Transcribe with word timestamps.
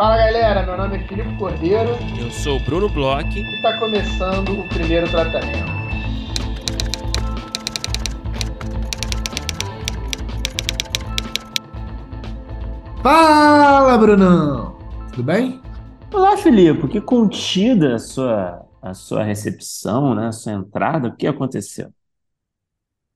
Fala 0.00 0.16
galera, 0.16 0.62
meu 0.62 0.78
nome 0.78 0.96
é 0.96 1.06
Filipe 1.06 1.36
Cordeiro. 1.36 1.90
Eu 2.18 2.30
sou 2.30 2.56
o 2.56 2.60
Bruno 2.60 2.88
Bloch. 2.88 3.38
E 3.38 3.56
está 3.56 3.78
começando 3.78 4.58
o 4.58 4.66
primeiro 4.70 5.06
tratamento. 5.10 5.70
Fala, 13.02 13.98
Brunão! 13.98 14.78
Tudo 15.10 15.22
bem? 15.22 15.60
Olá, 16.10 16.34
Filipe. 16.38 16.88
Que 16.88 17.02
contida 17.02 17.96
a 17.96 17.98
sua, 17.98 18.66
a 18.80 18.94
sua 18.94 19.22
recepção, 19.22 20.14
né? 20.14 20.28
a 20.28 20.32
sua 20.32 20.52
entrada. 20.52 21.08
O 21.08 21.14
que 21.14 21.26
aconteceu? 21.26 21.92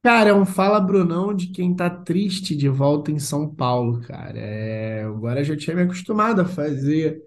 Cara, 0.05 0.29
é 0.31 0.35
um 0.35 0.45
fala 0.45 0.81
Brunão 0.81 1.35
de 1.35 1.47
quem 1.49 1.75
tá 1.75 1.89
triste 1.89 2.55
de 2.55 2.69
volta 2.69 3.11
em 3.11 3.19
São 3.19 3.49
Paulo, 3.55 4.03
cara. 4.03 4.39
É, 4.39 5.03
agora 5.05 5.41
eu 5.41 5.45
já 5.45 5.57
tinha 5.57 5.75
me 5.75 5.83
acostumado 5.83 6.43
a 6.43 6.45
fazer 6.45 7.23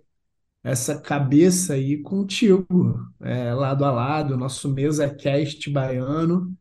essa 0.63 0.99
cabeça 1.01 1.73
aí 1.75 2.01
contigo, 2.01 2.65
é, 3.21 3.53
lado 3.53 3.85
a 3.85 3.91
lado, 3.91 4.37
nosso 4.37 4.69
mesa 4.73 5.09
cast 5.13 5.69
baiano. 5.71 6.53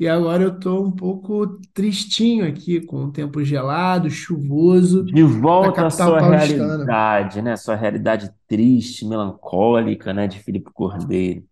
E 0.00 0.08
agora 0.08 0.44
eu 0.44 0.60
tô 0.60 0.82
um 0.84 0.92
pouco 0.92 1.60
tristinho 1.74 2.46
aqui, 2.48 2.80
com 2.80 3.04
o 3.06 3.12
tempo 3.12 3.44
gelado, 3.44 4.10
chuvoso, 4.10 5.06
De 5.12 5.22
na 5.60 5.70
volta 5.70 5.86
à 5.86 5.90
capital 5.90 5.90
sua 5.90 6.18
paulistana. 6.18 6.98
realidade, 7.00 7.42
né? 7.42 7.56
Sua 7.56 7.74
realidade 7.76 8.32
triste, 8.46 9.04
melancólica, 9.06 10.12
né? 10.14 10.26
De 10.26 10.38
Filipe 10.40 10.70
Cordeiro. 10.72 11.46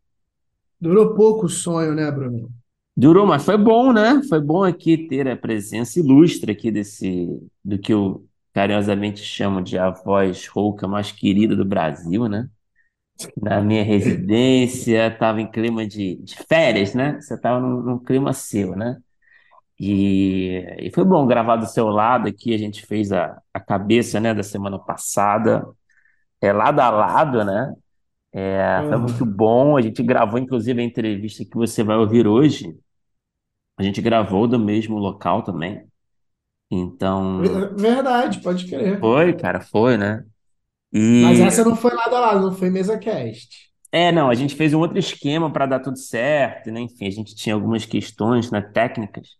Durou 0.80 1.14
pouco 1.14 1.46
o 1.46 1.48
sonho, 1.48 1.94
né, 1.94 2.10
Bruno? 2.10 2.52
Durou, 2.98 3.24
mas 3.24 3.44
foi 3.44 3.56
bom, 3.56 3.92
né? 3.92 4.20
Foi 4.28 4.40
bom 4.40 4.64
aqui 4.64 5.06
ter 5.06 5.28
a 5.28 5.36
presença 5.36 6.00
ilustre 6.00 6.50
aqui 6.50 6.68
desse, 6.68 7.28
do 7.64 7.78
que 7.78 7.92
eu 7.92 8.26
carinhosamente 8.52 9.20
chamo 9.20 9.62
de 9.62 9.78
a 9.78 9.90
voz 9.90 10.48
rouca 10.48 10.88
mais 10.88 11.12
querida 11.12 11.54
do 11.54 11.64
Brasil, 11.64 12.28
né? 12.28 12.48
Na 13.40 13.60
minha 13.60 13.84
residência, 13.84 15.08
estava 15.08 15.40
em 15.40 15.50
clima 15.50 15.86
de, 15.86 16.16
de 16.16 16.36
férias, 16.36 16.94
né? 16.94 17.20
Você 17.20 17.34
estava 17.34 17.60
num, 17.60 17.82
num 17.82 17.98
clima 18.00 18.32
seu, 18.32 18.76
né? 18.76 18.98
E, 19.80 20.64
e 20.80 20.90
foi 20.92 21.04
bom 21.04 21.26
gravar 21.26 21.56
do 21.56 21.66
seu 21.66 21.88
lado 21.88 22.28
aqui. 22.28 22.54
A 22.54 22.58
gente 22.58 22.86
fez 22.86 23.12
a, 23.12 23.40
a 23.54 23.60
cabeça, 23.60 24.20
né, 24.20 24.34
da 24.34 24.42
semana 24.42 24.78
passada, 24.78 25.66
é 26.40 26.52
lado 26.52 26.80
a 26.80 26.90
lado, 26.90 27.44
né? 27.44 27.74
É, 28.32 28.84
foi 28.88 28.98
muito 28.98 29.24
Aham. 29.24 29.26
bom. 29.26 29.76
A 29.76 29.82
gente 29.82 30.02
gravou, 30.02 30.38
inclusive, 30.38 30.80
a 30.80 30.84
entrevista 30.84 31.44
que 31.44 31.56
você 31.56 31.82
vai 31.82 31.96
ouvir 31.96 32.26
hoje. 32.26 32.76
A 33.78 33.82
gente 33.82 34.00
gravou 34.02 34.46
do 34.48 34.58
mesmo 34.58 34.98
local 34.98 35.42
também. 35.42 35.86
Então, 36.70 37.50
Ver- 37.50 37.74
Verdade, 37.76 38.40
pode 38.42 38.66
crer. 38.68 39.00
foi, 39.00 39.36
cara, 39.36 39.60
foi, 39.60 39.96
né? 39.96 40.24
Mas 41.18 41.38
E 41.38 41.40
essa 41.40 41.64
não 41.64 41.76
foi 41.76 41.92
lado 41.94 42.14
a 42.16 42.20
lado, 42.20 42.40
não 42.50 42.54
foi 42.56 42.70
mesa 42.70 42.98
cast. 42.98 43.70
é, 43.90 44.12
não, 44.12 44.28
a 44.28 44.34
gente 44.34 44.54
fez 44.54 44.74
um 44.74 44.80
outro 44.80 44.98
esquema 44.98 45.50
para 45.52 45.66
dar 45.66 45.80
tudo 45.80 45.96
certo, 45.98 46.70
né? 46.70 46.80
Enfim, 46.80 47.06
a 47.06 47.10
gente 47.10 47.34
tinha 47.34 47.54
algumas 47.54 47.86
questões, 47.86 48.50
né, 48.50 48.60
técnicas. 48.60 49.36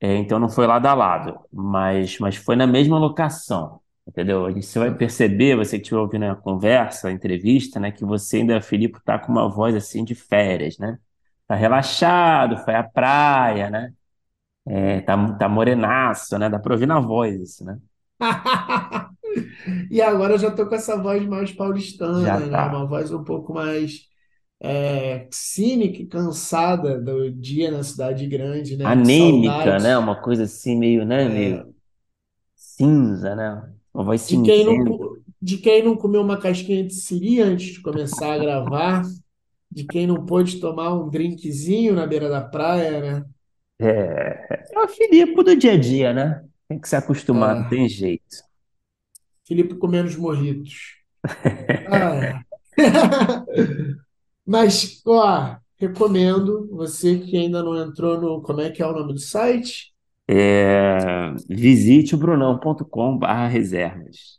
É, 0.00 0.16
então 0.16 0.38
não 0.38 0.48
foi 0.48 0.66
lado 0.66 0.86
a 0.86 0.94
lado, 0.94 1.40
mas, 1.52 2.18
mas 2.20 2.36
foi 2.36 2.56
na 2.56 2.66
mesma 2.66 2.98
locação, 2.98 3.80
entendeu? 4.08 4.46
A 4.46 4.52
gente, 4.52 4.66
você 4.66 4.78
vai 4.78 4.94
perceber, 4.96 5.56
você 5.56 5.78
que 5.78 5.82
estiver 5.84 6.00
ouvindo 6.00 6.24
a 6.26 6.36
conversa, 6.36 7.08
a 7.08 7.12
entrevista, 7.12 7.80
né, 7.80 7.92
que 7.92 8.04
você 8.04 8.38
ainda, 8.38 8.60
Felipe, 8.62 9.00
tá 9.04 9.18
com 9.18 9.32
uma 9.32 9.48
voz 9.50 9.74
assim 9.74 10.04
de 10.04 10.14
férias, 10.14 10.78
né? 10.78 10.98
Tá 11.50 11.56
relaxado, 11.56 12.58
foi 12.58 12.76
à 12.76 12.84
praia, 12.84 13.68
né? 13.68 13.92
É, 14.66 15.00
tá, 15.00 15.16
tá 15.38 15.48
morenaço, 15.48 16.38
né? 16.38 16.48
Dá 16.48 16.60
pra 16.60 16.74
ouvir 16.74 16.86
na 16.86 17.00
voz 17.00 17.34
isso, 17.40 17.64
né? 17.64 17.80
E 19.90 20.00
agora 20.00 20.34
eu 20.34 20.38
já 20.38 20.50
tô 20.50 20.66
com 20.68 20.74
essa 20.74 20.96
voz 21.00 21.24
mais 21.26 21.50
Já 21.50 21.56
paulistana, 21.56 22.46
né? 22.46 22.50
tá. 22.50 22.68
Uma 22.68 22.86
voz 22.86 23.12
um 23.12 23.24
pouco 23.24 23.52
mais 23.54 24.08
é, 24.60 25.28
cínica 25.30 26.02
e 26.02 26.06
cansada 26.06 27.00
do 27.00 27.30
dia 27.30 27.70
na 27.70 27.82
cidade 27.82 28.26
grande, 28.26 28.76
né? 28.76 28.84
Anêmica, 28.86 29.78
né? 29.78 29.96
Uma 29.98 30.20
coisa 30.20 30.44
assim 30.44 30.76
meio, 30.78 31.04
né? 31.04 31.28
Meio 31.28 31.74
cinza, 32.56 33.34
né? 33.36 33.74
Uma 33.92 34.04
voz 34.04 34.22
De 34.26 34.38
quem 34.38 34.64
não, 34.64 34.76
cinzenta. 34.78 35.20
de 35.42 35.58
quem 35.58 35.82
não 35.84 35.96
comeu 35.96 36.22
uma 36.22 36.38
casquinha 36.38 36.84
de 36.86 36.94
siri 36.94 37.40
antes 37.40 37.74
de 37.74 37.82
começar 37.82 38.34
a 38.34 38.38
gravar, 38.38 39.02
de 39.70 39.84
quem 39.84 40.06
não 40.06 40.24
pôde 40.26 40.60
tomar 40.60 40.94
um 40.94 41.08
drinkzinho 41.10 41.94
na 41.94 42.06
beira 42.06 42.28
da 42.28 42.40
praia, 42.42 43.00
né? 43.20 43.26
É, 43.78 44.66
é 44.74 44.78
o 44.80 44.88
Filipe 44.88 45.42
do 45.42 45.56
dia 45.56 45.72
a 45.72 45.76
dia, 45.78 46.12
né? 46.12 46.44
Tem 46.68 46.78
que 46.78 46.88
se 46.88 46.96
acostumar, 46.96 47.56
não 47.56 47.64
Ah, 47.64 47.68
tem 47.68 47.88
jeito. 47.88 48.44
Felipe 49.46 49.74
comendo 49.76 50.08
os 50.08 50.16
morritos. 50.16 50.96
Ah, 51.84 52.14
é. 52.16 52.44
Mas, 54.46 55.02
ó, 55.06 55.56
recomendo, 55.78 56.68
você 56.70 57.18
que 57.20 57.36
ainda 57.36 57.62
não 57.62 57.76
entrou 57.80 58.20
no, 58.20 58.42
como 58.42 58.60
é 58.60 58.70
que 58.70 58.82
é 58.82 58.86
o 58.86 58.92
nome 58.92 59.12
do 59.14 59.18
site? 59.20 59.94
É, 60.28 61.32
visite 61.48 62.14
o 62.14 62.18
brunão.com/barra 62.18 63.48
reservas. 63.48 64.38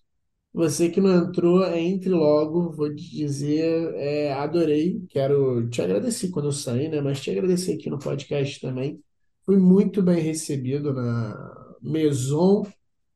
Você 0.54 0.90
que 0.90 1.00
não 1.00 1.28
entrou, 1.28 1.64
entre 1.74 2.10
logo, 2.10 2.72
vou 2.72 2.94
te 2.94 3.10
dizer, 3.10 3.94
é, 3.96 4.34
adorei, 4.34 5.02
quero 5.10 5.70
te 5.70 5.82
agradecer 5.82 6.30
quando 6.30 6.48
eu 6.50 6.52
saí, 6.52 6.90
né? 6.90 7.00
Mas 7.02 7.22
te 7.22 7.32
agradecer 7.32 7.74
aqui 7.76 7.90
no 7.90 7.98
podcast 8.00 8.60
também. 8.60 9.02
Fui 9.46 9.58
muito 9.58 10.02
bem 10.04 10.22
recebido 10.22 10.94
na 10.94 11.76
Maison 11.82 12.66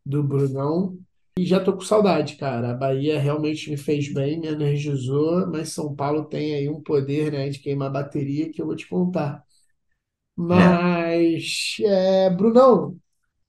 do 0.05 0.23
Brunão. 0.23 0.97
E 1.37 1.45
já 1.45 1.59
tô 1.59 1.73
com 1.73 1.81
saudade, 1.81 2.37
cara. 2.37 2.71
A 2.71 2.73
Bahia 2.73 3.19
realmente 3.19 3.69
me 3.69 3.77
fez 3.77 4.13
bem, 4.13 4.39
me 4.39 4.47
energizou, 4.47 5.45
mas 5.47 5.73
São 5.73 5.93
Paulo 5.93 6.25
tem 6.25 6.55
aí 6.55 6.69
um 6.69 6.81
poder, 6.81 7.31
né, 7.33 7.49
de 7.49 7.59
queimar 7.59 7.91
bateria 7.91 8.49
que 8.51 8.61
eu 8.61 8.65
vou 8.65 8.75
te 8.75 8.87
contar. 8.87 9.43
É, 10.49 10.85
Mas, 11.15 11.77
é, 11.81 12.29
Brunão, 12.29 12.97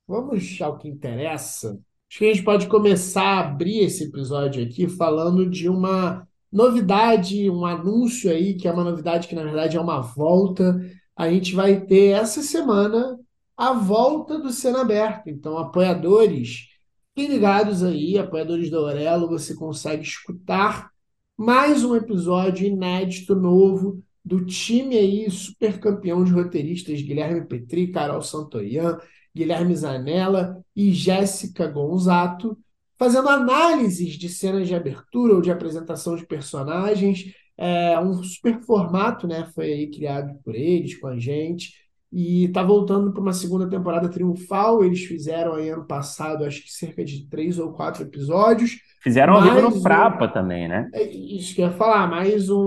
vamos 0.07 0.61
ao 0.61 0.79
que 0.79 0.89
interessa. 0.89 1.79
Acho 2.09 2.19
que 2.19 2.25
a 2.25 2.35
gente 2.35 2.45
pode 2.45 2.67
começar 2.69 3.23
a 3.23 3.41
abrir 3.41 3.81
esse 3.81 4.05
episódio 4.05 4.65
aqui 4.65 4.89
falando 4.89 5.49
de 5.49 5.69
uma 5.69 6.27
novidade, 6.53 7.51
um 7.51 7.67
anúncio 7.67 8.31
aí, 8.31 8.55
que 8.55 8.69
é 8.69 8.73
uma 8.73 8.85
novidade 8.85 9.29
que 9.29 9.35
na 9.35 9.43
verdade 9.43 9.77
é 9.77 9.81
uma 9.81 10.01
volta. 10.01 10.81
A 11.17 11.31
gente 11.31 11.55
vai 11.55 11.81
ter 11.81 12.11
essa 12.11 12.43
semana 12.43 13.19
a 13.57 13.73
volta 13.73 14.39
do 14.39 14.53
Cena 14.53 14.83
Aberto. 14.83 15.29
Então, 15.29 15.59
apoiadores, 15.59 16.69
fiquem 17.15 17.33
ligados 17.33 17.83
aí, 17.83 18.19
apoiadores 18.19 18.71
da 18.71 18.79
Aurelo, 18.79 19.29
você 19.29 19.55
consegue 19.55 20.03
escutar 20.03 20.91
mais 21.37 21.85
um 21.85 21.95
episódio 21.95 22.67
inédito 22.67 23.35
novo 23.35 24.03
do 24.25 24.45
time 24.45 24.97
aí 24.97 25.31
super 25.31 25.79
campeão 25.79 26.25
de 26.25 26.33
roteiristas 26.33 27.01
Guilherme 27.01 27.47
Petri, 27.47 27.93
Carol 27.93 28.23
Santoyan, 28.23 28.99
Guilherme 29.37 29.77
Zanella 29.77 30.59
e 30.75 30.93
Jéssica 30.93 31.67
Gonzato, 31.69 32.57
fazendo 32.99 33.29
análises 33.29 34.15
de 34.15 34.29
cenas 34.29 34.67
de 34.67 34.75
abertura 34.75 35.35
ou 35.35 35.43
de 35.43 35.51
apresentação 35.51 36.17
de 36.17 36.27
personagens. 36.27 37.33
É 37.59 37.99
um 38.01 38.23
super 38.23 38.61
formato, 38.63 39.27
né? 39.27 39.49
Foi 39.55 39.67
aí 39.73 39.91
criado 39.91 40.39
por 40.45 40.55
eles, 40.55 40.99
com 40.99 41.07
a 41.09 41.19
gente. 41.19 41.73
E 42.13 42.49
tá 42.49 42.63
voltando 42.63 43.13
para 43.13 43.21
uma 43.21 43.33
segunda 43.33 43.69
temporada 43.69 44.09
triunfal. 44.09 44.85
Eles 44.85 45.05
fizeram 45.05 45.55
aí 45.55 45.69
ano 45.71 45.87
passado, 45.87 46.45
acho 46.45 46.63
que 46.63 46.71
cerca 46.73 47.05
de 47.05 47.27
três 47.29 47.59
ou 47.59 47.73
quatro 47.73 48.03
episódios. 48.05 48.73
fizeram 49.03 49.35
ao 49.35 49.43
vivo 49.43 49.61
no 49.61 49.71
Mais 49.71 49.77
um, 49.77 49.81
Frapa 49.83 50.29
também, 50.29 50.69
né? 50.69 50.91
é 50.93 51.03
isso 51.05 51.55
que 51.55 51.61
eu 51.63 51.67
ia 51.69 51.73
falar, 51.73 52.07
mais 52.09 52.49
um- 52.51 52.59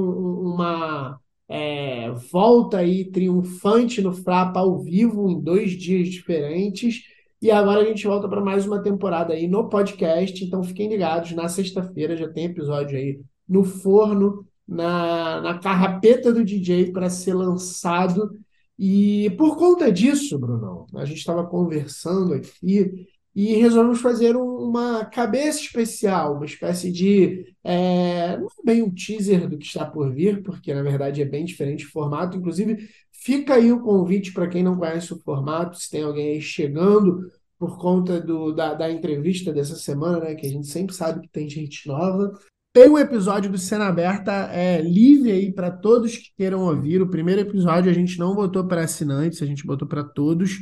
uma 0.53 1.19
é, 1.49 2.11
volta 2.31 2.77
aí 2.77 3.05
triunfante 3.05 4.01
no 4.01 4.13
Frapa 4.13 4.59
ao 4.59 4.77
vivo 4.77 5.29
em 5.29 5.41
dois 5.41 5.71
dias 5.71 6.07
diferentes. 6.07 7.03
E 7.41 7.49
agora 7.49 7.81
a 7.81 7.85
gente 7.85 8.05
volta 8.05 8.29
para 8.29 8.41
mais 8.41 8.67
uma 8.67 8.83
temporada 8.83 9.33
aí 9.33 9.47
no 9.47 9.67
podcast. 9.67 10.45
Então 10.45 10.63
fiquem 10.63 10.87
ligados, 10.89 11.31
na 11.31 11.47
sexta-feira 11.47 12.15
já 12.15 12.29
tem 12.29 12.45
episódio 12.45 12.97
aí 12.97 13.19
no 13.47 13.63
forno, 13.63 14.45
na, 14.67 15.41
na 15.41 15.57
carrapeta 15.57 16.31
do 16.31 16.45
DJ 16.45 16.91
para 16.91 17.09
ser 17.09 17.33
lançado. 17.33 18.29
E 18.77 19.31
por 19.31 19.57
conta 19.57 19.91
disso, 19.91 20.37
Brunão, 20.37 20.85
a 20.95 21.03
gente 21.03 21.17
estava 21.17 21.45
conversando 21.45 22.33
aqui 22.33 23.07
e 23.35 23.55
resolvemos 23.55 24.01
fazer 24.01 24.35
um- 24.35 24.69
uma 24.69 25.05
cabeça 25.05 25.59
especial, 25.61 26.35
uma 26.35 26.45
espécie 26.45 26.91
de 26.91 27.45
é, 27.63 28.37
não 28.37 28.47
é 28.47 28.63
bem 28.65 28.81
um 28.83 28.93
teaser 28.93 29.47
do 29.47 29.57
que 29.57 29.65
está 29.65 29.85
por 29.85 30.11
vir, 30.13 30.41
porque 30.43 30.73
na 30.73 30.81
verdade 30.81 31.21
é 31.21 31.25
bem 31.25 31.45
diferente 31.45 31.85
o 31.85 31.91
formato. 31.91 32.37
Inclusive, 32.37 32.89
fica 33.11 33.55
aí 33.55 33.71
o 33.71 33.81
convite 33.81 34.33
para 34.33 34.47
quem 34.47 34.63
não 34.63 34.77
conhece 34.77 35.13
o 35.13 35.19
formato, 35.19 35.77
se 35.77 35.89
tem 35.89 36.03
alguém 36.03 36.33
aí 36.33 36.41
chegando 36.41 37.29
por 37.57 37.77
conta 37.77 38.19
do, 38.21 38.53
da, 38.53 38.73
da 38.73 38.89
entrevista 38.89 39.51
dessa 39.51 39.75
semana, 39.75 40.19
né? 40.19 40.35
Que 40.35 40.47
a 40.47 40.49
gente 40.49 40.67
sempre 40.67 40.95
sabe 40.95 41.21
que 41.21 41.29
tem 41.29 41.49
gente 41.49 41.87
nova. 41.87 42.31
Tem 42.71 42.87
um 42.87 42.97
episódio 42.97 43.51
do 43.51 43.57
Cena 43.57 43.87
Aberta 43.87 44.31
é, 44.53 44.79
livre 44.81 45.31
aí 45.31 45.51
para 45.51 45.69
todos 45.71 46.15
que 46.15 46.29
queiram 46.37 46.61
ouvir. 46.61 47.01
O 47.01 47.09
primeiro 47.09 47.41
episódio 47.41 47.91
a 47.91 47.93
gente 47.93 48.17
não 48.17 48.33
botou 48.33 48.65
para 48.65 48.83
assinantes, 48.83 49.41
a 49.41 49.45
gente 49.45 49.65
botou 49.65 49.87
para 49.87 50.03
todos. 50.03 50.59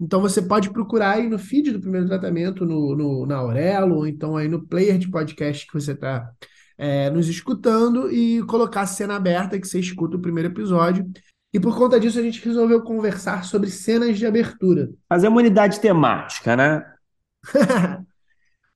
Então 0.00 0.20
você 0.20 0.40
pode 0.40 0.70
procurar 0.70 1.16
aí 1.16 1.28
no 1.28 1.38
feed 1.38 1.72
do 1.72 1.80
primeiro 1.80 2.06
tratamento, 2.06 2.64
no, 2.64 2.96
no 2.96 3.26
na 3.26 3.36
Aurelo, 3.36 3.96
ou 3.96 4.06
então 4.06 4.36
aí 4.36 4.48
no 4.48 4.66
player 4.66 4.96
de 4.96 5.10
podcast 5.10 5.66
que 5.66 5.74
você 5.74 5.92
está 5.92 6.30
é, 6.78 7.10
nos 7.10 7.28
escutando 7.28 8.10
e 8.10 8.42
colocar 8.44 8.80
a 8.80 8.86
cena 8.86 9.16
aberta 9.16 9.60
que 9.60 9.68
você 9.68 9.78
escuta 9.78 10.16
o 10.16 10.20
primeiro 10.20 10.48
episódio. 10.48 11.06
E 11.52 11.60
por 11.60 11.76
conta 11.76 12.00
disso 12.00 12.18
a 12.18 12.22
gente 12.22 12.42
resolveu 12.42 12.82
conversar 12.82 13.44
sobre 13.44 13.70
cenas 13.70 14.16
de 14.18 14.24
abertura. 14.24 14.88
Fazer 15.08 15.28
uma 15.28 15.40
unidade 15.40 15.80
temática, 15.80 16.56
né? 16.56 16.82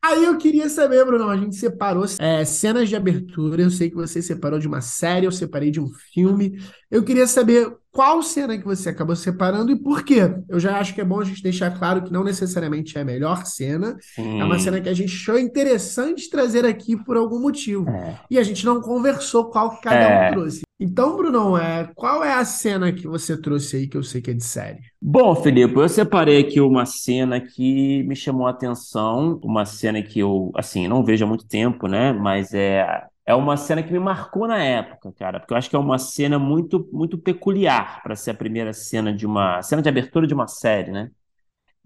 Aí 0.07 0.23
eu 0.23 0.37
queria 0.37 0.69
saber, 0.69 1.03
Bruno, 1.07 1.31
a 1.31 1.37
gente 1.37 1.57
separou 1.57 2.05
é, 2.19 2.45
cenas 2.45 2.91
de 2.91 2.95
abertura. 2.97 3.63
Eu 3.63 3.71
sei 3.71 3.89
que 3.89 3.97
você 3.97 4.21
separou 4.21 4.59
de 4.59 4.69
uma 4.69 4.83
série, 4.83 5.25
eu 5.25 5.33
separei 5.33 5.71
de 5.71 5.81
um 5.81 5.91
filme. 6.13 6.59
Eu 6.91 7.03
queria 7.03 7.27
saber 7.27 7.75
qual 7.91 8.23
cena 8.23 8.59
que 8.59 8.65
você 8.67 8.91
acabou 8.91 9.17
separando 9.17 9.73
e 9.73 9.77
por 9.77 10.05
quê. 10.05 10.21
Eu 10.47 10.61
já 10.61 10.79
acho 10.79 10.95
que 10.95 11.01
é 11.01 11.05
bom 11.05 11.21
a 11.21 11.25
gente 11.25 11.43
deixar 11.43 11.71
claro 11.71 12.03
que 12.03 12.13
não 12.13 12.23
necessariamente 12.23 12.99
é 12.99 13.01
a 13.01 13.05
melhor 13.05 13.47
cena. 13.47 13.97
Sim. 14.15 14.41
É 14.41 14.45
uma 14.45 14.59
cena 14.59 14.79
que 14.79 14.91
a 14.91 14.95
gente 14.95 15.15
achou 15.15 15.39
interessante 15.39 16.29
trazer 16.29 16.67
aqui 16.67 17.03
por 17.03 17.17
algum 17.17 17.41
motivo. 17.41 17.89
É. 17.89 18.21
E 18.31 18.39
a 18.39 18.43
gente 18.43 18.67
não 18.67 18.83
conversou 18.83 19.49
qual 19.51 19.71
que 19.71 19.81
cada 19.81 19.97
É. 19.97 20.29
um 20.29 20.33
trouxe. 20.35 20.64
Então, 20.79 21.17
Brunão, 21.17 21.57
é, 21.57 21.87
qual 21.95 22.25
é 22.25 22.33
a 22.35 22.45
cena 22.45 22.93
que 22.93 23.07
você 23.07 23.41
trouxe 23.41 23.77
aí 23.77 23.89
que 23.89 23.97
eu 23.97 24.03
sei 24.03 24.21
que 24.21 24.31
é 24.31 24.35
de 24.35 24.45
série? 24.45 24.81
Bom, 25.01 25.35
Felipe, 25.37 25.77
eu 25.77 25.89
separei 25.89 26.41
aqui 26.41 26.61
uma 26.61 26.87
cena 26.87 27.41
que 27.41 28.03
me 28.05 28.17
chamou 28.17 28.47
a 28.47 28.51
atenção, 28.51 29.39
uma 29.43 29.67
cena 29.67 30.03
que 30.03 30.19
eu, 30.19 30.51
assim, 30.57 30.89
não 30.89 31.05
vejo 31.05 31.25
há 31.25 31.29
muito 31.29 31.47
tempo, 31.47 31.87
né? 31.87 32.13
Mas 32.13 32.55
é, 32.55 33.07
é 33.27 33.35
uma 33.35 33.57
cena 33.57 33.83
que 33.83 33.93
me 33.93 33.99
marcou 33.99 34.49
na 34.49 34.63
época, 34.65 35.13
cara, 35.13 35.39
porque 35.39 35.53
eu 35.53 35.59
acho 35.59 35.69
que 35.69 35.77
é 35.77 35.79
uma 35.79 35.99
cena 35.99 36.39
muito, 36.39 36.89
muito 36.91 37.19
peculiar 37.19 38.03
para 38.03 38.17
ser 38.17 38.31
a 38.31 38.35
primeira 38.35 38.73
cena 38.73 39.13
de 39.15 39.27
uma, 39.27 39.63
cena 39.63 39.83
de 39.83 39.89
abertura 39.91 40.27
de 40.27 40.33
uma 40.35 40.49
série, 40.49 40.91
né? 40.91 41.11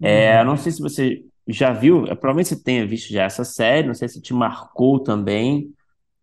É, 0.01 0.39
eu 0.41 0.45
não 0.45 0.57
sei 0.57 0.71
se 0.71 0.81
você 0.81 1.23
já 1.47 1.71
viu, 1.73 2.05
é, 2.05 2.15
provavelmente 2.15 2.49
você 2.49 2.63
tenha 2.63 2.85
visto 2.87 3.11
já 3.11 3.23
essa 3.23 3.43
série, 3.43 3.87
não 3.87 3.93
sei 3.93 4.07
se 4.07 4.21
te 4.21 4.33
marcou 4.33 4.99
também. 5.01 5.73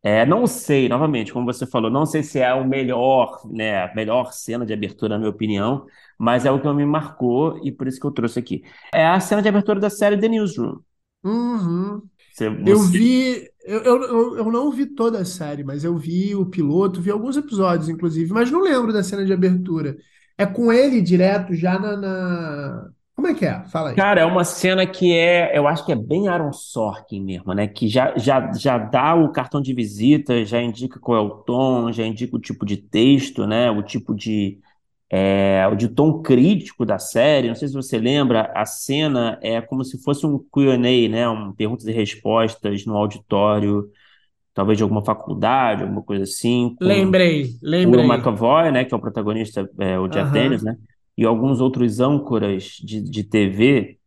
É, 0.08 0.24
não 0.24 0.46
sei, 0.46 0.88
novamente, 0.88 1.32
como 1.32 1.44
você 1.46 1.66
falou, 1.66 1.90
não 1.90 2.06
sei 2.06 2.22
se 2.22 2.38
é 2.38 2.54
o 2.54 2.64
melhor, 2.64 3.40
né, 3.50 3.82
a 3.84 3.94
melhor 3.94 4.32
cena 4.32 4.64
de 4.64 4.72
abertura, 4.72 5.14
na 5.14 5.18
minha 5.18 5.30
opinião, 5.30 5.84
mas 6.16 6.46
é 6.46 6.50
o 6.50 6.60
que 6.60 6.68
me 6.72 6.86
marcou 6.86 7.58
e 7.66 7.72
por 7.72 7.88
isso 7.88 7.98
que 7.98 8.06
eu 8.06 8.12
trouxe 8.12 8.38
aqui. 8.38 8.62
É 8.94 9.04
a 9.04 9.18
cena 9.18 9.42
de 9.42 9.48
abertura 9.48 9.80
da 9.80 9.90
série 9.90 10.16
The 10.18 10.28
Newsroom. 10.28 10.78
Uhum. 11.24 12.08
Você, 12.32 12.48
Eu 12.64 12.82
você- 12.82 12.90
vi. 12.90 13.50
Eu, 13.64 13.82
eu, 13.84 14.02
eu, 14.04 14.38
eu 14.38 14.52
não 14.52 14.70
vi 14.72 14.86
toda 14.86 15.20
a 15.20 15.24
série, 15.24 15.64
mas 15.64 15.84
eu 15.84 15.96
vi 15.98 16.34
o 16.36 16.46
piloto, 16.46 17.00
vi 17.02 17.10
alguns 17.10 17.36
episódios, 17.36 17.88
inclusive, 17.88 18.32
mas 18.32 18.50
não 18.50 18.60
lembro 18.62 18.92
da 18.92 19.02
cena 19.04 19.24
de 19.24 19.32
abertura. 19.32 19.96
É 20.38 20.46
com 20.46 20.72
ele 20.72 21.02
direto 21.02 21.54
já 21.54 21.78
na, 21.78 21.96
na- 21.96 22.90
Como 23.16 23.28
é 23.28 23.34
que 23.34 23.44
é? 23.46 23.64
Fala 23.66 23.90
aí. 23.90 23.96
Cara, 23.96 24.20
é 24.20 24.26
uma 24.26 24.44
cena 24.44 24.86
que 24.86 25.16
é, 25.16 25.56
eu 25.56 25.66
acho 25.66 25.84
que 25.86 25.92
é 25.92 25.94
bem 25.96 26.28
Aaron 26.28 26.52
Sorkin 26.52 27.22
mesmo, 27.22 27.54
né? 27.54 27.66
Que 27.66 27.88
já, 27.88 28.14
já, 28.18 28.52
já 28.52 28.76
dá 28.76 29.14
o 29.14 29.32
cartão 29.32 29.58
de 29.62 29.72
visita, 29.72 30.44
já 30.44 30.60
indica 30.60 31.00
qual 31.00 31.16
é 31.16 31.20
o 31.22 31.30
tom, 31.30 31.90
já 31.90 32.04
indica 32.06 32.36
o 32.36 32.38
tipo 32.40 32.66
de 32.66 32.76
texto, 32.76 33.46
né? 33.46 33.70
O 33.70 33.82
tipo 33.82 34.14
de, 34.14 34.58
é, 35.10 35.66
o 35.72 35.74
de 35.76 35.88
tom 35.88 36.20
crítico 36.22 36.84
da 36.84 36.98
série. 36.98 37.48
Não 37.48 37.54
sei 37.54 37.68
se 37.68 37.74
você 37.74 37.98
lembra, 37.98 38.52
a 38.54 38.66
cena 38.66 39.38
é 39.42 39.60
como 39.62 39.82
se 39.84 40.02
fosse 40.02 40.26
um 40.26 40.38
Q&A, 40.38 41.08
né? 41.08 41.28
Um 41.28 41.52
perguntas 41.54 41.86
e 41.86 41.92
respostas 41.92 42.84
no 42.86 42.96
auditório, 42.96 43.90
talvez 44.54 44.78
de 44.78 44.82
alguma 44.84 45.04
faculdade, 45.04 45.82
alguma 45.82 46.02
coisa 46.02 46.24
assim, 46.24 46.76
com 46.82 46.88
Lembrei, 46.88 47.58
o 47.82 48.02
lembrei. 48.02 48.04
McAvoy, 48.04 48.70
né, 48.72 48.84
que 48.84 48.94
é 48.94 48.96
o 48.96 49.00
protagonista, 49.00 49.68
é, 49.78 49.98
o 49.98 50.08
Jack 50.08 50.30
Aham. 50.30 50.32
Daniels, 50.32 50.62
né, 50.62 50.76
e 51.16 51.24
alguns 51.24 51.60
outros 51.60 52.00
âncoras 52.00 52.64
de, 52.82 53.00
de 53.02 53.24
TV, 53.24 53.98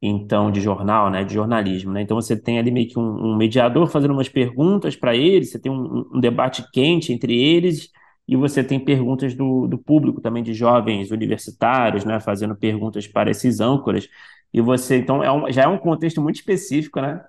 então, 0.00 0.50
de 0.50 0.60
jornal, 0.60 1.10
né, 1.10 1.24
de 1.24 1.34
jornalismo, 1.34 1.92
né, 1.92 2.02
então 2.02 2.20
você 2.20 2.36
tem 2.40 2.58
ali 2.58 2.70
meio 2.70 2.88
que 2.88 2.98
um, 2.98 3.02
um 3.32 3.36
mediador 3.36 3.88
fazendo 3.88 4.12
umas 4.12 4.28
perguntas 4.28 4.94
para 4.96 5.16
eles, 5.16 5.50
você 5.50 5.58
tem 5.58 5.72
um, 5.72 6.06
um 6.14 6.20
debate 6.20 6.64
quente 6.72 7.12
entre 7.12 7.38
eles, 7.38 7.90
e 8.28 8.36
você 8.36 8.62
tem 8.62 8.78
perguntas 8.80 9.34
do, 9.34 9.66
do 9.68 9.78
público 9.78 10.20
também, 10.20 10.42
de 10.42 10.52
jovens 10.52 11.10
universitários, 11.10 12.04
né, 12.04 12.20
fazendo 12.20 12.54
perguntas 12.56 13.06
para 13.06 13.30
esses 13.30 13.60
âncoras, 13.60 14.08
e 14.52 14.60
você, 14.60 14.98
então, 14.98 15.22
é 15.22 15.32
um, 15.32 15.50
já 15.50 15.62
é 15.62 15.68
um 15.68 15.78
contexto 15.78 16.20
muito 16.20 16.36
específico, 16.36 17.00
né, 17.00 17.24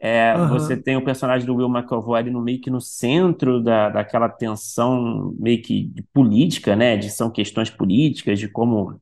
é, 0.00 0.44
você 0.48 0.76
tem 0.76 0.96
o 0.96 1.04
personagem 1.04 1.46
do 1.46 1.54
Will 1.56 1.68
McAvoy 1.68 2.18
ali 2.20 2.30
no 2.30 2.40
meio 2.42 2.60
que 2.60 2.70
no 2.70 2.80
centro 2.80 3.62
da, 3.62 3.90
daquela 3.90 4.28
tensão 4.30 5.34
meio 5.38 5.62
que 5.62 5.84
de 5.88 6.02
política, 6.14 6.74
né? 6.76 6.96
De 6.96 7.10
são 7.10 7.30
questões 7.30 7.70
políticas, 7.70 8.38
de 8.38 8.48
como, 8.48 9.00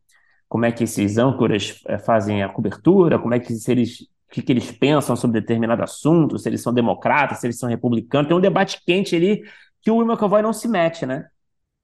como 0.48 0.64
é 0.64 0.72
que 0.72 0.84
esses 0.84 1.18
âncoras 1.18 1.80
eh, 1.86 1.98
fazem 1.98 2.42
a 2.42 2.48
cobertura, 2.48 3.18
como 3.18 3.34
é 3.34 3.40
que 3.40 3.54
se 3.54 3.70
eles, 3.72 4.00
o 4.02 4.06
que, 4.32 4.44
eles 4.52 4.72
pensam 4.72 5.14
sobre 5.16 5.40
determinado 5.40 5.82
assunto, 5.84 6.38
se 6.38 6.48
eles 6.48 6.62
são 6.62 6.74
democratas, 6.74 7.38
se 7.40 7.46
eles 7.46 7.58
são 7.58 7.68
republicanos. 7.68 8.28
Tem 8.28 8.36
um 8.36 8.40
debate 8.40 8.80
quente 8.86 9.14
ali 9.16 9.42
que 9.82 9.90
o 9.90 9.96
Will 9.98 10.06
McAvoy 10.06 10.42
não 10.42 10.52
se 10.52 10.66
mete, 10.68 11.06
né? 11.06 11.28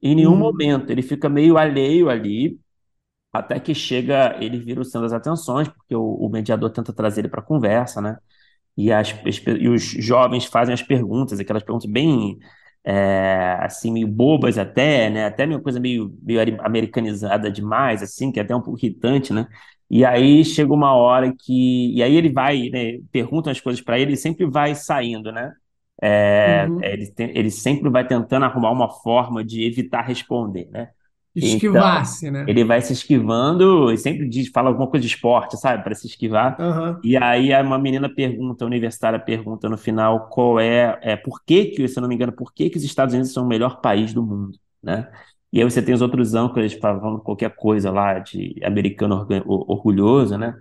Em 0.03 0.15
nenhum 0.17 0.37
Uhum. 0.37 0.39
momento. 0.39 0.91
Ele 0.91 1.03
fica 1.03 1.29
meio 1.29 1.59
alheio 1.59 2.11
ali, 2.11 2.59
até 3.33 3.59
que 3.61 3.75
chega, 3.75 4.37
ele 4.43 4.59
vira 4.59 4.81
o 4.81 4.85
centro 4.85 5.03
das 5.03 5.13
atenções, 5.13 5.69
porque 5.69 5.95
o, 5.97 6.03
o 6.17 6.29
mediador 6.29 6.71
tenta 6.71 6.93
trazer 6.93 7.23
ele 7.23 7.29
para 7.29 7.43
conversa, 7.43 8.01
né? 8.01 8.17
E, 8.77 8.93
as, 8.93 9.15
e 9.61 9.69
os 9.69 9.83
jovens 9.83 10.45
fazem 10.47 10.75
as 10.75 10.83
perguntas, 10.83 11.39
aquelas 11.41 11.63
perguntas 11.63 11.91
bem, 11.91 12.39
é, 12.85 13.57
assim, 13.61 13.93
meio 13.93 14.09
bobas 14.09 14.59
até, 14.59 15.09
né? 15.11 15.27
Até 15.27 15.47
meio 15.47 15.63
coisa 15.63 15.79
meio, 15.81 16.17
meio 16.23 16.41
americanizada 16.65 17.51
demais, 17.51 18.03
assim, 18.03 18.33
que 18.33 18.39
é 18.41 18.43
até 18.43 18.55
um 18.55 18.61
pouco 18.63 18.79
irritante, 18.79 19.33
né? 19.33 19.47
E 19.91 20.05
aí 20.05 20.45
chega 20.45 20.73
uma 20.73 20.95
hora 20.95 21.33
que... 21.39 21.95
E 21.95 22.03
aí 22.03 22.15
ele 22.17 22.31
vai, 22.33 22.69
né? 22.71 22.99
Perguntam 23.13 23.51
as 23.53 23.61
coisas 23.61 23.81
para 23.83 23.99
ele 23.99 24.13
e 24.15 24.17
sempre 24.17 24.47
vai 24.47 24.75
saindo, 24.75 25.31
né? 25.33 25.53
É, 26.03 26.71
Uhum. 26.73 26.83
ele, 26.83 27.11
tem- 27.13 27.31
ele 27.37 27.51
sempre 27.51 27.89
vai 27.91 28.07
tentando 28.07 28.45
arrumar 28.45 28.71
uma 28.73 28.91
forma 28.91 29.45
de 29.45 29.65
evitar 29.65 30.03
responder, 30.03 30.69
né? 30.71 30.91
Então, 31.37 31.49
Esquivasse, 31.49 32.31
né? 32.31 32.45
ele 32.47 32.65
vai 32.65 32.81
se 32.81 32.93
esquivando 32.93 33.91
e 33.93 33.99
sempre 33.99 34.29
diz, 34.29 34.49
fala 34.49 34.69
alguma 34.69 34.87
coisa 34.87 35.05
de 35.05 35.13
esporte, 35.13 35.57
sabe? 35.57 35.83
Para 35.83 35.95
se 35.95 36.07
esquivar. 36.07 36.57
Aham. 36.61 37.01
E 37.03 37.17
aí 37.17 37.53
uma 37.61 37.79
menina 37.79 38.09
pergunta, 38.09 38.65
a 38.65 38.67
universitária 38.67 39.19
pergunta 39.19 39.69
no 39.69 39.77
final 39.77 40.29
qual 40.29 40.61
é, 40.61 40.97
é 41.03 41.17
por 41.17 41.43
que 41.45 41.67
que, 41.67 41.89
se 41.89 41.99
eu 41.99 42.03
não 42.03 42.09
me 42.09 42.15
engano, 42.15 42.33
por 42.33 42.53
que 42.53 42.71
que 42.71 42.79
os 42.79 42.85
Estados 42.85 43.15
Unidos 43.15 43.33
são 43.33 43.45
o 43.45 43.49
melhor 43.49 43.81
país 43.81 44.15
do 44.15 44.23
mundo, 44.23 44.57
né? 44.81 45.11
E 45.53 45.61
aí 45.61 45.65
você 45.65 45.83
tem 45.83 45.95
os 45.95 46.03
outros 46.03 46.35
âncoras 46.35 46.73
falando 46.73 47.21
qualquer 47.21 47.55
coisa 47.55 47.91
lá 47.91 48.19
de 48.19 48.55
americano 48.65 49.27
orgulhoso, 49.47 50.37
né? 50.39 50.55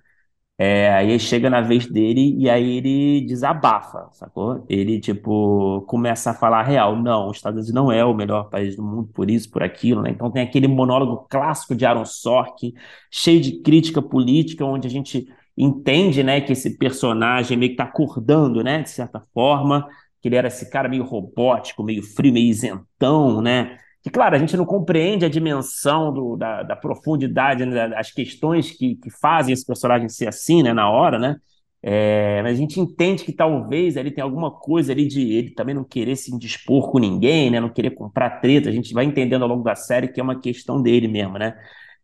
É, 0.58 0.94
aí 0.94 1.20
chega 1.20 1.50
na 1.50 1.62
vez 1.62 1.88
dele 1.88 2.36
e 2.38 2.48
aí 2.50 2.78
ele 2.78 3.22
desabafa, 3.26 4.08
sacou? 4.14 4.64
Ele, 4.70 5.00
tipo, 5.00 5.82
começa 5.88 6.30
a 6.32 6.34
falar 6.34 6.62
real. 6.64 6.96
Não, 6.96 7.30
os 7.30 7.38
Estados 7.38 7.58
Unidos 7.58 7.74
não 7.74 7.92
é 7.92 8.06
o 8.06 8.14
melhor 8.14 8.50
país 8.50 8.76
do 8.76 8.84
mundo 8.84 9.10
por 9.14 9.30
isso, 9.32 9.50
por 9.50 9.64
aquilo, 9.64 10.02
né? 10.04 10.12
Então 10.12 10.32
tem 10.32 10.44
aquele 10.44 10.68
monólogo 10.68 11.26
clássico 11.30 11.76
de 11.76 11.86
Aaron 11.86 12.06
Sorkin, 12.06 12.72
cheio 13.12 13.42
de 13.42 13.62
crítica 13.62 14.02
política, 14.02 14.64
onde 14.64 14.88
a 14.88 14.92
gente 14.92 15.26
entende, 15.58 16.24
né, 16.24 16.40
que 16.42 16.54
esse 16.54 16.78
personagem 16.78 17.58
meio 17.58 17.72
que 17.72 17.78
tá 17.78 17.84
acordando, 17.84 18.64
né, 18.64 18.82
de 18.82 18.90
certa 18.90 19.20
forma, 19.34 19.88
que 20.22 20.28
ele 20.28 20.36
era 20.36 20.48
esse 20.48 20.70
cara 20.70 20.90
meio 20.90 21.04
robótico, 21.04 21.84
meio 21.84 22.02
frio, 22.04 22.34
meio 22.34 22.48
isentão, 22.48 23.42
né? 23.42 23.78
Que, 24.04 24.10
claro, 24.10 24.36
a 24.36 24.40
gente 24.40 24.58
não 24.58 24.66
compreende 24.66 25.26
a 25.26 25.30
dimensão 25.30 26.14
do, 26.14 26.36
da, 26.36 26.64
da 26.64 26.76
profundidade, 26.76 27.66
né, 27.66 27.88
das 27.90 28.12
questões 28.12 28.72
que, 28.72 28.96
que 28.98 29.10
fazem 29.10 29.54
esse 29.54 29.66
personagem 29.66 30.10
ser 30.10 30.28
assim, 30.28 30.62
né, 30.64 30.74
na 30.74 30.90
hora, 30.90 31.18
né? 31.18 31.38
É, 31.82 32.42
mas 32.44 32.54
a 32.54 32.56
gente 32.62 32.80
entende 32.80 33.24
que 33.26 33.34
talvez 33.34 33.98
ele 33.98 34.10
tem 34.12 34.24
alguma 34.24 34.50
coisa 34.52 34.94
ali 34.94 35.06
de 35.08 35.22
ele 35.34 35.52
também 35.52 35.76
não 35.76 35.84
querer 35.84 36.16
se 36.16 36.34
indispor 36.34 36.90
com 36.92 36.98
ninguém, 37.00 37.50
né? 37.52 37.60
Não 37.60 37.70
querer 37.70 37.92
comprar 37.92 38.40
treta. 38.42 38.70
A 38.70 38.72
gente 38.72 38.94
vai 38.94 39.04
entendendo 39.06 39.42
ao 39.44 39.50
longo 39.50 39.64
da 39.64 39.76
série 39.76 40.08
que 40.08 40.20
é 40.20 40.24
uma 40.24 40.40
questão 40.40 40.82
dele 40.82 41.08
mesmo, 41.10 41.38
né? 41.38 41.56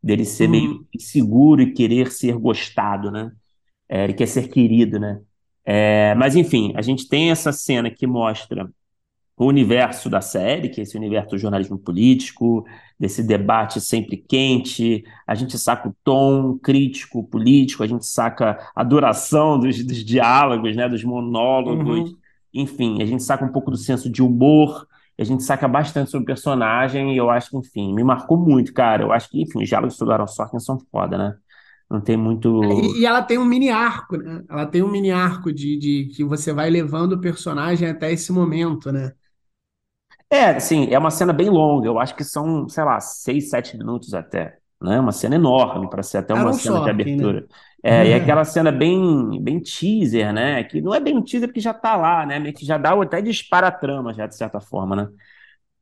Dele 0.03 0.25
ser 0.25 0.47
meio 0.49 0.69
Uhum. 0.71 0.85
inseguro 0.93 1.61
e 1.61 1.73
querer 1.73 2.11
ser 2.11 2.37
gostado, 2.37 3.09
né? 3.11 3.31
É, 3.89 4.03
ele 4.05 4.13
quer 4.13 4.27
ser 4.27 4.47
querido, 4.49 4.99
né? 4.99 5.21
É, 5.65 6.15
mas 6.15 6.35
enfim, 6.35 6.73
a 6.75 6.81
gente 6.81 7.07
tem 7.07 7.31
essa 7.31 7.51
cena 7.51 7.89
que 7.91 8.07
mostra 8.07 8.69
o 9.39 9.45
universo 9.47 10.09
da 10.09 10.21
série, 10.21 10.69
que 10.69 10.81
é 10.81 10.83
esse 10.83 10.97
universo 10.97 11.31
do 11.31 11.37
jornalismo 11.37 11.77
político, 11.79 12.65
desse 12.99 13.23
debate 13.23 13.79
sempre 13.79 14.17
quente, 14.17 15.03
a 15.25 15.33
gente 15.33 15.57
saca 15.57 15.87
o 15.89 15.95
tom 16.03 16.57
crítico 16.59 17.23
político, 17.23 17.81
a 17.81 17.87
gente 17.87 18.05
saca 18.05 18.59
a 18.75 18.83
duração 18.83 19.57
dos, 19.57 19.81
dos 19.85 20.03
diálogos, 20.03 20.75
né, 20.75 20.89
dos 20.89 21.03
monólogos, 21.05 22.11
Uhum. 22.11 22.17
enfim, 22.53 23.01
a 23.01 23.05
gente 23.05 23.23
saca 23.23 23.45
um 23.45 23.51
pouco 23.51 23.71
do 23.71 23.77
senso 23.77 24.09
de 24.11 24.21
humor, 24.21 24.85
a 25.17 25.23
gente 25.23 25.43
saca 25.43 25.67
bastante 25.67 26.11
sobre 26.11 26.23
o 26.23 26.27
personagem, 26.27 27.13
e 27.13 27.17
eu 27.17 27.29
acho 27.29 27.49
que, 27.51 27.57
enfim, 27.57 27.93
me 27.93 28.03
marcou 28.03 28.37
muito, 28.37 28.73
cara. 28.73 29.03
Eu 29.03 29.11
acho 29.11 29.29
que, 29.29 29.41
enfim, 29.41 29.61
os 29.63 29.67
diálogos 29.69 29.97
do 29.97 30.11
Aaron 30.11 30.27
Sorkin 30.27 30.59
são 30.59 30.79
foda, 30.91 31.17
né? 31.17 31.35
Não 31.89 31.99
tem 32.01 32.15
muito. 32.17 32.61
E, 32.63 33.01
e 33.01 33.05
ela 33.05 33.21
tem 33.21 33.37
um 33.37 33.45
mini 33.45 33.69
arco, 33.69 34.15
né? 34.17 34.43
Ela 34.49 34.65
tem 34.65 34.83
um 34.83 34.91
mini 34.91 35.11
arco 35.11 35.51
de, 35.51 35.77
de 35.77 36.05
que 36.15 36.23
você 36.23 36.53
vai 36.53 36.69
levando 36.69 37.13
o 37.13 37.21
personagem 37.21 37.89
até 37.89 38.11
esse 38.11 38.31
momento, 38.31 38.91
né? 38.91 39.13
É, 40.31 40.45
assim, 40.51 40.87
é 40.91 40.99
uma 40.99 41.09
cena 41.09 41.33
bem 41.33 41.49
longa, 41.49 41.87
eu 41.87 41.97
acho 41.99 42.15
que 42.15 42.23
são, 42.23 42.69
sei 42.69 42.83
lá, 42.83 42.99
seis, 42.99 43.49
sete 43.49 43.75
minutos 43.77 44.13
até. 44.13 44.57
né? 44.81 44.99
Uma 44.99 45.11
cena 45.11 45.35
enorme 45.35 45.89
para 45.89 46.03
ser 46.03 46.19
até 46.19 46.33
uma 46.33 46.53
um 46.53 46.53
cena 46.53 46.79
de 46.79 46.89
né? 46.89 46.89
abertura. 46.89 47.47
É, 47.83 48.07
e 48.09 48.13
aquela 48.13 48.45
cena 48.45 48.71
bem, 48.71 49.41
bem 49.41 49.59
teaser, 49.61 50.31
né? 50.33 50.63
Que 50.63 50.81
não 50.81 50.93
é 50.93 50.99
bem 50.99 51.17
um 51.17 51.23
teaser 51.23 51.47
porque 51.49 51.59
já 51.61 51.73
tá 51.73 51.95
lá, 51.95 52.25
né? 52.25 52.37
Meio 52.39 52.53
que 52.53 52.65
já 52.65 52.77
dá 52.77 52.93
até 53.01 53.21
dispara 53.21 53.67
a 53.67 53.71
trama, 53.71 54.13
já, 54.13 54.27
de 54.27 54.35
certa 54.35 54.59
forma, 54.59 54.95
né? 54.95 55.07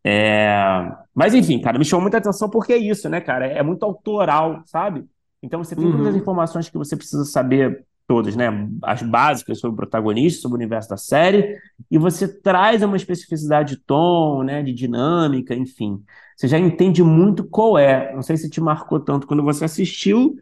É, 0.03 0.91
Mas 1.15 1.33
enfim, 1.33 1.61
cara, 1.61 1.79
me 1.79 1.85
chamou 1.85 2.01
muita 2.03 2.17
atenção 2.19 2.49
porque 2.49 2.73
é 2.73 2.77
isso, 2.77 3.09
né, 3.09 3.21
cara? 3.21 3.47
É 3.47 3.63
muito 3.63 3.83
autoral, 3.83 4.63
sabe? 4.67 5.05
Então 5.41 5.63
você 5.63 5.75
tem 5.75 5.89
todas 5.89 6.07
as 6.07 6.15
Uhum. 6.15 6.21
informações 6.21 6.69
que 6.69 6.77
você 6.77 6.95
precisa 6.97 7.25
saber, 7.25 7.85
todas, 8.07 8.35
né? 8.35 8.47
As 8.83 9.01
básicas 9.03 9.59
sobre 9.59 9.73
o 9.73 9.77
protagonista, 9.77 10.41
sobre 10.41 10.55
o 10.55 10.59
universo 10.59 10.89
da 10.89 10.97
série, 10.97 11.57
e 11.91 11.97
você 11.97 12.27
traz 12.27 12.81
uma 12.81 12.95
especificidade 12.95 13.75
de 13.75 13.81
tom, 13.83 14.43
né? 14.43 14.63
De 14.63 14.73
dinâmica, 14.73 15.53
enfim. 15.53 16.01
Você 16.35 16.47
já 16.47 16.57
entende 16.57 17.03
muito 17.03 17.43
qual 17.43 17.77
é. 17.77 18.13
Não 18.15 18.21
sei 18.21 18.37
se 18.37 18.49
te 18.49 18.61
marcou 18.61 18.99
tanto 18.99 19.27
quando 19.27 19.43
você 19.43 19.65
assistiu, 19.65 20.37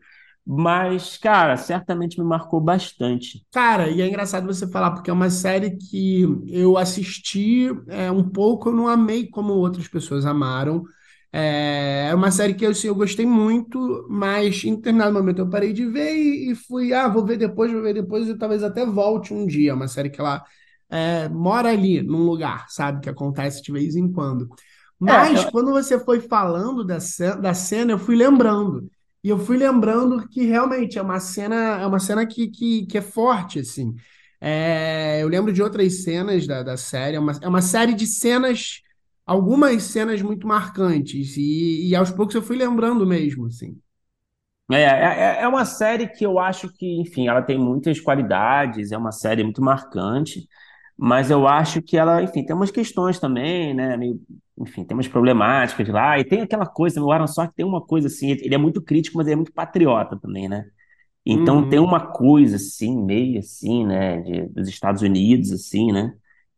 mas, 0.46 1.18
cara, 1.18 1.58
certamente 1.58 2.20
me 2.20 2.26
marcou 2.26 2.62
bastante. 2.62 3.44
Cara, 3.52 3.90
e 3.90 4.00
é 4.02 4.08
engraçado 4.08 4.46
você 4.46 4.68
falar, 4.68 4.92
porque 4.92 5.10
é 5.10 5.14
uma 5.14 5.30
série 5.30 5.76
que 5.76 6.22
eu 6.48 6.78
assisti 6.78 7.68
é, 7.88 8.12
um 8.12 8.24
pouco, 8.30 8.70
eu 8.70 8.74
não 8.74 8.88
amei 8.88 9.28
como 9.28 9.54
outras 9.54 9.88
pessoas 9.88 10.24
amaram. 10.26 10.84
É, 11.38 12.08
é 12.12 12.16
uma 12.16 12.32
série 12.32 12.54
que 12.54 12.66
eu, 12.66 12.72
assim, 12.72 12.88
eu 12.88 12.96
gostei 12.96 13.26
muito, 13.26 14.08
mas 14.10 14.64
em 14.64 14.76
determinado 14.76 15.14
momento 15.14 15.40
eu 15.40 15.50
parei 15.50 15.74
de 15.74 15.86
ver 15.86 16.14
e, 16.16 16.52
e 16.52 16.56
fui, 16.56 16.94
ah, 16.94 17.08
vou 17.10 17.26
ver 17.26 17.38
depois, 17.38 17.72
vou 17.72 17.82
ver 17.82 17.94
depois, 17.94 18.28
e 18.30 18.38
talvez 18.38 18.64
até 18.64 18.86
volte 18.86 19.34
um 19.34 19.46
dia. 19.46 19.72
É 19.72 19.74
uma 19.74 19.88
série 19.90 20.10
que 20.10 20.22
ela 20.22 20.44
é, 20.90 21.28
mora 21.30 21.70
ali, 21.72 22.02
num 22.02 22.24
lugar, 22.24 22.66
sabe, 22.70 23.02
que 23.02 23.10
acontece 23.10 23.62
de 23.62 23.72
vez 23.72 23.96
em 23.98 24.10
quando. 24.12 24.48
É, 25.08 25.14
Mas 25.24 25.44
eu- 25.44 25.52
quando 25.52 25.72
você 25.72 26.00
foi 26.00 26.22
falando 26.22 26.86
da, 26.86 26.98
da 27.42 27.54
cena, 27.54 27.92
eu 27.94 28.00
fui 28.00 28.16
lembrando. 28.16 28.90
E 29.24 29.30
eu 29.30 29.38
fui 29.40 29.58
lembrando 29.58 30.28
que 30.30 30.46
realmente 30.46 30.98
é 30.98 31.02
uma 31.02 31.20
cena, 31.20 31.56
é 31.82 31.86
uma 31.88 32.00
cena 32.00 32.26
que, 32.26 32.48
que, 32.50 32.86
que 32.86 32.98
é 32.98 33.02
forte, 33.02 33.60
assim. 33.60 33.94
É, 34.40 35.22
eu 35.22 35.28
lembro 35.28 35.52
de 35.52 35.62
outras 35.64 36.04
cenas 36.04 36.46
da, 36.48 36.62
da 36.64 36.78
série, 36.78 37.16
é 37.18 37.20
uma, 37.20 37.34
é 37.42 37.48
uma 37.48 37.62
série 37.62 37.94
de 37.94 38.06
cenas, 38.06 38.82
algumas 39.26 39.84
cenas 39.84 40.22
muito 40.22 40.48
marcantes, 40.48 41.38
e, 41.38 41.90
e 41.90 41.96
aos 41.96 42.12
poucos 42.12 42.36
eu 42.36 42.42
fui 42.44 42.58
lembrando 42.58 43.06
mesmo, 43.06 43.48
assim. 43.48 43.80
É, 44.72 44.82
é, 44.82 45.42
é 45.44 45.48
uma 45.48 45.64
série 45.66 46.08
que 46.08 46.26
eu 46.26 46.40
acho 46.40 46.72
que, 46.74 47.00
enfim, 47.00 47.28
ela 47.28 47.42
tem 47.42 47.58
muitas 47.58 48.00
qualidades, 48.00 48.92
é 48.92 48.98
uma 48.98 49.12
série 49.12 49.44
muito 49.44 49.62
marcante, 49.62 50.48
mas 50.98 51.30
eu 51.30 51.48
acho 51.48 51.82
que 51.84 51.96
ela, 51.98 52.24
enfim, 52.24 52.44
tem 52.44 52.56
umas 52.56 52.72
questões 52.72 53.20
também, 53.20 53.74
né? 53.76 53.96
meio- 53.96 54.20
enfim, 54.58 54.84
tem 54.84 54.96
umas 54.98 55.08
problemáticas 55.08 55.88
lá, 55.90 56.18
e 56.18 56.24
tem 56.26 56.42
aquela 56.42 56.66
coisa, 56.66 57.00
o 57.02 57.12
Aaron 57.12 57.28
Sorkin 57.28 57.54
tem 57.56 57.66
uma 57.66 57.82
coisa 57.86 58.08
assim, 58.08 58.32
ele 58.32 58.56
é 58.56 58.58
muito 58.58 58.82
crítico, 58.82 59.18
mas 59.18 59.28
ele 59.28 59.34
é 59.34 59.36
muito 59.36 59.54
patriota 59.54 60.18
também, 60.20 60.48
né? 60.50 60.66
Então 61.26 61.68
tem 61.68 61.80
Uhum. 61.80 61.80
uma 61.80 62.00
coisa 62.14 62.58
assim, 62.58 62.96
meio 63.04 63.40
assim, 63.40 63.86
né, 63.86 64.22
de- 64.22 64.48
dos 64.50 64.68
Estados 64.70 65.02
Unidos, 65.02 65.52
assim, 65.52 65.92
né? 65.92 66.14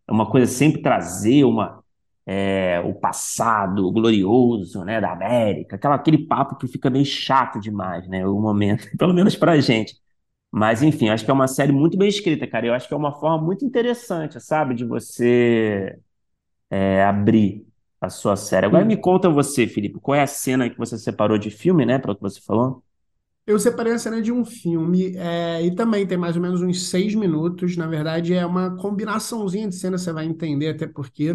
É 0.07 0.12
uma 0.12 0.29
coisa 0.29 0.47
sempre 0.51 0.81
trazer 0.81 1.43
uma, 1.45 1.83
é, 2.27 2.81
o 2.81 2.93
passado 2.93 3.89
glorioso, 3.91 4.84
né, 4.84 5.00
da 5.00 5.13
América, 5.13 5.77
aquela, 5.77 5.96
aquele 5.96 6.27
papo 6.27 6.57
que 6.57 6.67
fica 6.67 6.89
meio 6.89 7.05
chato 7.05 7.60
demais, 7.60 8.07
né, 8.10 8.27
o 8.27 8.39
momento, 8.39 8.86
pelo 9.00 9.13
menos 9.13 9.36
pra 9.36 9.60
gente. 9.62 9.96
Mas 10.51 10.84
enfim, 10.84 11.10
acho 11.10 11.25
que 11.25 11.31
é 11.31 11.34
uma 11.34 11.48
série 11.48 11.72
muito 11.72 11.98
bem 11.98 12.10
escrita, 12.10 12.48
cara. 12.48 12.67
Eu 12.67 12.74
acho 12.74 12.88
que 12.88 12.93
é 12.93 12.98
uma 12.98 13.13
forma 13.13 13.43
muito 13.46 13.65
interessante, 13.65 14.39
sabe, 14.41 14.75
de 14.75 14.86
você 14.86 16.00
é, 16.69 17.03
abrir 17.03 17.65
a 18.01 18.10
sua 18.10 18.36
série. 18.36 18.65
Agora 18.65 18.86
me 18.86 18.98
conta 18.98 19.29
você, 19.29 19.67
Felipe, 19.67 20.00
qual 20.00 20.15
é 20.15 20.22
a 20.22 20.27
cena 20.27 20.69
que 20.69 20.77
você 20.77 20.98
separou 20.98 21.38
de 21.38 21.50
filme, 21.50 21.86
né, 21.86 22.00
pelo 22.00 22.15
que 22.15 22.22
você 22.22 22.41
falou? 22.41 22.84
Eu 23.46 23.57
separei 23.57 23.93
a 23.93 24.00
cena 24.00 24.22
de 24.22 24.29
um 24.29 24.43
filme, 24.43 25.15
é, 25.15 25.65
e 25.65 25.74
também 25.74 26.05
tem 26.05 26.17
mais 26.17 26.36
ou 26.36 26.41
menos 26.41 26.62
uns 26.62 26.89
seis 26.89 27.15
minutos. 27.15 27.77
Na 27.77 27.88
verdade, 27.88 28.34
é 28.34 28.46
uma 28.46 28.75
combinaçãozinha 28.75 29.69
de 29.69 29.75
cenas, 29.75 30.01
você 30.01 30.12
vai 30.12 30.25
entender 30.25 30.69
até 30.69 30.86
porque. 30.86 31.34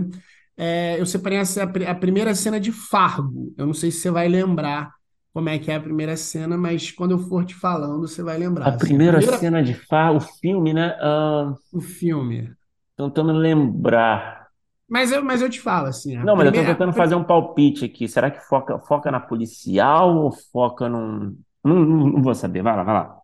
É, 0.63 1.01
eu 1.01 1.05
separei 1.05 1.39
essa, 1.39 1.65
a 1.65 1.95
primeira 1.95 2.33
cena 2.37 2.61
de 2.61 2.71
Fargo. 2.71 3.53
Eu 3.59 3.67
não 3.67 3.75
sei 3.75 3.91
se 3.91 3.99
você 3.99 4.13
vai 4.13 4.29
lembrar 4.29 4.93
como 5.33 5.49
é 5.49 5.59
que 5.59 5.73
é 5.73 5.75
a 5.75 5.81
primeira 5.81 6.17
cena, 6.17 6.57
mas 6.57 6.93
quando 6.93 7.11
eu 7.11 7.19
for 7.19 7.45
te 7.45 7.53
falando, 7.53 8.07
você 8.07 8.23
vai 8.23 8.37
A 8.37 8.39
lembrar. 8.39 8.67
Assim, 8.67 8.77
a 8.77 8.79
primeira 8.79 9.17
primeira, 9.19 9.39
cena 9.39 9.61
de 9.61 9.75
Far, 9.75 10.15
o 10.15 10.21
filme, 10.21 10.73
né? 10.73 10.97
Ah, 11.01 11.53
o 11.73 11.81
filme. 11.81 12.53
tentando 12.97 13.33
lembrar. 13.33 14.47
Mas 14.89 15.11
eu, 15.11 15.25
mas 15.25 15.43
eu 15.43 15.51
te 15.51 15.61
falo, 15.61 15.89
assim, 15.89 16.17
a 16.17 16.25
Não, 16.25 16.37
mas 16.37 16.47
eu 16.47 16.53
tô 16.53 16.65
tentando 16.65 16.93
fazer 16.93 17.17
um 17.17 17.25
palpite 17.25 17.85
aqui. 17.85 18.07
Será 18.07 18.31
que 18.31 18.39
foca, 18.41 18.79
foca 18.79 19.11
na 19.11 19.19
policial 19.19 20.17
ou 20.17 20.31
foca 20.31 20.89
num. 20.89 21.37
Não, 21.65 21.75
não, 21.75 22.09
não 22.09 22.23
vou 22.23 22.37
saber. 22.37 22.63
Vai 22.63 22.77
lá, 22.77 22.85
vai 22.85 22.95
lá. 22.95 23.19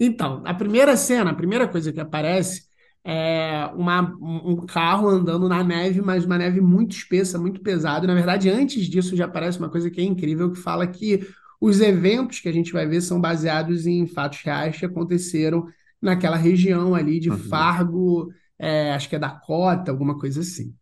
Então, 0.00 0.42
a 0.46 0.54
primeira 0.54 0.96
cena, 0.96 1.32
a 1.32 1.34
primeira 1.34 1.68
coisa 1.68 1.92
que 1.92 2.00
aparece 2.00 2.62
é 3.04 3.66
uma, 3.74 4.16
um 4.20 4.56
carro 4.66 5.08
andando 5.08 5.48
na 5.48 5.62
neve, 5.62 6.00
mas 6.00 6.24
uma 6.24 6.38
neve 6.38 6.60
muito 6.60 6.96
espessa, 6.96 7.38
muito 7.38 7.60
pesada. 7.60 8.06
Na 8.06 8.14
verdade, 8.14 8.48
antes 8.50 8.86
disso 8.86 9.16
já 9.16 9.26
aparece 9.26 9.58
uma 9.58 9.68
coisa 9.70 9.90
que 9.90 10.00
é 10.00 10.04
incrível, 10.04 10.50
que 10.52 10.58
fala 10.58 10.86
que 10.86 11.26
os 11.60 11.80
eventos 11.80 12.40
que 12.40 12.48
a 12.48 12.52
gente 12.52 12.72
vai 12.72 12.86
ver 12.86 13.00
são 13.00 13.20
baseados 13.20 13.86
em 13.86 14.06
fatos 14.06 14.40
reais 14.42 14.78
que 14.78 14.86
aconteceram 14.86 15.66
naquela 16.00 16.36
região 16.36 16.94
ali 16.94 17.20
de 17.20 17.30
Uhum, 17.30 17.38
Fargo, 17.48 18.30
é, 18.58 18.92
acho 18.94 19.08
que 19.08 19.16
é 19.16 19.18
Dakota, 19.18 19.90
alguma 19.90 20.18
coisa 20.18 20.40
assim. 20.40 20.74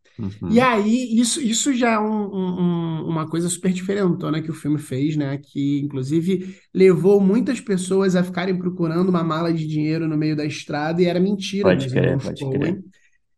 E 0.48 0.58
uhum. 0.58 0.60
aí, 0.60 1.18
isso, 1.18 1.40
isso 1.40 1.72
já 1.74 1.92
é 1.92 1.98
um- 1.98 2.04
um- 2.34 2.60
um- 3.04 3.08
uma 3.08 3.28
coisa 3.28 3.48
super 3.48 3.72
diferentona 3.72 4.42
que 4.42 4.50
o 4.50 4.54
filme 4.54 4.78
fez, 4.78 5.16
né? 5.16 5.38
Que, 5.38 5.80
inclusive, 5.80 6.56
levou 6.74 7.20
muitas 7.20 7.60
pessoas 7.60 8.16
a 8.16 8.24
ficarem 8.24 8.58
procurando 8.58 9.08
uma 9.08 9.22
mala 9.24 9.52
de 9.52 9.66
dinheiro 9.66 10.08
no 10.08 10.16
meio 10.16 10.36
da 10.36 10.44
estrada 10.44 11.00
e 11.02 11.06
era 11.06 11.20
mentira 11.20 11.70
Pode 11.70 11.88
crer, 11.90 12.18
pode 12.20 12.46
crer. 12.48 12.84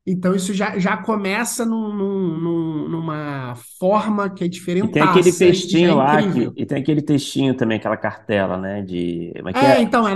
Então, 0.07 0.35
isso 0.35 0.52
já, 0.52 0.78
já 0.78 0.97
começa 0.99 1.64
num- 1.64 1.95
num- 1.95 2.38
num- 2.40 2.88
numa 2.90 3.54
forma 3.78 4.28
que 4.35 4.45
é 4.45 4.49
E 4.81 4.88
tem 4.88 5.02
aquele 5.02 5.33
e 5.71 5.81
é 5.85 5.93
textinho 5.93 5.95
lá 5.95 6.23
que, 6.23 6.52
e 6.57 6.66
tem 6.66 6.78
aquele 6.83 7.00
textinho 7.02 7.57
também, 7.57 7.78
aquela 7.78 7.97
cartela, 7.97 8.59
né? 8.59 8.83
De. 8.83 9.33
É 9.37 9.43
É, 9.54 9.81
é? 9.81 9.83
então, 9.83 10.07
Os 10.09 10.09
é, 10.09 10.12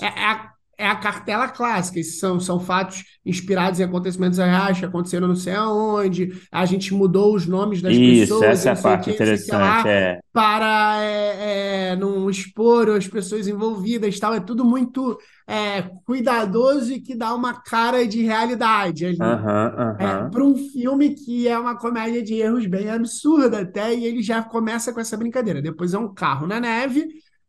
é, 0.00 0.06
é 0.06 0.24
a, 0.26 0.53
é 0.78 0.86
a 0.86 0.96
cartela 0.96 1.48
clássica. 1.48 1.98
Esses 2.00 2.18
são, 2.18 2.40
são 2.40 2.60
fatos 2.60 3.04
inspirados 3.24 3.80
em 3.80 3.84
acontecimentos 3.84 4.38
reais 4.38 4.78
que 4.78 4.84
aconteceram 4.84 5.28
não 5.28 5.36
sei 5.36 5.54
aonde. 5.54 6.30
A 6.52 6.64
gente 6.66 6.92
mudou 6.94 7.34
os 7.34 7.46
nomes 7.46 7.80
das 7.82 7.98
Isso, 7.98 8.38
pessoas 8.38 8.44
essa 8.44 8.70
é 8.70 8.72
a 8.72 8.76
parte 8.76 9.10
que, 9.10 9.10
interessante. 9.10 9.52
lá, 9.52 9.88
É. 9.88 10.20
para 10.32 11.02
é, 11.02 11.90
é, 11.92 11.96
não 11.96 12.28
expor 12.28 12.90
as 12.90 13.06
pessoas 13.08 13.46
envolvidas, 13.48 14.18
tal. 14.18 14.34
É 14.34 14.40
tudo 14.40 14.64
muito 14.64 15.18
é, 15.46 15.82
cuidadoso 16.04 16.92
e 16.92 17.00
que 17.00 17.14
dá 17.16 17.34
uma 17.34 17.54
cara 17.62 18.06
de 18.06 18.22
realidade 18.22 19.06
ali. 19.06 19.20
Aham, 19.20 19.96
É, 19.98 20.18
para 20.30 20.44
um 20.44 20.56
filme 20.56 21.14
que 21.14 21.46
é 21.48 21.58
uma 21.58 21.78
comédia 21.78 22.22
de 22.22 22.34
erros 22.34 22.66
bem 22.66 22.90
absurda 22.90 23.60
até, 23.60 23.94
e 23.94 24.04
ele 24.04 24.22
já 24.22 24.42
começa 24.42 24.92
com 24.92 25.00
essa 25.00 25.16
brincadeira. 25.16 25.62
Depois 25.62 25.94
é 25.94 25.98
um 25.98 26.12
carro 26.12 26.46
na 26.46 26.60
neve, 26.60 27.06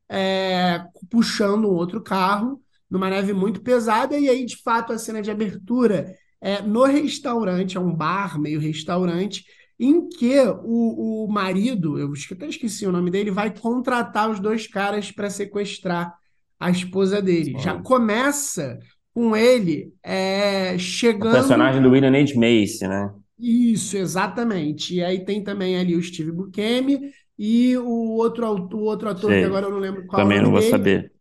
é, 0.10 0.86
puxando 1.10 1.66
um 1.70 1.74
outro 1.74 2.02
carro, 2.04 2.62
numa 2.90 3.10
neve 3.10 3.34
muito 3.34 3.62
pesada, 3.62 4.18
e 4.18 4.30
aí, 4.30 4.46
de 4.46 4.58
fato, 4.62 4.94
a 4.94 4.98
cena 4.98 5.22
de 5.22 5.32
abertura 5.32 6.16
é 6.42 6.62
no 6.62 6.84
restaurante, 6.84 7.78
é 7.78 7.80
um 7.80 7.94
bar, 7.96 8.40
meio 8.40 8.60
restaurante, 8.60 9.44
em 9.80 10.08
que 10.08 10.40
o, 10.64 11.26
o 11.26 11.32
marido, 11.32 11.98
eu 12.00 12.14
até 12.32 12.48
esqueci 12.48 12.86
o 12.86 12.92
nome 12.92 13.12
dele, 13.12 13.32
vai 13.32 13.54
contratar 13.58 14.30
os 14.30 14.40
dois 14.40 14.68
caras 14.68 15.12
para 15.12 15.30
sequestrar 15.30 16.14
a 16.60 16.70
esposa 16.70 17.22
dele. 17.22 17.58
Já 17.58 17.76
Sim. 17.76 17.82
começa 17.82 18.80
com 19.14 19.36
ele 19.36 19.94
é, 20.04 20.78
O 21.20 21.28
chegando 21.28 21.28
personagem 21.28 21.82
do 21.82 21.90
William 21.92 22.10
H. 22.18 22.34
Macy, 22.36 22.88
né? 22.88 23.14
isso, 23.38 23.98
exatamente. 23.98 24.96
E 24.96 25.04
aí 25.04 25.24
tem 25.26 25.44
também 25.44 25.78
ali 25.78 25.96
o 25.96 26.02
Steve 26.04 26.32
Buscemi 26.32 27.00
e 27.38 27.78
o 27.78 27.86
outro, 28.18 28.46
o 28.48 28.80
outro 28.84 29.10
ator 29.10 29.38
que 29.38 29.44
Sei. 29.44 29.46
agora 29.46 29.66
eu 29.66 29.72
não 29.72 29.80
lembro 29.80 30.06
qual 30.08 30.24
é 30.24 30.26
o 30.26 30.30
Também 30.30 30.42
não 30.42 30.50
nome 30.50 30.52
vou 30.52 30.62
dele. 30.62 30.62
saber. 30.62 31.14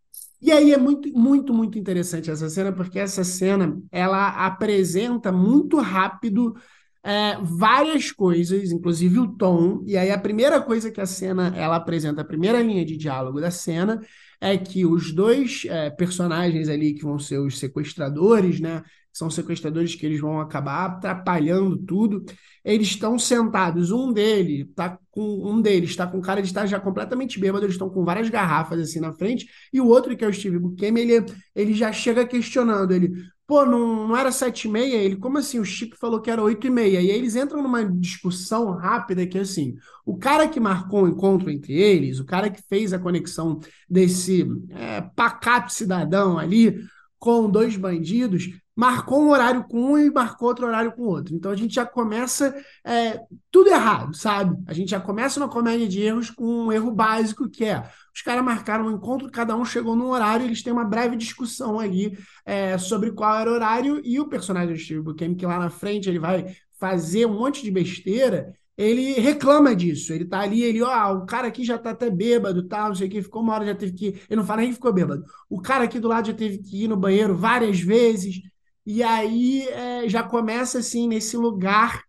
E 0.45 0.53
aí 0.53 0.75
é 0.75 0.77
muito, 0.77 1.09
muito, 1.19 1.55
muito 1.55 1.79
interessante 1.79 2.31
essa 2.31 2.51
cena, 2.51 2.71
porque 2.71 2.99
essa 2.99 3.25
cena 3.25 3.81
ela 3.91 4.29
apresenta 4.45 5.33
muito 5.33 5.79
rápido 5.79 6.55
é, 7.03 7.39
várias 7.41 8.13
coisas, 8.13 8.71
inclusive 8.71 9.19
o 9.21 9.27
tom. 9.39 9.83
E 9.87 9.97
aí 9.97 10.11
a 10.11 10.19
primeira 10.19 10.61
coisa 10.61 10.91
que 10.91 11.01
a 11.01 11.07
cena 11.07 11.51
ela 11.57 11.77
apresenta, 11.77 12.21
a 12.21 12.27
primeira 12.27 12.61
linha 12.61 12.85
de 12.85 12.95
diálogo 12.95 13.41
da 13.41 13.51
cena, 13.51 14.03
é 14.39 14.59
que 14.59 14.85
os 14.85 15.15
dois 15.15 15.63
é, 15.65 15.89
personagens 15.89 16.69
ali 16.69 16.93
que 16.93 17.05
vão 17.05 17.19
ser 17.19 17.39
os 17.39 17.59
sequestradores, 17.59 18.61
né? 18.61 18.83
São 19.15 19.31
sequestradores 19.31 19.95
que 19.95 20.05
eles 20.05 20.21
vão 20.21 20.41
acabar 20.41 20.87
atrapalhando 20.87 21.79
tudo. 21.79 22.25
Eles 22.65 22.89
estão 22.89 23.19
sentados, 23.19 23.91
um 23.91 24.13
dele 24.13 24.65
tá 24.75 24.99
com 25.11 25.23
um 25.51 25.61
deles 25.61 25.91
está 25.91 26.07
com 26.07 26.21
cara 26.21 26.43
de 26.43 26.49
estar 26.49 26.67
já 26.67 26.81
completamente 26.81 27.39
bêbado, 27.39 27.65
eles 27.65 27.75
estão 27.75 27.89
com 27.91 28.05
várias 28.05 28.29
garrafas 28.29 28.81
assim 28.81 29.01
na 29.01 29.13
frente, 29.13 29.47
e 29.73 29.81
o 29.81 29.87
outro, 29.87 30.17
que 30.17 30.25
é 30.25 30.29
o 30.29 30.33
Steve 30.33 30.59
Buscemi, 30.59 31.01
ele, 31.03 31.27
ele 31.55 31.75
já 31.75 31.93
chega 31.93 32.27
questionando 32.27 32.93
ele. 32.93 33.13
pô, 33.47 33.65
não, 33.67 34.09
não 34.09 34.17
era 34.17 34.33
sete 34.33 34.67
e 34.67 34.71
meia? 34.71 34.97
Ele, 34.97 35.17
como 35.17 35.39
assim? 35.39 35.59
O 35.59 35.65
Chip 35.65 35.97
falou 35.97 36.21
que 36.21 36.31
era 36.31 36.43
oito 36.43 36.67
e 36.67 36.71
meia. 36.71 37.01
E 37.01 37.11
aí 37.11 37.17
eles 37.19 37.37
entram 37.37 37.63
numa 37.63 37.85
discussão 37.85 38.73
rápida 38.73 39.27
que, 39.27 39.39
assim, 39.39 39.75
o 40.05 40.17
cara 40.17 40.49
que 40.49 40.59
marcou 40.59 41.05
o 41.05 41.09
encontro 41.09 41.51
entre 41.51 41.75
eles, 41.75 42.19
o 42.19 42.25
cara 42.25 42.51
que 42.51 42.63
fez 42.69 42.93
a 42.93 42.99
conexão 42.99 43.61
desse 43.89 44.47
é, 44.71 45.03
pacato 45.15 45.73
cidadão 45.73 46.39
ali 46.39 46.75
com 47.19 47.49
dois 47.51 47.77
bandidos, 47.77 48.49
marcou 48.77 49.23
um 49.23 49.31
horário 49.31 49.65
com 49.65 49.93
um 49.93 49.99
e 49.99 50.11
marcou 50.11 50.49
outro 50.49 50.67
horário 50.67 50.93
com 50.93 51.03
outro. 51.03 51.35
Então 51.35 51.51
a 51.51 51.57
gente 51.57 51.75
já 51.75 51.87
começa 51.87 52.55
é, 52.85 53.21
tudo 53.51 53.71
errado, 53.71 54.15
sabe? 54.15 54.57
A 54.67 54.73
gente 54.73 54.91
já 54.91 55.01
começa 55.01 55.39
uma 55.39 55.49
comédia 55.49 55.89
de 55.89 56.01
erros 56.01 56.31
com 56.31 56.45
um 56.45 56.73
erro 56.73 56.91
básico 56.91 57.49
que 57.49 57.65
é 57.65 57.89
os 58.15 58.23
caras 58.23 58.45
marcaram 58.45 58.87
um 58.87 58.93
encontro, 58.93 59.29
cada 59.29 59.57
um 59.57 59.65
chegou 59.65 59.97
num 59.97 60.11
horário, 60.11 60.47
eles 60.47 60.63
têm 60.63 60.73
uma 60.73 60.85
breve 60.85 61.17
discussão 61.17 61.81
ali 61.81 62.17
é, 62.47 62.79
sobre 62.79 63.11
qual 63.11 63.37
era 63.37 63.51
o 63.51 63.55
horário, 63.55 64.01
e 64.05 64.21
o 64.21 64.29
personagem 64.29 64.73
do 64.73 64.79
Steve 64.79 65.01
Buscemi, 65.01 65.35
que 65.35 65.45
lá 65.45 65.59
na 65.59 65.69
frente 65.69 66.09
ele 66.09 66.21
vai 66.21 66.55
fazer 66.79 67.27
um 67.27 67.37
monte 67.37 67.63
de 67.65 67.73
besteira, 67.73 68.55
ele 68.77 69.15
reclama 69.15 69.75
disso. 69.75 70.13
Ele 70.13 70.25
tá 70.25 70.41
ali, 70.41 70.63
ele, 70.63 70.83
ó, 70.83 71.15
o 71.15 71.27
cara 71.27 71.49
aqui 71.49 71.65
já 71.65 71.77
tá 71.77 71.91
até 71.91 72.09
bêbado, 72.09 72.69
tal, 72.69 72.89
não 72.89 72.95
sei 72.95 73.09
o 73.09 73.11
que, 73.11 73.23
ficou 73.23 73.43
uma 73.43 73.55
hora, 73.55 73.67
já 73.67 73.75
teve 73.75 73.93
que. 73.93 74.07
Ele 74.07 74.37
não 74.37 74.45
fala 74.45 74.61
nem 74.61 74.71
que 74.71 74.77
ficou 74.77 74.93
bêbado. 74.93 75.25
O 75.49 75.61
cara 75.61 75.85
aqui 75.85 75.99
do 75.99 76.09
lado 76.09 76.27
já 76.29 76.35
teve 76.35 76.59
que 76.59 76.85
ir 76.85 76.89
no 76.89 76.97
banheiro 76.97 77.37
várias 77.37 77.81
vezes. 77.81 78.41
E 78.87 79.03
aí 79.03 79.67
é, 79.69 80.09
já 80.09 80.23
começa 80.23 80.79
assim 80.79 81.09
nesse 81.09 81.37
lugar 81.37 82.03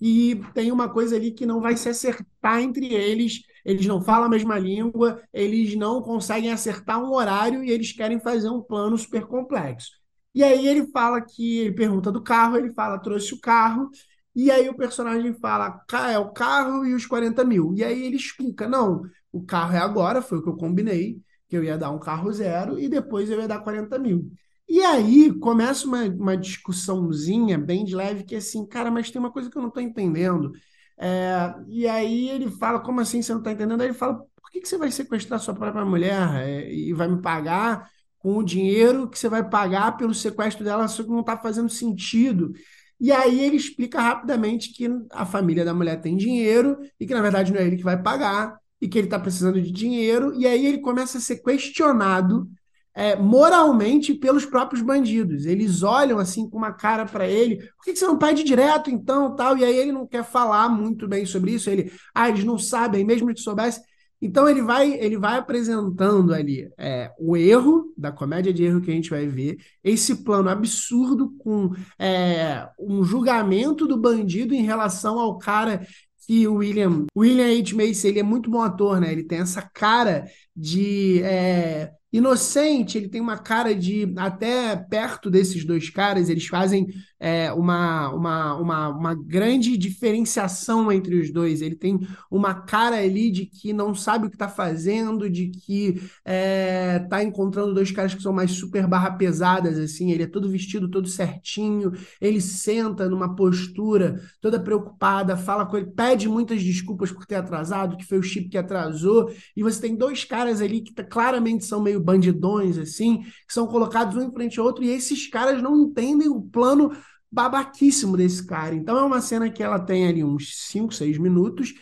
e 0.00 0.40
tem 0.54 0.72
uma 0.72 0.88
coisa 0.88 1.16
ali 1.16 1.32
que 1.32 1.46
não 1.46 1.60
vai 1.60 1.76
se 1.76 1.88
acertar 1.88 2.60
entre 2.60 2.92
eles. 2.92 3.42
Eles 3.64 3.86
não 3.86 4.00
falam 4.02 4.26
a 4.26 4.28
mesma 4.28 4.58
língua, 4.58 5.22
eles 5.32 5.76
não 5.76 6.02
conseguem 6.02 6.50
acertar 6.50 7.00
um 7.02 7.12
horário 7.12 7.62
e 7.62 7.70
eles 7.70 7.92
querem 7.92 8.18
fazer 8.18 8.48
um 8.48 8.60
plano 8.62 8.98
super 8.98 9.26
complexo. 9.26 9.90
E 10.34 10.42
aí 10.42 10.66
ele 10.66 10.86
fala 10.90 11.20
que 11.20 11.58
ele 11.60 11.72
pergunta 11.74 12.10
do 12.10 12.22
carro, 12.22 12.56
ele 12.56 12.72
fala 12.72 12.98
trouxe 12.98 13.34
o 13.34 13.40
carro 13.40 13.90
e 14.34 14.50
aí 14.50 14.68
o 14.68 14.76
personagem 14.76 15.34
fala 15.34 15.80
é 16.10 16.18
o 16.18 16.32
carro 16.32 16.84
e 16.86 16.94
os 16.94 17.06
40 17.06 17.44
mil. 17.44 17.72
E 17.74 17.84
aí 17.84 18.04
ele 18.04 18.16
explica 18.16 18.66
não, 18.68 19.02
o 19.30 19.44
carro 19.44 19.74
é 19.74 19.78
agora, 19.78 20.22
foi 20.22 20.38
o 20.38 20.42
que 20.42 20.48
eu 20.48 20.56
combinei 20.56 21.20
que 21.48 21.56
eu 21.56 21.62
ia 21.62 21.76
dar 21.76 21.90
um 21.90 21.98
carro 21.98 22.32
zero 22.32 22.78
e 22.78 22.88
depois 22.88 23.28
eu 23.30 23.38
ia 23.40 23.46
dar 23.46 23.60
40 23.60 23.98
mil. 23.98 24.32
E 24.72 24.80
aí 24.80 25.30
começa 25.38 25.86
uma, 25.86 26.04
uma 26.04 26.34
discussãozinha 26.34 27.58
bem 27.58 27.84
de 27.84 27.94
leve, 27.94 28.24
que 28.24 28.34
é 28.34 28.38
assim, 28.38 28.64
cara, 28.66 28.90
mas 28.90 29.10
tem 29.10 29.20
uma 29.20 29.30
coisa 29.30 29.50
que 29.50 29.58
eu 29.58 29.60
não 29.60 29.68
estou 29.68 29.82
entendendo. 29.82 30.50
É, 30.96 31.54
e 31.68 31.86
aí 31.86 32.30
ele 32.30 32.50
fala, 32.50 32.80
como 32.80 32.98
assim 32.98 33.20
você 33.20 33.32
não 33.32 33.40
está 33.40 33.52
entendendo? 33.52 33.82
Aí 33.82 33.88
ele 33.88 33.94
fala, 33.94 34.14
por 34.14 34.50
que, 34.50 34.62
que 34.62 34.68
você 34.68 34.78
vai 34.78 34.90
sequestrar 34.90 35.38
sua 35.40 35.52
própria 35.54 35.84
mulher 35.84 36.26
é, 36.36 36.72
e 36.72 36.90
vai 36.94 37.06
me 37.06 37.20
pagar 37.20 37.86
com 38.18 38.38
o 38.38 38.42
dinheiro 38.42 39.10
que 39.10 39.18
você 39.18 39.28
vai 39.28 39.46
pagar 39.46 39.94
pelo 39.98 40.14
sequestro 40.14 40.64
dela, 40.64 40.88
só 40.88 41.02
que 41.02 41.10
não 41.10 41.20
está 41.20 41.36
fazendo 41.36 41.68
sentido. 41.68 42.54
E 42.98 43.12
aí 43.12 43.40
ele 43.40 43.56
explica 43.56 44.00
rapidamente 44.00 44.72
que 44.72 44.88
a 45.10 45.26
família 45.26 45.66
da 45.66 45.74
mulher 45.74 46.00
tem 46.00 46.16
dinheiro 46.16 46.78
e 46.98 47.06
que, 47.06 47.12
na 47.12 47.20
verdade, 47.20 47.52
não 47.52 47.60
é 47.60 47.66
ele 47.66 47.76
que 47.76 47.84
vai 47.84 48.02
pagar 48.02 48.56
e 48.80 48.88
que 48.88 48.96
ele 48.96 49.06
está 49.06 49.20
precisando 49.20 49.60
de 49.60 49.70
dinheiro. 49.70 50.32
E 50.34 50.46
aí 50.46 50.64
ele 50.64 50.78
começa 50.78 51.18
a 51.18 51.20
ser 51.20 51.42
questionado 51.42 52.48
é, 52.94 53.16
moralmente 53.16 54.14
pelos 54.14 54.44
próprios 54.44 54.82
bandidos. 54.82 55.46
Eles 55.46 55.82
olham 55.82 56.18
assim 56.18 56.48
com 56.48 56.58
uma 56.58 56.72
cara 56.72 57.04
para 57.06 57.26
ele, 57.26 57.56
por 57.56 57.84
que, 57.84 57.92
que 57.92 57.98
você 57.98 58.06
não 58.06 58.18
pede 58.18 58.44
direto 58.44 58.90
então, 58.90 59.34
tal? 59.34 59.56
E 59.56 59.64
aí 59.64 59.76
ele 59.76 59.92
não 59.92 60.06
quer 60.06 60.24
falar 60.24 60.68
muito 60.68 61.08
bem 61.08 61.24
sobre 61.24 61.52
isso. 61.52 61.70
Ele, 61.70 61.90
ah, 62.14 62.28
eles 62.28 62.44
não 62.44 62.58
sabem, 62.58 63.04
mesmo 63.04 63.32
que 63.32 63.40
soubesse. 63.40 63.80
Então 64.20 64.48
ele 64.48 64.62
vai, 64.62 64.92
ele 64.92 65.18
vai 65.18 65.36
apresentando 65.38 66.32
ali 66.32 66.70
é, 66.78 67.10
o 67.18 67.36
erro 67.36 67.92
da 67.98 68.12
comédia 68.12 68.52
de 68.52 68.62
erro 68.62 68.80
que 68.80 68.90
a 68.90 68.94
gente 68.94 69.10
vai 69.10 69.26
ver, 69.26 69.56
esse 69.82 70.22
plano 70.22 70.48
absurdo 70.48 71.34
com 71.38 71.72
é, 71.98 72.68
um 72.78 73.02
julgamento 73.02 73.84
do 73.84 73.96
bandido 73.96 74.54
em 74.54 74.62
relação 74.62 75.18
ao 75.18 75.38
cara 75.38 75.84
que 76.24 76.46
o 76.46 76.54
William, 76.54 77.06
William 77.16 77.58
H. 77.58 77.74
Macy, 77.74 78.06
ele 78.06 78.20
é 78.20 78.22
muito 78.22 78.48
bom 78.48 78.62
ator, 78.62 79.00
né? 79.00 79.10
Ele 79.10 79.24
tem 79.24 79.40
essa 79.40 79.60
cara 79.60 80.24
de 80.54 81.20
é, 81.24 81.90
inocente, 82.12 82.98
ele 82.98 83.08
tem 83.08 83.20
uma 83.20 83.38
cara 83.38 83.74
de 83.74 84.12
até 84.16 84.76
perto 84.76 85.30
desses 85.30 85.64
dois 85.64 85.88
caras, 85.88 86.28
eles 86.28 86.46
fazem 86.46 86.88
é, 87.22 87.52
uma, 87.52 88.10
uma, 88.10 88.54
uma, 88.56 88.88
uma 88.88 89.14
grande 89.14 89.76
diferenciação 89.78 90.90
entre 90.90 91.20
os 91.20 91.32
dois. 91.32 91.62
Ele 91.62 91.76
tem 91.76 92.00
uma 92.28 92.52
cara 92.52 92.96
ali 92.96 93.30
de 93.30 93.46
que 93.46 93.72
não 93.72 93.94
sabe 93.94 94.26
o 94.26 94.28
que 94.28 94.34
está 94.34 94.48
fazendo, 94.48 95.30
de 95.30 95.48
que 95.48 95.94
está 95.94 96.10
é, 96.24 96.98
tá 96.98 97.22
encontrando 97.22 97.72
dois 97.72 97.92
caras 97.92 98.12
que 98.12 98.22
são 98.22 98.32
mais 98.32 98.50
super 98.50 98.88
barra 98.88 99.12
pesadas, 99.12 99.78
assim. 99.78 100.10
Ele 100.10 100.24
é 100.24 100.26
todo 100.26 100.50
vestido, 100.50 100.90
todo 100.90 101.08
certinho, 101.08 101.92
ele 102.20 102.40
senta 102.40 103.08
numa 103.08 103.36
postura 103.36 104.20
toda 104.40 104.58
preocupada, 104.58 105.36
fala 105.36 105.64
com 105.64 105.76
ele, 105.76 105.86
pede 105.86 106.28
muitas 106.28 106.62
desculpas 106.62 107.12
por 107.12 107.24
ter 107.24 107.36
atrasado, 107.36 107.96
que 107.96 108.04
foi 108.04 108.18
o 108.18 108.22
chip 108.22 108.48
que 108.48 108.58
atrasou, 108.58 109.32
e 109.56 109.62
você 109.62 109.80
tem 109.80 109.94
dois 109.94 110.24
caras 110.24 110.60
ali 110.60 110.80
que 110.80 110.92
claramente 111.04 111.64
são 111.64 111.80
meio 111.80 112.01
bandidões, 112.02 112.78
assim, 112.78 113.22
que 113.22 113.52
são 113.52 113.66
colocados 113.66 114.16
um 114.16 114.22
em 114.22 114.32
frente 114.32 114.58
ao 114.60 114.66
outro, 114.66 114.84
e 114.84 114.90
esses 114.90 115.26
caras 115.28 115.62
não 115.62 115.76
entendem 115.76 116.28
o 116.28 116.40
plano 116.42 116.90
babaquíssimo 117.30 118.16
desse 118.16 118.46
cara. 118.46 118.74
Então 118.74 118.96
é 118.98 119.02
uma 119.02 119.20
cena 119.20 119.50
que 119.50 119.62
ela 119.62 119.78
tem 119.78 120.06
ali 120.06 120.22
uns 120.24 120.54
5, 120.68 120.92
6 120.94 121.18
minutos 121.18 121.72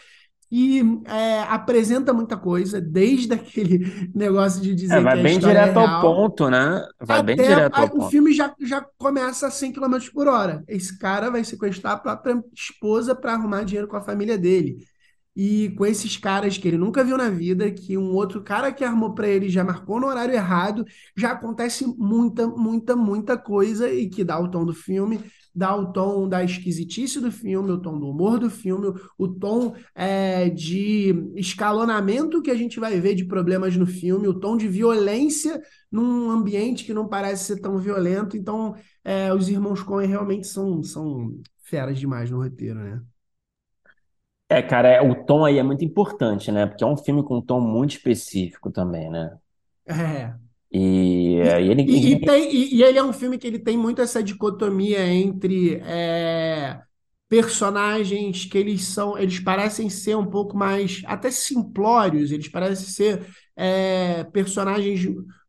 e 0.53 0.81
é, 1.07 1.43
apresenta 1.43 2.13
muita 2.13 2.37
coisa, 2.37 2.81
desde 2.81 3.33
aquele 3.35 4.11
negócio 4.15 4.61
de 4.61 4.75
dizer 4.75 4.97
é, 4.97 5.01
vai 5.01 5.17
que 5.17 5.23
bem 5.23 5.37
é 5.37 5.39
direto 5.39 5.77
ao 5.79 5.87
real, 5.87 6.01
ponto, 6.01 6.51
né? 6.51 6.85
Vai 7.01 7.23
bem 7.23 7.37
até 7.37 7.47
direto 7.49 7.79
a- 7.79 7.81
ao 7.81 7.89
o 7.89 7.91
ponto. 7.91 8.11
filme 8.11 8.33
já, 8.33 8.55
já 8.61 8.85
começa 8.99 9.47
a 9.47 9.51
100 9.51 9.73
km 9.73 10.11
por 10.13 10.27
hora. 10.29 10.65
Esse 10.69 10.99
cara 10.99 11.31
vai 11.31 11.45
sequestrar 11.45 11.95
a 11.95 11.99
própria 11.99 12.43
esposa 12.55 13.15
para 13.15 13.35
arrumar 13.35 13.65
dinheiro 13.65 13.87
com 13.89 13.97
a 13.97 14.03
família 14.03 14.37
dele. 14.37 14.79
E 15.37 15.71
com 15.71 15.87
esses 15.87 16.17
caras 16.17 16.59
que 16.59 16.67
ele 16.67 16.77
nunca 16.77 17.05
viu 17.05 17.17
na 17.17 17.31
vida, 17.31 17.71
que 17.71 17.97
um 17.97 18.13
outro 18.15 18.43
cara 18.43 18.73
que 18.73 18.85
armou 18.85 19.15
para 19.15 19.29
ele 19.29 19.49
já 19.49 19.63
marcou 19.63 20.01
no 20.01 20.07
horário 20.09 20.35
errado, 20.35 20.85
já 21.17 21.33
acontece 21.33 21.87
muita, 21.87 22.47
muita, 22.49 22.97
muita 22.97 23.39
coisa 23.39 23.91
e 23.93 24.09
que 24.09 24.25
dá 24.25 24.39
o 24.39 24.51
tom 24.51 24.65
do 24.65 24.75
filme, 24.75 25.21
dá 25.55 25.75
o 25.75 25.93
tom 25.93 26.29
da 26.29 26.43
esquisitice 26.45 27.21
do 27.21 27.31
filme, 27.31 27.71
o 27.71 27.81
tom 27.81 27.99
do 27.99 28.09
humor 28.09 28.39
do 28.39 28.51
filme, 28.51 28.93
o 29.17 29.29
tom 29.29 29.75
é, 29.95 30.49
de 30.51 31.15
escalonamento 31.37 32.43
que 32.43 32.51
a 32.51 32.57
gente 32.57 32.81
vai 32.81 33.01
ver 33.01 33.15
de 33.15 33.25
problemas 33.25 33.77
no 33.77 33.87
filme, 33.87 34.29
o 34.29 34.39
tom 34.39 34.57
de 34.57 34.69
violência 34.69 35.61
num 35.91 36.31
ambiente 36.31 36.85
que 36.85 36.95
não 36.95 37.09
parece 37.09 37.45
ser 37.45 37.61
tão 37.61 37.79
violento. 37.79 38.37
Então, 38.37 38.75
é, 39.05 39.33
os 39.33 39.49
irmãos 39.49 39.83
Coen 39.83 40.09
realmente 40.09 40.47
são, 40.47 40.83
são 40.83 41.41
feras 41.65 41.99
demais 41.99 42.31
no 42.31 42.39
roteiro, 42.43 42.79
né? 42.81 43.01
É, 44.51 44.61
cara, 44.63 44.89
é- 44.89 45.01
o 45.01 45.15
tom 45.25 45.45
aí 45.45 45.59
é 45.59 45.63
muito 45.63 45.85
importante, 45.85 46.51
né? 46.51 46.67
Porque 46.67 46.83
é 46.83 46.87
um 46.87 46.97
filme 46.97 47.23
com 47.23 47.39
um 47.39 47.43
tom 47.43 47.61
muito 47.61 47.93
específico 47.93 48.71
também, 48.71 49.09
né? 49.11 49.39
É. 49.87 50.35
E, 50.73 51.41
aí 51.43 51.69
ele, 51.69 51.83
e, 51.83 52.13
e 52.13 52.25
tem, 52.25 52.55
e, 52.55 52.77
e 52.77 52.83
ele 52.83 52.99
é 52.99 53.03
um 53.03 53.13
filme 53.13 53.39
que 53.39 53.47
ele 53.47 53.59
tem 53.59 53.77
muito 53.77 54.01
essa 54.01 54.23
dicotomia 54.23 55.05
entre 55.07 55.77
é, 55.85 56.81
personagens 57.29 58.45
que 58.45 58.57
eles 58.57 58.85
são, 58.85 59.19
eles 59.19 59.41
parecem 59.41 59.91
ser 59.91 60.17
um 60.17 60.27
pouco 60.27 60.57
mais 60.57 61.03
até 61.07 61.31
simplórios, 61.31 62.31
eles 62.31 62.49
parecem 62.49 62.87
ser 62.87 63.27
é, 63.57 64.25
personagens 64.25 65.01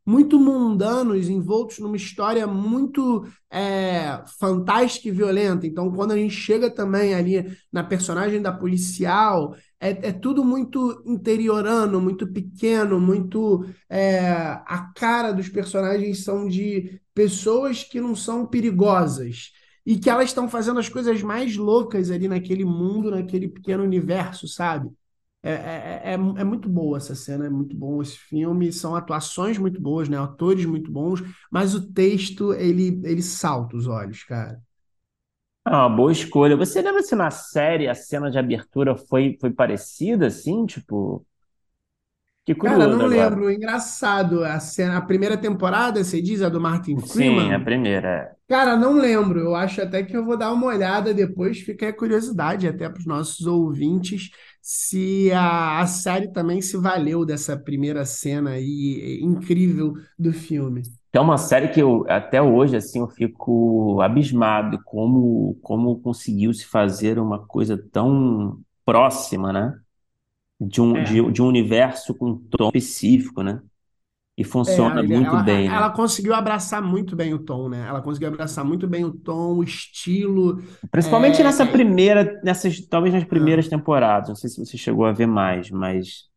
muito 0.04 0.38
mundanos, 0.38 1.28
envoltos 1.28 1.78
numa 1.78 1.96
história 1.96 2.46
muito 2.46 3.24
é, 3.50 4.22
fantástica 4.38 5.08
e 5.08 5.12
violenta. 5.12 5.66
Então, 5.66 5.92
quando 5.92 6.12
a 6.12 6.16
gente 6.16 6.34
chega 6.34 6.68
também 6.68 7.14
ali 7.14 7.56
na 7.72 7.84
personagem 7.84 8.42
da 8.42 8.52
policial, 8.52 9.54
é, 9.80 10.08
é 10.08 10.12
tudo 10.12 10.44
muito 10.44 11.02
interiorano, 11.06 12.00
muito 12.00 12.26
pequeno, 12.26 13.00
muito 13.00 13.64
é, 13.88 14.30
a 14.30 14.92
cara 14.94 15.32
dos 15.32 15.48
personagens 15.48 16.24
são 16.24 16.48
de 16.48 17.00
pessoas 17.14 17.84
que 17.84 18.00
não 18.00 18.16
são 18.16 18.46
perigosas 18.46 19.52
e 19.84 19.98
que 19.98 20.08
elas 20.08 20.30
estão 20.30 20.48
fazendo 20.48 20.80
as 20.80 20.88
coisas 20.88 21.22
mais 21.22 21.56
loucas 21.56 22.10
ali 22.10 22.28
naquele 22.28 22.64
mundo, 22.64 23.10
naquele 23.10 23.48
pequeno 23.48 23.82
universo, 23.82 24.48
sabe? 24.48 24.90
É, 25.44 25.50
é, 25.52 26.02
é, 26.10 26.12
é 26.14 26.44
muito 26.44 26.68
boa 26.68 26.98
essa 26.98 27.14
cena, 27.16 27.46
é 27.46 27.50
muito 27.50 27.76
bom 27.76 28.00
esse 28.00 28.16
filme, 28.16 28.72
são 28.72 28.94
atuações 28.94 29.58
muito 29.58 29.80
boas, 29.80 30.08
né? 30.08 30.16
Atores 30.18 30.64
muito 30.66 30.90
bons, 30.92 31.20
mas 31.50 31.74
o 31.74 31.92
texto, 31.92 32.52
ele, 32.54 33.00
ele 33.04 33.22
salta 33.22 33.76
os 33.76 33.86
olhos, 33.88 34.22
cara. 34.24 34.62
é 35.66 35.70
uma 35.70 35.88
boa 35.88 36.12
escolha. 36.12 36.56
Você 36.56 36.82
lembra 36.82 37.02
se 37.02 37.14
na 37.14 37.30
série 37.30 37.88
a 37.88 37.94
cena 37.94 38.30
de 38.30 38.38
abertura 38.38 38.96
foi, 38.96 39.36
foi 39.40 39.50
parecida, 39.52 40.26
assim? 40.26 40.66
Tipo, 40.66 41.24
que 42.44 42.54
Cara, 42.60 42.86
curioso 42.86 42.86
não 42.86 43.04
agora. 43.04 43.36
lembro, 43.36 43.50
engraçado, 43.50 44.44
a 44.44 44.60
cena, 44.60 44.96
a 44.98 45.00
primeira 45.02 45.36
temporada, 45.36 46.02
você 46.04 46.22
diz, 46.22 46.42
a 46.42 46.48
do 46.48 46.60
Martin 46.60 46.96
Sim, 46.96 47.52
a 47.52 47.60
Freeman, 47.60 47.64
primeira. 47.64 48.08
é. 48.08 48.36
Cara, 48.48 48.76
não 48.76 48.94
lembro. 48.94 49.40
Eu 49.40 49.54
acho 49.56 49.82
até 49.82 50.02
que 50.04 50.16
eu 50.16 50.24
vou 50.24 50.36
dar 50.38 50.52
uma 50.52 50.66
olhada 50.66 51.14
depois. 51.14 51.60
Fica 51.60 51.88
a 51.88 51.92
curiosidade 51.92 52.68
até 52.68 52.88
para 52.88 53.00
os 53.00 53.06
nossos 53.06 53.46
ouvintes 53.46 54.30
se 54.62 55.30
a, 55.32 55.80
a 55.82 55.86
série 55.86 56.32
também 56.32 56.62
se 56.62 56.76
valeu 56.78 57.24
dessa 57.26 57.56
primeira 57.58 58.04
cena 58.06 58.52
aí 58.52 59.20
incrível 59.22 59.94
do 60.18 60.32
filme. 60.32 60.82
É 61.14 61.20
uma 61.20 61.36
série 61.36 61.68
que 61.68 61.80
eu, 61.80 62.04
até 62.08 62.40
hoje, 62.40 62.74
assim, 62.76 63.00
eu 63.00 63.08
fico 63.08 64.00
abismado 64.00 64.82
como, 64.84 65.54
como 65.62 66.00
conseguiu 66.00 66.54
se 66.54 66.64
fazer 66.66 67.18
uma 67.18 67.46
coisa 67.46 67.76
tão 67.92 68.58
próxima, 68.84 69.52
né? 69.52 69.78
De 70.60 70.80
um, 70.82 71.02
de, 71.02 71.20
É, 71.20 71.32
de 71.32 71.42
um 71.42 71.48
universo 71.48 72.14
com 72.14 72.30
um 72.30 72.38
tom 72.56 72.68
específico, 72.68 73.42
né? 73.42 73.62
E 74.42 74.44
é, 74.66 74.72
funciona 74.74 75.02
ele- 75.02 75.14
muito 75.14 75.36
ela, 75.42 75.42
bem, 75.42 75.70
né? 75.70 75.86
ela 75.86 75.90
conseguiu 75.90 76.34
abraçar 76.34 76.80
muito 76.82 77.16
bem 77.16 77.34
o 77.34 77.38
tom, 77.44 77.68
né? 77.68 77.86
Ela 77.88 78.00
conseguiu 78.02 78.28
abraçar 78.28 78.64
muito 78.64 78.86
bem 78.88 79.04
o 79.04 79.12
tom, 79.12 79.56
o 79.58 79.64
estilo. 79.64 80.58
Principalmente 80.90 81.42
nessa 81.42 81.64
É, 81.64 81.72
é, 81.74 81.76
primeira, 81.76 82.40
nessas, 82.44 82.80
talvez 82.86 83.14
nas 83.14 83.24
primeiras 83.24 83.68
é. 83.68 83.68
temporadas. 83.68 84.28
Não 84.28 84.36
sei 84.36 84.50
se 84.50 84.64
você 84.64 84.76
chegou 84.76 85.04
a 85.06 85.12
ver 85.12 85.26
mais, 85.26 85.70
mas, 85.70 86.28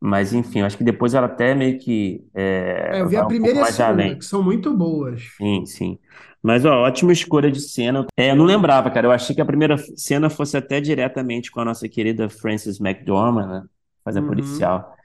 mas 0.00 0.32
enfim, 0.32 0.60
acho 0.62 0.76
que 0.78 0.84
depois 0.84 1.14
ela 1.14 1.26
até 1.26 1.54
meio 1.54 1.78
que 1.78 2.24
é, 2.34 2.96
É, 2.96 3.00
eu 3.00 3.08
vi 3.08 3.16
a 3.16 3.24
um 3.24 3.26
primeira 3.26 3.58
e 3.58 3.62
a 3.62 3.64
segunda, 3.66 3.88
além. 3.88 4.16
que 4.16 4.24
são 4.24 4.42
muito 4.42 4.74
boas. 4.76 5.22
Sim, 5.40 5.66
sim. 5.66 5.98
Mas, 6.42 6.64
ó, 6.64 6.70
ótima 6.82 7.12
escolha 7.12 7.50
de 7.50 7.60
cena. 7.60 8.06
É, 8.16 8.30
eu 8.30 8.36
não 8.36 8.44
lembrava, 8.44 8.90
cara. 8.90 9.06
Eu 9.06 9.12
achei 9.12 9.34
que 9.34 9.40
a 9.40 9.44
primeira 9.46 9.76
cena 9.96 10.28
fosse 10.28 10.56
até 10.56 10.80
diretamente 10.80 11.50
com 11.50 11.60
a 11.60 11.64
nossa 11.64 11.88
querida 11.88 12.28
Frances 12.28 12.80
McDormand, 12.80 13.46
né? 13.48 13.62
Faz 14.04 14.16
a 14.16 14.22
Uhum. 14.22 14.22
policial. 14.22 14.96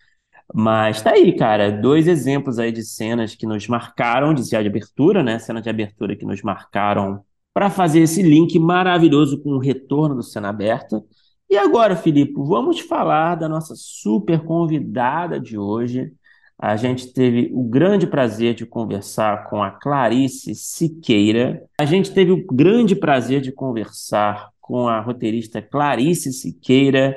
Mas 0.53 1.01
tá 1.01 1.11
aí, 1.11 1.35
cara. 1.35 1.71
Dois 1.71 2.07
exemplos 2.07 2.59
aí 2.59 2.71
de 2.71 2.83
cenas 2.83 3.33
que 3.33 3.47
nos 3.47 3.67
marcaram, 3.67 4.33
de 4.33 4.43
de 4.43 4.55
abertura, 4.55 5.23
né? 5.23 5.39
Cena 5.39 5.61
de 5.61 5.69
abertura 5.69 6.15
que 6.15 6.25
nos 6.25 6.41
marcaram 6.43 7.23
para 7.53 7.69
fazer 7.69 8.01
esse 8.01 8.21
link 8.21 8.57
maravilhoso 8.59 9.41
com 9.41 9.51
o 9.51 9.59
retorno 9.59 10.15
do 10.15 10.23
Cena 10.23 10.49
Aberta. 10.49 11.03
E 11.49 11.57
agora, 11.57 11.95
Filipe, 11.95 12.33
vamos 12.35 12.79
falar 12.79 13.35
da 13.35 13.47
nossa 13.49 13.73
super 13.75 14.43
convidada 14.43 15.39
de 15.39 15.57
hoje. 15.57 16.11
A 16.57 16.75
gente 16.75 17.13
teve 17.13 17.51
o 17.53 17.63
grande 17.63 18.07
prazer 18.07 18.53
de 18.53 18.65
conversar 18.65 19.49
com 19.49 19.61
a 19.61 19.69
Clarice 19.69 20.55
Siqueira. 20.55 21.63
A 21.77 21.85
gente 21.85 22.11
teve 22.11 22.31
o 22.31 22.45
grande 22.45 22.95
prazer 22.95 23.41
de 23.41 23.51
conversar 23.51 24.49
com 24.61 24.87
a 24.87 24.99
roteirista 24.99 25.61
Clarice 25.61 26.31
Siqueira. 26.31 27.15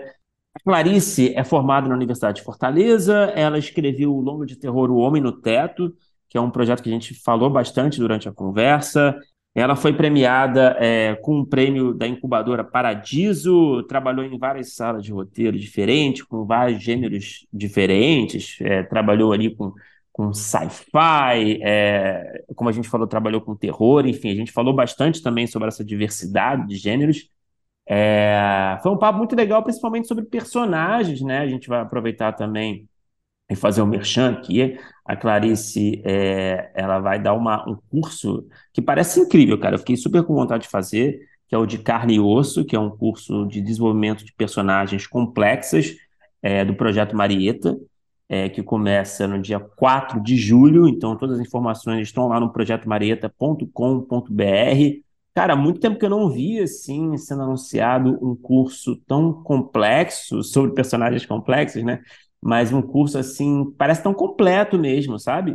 Clarice 0.65 1.33
é 1.35 1.45
formada 1.45 1.89
na 1.89 1.95
Universidade 1.95 2.39
de 2.39 2.45
Fortaleza. 2.45 3.33
Ela 3.35 3.59
escreveu 3.59 4.15
o 4.15 4.21
longo 4.21 4.45
de 4.47 4.57
terror 4.57 4.91
O 4.91 4.99
Homem 4.99 5.23
no 5.23 5.33
Teto, 5.33 5.95
que 6.29 6.39
é 6.39 6.41
um 6.41 6.51
projeto 6.51 6.83
que 6.83 6.89
a 6.89 6.93
gente 6.93 7.15
falou 7.15 7.51
bastante 7.51 7.99
durante 7.99 8.29
a 8.29 8.33
conversa. 8.33 9.19
Ela 9.55 9.75
foi 9.75 9.95
premiada 9.95 10.77
é, 10.79 11.15
com 11.15 11.39
um 11.39 11.45
prêmio 11.45 11.95
da 11.95 12.07
incubadora 12.07 12.63
Paradiso, 12.63 13.83
trabalhou 13.85 14.23
em 14.23 14.37
várias 14.39 14.75
salas 14.75 15.03
de 15.03 15.11
roteiro 15.11 15.59
diferentes, 15.59 16.23
com 16.25 16.45
vários 16.45 16.83
gêneros 16.83 17.47
diferentes, 17.51 18.59
é, 18.61 18.83
trabalhou 18.83 19.33
ali 19.33 19.57
com, 19.57 19.73
com 20.13 20.35
sci-fi, 20.35 21.59
é, 21.63 22.45
como 22.55 22.69
a 22.69 22.73
gente 22.73 22.87
falou, 22.87 23.07
trabalhou 23.07 23.41
com 23.41 23.57
terror, 23.57 24.07
enfim, 24.07 24.31
a 24.31 24.35
gente 24.35 24.53
falou 24.53 24.75
bastante 24.75 25.23
também 25.23 25.47
sobre 25.47 25.69
essa 25.69 25.83
diversidade 25.83 26.67
de 26.69 26.77
gêneros. 26.77 27.31
É, 27.89 28.79
foi 28.83 28.93
um 28.93 28.99
papo 28.99 29.19
muito 29.19 29.37
legal, 29.37 29.63
principalmente 29.63 30.09
sobre 30.09 30.25
personagens, 30.25 31.21
né? 31.21 31.39
A 31.39 31.47
gente 31.47 31.69
vai 31.69 31.81
aproveitar 31.81 32.33
também 32.33 32.89
e 33.49 33.55
fazer 33.55 33.83
um 33.83 33.87
merchan 33.87 34.33
aqui. 34.33 34.79
A 35.05 35.17
Clarice, 35.17 36.03
é, 36.05 36.71
ela 36.75 36.99
vai 36.99 37.21
dar 37.21 37.35
uma, 37.35 37.69
um 37.69 37.77
curso 37.91 38.47
que 38.73 38.83
parece 38.83 39.21
incrível, 39.21 39.59
cara. 39.59 39.77
Eu 39.77 39.79
fiquei 39.79 39.97
super 39.97 40.25
com 40.25 40.35
vontade 40.35 40.65
de 40.65 40.69
fazer, 40.69 41.21
que 41.49 41.55
é 41.55 41.59
o 41.59 41.67
de 41.67 41.79
Carne 41.79 42.15
e 42.15 42.21
Osso, 42.21 42.65
que 42.65 42.75
é 42.75 42.81
um 42.81 42.91
curso 42.91 43.47
de 43.47 43.61
desenvolvimento 43.61 44.25
de 44.25 44.33
personagens 44.33 45.07
complexas 45.07 45.95
é, 46.43 46.65
do 46.65 46.75
Projeto 46.75 47.17
Marieta, 47.17 47.79
é, 48.29 48.49
que 48.49 48.63
começa 48.63 49.29
no 49.29 49.41
dia 49.41 49.61
4 49.61 50.21
de 50.21 50.37
julho. 50.37 50.89
Então, 50.89 51.17
todas 51.17 51.39
as 51.39 51.47
informações 51.47 52.03
estão 52.03 52.27
lá 52.27 52.41
no 52.41 52.53
projetomarieta.com.br. 52.53 55.06
Cara, 55.37 55.53
há 55.53 55.57
muito 55.57 55.81
tempo 55.81 55.99
que 55.99 56.07
eu 56.07 56.11
não 56.11 56.31
vi, 56.31 56.61
assim, 56.61 57.15
sendo 57.19 57.43
anunciado 57.43 58.19
um 58.27 58.35
curso 58.35 58.97
tão 59.07 59.35
complexo 59.43 60.43
sobre 60.43 60.73
personagens 60.75 61.27
complexos, 61.27 61.85
né? 61.85 62.01
Mas 62.41 62.73
um 62.73 62.81
curso, 62.81 63.19
assim, 63.19 63.71
parece 63.77 64.03
tão 64.03 64.15
completo 64.15 64.79
mesmo, 64.79 65.19
sabe? 65.19 65.55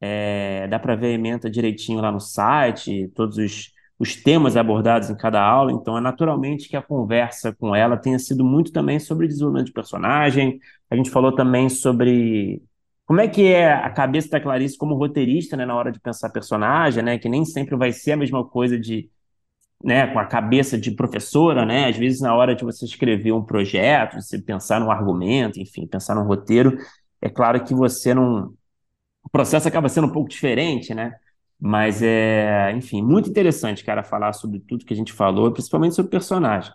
É, 0.00 0.68
dá 0.68 0.78
para 0.78 0.96
ver 0.96 1.08
a 1.08 1.10
ementa 1.12 1.50
direitinho 1.50 2.00
lá 2.00 2.12
no 2.12 2.20
site, 2.20 3.08
todos 3.14 3.38
os, 3.38 3.72
os 3.98 4.16
temas 4.16 4.56
abordados 4.56 5.10
em 5.10 5.16
cada 5.16 5.42
aula. 5.42 5.72
Então, 5.72 5.96
é 5.98 6.00
naturalmente 6.02 6.68
que 6.68 6.76
a 6.76 6.82
conversa 6.82 7.54
com 7.54 7.74
ela 7.74 7.96
tenha 7.96 8.18
sido 8.18 8.44
muito 8.44 8.72
também 8.72 9.00
sobre 9.00 9.28
desenvolvimento 9.28 9.68
de 9.68 9.72
personagem. 9.72 10.60
A 10.90 10.96
gente 10.96 11.10
falou 11.10 11.32
também 11.34 11.68
sobre 11.70 12.62
como 13.06 13.20
é 13.20 13.28
que 13.28 13.44
é 13.46 13.72
a 13.72 13.90
cabeça 13.90 14.30
da 14.30 14.40
Clarice 14.40 14.78
como 14.78 14.94
roteirista, 14.96 15.56
né, 15.56 15.66
na 15.66 15.74
hora 15.76 15.92
de 15.92 16.00
pensar 16.00 16.30
personagem, 16.30 17.02
né? 17.02 17.18
Que 17.18 17.28
nem 17.28 17.44
sempre 17.44 17.76
vai 17.76 17.92
ser 17.92 18.12
a 18.12 18.16
mesma 18.16 18.44
coisa 18.44 18.78
de 18.78 19.10
né, 19.84 20.06
com 20.12 20.18
a 20.18 20.26
cabeça 20.26 20.78
de 20.78 20.90
professora, 20.92 21.66
né? 21.66 21.88
Às 21.88 21.96
vezes, 21.96 22.20
na 22.20 22.34
hora 22.34 22.54
de 22.56 22.64
você 22.64 22.84
escrever 22.86 23.32
um 23.32 23.44
projeto, 23.44 24.16
você 24.20 24.38
pensar 24.40 24.80
num 24.80 24.90
argumento, 24.90 25.60
enfim, 25.60 25.86
pensar 25.86 26.14
num 26.14 26.24
roteiro, 26.24 26.76
é 27.22 27.28
claro 27.30 27.64
que 27.64 27.74
você 27.74 28.14
não. 28.14 28.54
O 29.24 29.30
processo 29.30 29.68
acaba 29.68 29.88
sendo 29.88 30.08
um 30.08 30.12
pouco 30.12 30.28
diferente, 30.30 30.94
né? 30.94 31.14
Mas 31.60 32.02
é, 32.02 32.72
enfim, 32.76 33.02
muito 33.02 33.30
interessante, 33.30 33.84
cara, 33.84 34.04
falar 34.04 34.32
sobre 34.34 34.60
tudo 34.60 34.84
que 34.86 34.94
a 34.94 34.96
gente 34.96 35.12
falou, 35.12 35.52
principalmente 35.52 35.94
sobre 35.96 36.10
personagem. 36.10 36.72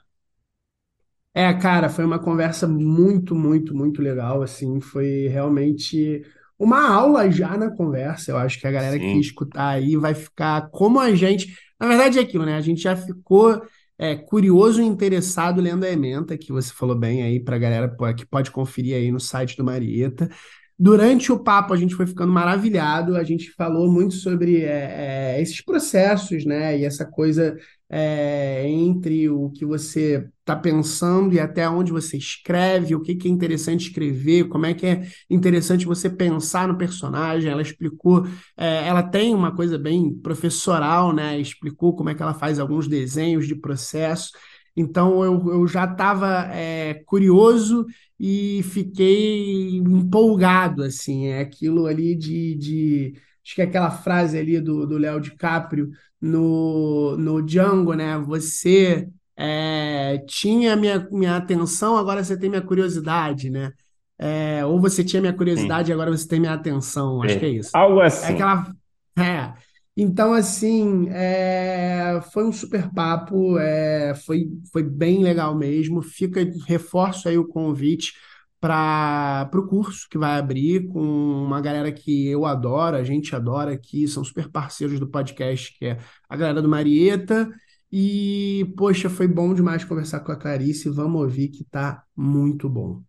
É, 1.34 1.54
cara, 1.54 1.89
foi 1.89 2.04
uma 2.06 2.19
conversa 2.19 2.67
muito, 2.67 3.36
muito, 3.36 3.76
muito 3.76 4.02
legal, 4.02 4.41
assim, 4.41 4.82
foi 4.82 5.28
realmente 5.28 6.24
uma 6.58 6.89
aula 6.91 7.30
já 7.32 7.56
na 7.58 7.69
conversa. 7.72 8.32
Eu 8.32 8.38
acho 8.38 8.60
que 8.60 8.67
a 8.67 8.72
galera 8.72 9.00
que 9.00 9.17
Sim, 9.17 9.19
escutar 9.19 9.69
aí 9.69 9.95
vai 9.95 10.13
ficar 10.15 10.69
como 10.72 11.00
a 11.00 11.13
gente. 11.15 11.56
Na 11.80 11.88
verdade 11.88 12.20
é 12.20 12.22
aquilo, 12.22 12.46
né? 12.46 12.56
A 12.56 12.62
gente 12.62 12.82
já 12.82 12.96
ficou 12.96 13.62
é, 13.98 14.15
curioso 14.15 14.82
e 14.82 14.86
interessado 14.86 15.62
lendo 15.62 15.84
a 15.84 15.89
ementa, 15.89 16.38
que 16.38 16.52
você 16.52 16.74
falou 16.74 16.96
bem 16.96 17.24
aí 17.24 17.39
pra 17.39 17.58
galera 17.58 17.89
pô, 17.89 18.12
que 18.13 18.26
pode 18.26 18.52
conferir 18.52 18.96
aí 18.96 19.12
no 19.12 19.20
site 19.20 19.58
do 19.58 19.63
Marieta. 19.63 20.30
Durante 20.78 21.32
o 21.32 21.39
papo, 21.39 21.74
a 21.74 21.78
gente 21.78 21.94
foi 21.94 22.08
ficando 22.08 22.32
maravilhado, 22.32 23.18
a 23.18 23.24
gente 23.24 23.52
falou 23.52 23.92
muito 23.92 24.13
sobre 24.13 24.63
é, 24.63 25.36
é, 25.36 25.42
esses 25.42 25.62
processos, 25.62 26.46
né? 26.46 26.80
E 26.80 26.86
essa 26.86 27.06
coisa 27.06 27.58
é, 27.89 28.67
entre 28.69 29.30
o 29.30 29.49
que 29.49 29.65
você 29.65 30.30
está 30.39 30.56
pensando 30.56 31.34
e 31.34 31.39
até 31.39 31.67
onde 31.69 31.91
você 31.91 32.17
escreve, 32.17 32.95
o 32.95 33.02
que, 33.02 33.15
que 33.15 33.28
é 33.28 33.32
interessante 33.32 33.88
escrever, 33.88 34.47
como 34.47 34.65
é 34.65 34.73
que 34.73 34.86
é 34.86 35.08
interessante 35.30 35.86
você 35.86 36.10
pensar 36.10 36.67
no 36.67 36.78
personagem. 36.78 37.52
Ela 37.52 37.62
explicou, 37.62 38.25
é, 38.58 38.88
ela 38.88 39.02
tem 39.04 39.34
uma 39.34 39.56
coisa 39.56 39.78
bem 39.78 40.13
professoral, 40.13 41.13
né? 41.13 41.39
Explicou 41.39 41.95
como 41.95 42.10
é 42.10 42.15
que 42.15 42.21
ela 42.21 42.34
faz 42.34 42.60
alguns 42.60 42.88
desenhos 42.88 43.47
de 43.47 43.56
processo. 43.56 44.32
Então 44.75 45.23
eu, 45.23 45.52
eu 45.52 45.67
já 45.67 45.86
estava 45.86 46.47
é, 46.54 46.93
curioso 47.06 47.86
e 48.19 48.62
fiquei 48.63 49.78
empolgado, 49.78 50.84
assim, 50.84 51.28
é 51.28 51.41
aquilo 51.41 51.86
ali 51.86 52.15
de, 52.15 52.56
de 52.56 53.13
acho 53.43 53.56
que 53.56 53.62
é 53.62 53.65
aquela 53.65 53.91
frase 53.91 54.38
ali 54.38 54.60
do 54.62 54.86
do 54.86 54.97
Léo 54.97 55.19
DiCaprio 55.19 55.89
no, 56.21 57.17
no 57.17 57.41
Django, 57.41 57.93
né? 57.93 58.17
Você 58.19 59.08
é, 59.38 60.17
tinha 60.27 60.75
minha, 60.75 61.08
minha 61.12 61.38
atenção, 61.38 61.97
agora 61.97 62.23
você 62.23 62.38
tem 62.38 62.49
minha 62.49 62.62
curiosidade, 62.62 63.49
né? 63.49 63.71
É, 64.17 64.65
ou 64.65 64.79
você 64.82 65.03
tinha 65.03 65.21
minha 65.21 65.36
sim. 65.38 65.38
curiosidade, 65.38 65.91
agora 65.93 66.12
você 66.12 66.27
tem 66.27 66.39
minha 66.39 66.53
atenção. 66.53 67.21
Acho 67.23 67.38
que 67.38 67.45
é 67.45 67.49
É, 67.49 67.49
isso. 67.49 67.73
algo 67.73 68.01
É 68.21 68.29
assim. 68.29 68.34
aquela. 68.34 68.73
É. 69.17 69.53
Então, 69.97 70.34
assim, 70.34 71.10
é, 71.10 72.21
foi 72.32 72.45
um 72.45 72.53
super 72.53 72.89
papo, 72.93 73.58
é, 73.60 74.15
foi, 74.15 74.47
foi 74.71 74.84
bem 74.84 75.21
legal 75.23 75.55
mesmo. 75.58 76.01
Fica, 76.01 76.41
reforço 76.67 77.27
aí 77.27 77.38
o 77.38 77.47
convite 77.47 78.13
para 78.60 79.50
o 79.54 79.67
curso 79.67 80.08
que 80.10 80.17
vai 80.17 80.38
abrir 80.38 80.88
com 80.88 81.02
uma 81.02 81.62
galera 81.62 81.91
que 81.91 82.28
eu 82.28 82.45
adoro, 82.45 82.98
a 82.98 83.04
gente 83.04 83.36
adora 83.36 83.72
aqui, 83.72 84.08
são 84.08 84.24
super 84.24 84.50
parceiros 84.50 85.00
do 85.00 85.08
podcast, 85.08 85.78
que 85.78 85.86
é 85.86 85.98
a 86.28 86.36
galera 86.36 86.62
do 86.62 86.67
Marieta. 86.67 87.50
E, 87.91 88.72
poxa, 88.78 89.10
foi 89.10 89.28
bom 89.28 89.54
demais 89.54 89.84
conversar 89.84 90.19
com 90.19 90.32
a 90.32 90.36
Clarice. 90.36 90.89
Vamos 90.89 91.22
ouvir 91.22 91.48
que 91.50 91.63
tá 91.63 92.04
muito 92.15 92.69
bom. 92.69 93.02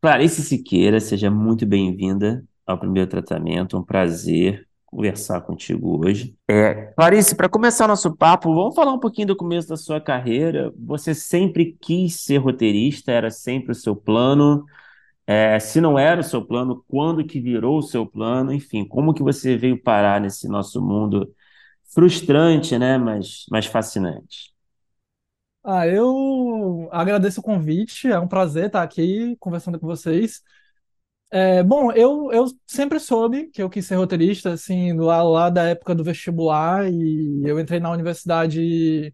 Clarice 0.00 0.42
Siqueira, 0.42 1.00
seja 1.00 1.30
muito 1.30 1.64
bem-vinda 1.64 2.44
ao 2.66 2.78
primeiro 2.78 3.08
tratamento. 3.08 3.78
Um 3.78 3.82
prazer 3.82 4.68
conversar 4.94 5.40
contigo 5.40 6.04
hoje. 6.04 6.36
É, 6.48 6.92
Clarice, 6.96 7.34
para 7.34 7.48
começar 7.48 7.88
nosso 7.88 8.14
papo, 8.16 8.54
vamos 8.54 8.74
falar 8.74 8.92
um 8.92 9.00
pouquinho 9.00 9.26
do 9.28 9.36
começo 9.36 9.68
da 9.68 9.76
sua 9.76 10.00
carreira. 10.00 10.72
Você 10.78 11.14
sempre 11.14 11.76
quis 11.80 12.20
ser 12.20 12.38
roteirista, 12.38 13.10
era 13.10 13.30
sempre 13.30 13.72
o 13.72 13.74
seu 13.74 13.96
plano. 13.96 14.64
É, 15.26 15.58
se 15.58 15.80
não 15.80 15.98
era 15.98 16.20
o 16.20 16.24
seu 16.24 16.44
plano, 16.44 16.84
quando 16.88 17.24
que 17.24 17.40
virou 17.40 17.78
o 17.78 17.82
seu 17.82 18.06
plano? 18.06 18.52
Enfim, 18.52 18.86
como 18.86 19.14
que 19.14 19.22
você 19.22 19.56
veio 19.56 19.82
parar 19.82 20.20
nesse 20.20 20.48
nosso 20.48 20.80
mundo 20.80 21.34
frustrante, 21.94 22.78
né, 22.78 22.98
mas, 22.98 23.46
mas 23.50 23.66
fascinante? 23.66 24.54
Ah, 25.62 25.86
eu 25.86 26.88
agradeço 26.92 27.40
o 27.40 27.42
convite, 27.42 28.08
é 28.08 28.18
um 28.18 28.28
prazer 28.28 28.66
estar 28.66 28.82
aqui 28.82 29.34
conversando 29.40 29.80
com 29.80 29.86
vocês. 29.86 30.42
É, 31.30 31.64
bom, 31.64 31.90
eu, 31.92 32.30
eu 32.32 32.46
sempre 32.66 33.00
soube 33.00 33.48
que 33.50 33.60
eu 33.60 33.68
quis 33.68 33.84
ser 33.86 33.96
roteirista, 33.96 34.52
assim, 34.52 34.92
lá, 34.94 35.20
lá 35.22 35.50
da 35.50 35.64
época 35.68 35.92
do 35.94 36.04
vestibular, 36.04 36.88
e 36.92 37.42
eu 37.44 37.58
entrei 37.58 37.80
na 37.80 37.90
universidade 37.90 39.12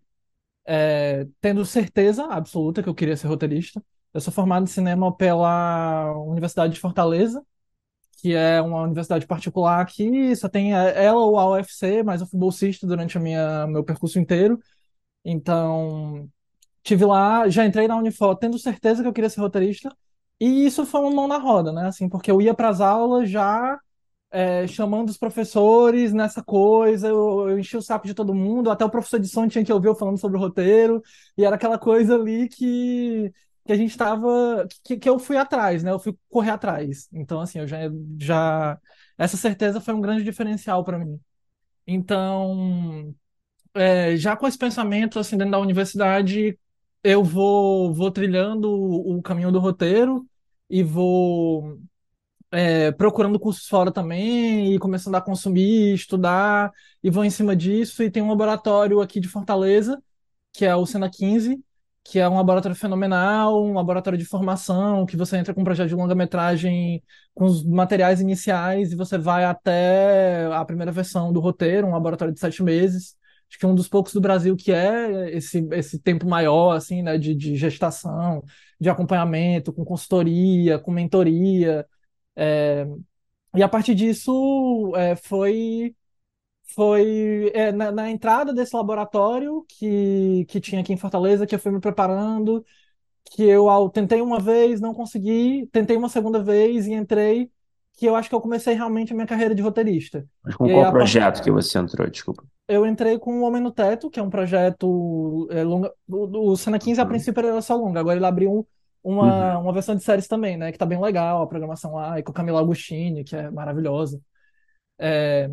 é, 0.66 1.26
tendo 1.40 1.64
certeza 1.64 2.24
absoluta 2.26 2.82
que 2.82 2.88
eu 2.88 2.94
queria 2.94 3.16
ser 3.16 3.28
roteirista. 3.28 3.82
Eu 4.14 4.20
sou 4.20 4.32
formado 4.32 4.64
em 4.64 4.66
cinema 4.68 5.14
pela 5.16 6.12
Universidade 6.26 6.74
de 6.74 6.80
Fortaleza, 6.80 7.44
que 8.20 8.34
é 8.34 8.60
uma 8.62 8.82
universidade 8.82 9.26
particular 9.26 9.80
aqui, 9.80 10.34
só 10.36 10.48
tem 10.48 10.72
ela 10.74 11.20
ou 11.20 11.38
a 11.38 11.48
UFC, 11.50 12.02
mas 12.02 12.20
eu 12.20 12.26
fui 12.26 12.38
bolsista 12.38 12.86
durante 12.86 13.16
a 13.18 13.20
minha, 13.20 13.66
meu 13.66 13.84
percurso 13.84 14.18
inteiro. 14.18 14.58
Então, 15.24 16.28
tive 16.82 17.04
lá, 17.06 17.48
já 17.48 17.66
entrei 17.66 17.88
na 17.88 17.96
Unifor 17.96 18.36
tendo 18.36 18.58
certeza 18.58 19.02
que 19.02 19.08
eu 19.08 19.12
queria 19.12 19.30
ser 19.30 19.40
roteirista, 19.40 19.96
e 20.40 20.66
isso 20.66 20.86
foi 20.86 21.00
uma 21.02 21.10
mão 21.10 21.28
na 21.28 21.38
roda, 21.38 21.72
né? 21.72 21.86
Assim, 21.86 22.08
porque 22.08 22.30
eu 22.30 22.40
ia 22.42 22.54
para 22.54 22.68
as 22.70 22.80
aulas 22.80 23.30
já 23.30 23.78
é, 24.30 24.66
chamando 24.66 25.08
os 25.10 25.18
professores 25.18 26.12
nessa 26.12 26.42
coisa, 26.42 27.08
eu, 27.08 27.48
eu 27.50 27.58
enchi 27.58 27.76
o 27.76 27.82
saco 27.82 28.06
de 28.06 28.14
todo 28.14 28.34
mundo, 28.34 28.70
até 28.70 28.84
o 28.84 28.90
professor 28.90 29.18
de 29.20 29.28
som 29.28 29.48
tinha 29.48 29.64
que 29.64 29.72
ouvir 29.72 29.88
eu 29.88 29.94
falando 29.94 30.18
sobre 30.18 30.36
o 30.38 30.40
roteiro, 30.40 31.02
e 31.36 31.44
era 31.44 31.56
aquela 31.56 31.78
coisa 31.78 32.14
ali 32.14 32.48
que, 32.48 33.32
que 33.66 33.72
a 33.72 33.76
gente 33.76 33.90
estava, 33.90 34.66
que, 34.84 34.96
que 34.98 35.08
eu 35.08 35.18
fui 35.18 35.36
atrás, 35.36 35.82
né? 35.82 35.90
Eu 35.90 35.98
fui 35.98 36.16
correr 36.28 36.50
atrás. 36.50 37.08
Então, 37.12 37.40
assim, 37.40 37.58
eu 37.60 37.66
já, 37.66 37.78
já 38.20 38.78
essa 39.18 39.36
certeza 39.36 39.80
foi 39.80 39.94
um 39.94 40.00
grande 40.00 40.24
diferencial 40.24 40.84
para 40.84 40.98
mim. 40.98 41.20
Então, 41.86 43.14
é, 43.74 44.16
já 44.16 44.36
com 44.36 44.46
esse 44.46 44.58
pensamento, 44.58 45.18
assim, 45.18 45.36
dentro 45.36 45.52
da 45.52 45.58
universidade, 45.60 46.58
eu 47.04 47.24
vou, 47.24 47.94
vou 47.94 48.10
trilhando 48.10 48.70
o, 48.70 49.18
o 49.18 49.22
caminho 49.22 49.52
do 49.52 49.58
roteiro 49.60 50.26
e 50.70 50.82
vou 50.82 51.78
é, 52.50 52.92
procurando 52.92 53.38
cursos 53.38 53.66
fora 53.68 53.92
também 53.92 54.74
e 54.74 54.78
começando 54.78 55.14
a 55.16 55.20
consumir, 55.20 55.94
estudar, 55.94 56.70
e 57.02 57.10
vou 57.10 57.24
em 57.24 57.30
cima 57.30 57.54
disso. 57.56 58.02
E 58.02 58.10
tem 58.10 58.22
um 58.22 58.28
laboratório 58.28 59.00
aqui 59.00 59.20
de 59.20 59.28
Fortaleza, 59.28 60.02
que 60.52 60.64
é 60.64 60.74
o 60.74 60.86
Sena 60.86 61.10
15, 61.10 61.62
que 62.04 62.18
é 62.18 62.28
um 62.28 62.36
laboratório 62.36 62.76
fenomenal, 62.76 63.64
um 63.64 63.74
laboratório 63.74 64.18
de 64.18 64.24
formação, 64.24 65.06
que 65.06 65.16
você 65.16 65.36
entra 65.36 65.54
com 65.54 65.60
um 65.60 65.64
projeto 65.64 65.88
de 65.88 65.94
longa-metragem 65.94 67.02
com 67.34 67.44
os 67.44 67.64
materiais 67.64 68.20
iniciais 68.20 68.92
e 68.92 68.96
você 68.96 69.18
vai 69.18 69.44
até 69.44 70.46
a 70.52 70.64
primeira 70.64 70.90
versão 70.92 71.32
do 71.32 71.40
roteiro, 71.40 71.86
um 71.86 71.92
laboratório 71.92 72.34
de 72.34 72.40
sete 72.40 72.62
meses. 72.62 73.16
Acho 73.50 73.58
que 73.58 73.66
é 73.66 73.68
um 73.68 73.74
dos 73.74 73.88
poucos 73.88 74.12
do 74.12 74.20
Brasil 74.20 74.56
que 74.56 74.70
é 74.70 75.36
esse, 75.36 75.66
esse 75.72 75.98
tempo 75.98 76.24
maior, 76.24 76.76
assim, 76.76 77.02
né, 77.02 77.18
de, 77.18 77.34
de 77.34 77.56
gestação, 77.56 78.44
de 78.80 78.88
acompanhamento, 78.88 79.72
com 79.72 79.84
consultoria, 79.84 80.78
com 80.78 80.92
mentoria. 80.92 81.84
É, 82.36 82.86
e 83.56 83.62
a 83.62 83.68
partir 83.68 83.96
disso 83.96 84.92
é, 84.94 85.16
foi 85.16 85.96
foi 86.72 87.50
é, 87.52 87.72
na, 87.72 87.90
na, 87.90 88.08
entrada 88.08 88.54
desse 88.54 88.76
laboratório 88.76 89.64
que, 89.68 90.44
que 90.48 90.60
tinha 90.60 90.80
aqui 90.80 90.92
em 90.92 90.96
Fortaleza 90.96 91.44
que 91.44 91.52
eu 91.52 91.58
fui 91.58 91.72
me 91.72 91.80
preparando 91.80 92.64
que 93.32 93.42
eu 93.42 93.68
ao, 93.68 93.90
tentei 93.90 94.20
uma 94.20 94.38
vez 94.38 94.80
não 94.80 94.94
consegui 94.94 95.68
tentei 95.72 95.96
uma 95.96 96.08
segunda 96.08 96.40
vez 96.40 96.86
e 96.86 96.92
entrei 96.92 97.50
que 97.94 98.06
eu 98.06 98.14
acho 98.14 98.28
que 98.28 98.34
eu 98.36 98.40
comecei 98.40 98.74
realmente 98.74 99.12
a 99.12 99.16
minha 99.16 99.26
carreira 99.26 99.52
de 99.54 99.60
roteirista. 99.60 100.24
Mas 100.44 100.54
com 100.54 100.68
e 100.68 100.72
qual 100.72 100.92
projeto 100.92 101.34
part... 101.34 101.42
que 101.42 101.50
você 101.50 101.76
entrou? 101.76 102.08
Desculpa 102.08 102.44
eu 102.72 102.86
entrei 102.86 103.18
com 103.18 103.40
o 103.40 103.42
Homem 103.42 103.62
no 103.62 103.70
Teto 103.70 104.10
que 104.10 104.20
é 104.20 104.22
um 104.22 104.30
projeto 104.30 105.48
é, 105.50 105.62
longa 105.62 105.92
o, 106.08 106.52
o 106.52 106.56
Cena 106.56 106.78
15 106.78 107.00
a 107.00 107.04
uhum. 107.04 107.08
princípio 107.10 107.46
era 107.46 107.62
só 107.62 107.76
longa 107.76 108.00
agora 108.00 108.16
ele 108.16 108.26
abriu 108.26 108.50
um 108.50 108.64
uma, 109.02 109.56
uhum. 109.56 109.62
uma 109.62 109.72
versão 109.72 109.94
de 109.96 110.04
séries 110.04 110.28
também, 110.28 110.56
né? 110.56 110.70
Que 110.72 110.78
tá 110.78 110.86
bem 110.86 111.00
legal, 111.00 111.42
a 111.42 111.46
programação 111.46 111.94
lá, 111.94 112.18
e 112.18 112.22
com 112.22 112.32
Camila 112.32 112.60
Agostini, 112.60 113.24
que 113.24 113.34
é 113.34 113.50
maravilhosa. 113.50 114.20
É, 114.98 115.50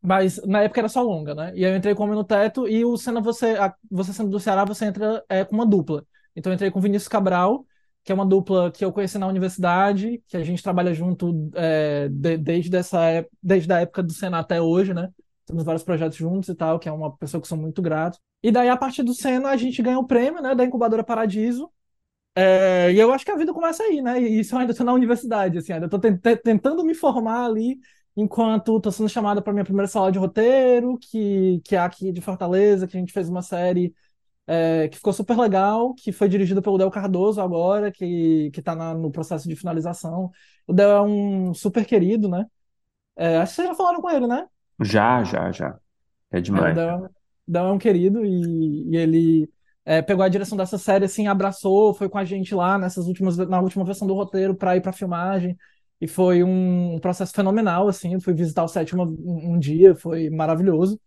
mas 0.00 0.40
na 0.44 0.62
época 0.62 0.80
era 0.80 0.88
só 0.88 1.02
longa, 1.02 1.34
né? 1.34 1.52
E 1.54 1.64
aí 1.64 1.72
eu 1.72 1.76
entrei 1.76 1.94
com 1.94 2.02
Homem 2.04 2.16
no 2.16 2.24
Teto 2.24 2.68
e 2.68 2.84
o 2.84 2.96
Cena 2.96 3.20
Você, 3.20 3.50
a, 3.52 3.74
você 3.90 4.12
sendo 4.12 4.30
do 4.30 4.40
Ceará, 4.40 4.64
você 4.64 4.86
entra 4.86 5.24
é, 5.28 5.44
com 5.44 5.54
uma 5.54 5.66
dupla. 5.66 6.04
Então 6.34 6.52
eu 6.52 6.54
entrei 6.54 6.70
com 6.70 6.80
Vinícius 6.80 7.08
Cabral, 7.08 7.64
que 8.02 8.10
é 8.10 8.14
uma 8.14 8.26
dupla 8.26 8.72
que 8.72 8.84
eu 8.84 8.92
conheci 8.92 9.16
na 9.18 9.28
universidade, 9.28 10.20
que 10.26 10.36
a 10.36 10.42
gente 10.42 10.62
trabalha 10.62 10.92
junto 10.92 11.50
é, 11.54 12.08
de, 12.08 12.36
desde, 12.36 12.76
essa, 12.76 12.98
desde 13.40 13.72
a 13.72 13.80
época 13.80 14.02
do 14.02 14.12
Senna 14.12 14.40
até 14.40 14.60
hoje, 14.60 14.92
né? 14.92 15.08
Temos 15.46 15.64
vários 15.64 15.82
projetos 15.82 16.16
juntos 16.16 16.48
e 16.48 16.54
tal, 16.54 16.78
que 16.78 16.88
é 16.88 16.92
uma 16.92 17.16
pessoa 17.16 17.40
que 17.40 17.48
sou 17.48 17.58
muito 17.58 17.82
grato. 17.82 18.18
E 18.42 18.50
daí, 18.50 18.68
a 18.68 18.76
partir 18.76 19.02
do 19.02 19.14
Senna, 19.14 19.50
a 19.50 19.56
gente 19.56 19.82
ganha 19.82 19.98
o 19.98 20.06
prêmio, 20.06 20.42
né, 20.42 20.54
da 20.54 20.64
Incubadora 20.64 21.04
Paradiso, 21.04 21.70
é, 22.34 22.90
e 22.92 22.98
eu 22.98 23.12
acho 23.12 23.24
que 23.24 23.30
a 23.30 23.36
vida 23.36 23.52
começa 23.52 23.82
aí, 23.82 24.00
né? 24.00 24.20
E 24.20 24.40
isso 24.40 24.54
eu 24.54 24.58
ainda 24.60 24.72
estou 24.72 24.86
na 24.86 24.92
universidade, 24.94 25.58
assim, 25.58 25.72
ainda 25.72 25.86
estou 25.86 26.00
tentando 26.00 26.84
me 26.84 26.94
formar 26.94 27.44
ali 27.44 27.78
enquanto 28.16 28.76
estou 28.76 28.92
sendo 28.92 29.08
chamada 29.08 29.42
para 29.42 29.52
minha 29.52 29.64
primeira 29.64 29.88
sala 29.88 30.10
de 30.12 30.18
roteiro, 30.18 30.98
que, 30.98 31.60
que 31.64 31.76
é 31.76 31.78
aqui 31.78 32.12
de 32.12 32.20
Fortaleza, 32.20 32.86
que 32.86 32.96
a 32.96 33.00
gente 33.00 33.12
fez 33.12 33.28
uma 33.28 33.42
série 33.42 33.94
é, 34.46 34.88
que 34.88 34.96
ficou 34.96 35.12
super 35.12 35.38
legal, 35.38 35.94
que 35.94 36.12
foi 36.12 36.28
dirigida 36.28 36.62
pelo 36.62 36.78
Del 36.78 36.90
Cardoso 36.90 37.40
agora, 37.40 37.92
que, 37.92 38.50
que 38.52 38.60
está 38.60 38.74
no 38.94 39.10
processo 39.10 39.48
de 39.48 39.56
finalização. 39.56 40.30
O 40.66 40.72
Del 40.72 40.90
é 40.90 41.02
um 41.02 41.54
super 41.54 41.84
querido, 41.86 42.28
né? 42.28 42.46
É, 43.16 43.38
acho 43.38 43.52
que 43.52 43.56
vocês 43.56 43.68
já 43.68 43.74
falaram 43.74 44.00
com 44.00 44.10
ele, 44.10 44.26
né? 44.26 44.46
Já, 44.80 45.22
já, 45.24 45.50
já. 45.52 45.78
É 46.30 46.40
demais. 46.40 46.76
É, 46.76 46.94
o 46.94 46.98
Del, 46.98 47.10
Del 47.46 47.66
é 47.66 47.72
um 47.72 47.78
querido 47.78 48.24
e, 48.24 48.90
e 48.90 48.96
ele 48.96 49.50
é, 49.84 50.00
pegou 50.00 50.24
a 50.24 50.28
direção 50.28 50.56
dessa 50.56 50.78
série, 50.78 51.04
assim, 51.04 51.26
abraçou, 51.26 51.94
foi 51.94 52.08
com 52.08 52.18
a 52.18 52.24
gente 52.24 52.54
lá 52.54 52.78
nessas 52.78 53.06
últimas, 53.06 53.36
na 53.36 53.60
última 53.60 53.84
versão 53.84 54.06
do 54.06 54.14
roteiro 54.14 54.54
para 54.54 54.76
ir 54.76 54.80
para 54.80 54.92
filmagem. 54.92 55.56
E 56.00 56.08
foi 56.08 56.42
um 56.42 56.98
processo 57.00 57.32
fenomenal, 57.32 57.88
assim. 57.88 58.14
Eu 58.14 58.20
fui 58.20 58.34
visitar 58.34 58.64
o 58.64 58.68
set 58.68 58.92
uma, 58.94 59.04
um, 59.04 59.54
um 59.54 59.58
dia, 59.58 59.94
foi 59.94 60.28
maravilhoso, 60.30 61.00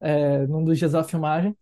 é, 0.00 0.46
num 0.46 0.64
dos 0.64 0.78
dias 0.78 0.92
da 0.92 1.04
filmagem. 1.04 1.56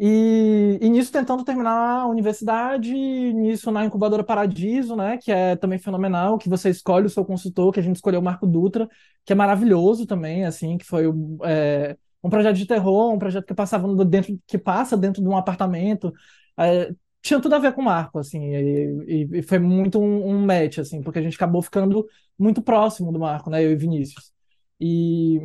E, 0.00 0.78
e, 0.80 0.88
nisso 0.88 1.10
tentando 1.10 1.44
terminar 1.44 2.02
a 2.02 2.06
universidade, 2.06 2.92
nisso 2.92 3.72
na 3.72 3.84
incubadora 3.84 4.22
Paradiso, 4.22 4.94
né, 4.94 5.18
que 5.18 5.32
é 5.32 5.56
também 5.56 5.78
fenomenal, 5.78 6.38
que 6.38 6.48
você 6.48 6.70
escolhe 6.70 7.06
o 7.06 7.10
seu 7.10 7.24
consultor, 7.24 7.72
que 7.72 7.80
a 7.80 7.82
gente 7.82 7.96
escolheu 7.96 8.20
o 8.20 8.22
Marco 8.22 8.46
Dutra, 8.46 8.88
que 9.24 9.32
é 9.32 9.36
maravilhoso 9.36 10.06
também, 10.06 10.44
assim, 10.44 10.78
que 10.78 10.84
foi 10.84 11.06
é, 11.42 11.96
um 12.22 12.30
projeto 12.30 12.56
de 12.56 12.66
terror, 12.66 13.12
um 13.12 13.18
projeto 13.18 13.44
que 13.46 13.54
passava 13.54 13.92
dentro, 14.04 14.38
que 14.46 14.56
passa 14.56 14.96
dentro 14.96 15.20
de 15.20 15.28
um 15.28 15.36
apartamento. 15.36 16.12
É, 16.56 16.92
tinha 17.20 17.40
tudo 17.40 17.56
a 17.56 17.58
ver 17.58 17.72
com 17.72 17.80
o 17.82 17.84
Marco, 17.84 18.20
assim, 18.20 18.54
e, 18.54 19.28
e 19.32 19.42
foi 19.42 19.58
muito 19.58 20.00
um, 20.00 20.28
um, 20.28 20.46
match, 20.46 20.78
assim, 20.78 21.02
porque 21.02 21.18
a 21.18 21.22
gente 21.22 21.34
acabou 21.34 21.60
ficando 21.60 22.06
muito 22.38 22.62
próximo 22.62 23.12
do 23.12 23.18
Marco, 23.18 23.50
né, 23.50 23.64
eu 23.64 23.72
e 23.72 23.76
Vinícius. 23.76 24.32
E, 24.80 25.40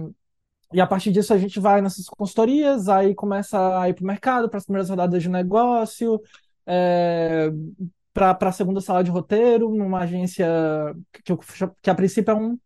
e 0.74 0.82
a 0.82 0.88
partir 0.88 1.12
disso 1.12 1.34
a 1.34 1.38
gente 1.38 1.60
vai 1.60 1.82
nessas 1.82 2.06
consultorias, 2.08 2.90
aí 2.90 3.16
começa 3.16 3.80
a 3.80 3.90
ir 3.90 3.94
para 3.94 4.04
o 4.04 4.08
mercado, 4.08 4.50
para 4.50 4.58
as 4.58 4.66
primeiras 4.66 4.90
rodadas 4.90 5.22
de 5.22 5.30
negócio, 5.30 6.22
é, 6.66 7.52
para 8.14 8.38
a 8.42 8.52
segunda 8.52 8.82
sala 8.82 9.04
de 9.04 9.12
roteiro, 9.12 9.70
numa 9.76 10.00
agência 10.00 10.48
que, 11.24 11.32
eu, 11.32 11.40
que 11.82 11.90
a 11.90 11.96
princípio 11.96 12.32
é 12.32 12.36
um, 12.36 12.58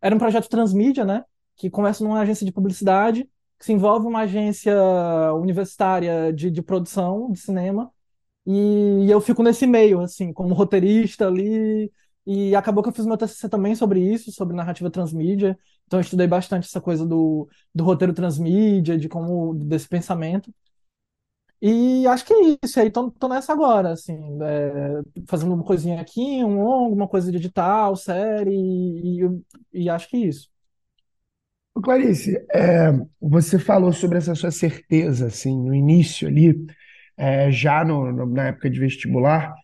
era 0.00 0.14
um 0.14 0.18
projeto 0.18 0.48
transmídia, 0.48 1.04
né, 1.04 1.24
que 1.56 1.70
começa 1.70 2.04
numa 2.04 2.20
agência 2.20 2.44
de 2.44 2.52
publicidade, 2.52 3.28
que 3.58 3.64
se 3.64 3.72
envolve 3.72 4.06
uma 4.06 4.20
agência 4.20 4.74
universitária 5.34 6.32
de, 6.32 6.50
de 6.50 6.62
produção 6.62 7.30
de 7.30 7.38
cinema, 7.40 7.90
e 8.46 9.10
eu 9.10 9.20
fico 9.20 9.42
nesse 9.42 9.66
meio, 9.66 10.00
assim, 10.00 10.32
como 10.32 10.54
roteirista 10.54 11.26
ali, 11.26 11.90
e 12.26 12.54
acabou 12.54 12.82
que 12.82 12.88
eu 12.88 12.92
fiz 12.92 13.06
meu 13.06 13.16
TCC 13.16 13.48
também 13.48 13.74
sobre 13.74 14.00
isso, 14.00 14.32
sobre 14.32 14.56
narrativa 14.56 14.90
transmídia, 14.90 15.58
então 15.86 15.98
eu 15.98 16.02
estudei 16.02 16.26
bastante 16.26 16.66
essa 16.66 16.80
coisa 16.80 17.06
do, 17.06 17.48
do 17.74 17.84
roteiro 17.84 18.12
transmídia, 18.14 18.98
de 18.98 19.08
como, 19.08 19.54
desse 19.54 19.88
pensamento, 19.88 20.52
e 21.60 22.06
acho 22.08 22.24
que 22.26 22.34
é 22.34 22.58
isso, 22.64 22.78
aí 22.78 22.90
tô, 22.90 23.10
tô 23.10 23.28
nessa 23.28 23.52
agora, 23.52 23.92
assim, 23.92 24.14
é, 24.42 25.00
fazendo 25.26 25.54
uma 25.54 25.64
coisinha 25.64 26.00
aqui, 26.00 26.44
um 26.44 26.62
longo, 26.62 26.94
uma 26.94 27.08
coisa 27.08 27.30
de 27.30 27.38
edital, 27.38 27.96
série, 27.96 28.50
e, 28.54 29.24
e, 29.72 29.84
e 29.84 29.90
acho 29.90 30.08
que 30.08 30.16
é 30.16 30.20
isso. 30.20 30.50
Clarice, 31.82 32.36
é, 32.52 32.90
você 33.20 33.58
falou 33.58 33.92
sobre 33.92 34.16
essa 34.18 34.34
sua 34.34 34.50
certeza, 34.50 35.26
assim, 35.26 35.54
no 35.56 35.74
início 35.74 36.26
ali, 36.26 36.54
é, 37.16 37.50
já 37.50 37.84
no, 37.84 38.10
no, 38.12 38.26
na 38.26 38.48
época 38.48 38.70
de 38.70 38.80
vestibular. 38.80 39.54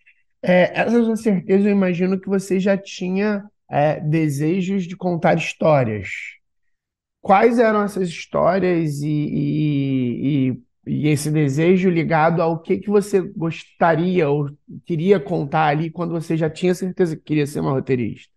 É, 0.43 0.81
essa 0.81 1.03
sua 1.05 1.17
certeza, 1.17 1.69
eu 1.69 1.73
imagino 1.73 2.21
que 2.21 2.29
você 2.29 2.61
já 2.61 2.77
tinha 2.79 3.45
é, 3.73 4.01
desejos 4.01 4.85
de 4.87 4.97
contar 4.97 5.37
histórias. 5.39 6.09
Quais 7.21 7.59
eram 7.59 7.83
essas 7.85 8.09
histórias 8.09 9.01
e, 9.01 9.09
e, 9.09 10.51
e, 10.51 10.63
e 10.87 11.09
esse 11.09 11.31
desejo 11.31 11.89
ligado 11.89 12.43
ao 12.43 12.61
que, 12.61 12.79
que 12.79 12.91
você 12.91 13.21
gostaria 13.21 14.29
ou 14.29 14.51
queria 14.85 15.21
contar 15.21 15.67
ali 15.69 15.91
quando 15.91 16.13
você 16.13 16.37
já 16.37 16.51
tinha 16.51 16.75
certeza 16.75 17.17
que 17.17 17.23
queria 17.23 17.47
ser 17.47 17.61
uma 17.61 17.71
roteirista? 17.73 18.33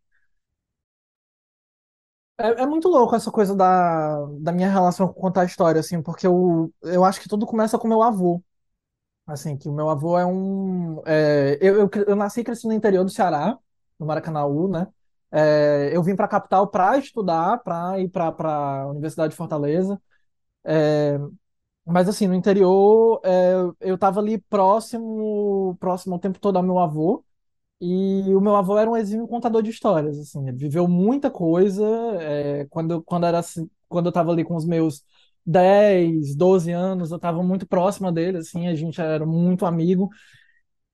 É, 2.37 2.63
é 2.63 2.65
muito 2.65 2.89
louco 2.89 3.15
essa 3.15 3.31
coisa 3.31 3.55
da, 3.55 4.25
da 4.41 4.51
minha 4.51 4.69
relação 4.69 5.07
com 5.07 5.13
contar 5.13 5.45
história, 5.45 5.79
assim, 5.79 6.01
porque 6.01 6.27
eu, 6.27 6.73
eu 6.83 7.05
acho 7.05 7.21
que 7.21 7.29
tudo 7.29 7.45
começa 7.45 7.79
com 7.79 7.87
meu 7.87 8.03
avô. 8.03 8.43
Assim, 9.27 9.57
que 9.57 9.69
o 9.69 9.73
meu 9.73 9.89
avô 9.89 10.17
é 10.19 10.25
um. 10.25 11.01
é, 11.07 11.57
eu, 11.61 11.75
eu, 11.81 11.89
eu 12.07 12.15
nasci 12.15 12.41
e 12.41 12.43
cresci 12.43 12.67
no 12.67 12.73
interior 12.73 13.03
do 13.05 13.11
Ceará, 13.11 13.57
no 13.99 14.05
Maracanaú, 14.05 14.67
né? 14.69 14.87
É, 15.35 15.91
eu 15.95 16.01
vim 16.03 16.15
para 16.15 16.25
a 16.25 16.29
capital 16.29 16.67
para 16.67 16.97
estudar, 16.97 17.59
para 17.63 17.99
ir 17.99 18.09
para 18.09 18.29
a 18.83 18.87
Universidade 18.89 19.31
de 19.31 19.37
Fortaleza. 19.37 20.01
Mas, 21.87 22.09
assim, 22.09 22.27
no 22.27 22.33
interior, 22.33 23.21
é, 23.23 23.53
eu 23.81 23.95
estava 23.95 24.19
ali 24.19 24.39
próximo, 24.39 25.75
próximo 25.79 26.15
o 26.15 26.19
tempo 26.19 26.39
todo 26.39 26.57
ao 26.57 26.63
meu 26.63 26.79
avô. 26.79 27.23
E 27.81 28.35
o 28.35 28.41
meu 28.41 28.55
avô 28.55 28.77
era 28.77 28.89
um 28.91 28.97
exímio 28.97 29.27
contador 29.27 29.63
de 29.63 29.71
histórias, 29.71 30.19
assim, 30.19 30.47
ele 30.47 30.57
viveu 30.57 30.87
muita 30.87 31.31
coisa. 31.31 31.83
é, 32.21 32.65
quando, 32.69 33.03
quando 33.03 33.25
era, 33.27 33.39
assim- 33.39 33.69
quando 33.89 34.07
eu 34.07 34.09
estava 34.11 34.31
ali 34.31 34.43
com 34.45 34.55
os 34.55 34.65
meus 34.65 35.03
10 35.45 36.35
12 36.35 36.71
anos, 36.71 37.11
eu 37.11 37.17
estava 37.17 37.43
muito 37.43 37.67
próxima 37.67 38.11
dele, 38.11 38.39
assim, 38.39 38.67
a 38.67 38.75
gente 38.75 39.01
era 39.01 39.25
muito 39.25 39.65
amigo. 39.65 40.09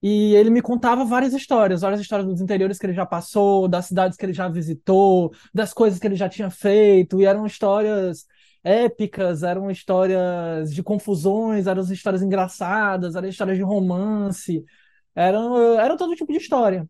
E 0.01 0.33
ele 0.35 0.49
me 0.49 0.61
contava 0.61 1.05
várias 1.05 1.33
histórias, 1.33 1.81
várias 1.81 2.01
histórias 2.01 2.27
dos 2.27 2.41
interiores 2.41 2.79
que 2.79 2.85
ele 2.87 2.93
já 2.93 3.05
passou, 3.05 3.67
das 3.67 3.85
cidades 3.85 4.17
que 4.17 4.25
ele 4.25 4.33
já 4.33 4.47
visitou, 4.49 5.31
das 5.53 5.73
coisas 5.73 5.99
que 5.99 6.07
ele 6.07 6.15
já 6.15 6.27
tinha 6.27 6.49
feito, 6.49 7.21
e 7.21 7.25
eram 7.25 7.45
histórias 7.45 8.25
épicas, 8.63 9.43
eram 9.43 9.69
histórias 9.69 10.73
de 10.73 10.81
confusões, 10.83 11.67
eram 11.67 11.83
histórias 11.83 12.21
engraçadas, 12.23 13.15
eram 13.15 13.27
histórias 13.27 13.57
de 13.57 13.63
romance, 13.63 14.63
eram, 15.15 15.79
era 15.79 15.97
todo 15.97 16.15
tipo 16.15 16.31
de 16.31 16.39
história. 16.39 16.89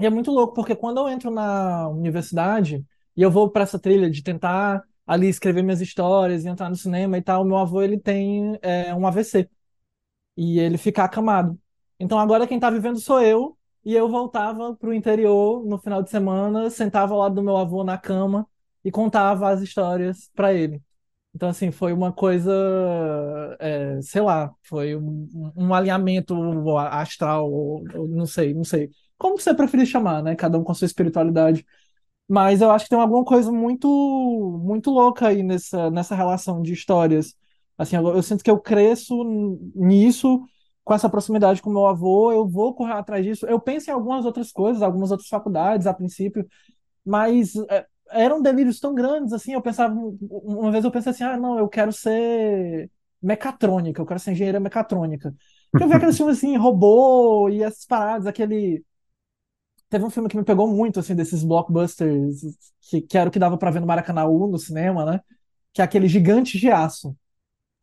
E 0.00 0.06
é 0.06 0.10
muito 0.10 0.30
louco, 0.30 0.54
porque 0.54 0.74
quando 0.74 0.98
eu 0.98 1.08
entro 1.08 1.30
na 1.30 1.88
universidade 1.88 2.84
e 3.16 3.22
eu 3.22 3.30
vou 3.30 3.50
para 3.50 3.62
essa 3.62 3.78
trilha 3.78 4.10
de 4.10 4.22
tentar 4.22 4.82
ali 5.06 5.28
escrever 5.28 5.62
minhas 5.62 5.80
histórias 5.80 6.44
e 6.44 6.48
entrar 6.48 6.68
no 6.68 6.76
cinema 6.76 7.16
e 7.18 7.22
tal, 7.22 7.44
meu 7.44 7.56
avô 7.58 7.82
ele 7.82 7.98
tem 7.98 8.58
é, 8.62 8.94
um 8.94 9.06
AVC 9.06 9.48
e 10.36 10.58
ele 10.60 10.78
fica 10.78 11.04
acamado. 11.04 11.58
Então 11.98 12.18
agora 12.18 12.46
quem 12.46 12.58
tá 12.60 12.70
vivendo 12.70 12.98
sou 13.00 13.20
eu, 13.22 13.56
e 13.84 13.94
eu 13.94 14.08
voltava 14.08 14.74
pro 14.76 14.94
interior 14.94 15.64
no 15.66 15.78
final 15.78 16.02
de 16.02 16.10
semana, 16.10 16.70
sentava 16.70 17.12
ao 17.14 17.20
lado 17.20 17.34
do 17.34 17.42
meu 17.42 17.56
avô 17.56 17.84
na 17.84 17.98
cama 17.98 18.46
e 18.84 18.90
contava 18.90 19.50
as 19.50 19.60
histórias 19.62 20.30
para 20.34 20.52
ele. 20.54 20.82
Então, 21.34 21.48
assim, 21.50 21.70
foi 21.72 21.92
uma 21.92 22.12
coisa, 22.12 22.52
é, 23.60 24.00
sei 24.02 24.20
lá, 24.22 24.52
foi 24.62 24.96
um, 24.96 25.52
um 25.56 25.74
alinhamento 25.74 26.34
astral, 26.90 27.50
ou, 27.52 27.84
ou 27.94 28.08
não 28.08 28.26
sei, 28.26 28.54
não 28.54 28.64
sei. 28.64 28.90
Como 29.18 29.38
você 29.38 29.54
preferir 29.54 29.86
chamar, 29.86 30.22
né? 30.22 30.34
Cada 30.36 30.58
um 30.58 30.64
com 30.64 30.72
a 30.72 30.74
sua 30.74 30.86
espiritualidade. 30.86 31.64
Mas 32.28 32.60
eu 32.62 32.70
acho 32.70 32.84
que 32.86 32.90
tem 32.90 33.00
alguma 33.00 33.24
coisa 33.24 33.52
muito 33.52 33.88
muito 34.64 34.90
louca 34.90 35.28
aí 35.28 35.42
nessa, 35.42 35.90
nessa 35.90 36.14
relação 36.14 36.62
de 36.62 36.72
histórias. 36.72 37.34
Assim, 37.78 37.96
eu, 37.96 38.08
eu 38.08 38.22
sinto 38.22 38.44
que 38.44 38.50
eu 38.50 38.60
cresço 38.60 39.14
nisso, 39.74 40.44
com 40.84 40.94
essa 40.94 41.08
proximidade 41.08 41.62
com 41.62 41.70
meu 41.70 41.86
avô, 41.86 42.32
eu 42.32 42.46
vou 42.46 42.74
correr 42.74 42.92
atrás 42.92 43.24
disso. 43.24 43.46
Eu 43.46 43.60
penso 43.60 43.90
em 43.90 43.92
algumas 43.92 44.24
outras 44.24 44.52
coisas, 44.52 44.82
algumas 44.82 45.10
outras 45.10 45.28
faculdades 45.28 45.86
a 45.86 45.94
princípio, 45.94 46.46
mas 47.04 47.54
é, 47.70 47.86
eram 48.10 48.42
delírios 48.42 48.80
tão 48.80 48.94
grandes, 48.94 49.32
assim, 49.32 49.54
eu 49.54 49.62
pensava, 49.62 49.94
uma 49.94 50.70
vez 50.70 50.84
eu 50.84 50.90
pensei 50.90 51.10
assim, 51.10 51.24
ah, 51.24 51.36
não, 51.36 51.58
eu 51.58 51.68
quero 51.68 51.92
ser 51.92 52.90
mecatrônica, 53.22 54.00
eu 54.00 54.06
quero 54.06 54.20
ser 54.20 54.32
engenheira 54.32 54.60
mecatrônica. 54.60 55.34
Eu 55.80 55.88
vi 55.88 55.94
aqueles 55.94 56.16
filmes 56.18 56.38
assim, 56.38 56.56
robô 56.56 57.48
e 57.48 57.62
essas 57.62 57.86
paradas, 57.86 58.26
aquele 58.26 58.84
Teve 59.94 60.04
um 60.04 60.10
filme 60.10 60.28
que 60.28 60.36
me 60.36 60.44
pegou 60.44 60.66
muito, 60.66 60.98
assim, 60.98 61.14
desses 61.14 61.44
blockbusters, 61.44 62.40
que, 62.90 63.00
que 63.00 63.16
era 63.16 63.28
o 63.28 63.32
que 63.32 63.38
dava 63.38 63.56
pra 63.56 63.70
ver 63.70 63.80
no 63.80 63.86
Maracanãú, 63.86 64.48
no 64.48 64.58
cinema, 64.58 65.04
né? 65.04 65.20
Que 65.72 65.80
é 65.80 65.84
aquele 65.84 66.08
Gigante 66.08 66.58
de 66.58 66.68
Aço. 66.68 67.16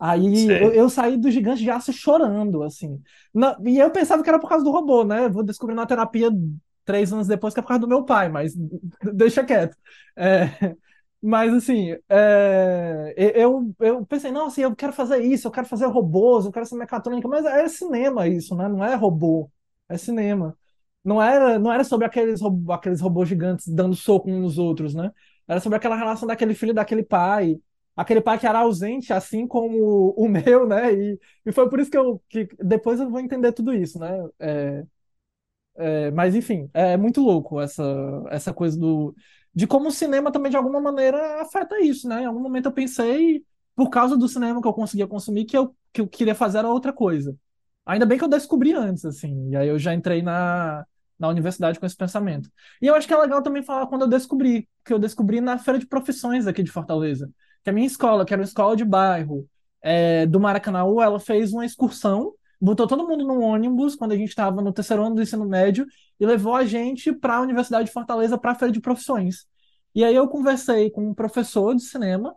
Aí 0.02 0.58
eu, 0.60 0.74
eu 0.74 0.90
saí 0.90 1.18
do 1.18 1.30
Gigante 1.32 1.62
de 1.64 1.70
Aço 1.70 1.94
chorando, 1.94 2.64
assim. 2.64 3.02
Na- 3.34 3.58
e 3.66 3.78
eu 3.80 3.92
pensava 3.92 4.24
que 4.24 4.30
era 4.30 4.40
por 4.40 4.50
causa 4.50 4.66
do 4.66 4.72
robô, 4.72 5.04
né? 5.06 5.30
Vou 5.30 5.44
descobrir 5.44 5.76
na 5.76 5.86
terapia 5.86 6.30
três 6.86 7.14
anos 7.14 7.28
depois 7.28 7.54
que 7.54 7.60
é 7.60 7.64
por 7.64 7.70
causa 7.70 7.82
do 7.82 7.88
meu 7.88 8.04
pai, 8.06 8.30
mas 8.30 8.54
deixa 9.14 9.44
quieto. 9.46 9.78
É, 10.16 10.76
mas, 11.22 11.54
assim, 11.54 11.96
é, 12.10 13.14
eu, 13.36 13.74
eu 13.80 14.06
pensei, 14.06 14.32
não, 14.32 14.48
assim, 14.48 14.62
eu 14.64 14.76
quero 14.76 14.92
fazer 14.94 15.20
isso, 15.24 15.48
eu 15.48 15.52
quero 15.52 15.68
fazer 15.68 15.86
robôs, 15.88 16.46
eu 16.46 16.52
quero 16.52 16.66
ser 16.66 16.76
mecatrônica, 16.76 17.28
mas 17.28 17.46
é 17.46 17.68
cinema 17.68 18.28
isso, 18.28 18.56
né? 18.56 18.68
Não 18.68 18.84
é 18.84 18.96
robô, 18.96 19.50
é 19.88 19.98
cinema. 19.98 20.58
Não 21.04 21.22
era, 21.22 21.58
não 21.60 21.72
era 21.74 21.84
sobre 21.84 22.06
aqueles, 22.08 22.42
aqueles 22.70 23.02
robôs 23.02 23.28
gigantes 23.30 23.68
dando 23.68 23.96
soco 23.96 24.30
uns 24.30 24.40
nos 24.42 24.58
outros, 24.58 24.94
né? 24.96 25.12
Era 25.48 25.60
sobre 25.60 25.78
aquela 25.78 25.96
relação 25.96 26.28
daquele 26.28 26.54
filho 26.56 26.72
e 26.72 26.74
daquele 26.74 27.04
pai. 27.04 27.60
Aquele 28.02 28.22
pai 28.22 28.40
que 28.40 28.48
era 28.48 28.60
ausente, 28.60 29.14
assim 29.14 29.48
como 29.48 30.14
o 30.18 30.28
meu, 30.30 30.68
né? 30.68 30.94
E, 30.94 31.20
e 31.46 31.52
foi 31.52 31.70
por 31.70 31.80
isso 31.80 31.92
que 31.92 31.98
eu 31.98 32.22
que 32.30 32.48
depois 32.60 33.00
eu 33.00 33.10
vou 33.10 33.20
entender 33.20 33.52
tudo 33.54 33.74
isso, 33.74 34.00
né? 34.00 34.10
É, 34.40 34.84
é, 35.76 36.12
mas 36.12 36.36
enfim, 36.36 36.70
é 36.74 36.98
muito 36.98 37.22
louco 37.22 37.60
essa, 37.62 37.84
essa 38.30 38.54
coisa 38.54 38.78
do 38.80 39.16
de 39.54 39.68
como 39.68 39.90
o 39.90 39.92
cinema 39.92 40.32
também 40.32 40.50
de 40.50 40.56
alguma 40.58 40.80
maneira 40.80 41.42
afeta 41.42 41.80
isso, 41.82 42.08
né? 42.08 42.22
Em 42.24 42.26
algum 42.26 42.40
momento 42.40 42.68
eu 42.68 42.72
pensei, 42.72 43.44
por 43.76 43.90
causa 43.90 44.16
do 44.18 44.28
cinema 44.28 44.62
que 44.62 44.68
eu 44.68 44.74
conseguia 44.74 45.08
consumir, 45.08 45.44
que 45.46 45.58
eu, 45.58 45.76
que 45.92 46.00
eu 46.02 46.08
queria 46.08 46.34
fazer 46.36 46.60
era 46.60 46.70
outra 46.70 46.94
coisa. 46.94 47.36
Ainda 47.86 48.06
bem 48.06 48.18
que 48.18 48.24
eu 48.24 48.30
descobri 48.30 48.74
antes, 48.74 49.04
assim, 49.06 49.50
e 49.50 49.56
aí 49.58 49.68
eu 49.68 49.78
já 49.80 49.94
entrei 49.94 50.22
na, 50.22 50.86
na 51.20 51.28
universidade 51.28 51.80
com 51.80 51.86
esse 51.86 51.98
pensamento. 51.98 52.50
E 52.82 52.88
eu 52.88 52.96
acho 52.96 53.06
que 53.08 53.14
é 53.14 53.18
legal 53.18 53.42
também 53.44 53.62
falar 53.64 53.88
quando 53.88 54.04
eu 54.04 54.08
descobri, 54.08 54.70
que 54.86 54.94
eu 54.94 55.00
descobri 55.00 55.42
na 55.42 55.58
Feira 55.58 55.80
de 55.80 55.86
Profissões 55.88 56.48
aqui 56.48 56.64
de 56.64 56.72
Fortaleza, 56.72 57.30
que 57.64 57.70
a 57.70 57.74
minha 57.74 57.88
escola, 57.88 58.26
que 58.26 58.34
era 58.34 58.42
uma 58.42 58.46
escola 58.46 58.76
de 58.76 58.86
bairro, 58.86 59.48
é, 59.82 60.26
do 60.26 60.40
Maracanaú, 60.40 61.02
ela 61.02 61.20
fez 61.20 61.54
uma 61.54 61.66
excursão, 61.66 62.34
botou 62.60 62.88
todo 62.88 63.08
mundo 63.08 63.26
num 63.26 63.42
ônibus 63.42 63.96
quando 63.96 64.12
a 64.12 64.18
gente 64.18 64.30
estava 64.30 64.62
no 64.62 64.72
terceiro 64.72 65.04
ano 65.04 65.16
do 65.16 65.22
ensino 65.22 65.46
médio 65.46 65.86
e 66.20 66.26
levou 66.26 66.56
a 66.56 66.66
gente 66.66 67.12
para 67.14 67.38
a 67.38 67.42
Universidade 67.42 67.86
de 67.86 67.92
Fortaleza 67.92 68.38
para 68.38 68.52
a 68.52 68.56
Feira 68.56 68.72
de 68.72 68.80
Profissões. 68.80 69.48
E 69.94 70.04
aí 70.04 70.16
eu 70.16 70.28
conversei 70.28 70.90
com 70.92 71.10
um 71.10 71.14
professor 71.14 71.76
de 71.76 71.84
cinema 71.84 72.36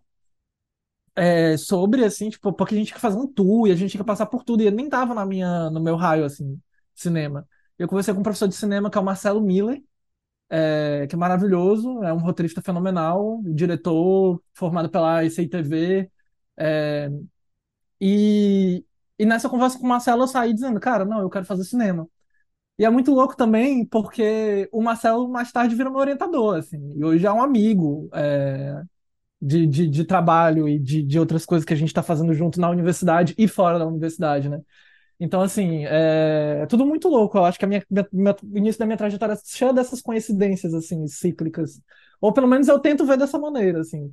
é, 1.16 1.56
sobre, 1.56 2.04
assim, 2.04 2.28
tipo, 2.30 2.52
porque 2.52 2.74
a 2.74 2.78
gente 2.78 2.88
tinha 2.88 2.98
fazer 2.98 3.18
um 3.18 3.26
tour 3.26 3.68
e 3.68 3.72
a 3.72 3.76
gente 3.76 3.92
tinha 3.92 4.04
passar 4.04 4.26
por 4.26 4.44
tudo, 4.44 4.62
e 4.62 4.66
ele 4.66 4.76
nem 4.76 4.88
tava 4.88 5.14
na 5.14 5.24
minha, 5.24 5.70
no 5.70 5.80
meu 5.80 5.96
raio, 5.96 6.24
assim, 6.24 6.60
cinema. 6.94 7.46
Eu 7.78 7.88
conversei 7.88 8.12
com 8.14 8.20
um 8.20 8.22
professor 8.22 8.48
de 8.48 8.54
cinema 8.54 8.90
que 8.90 8.98
é 8.98 9.00
o 9.00 9.04
Marcelo 9.04 9.40
Miller, 9.40 9.82
é, 10.50 11.07
que 11.09 11.14
é 11.14 11.18
maravilhoso, 11.18 12.02
é 12.04 12.12
um 12.12 12.18
roteirista 12.18 12.62
fenomenal, 12.62 13.42
diretor 13.44 14.42
formado 14.54 14.90
pela 14.90 15.24
ICITV, 15.24 16.11
é, 16.57 17.11
e, 18.00 18.85
e 19.18 19.26
nessa 19.26 19.48
conversa 19.48 19.78
com 19.78 19.85
o 19.87 19.88
Marcelo 19.88 20.22
eu 20.24 20.28
saí 20.28 20.52
dizendo, 20.54 20.80
cara, 20.80 21.04
não, 21.04 21.20
eu 21.20 21.30
quero 21.30 21.44
fazer 21.44 21.64
cinema. 21.64 22.09
E 22.78 22.85
é 22.85 22.90
muito 22.90 23.12
louco 23.12 23.37
também, 23.37 23.87
porque 23.87 24.68
o 24.72 24.83
Marcelo 24.83 25.28
mais 25.28 25.52
tarde 25.52 25.76
virou 25.76 25.92
meu 25.92 26.00
orientador, 26.00 26.59
assim, 26.59 26.92
e 26.96 27.04
hoje 27.04 27.26
é 27.26 27.33
um 27.33 27.42
amigo, 27.42 28.09
é, 28.14 28.83
de, 29.40 29.66
de, 29.66 29.88
de 29.88 30.04
trabalho 30.04 30.68
e 30.68 30.78
de, 30.78 31.02
de 31.02 31.18
outras 31.18 31.44
coisas 31.46 31.64
que 31.64 31.74
a 31.74 31.76
gente 31.76 31.88
está 31.88 32.02
fazendo 32.02 32.33
junto 32.35 32.61
na 32.61 32.70
universidade 32.70 33.35
e 33.38 33.46
fora 33.48 33.78
da 33.78 33.87
universidade, 33.87 34.48
né? 34.48 34.61
Então, 35.20 35.40
assim, 35.40 35.85
é, 35.87 36.61
é 36.62 36.66
tudo 36.66 36.85
muito 36.87 37.09
louco. 37.09 37.38
Eu 37.38 37.44
acho 37.44 37.59
que 37.59 37.64
a 37.64 37.68
minha, 37.68 37.85
minha- 37.90 38.09
minha- 38.12 38.37
o 38.42 38.59
início 38.59 38.79
da 38.79 38.87
minha 38.87 38.96
trajetória 38.98 39.35
é 39.35 39.38
cheio 39.44 39.72
dessas 39.72 40.03
coincidências, 40.03 40.74
assim, 40.74 41.07
cíclicas. 41.09 41.81
Ou 42.20 42.33
pelo 42.33 42.48
menos 42.48 42.68
eu 42.68 42.79
tento 42.79 43.07
ver 43.07 43.16
dessa 43.18 43.38
maneira, 43.38 43.81
assim. 43.81 44.12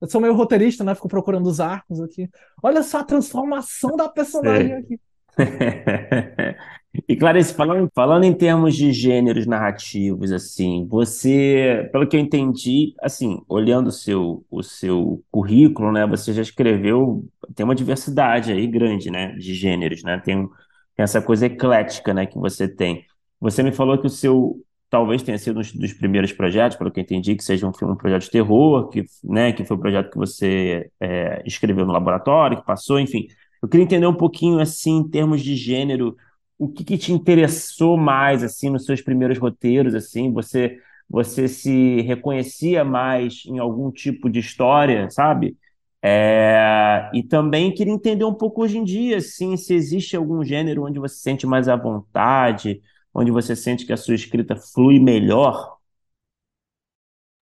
Eu 0.00 0.08
sou 0.08 0.20
meio 0.20 0.34
roteirista, 0.34 0.82
né? 0.84 0.94
Fico 0.94 1.08
procurando 1.08 1.46
os 1.48 1.60
arcos 1.60 2.00
aqui. 2.00 2.28
Olha 2.62 2.82
só 2.82 2.98
a 3.00 3.04
transformação 3.04 3.96
da 3.96 4.08
personagem 4.08 4.74
aqui. 4.74 5.00
E 7.08 7.16
Clarice, 7.16 7.54
falando, 7.54 7.90
falando 7.94 8.24
em 8.24 8.34
termos 8.34 8.76
de 8.76 8.92
gêneros 8.92 9.46
narrativos, 9.46 10.30
assim, 10.30 10.86
você, 10.86 11.88
pelo 11.90 12.06
que 12.06 12.14
eu 12.16 12.20
entendi, 12.20 12.94
assim, 13.00 13.40
olhando 13.48 13.86
o 13.86 13.90
seu, 13.92 14.44
o 14.50 14.62
seu 14.62 15.24
currículo, 15.30 15.90
né, 15.90 16.06
você 16.06 16.34
já 16.34 16.42
escreveu, 16.42 17.24
tem 17.54 17.64
uma 17.64 17.74
diversidade 17.74 18.52
aí 18.52 18.66
grande, 18.66 19.10
né, 19.10 19.32
de 19.36 19.54
gêneros, 19.54 20.02
né, 20.02 20.20
tem, 20.22 20.36
um- 20.36 20.48
tem 20.94 21.02
essa 21.04 21.22
coisa 21.22 21.46
eclética, 21.46 22.12
né, 22.12 22.26
que 22.26 22.38
você 22.38 22.68
tem. 22.68 23.04
Você 23.40 23.62
me 23.62 23.72
falou 23.72 23.96
que 23.98 24.06
o 24.06 24.10
seu, 24.10 24.60
talvez 24.90 25.22
tenha 25.22 25.38
sido 25.38 25.60
um 25.60 25.62
dos 25.62 25.92
primeiros 25.94 26.30
projetos, 26.32 26.76
pelo 26.76 26.90
que 26.90 27.00
eu 27.00 27.04
entendi, 27.04 27.34
que 27.34 27.42
seja 27.44 27.66
um 27.66 27.72
filme, 27.72 27.94
um 27.94 27.96
projeto 27.96 28.22
de 28.24 28.30
terror, 28.30 28.88
que, 28.90 29.02
né, 29.24 29.52
que 29.54 29.64
foi 29.64 29.76
o 29.78 29.80
projeto 29.80 30.10
que 30.10 30.18
você 30.18 30.90
é, 31.00 31.42
escreveu 31.46 31.86
no 31.86 31.92
laboratório, 31.92 32.58
que 32.58 32.66
passou, 32.66 33.00
enfim. 33.00 33.26
Eu 33.62 33.68
queria 33.68 33.84
entender 33.84 34.06
um 34.06 34.14
pouquinho, 34.14 34.60
assim, 34.60 34.98
em 34.98 35.08
termos 35.08 35.40
de 35.42 35.56
gênero, 35.56 36.16
o 36.64 36.68
que 36.72 36.84
que 36.84 36.98
te 36.98 37.12
interessou 37.12 37.96
mais 37.96 38.42
assim 38.42 38.70
nos 38.70 38.84
seus 38.84 39.00
primeiros 39.02 39.38
roteiros 39.38 39.94
assim 39.94 40.32
você 40.32 40.78
você 41.08 41.48
se 41.48 42.00
reconhecia 42.02 42.84
mais 42.84 43.42
em 43.46 43.58
algum 43.58 43.90
tipo 43.90 44.30
de 44.30 44.38
história 44.40 45.10
sabe 45.10 45.56
É, 46.04 47.10
e 47.14 47.22
também 47.22 47.72
queria 47.72 47.92
entender 47.92 48.24
um 48.24 48.34
pouco 48.34 48.62
hoje 48.62 48.76
em 48.78 48.84
dia 48.84 49.18
assim 49.18 49.56
se 49.56 49.72
existe 49.74 50.16
algum 50.16 50.42
gênero 50.44 50.84
onde 50.84 50.98
você 50.98 51.14
se 51.16 51.22
sente 51.22 51.46
mais 51.46 51.68
à 51.68 51.76
vontade 51.76 52.80
onde 53.14 53.30
você 53.30 53.54
sente 53.54 53.86
que 53.86 53.92
a 53.92 53.96
sua 53.96 54.14
escrita 54.14 54.56
flui 54.56 54.98
melhor 54.98 55.76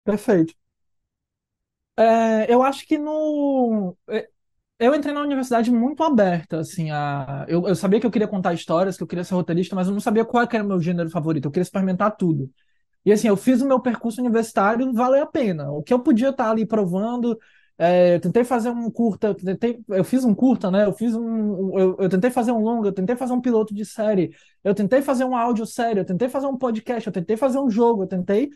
Perfeito. 0.03 0.53
É, 1.97 2.53
eu 2.53 2.61
acho 2.63 2.85
que 2.85 2.97
no. 2.97 3.95
Eu 4.77 4.93
entrei 4.93 5.13
na 5.13 5.21
universidade 5.21 5.71
muito 5.71 6.03
aberta, 6.03 6.59
assim, 6.59 6.91
a... 6.91 7.45
eu, 7.47 7.65
eu 7.65 7.75
sabia 7.75 7.99
que 7.99 8.05
eu 8.05 8.11
queria 8.11 8.27
contar 8.27 8.53
histórias, 8.53 8.97
que 8.97 9.03
eu 9.03 9.07
queria 9.07 9.23
ser 9.23 9.33
roteirista, 9.33 9.73
mas 9.73 9.87
eu 9.87 9.93
não 9.93 10.01
sabia 10.01 10.25
qual 10.25 10.43
era 10.51 10.63
o 10.63 10.67
meu 10.67 10.81
gênero 10.81 11.09
favorito, 11.09 11.45
eu 11.45 11.51
queria 11.51 11.63
experimentar 11.63 12.15
tudo. 12.17 12.51
E 13.05 13.11
assim, 13.11 13.27
eu 13.27 13.37
fiz 13.37 13.61
o 13.61 13.67
meu 13.67 13.79
percurso 13.79 14.19
universitário, 14.19 14.91
valeu 14.93 15.23
a 15.23 15.27
pena. 15.27 15.71
O 15.71 15.83
que 15.83 15.93
eu 15.93 15.99
podia 15.99 16.29
estar 16.29 16.49
ali 16.51 16.65
provando, 16.65 17.39
é, 17.77 18.15
eu 18.15 18.19
tentei 18.19 18.43
fazer 18.43 18.69
um 18.69 18.89
curta, 18.91 19.27
eu, 19.27 19.35
tentei, 19.35 19.79
eu 19.89 20.03
fiz 20.03 20.25
um 20.25 20.33
curta, 20.35 20.71
né? 20.71 20.85
Eu 20.85 20.93
fiz 20.93 21.15
um, 21.15 21.79
eu, 21.79 21.97
eu, 21.99 22.09
tentei 22.09 22.31
fazer 22.31 22.51
um 22.51 22.59
longa, 22.59 22.89
eu 22.89 22.93
tentei 22.93 23.15
fazer 23.15 23.33
um 23.33 23.41
piloto 23.41 23.73
de 23.73 23.85
série, 23.85 24.35
eu 24.63 24.73
tentei 24.73 25.01
fazer 25.01 25.23
um 25.23 25.35
áudio 25.35 25.65
sério, 25.65 26.01
eu 26.01 26.05
tentei 26.05 26.27
fazer 26.27 26.47
um 26.47 26.57
podcast, 26.57 27.07
eu 27.07 27.13
tentei 27.13 27.37
fazer 27.37 27.59
um 27.59 27.69
jogo, 27.69 28.03
eu 28.03 28.07
tentei 28.07 28.49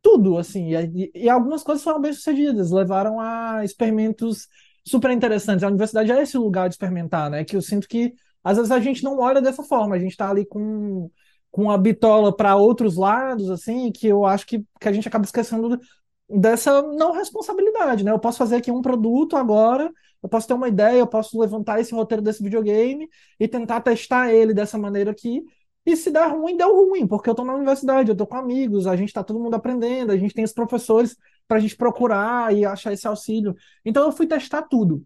tudo, 0.00 0.38
assim. 0.38 0.74
E, 0.74 1.10
e 1.14 1.28
algumas 1.28 1.62
coisas 1.62 1.82
foram 1.84 2.00
bem 2.00 2.12
sucedidas, 2.12 2.70
levaram 2.70 3.20
a 3.20 3.64
experimentos 3.64 4.48
super 4.86 5.10
interessantes. 5.10 5.64
A 5.64 5.68
universidade 5.68 6.12
é 6.12 6.22
esse 6.22 6.38
lugar 6.38 6.68
de 6.68 6.74
experimentar, 6.74 7.28
né? 7.28 7.44
Que 7.44 7.56
eu 7.56 7.62
sinto 7.62 7.88
que 7.88 8.14
às 8.42 8.56
vezes 8.56 8.70
a 8.70 8.78
gente 8.78 9.02
não 9.02 9.18
olha 9.18 9.42
dessa 9.42 9.62
forma, 9.64 9.96
a 9.96 9.98
gente 9.98 10.12
está 10.12 10.30
ali 10.30 10.46
com, 10.46 11.10
com 11.50 11.70
a 11.70 11.76
bitola 11.76 12.34
para 12.34 12.54
outros 12.54 12.96
lados, 12.96 13.50
assim, 13.50 13.90
que 13.90 14.06
eu 14.06 14.24
acho 14.24 14.46
que, 14.46 14.64
que 14.80 14.88
a 14.88 14.92
gente 14.92 15.08
acaba 15.08 15.24
esquecendo 15.24 15.80
dessa 16.28 16.82
não 16.82 17.12
responsabilidade, 17.12 18.04
né? 18.04 18.12
Eu 18.12 18.18
posso 18.18 18.38
fazer 18.38 18.56
aqui 18.56 18.70
um 18.70 18.82
produto 18.82 19.36
agora, 19.36 19.90
eu 20.22 20.28
posso 20.28 20.46
ter 20.46 20.54
uma 20.54 20.68
ideia, 20.68 20.98
eu 20.98 21.06
posso 21.06 21.38
levantar 21.40 21.80
esse 21.80 21.92
roteiro 21.92 22.22
desse 22.22 22.42
videogame 22.42 23.08
e 23.38 23.48
tentar 23.48 23.80
testar 23.80 24.32
ele 24.32 24.54
dessa 24.54 24.78
maneira 24.78 25.10
aqui. 25.10 25.42
E 25.86 25.96
se 25.96 26.10
der 26.10 26.26
ruim, 26.32 26.56
deu 26.56 26.74
ruim, 26.74 27.06
porque 27.06 27.30
eu 27.30 27.32
estou 27.32 27.46
na 27.46 27.54
universidade, 27.54 28.10
eu 28.10 28.12
estou 28.12 28.26
com 28.26 28.36
amigos, 28.36 28.88
a 28.88 28.96
gente 28.96 29.08
está 29.08 29.22
todo 29.22 29.38
mundo 29.38 29.54
aprendendo, 29.54 30.10
a 30.10 30.16
gente 30.16 30.34
tem 30.34 30.44
os 30.44 30.52
professores 30.52 31.16
para 31.46 31.58
a 31.58 31.60
gente 31.60 31.76
procurar 31.76 32.52
e 32.54 32.64
achar 32.64 32.92
esse 32.92 33.06
auxílio. 33.06 33.54
Então 33.84 34.04
eu 34.04 34.12
fui 34.12 34.26
testar 34.26 34.62
tudo. 34.62 35.04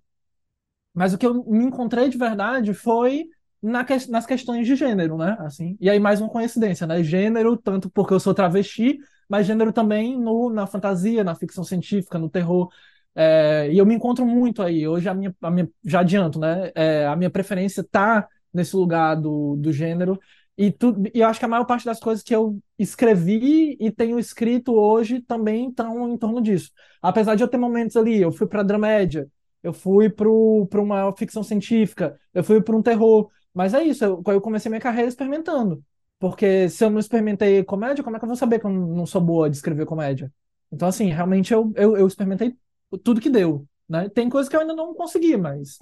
Mas 0.95 1.13
o 1.15 1.19
que 1.19 1.27
eu 1.27 1.45
me 1.45 1.65
encontrei 1.65 2.09
de 2.09 2.19
verdade 2.19 2.75
foi 2.75 3.27
na 3.63 3.85
que, 3.85 3.95
nas 4.11 4.27
questões 4.27 4.67
de 4.67 4.75
gênero, 4.75 5.17
né? 5.19 5.37
Assim, 5.41 5.77
e 5.81 5.89
aí 5.91 6.01
mais 6.01 6.21
uma 6.21 6.31
coincidência, 6.31 6.87
né? 6.87 7.03
Gênero, 7.03 7.57
tanto 7.57 7.91
porque 7.91 8.15
eu 8.15 8.21
sou 8.21 8.35
travesti, 8.35 8.99
mas 9.29 9.47
gênero 9.47 9.73
também 9.73 10.19
no, 10.19 10.51
na 10.51 10.67
fantasia, 10.67 11.23
na 11.23 11.35
ficção 11.35 11.63
científica, 11.63 12.19
no 12.19 12.31
terror. 12.31 12.71
É, 13.15 13.69
e 13.71 13.79
eu 13.79 13.87
me 13.87 13.95
encontro 13.95 14.25
muito 14.27 14.63
aí. 14.63 14.89
Hoje 14.89 15.09
a 15.09 15.15
minha, 15.15 15.35
a 15.43 15.51
minha 15.51 15.69
já 15.85 16.01
adianto, 16.01 16.39
né? 16.39 16.73
É, 16.75 17.07
a 17.07 17.15
minha 17.17 17.31
preferência 17.31 17.85
tá 17.85 18.27
nesse 18.53 18.75
lugar 18.75 19.15
do, 19.17 19.57
do 19.57 19.73
gênero. 19.73 20.19
E, 20.61 20.71
tu, 20.71 20.95
eu 21.15 21.27
acho 21.27 21.39
que 21.39 21.47
a 21.47 21.49
maior 21.49 21.65
parte 21.65 21.87
das 21.87 21.99
coisas 21.99 22.23
que 22.23 22.37
eu 22.37 22.59
escrevi 22.79 23.79
e 23.81 23.91
tenho 23.91 24.19
escrito 24.19 24.75
hoje 24.75 25.23
também 25.23 25.71
estão 25.71 26.07
em 26.13 26.19
torno 26.19 26.39
disso. 26.39 26.71
Apesar 27.01 27.35
de 27.35 27.43
eu 27.43 27.49
ter 27.49 27.57
momentos 27.57 27.97
ali, 27.97 28.21
eu 28.21 28.31
fui 28.31 28.47
para 28.47 28.63
dramédia, 28.63 29.27
eu 29.63 29.73
fui 29.73 30.11
para 30.11 30.29
uma 30.29 31.17
ficção 31.17 31.43
científica, 31.43 32.15
eu 32.35 32.45
fui 32.45 32.61
para 32.61 32.77
um 32.77 32.83
terror. 32.83 33.31
Mas 33.55 33.73
é 33.73 33.83
isso, 33.83 34.05
eu, 34.05 34.23
eu 34.27 34.41
comecei 34.43 34.69
minha 34.69 34.83
carreira 34.83 35.09
experimentando. 35.09 35.83
Porque 36.19 36.69
se 36.69 36.85
eu 36.85 36.91
não 36.91 36.99
experimentei 37.01 37.65
comédia, 37.65 38.05
como 38.05 38.17
é 38.17 38.19
que 38.19 38.25
eu 38.27 38.29
vou 38.29 38.37
saber 38.37 38.59
que 38.59 38.67
eu 38.67 38.71
não 38.71 39.07
sou 39.07 39.23
boa 39.23 39.49
de 39.49 39.57
escrever 39.57 39.87
comédia? 39.87 40.31
Então, 40.71 40.89
assim, 40.89 41.07
realmente 41.07 41.55
eu, 41.55 41.73
eu, 41.75 41.97
eu 41.97 42.07
experimentei 42.07 42.55
tudo 43.03 43.19
que 43.19 43.31
deu. 43.31 43.67
Né? 43.89 44.11
Tem 44.11 44.29
coisas 44.29 44.47
que 44.47 44.55
eu 44.55 44.61
ainda 44.61 44.75
não 44.75 44.93
consegui, 44.93 45.39
mas 45.39 45.79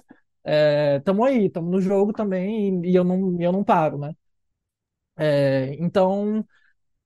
estamos 0.97 1.27
é, 1.27 1.31
aí, 1.31 1.47
estamos 1.47 1.69
no 1.69 1.81
jogo 1.81 2.13
também 2.13 2.81
e, 2.81 2.91
e, 2.91 2.95
eu, 2.95 3.03
não, 3.03 3.41
eu 3.41 3.51
não 3.51 3.61
paro, 3.61 3.97
né? 3.97 4.15
É, 5.19 5.75
então, 5.79 6.45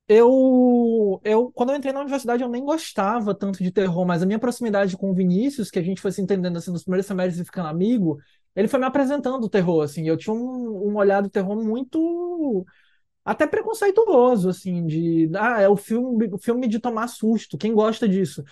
eu, 0.08 1.20
eu, 1.24 1.52
quando 1.52 1.70
eu 1.72 1.76
entrei 1.76 1.92
na 1.92 2.00
universidade, 2.00 2.42
eu 2.42 2.48
nem 2.48 2.64
gostava 2.64 3.34
tanto 3.34 3.62
de 3.62 3.72
terror, 3.72 4.06
mas 4.06 4.22
a 4.22 4.26
minha 4.26 4.38
proximidade 4.38 4.96
com 4.96 5.10
o 5.10 5.14
Vinícius, 5.14 5.70
que 5.70 5.78
a 5.78 5.82
gente 5.82 6.00
foi 6.02 6.12
se 6.12 6.22
entendendo 6.22 6.56
assim 6.58 6.70
nos 6.72 6.84
primeiros 6.84 7.06
semestres 7.06 7.40
e 7.40 7.44
ficando 7.46 7.68
amigo, 7.68 8.18
ele 8.56 8.68
foi 8.68 8.80
me 8.80 8.86
apresentando 8.86 9.44
o 9.44 9.50
terror, 9.50 9.82
assim, 9.84 10.08
eu 10.08 10.16
tinha 10.16 10.34
um, 10.34 10.90
um 10.92 10.96
olhar 10.96 11.22
do 11.22 11.30
terror 11.30 11.56
muito 11.64 12.66
até 13.24 13.46
preconceituoso, 13.46 14.48
assim, 14.50 14.86
de 14.86 15.30
ah, 15.36 15.60
é 15.62 15.68
o 15.68 15.76
filme, 15.76 16.28
o 16.32 16.38
filme 16.38 16.68
de 16.68 16.78
tomar 16.80 17.08
susto, 17.08 17.58
quem 17.58 17.74
gosta 17.74 18.08
disso? 18.08 18.44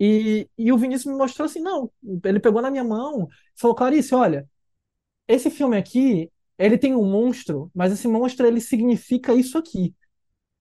E, 0.00 0.48
e 0.58 0.72
o 0.72 0.78
Vinícius 0.78 1.12
me 1.12 1.18
mostrou 1.18 1.46
assim, 1.46 1.60
não, 1.60 1.90
ele 2.24 2.40
pegou 2.40 2.62
na 2.62 2.70
minha 2.70 2.84
mão 2.84 3.28
falou, 3.56 3.76
Clarice, 3.76 4.14
olha, 4.14 4.48
esse 5.26 5.50
filme 5.50 5.76
aqui 5.76 6.30
ele 6.58 6.78
tem 6.78 6.94
um 6.94 7.04
monstro, 7.04 7.70
mas 7.74 7.92
esse 7.92 8.08
monstro 8.08 8.46
ele 8.46 8.60
significa 8.60 9.34
isso 9.34 9.56
aqui. 9.58 9.94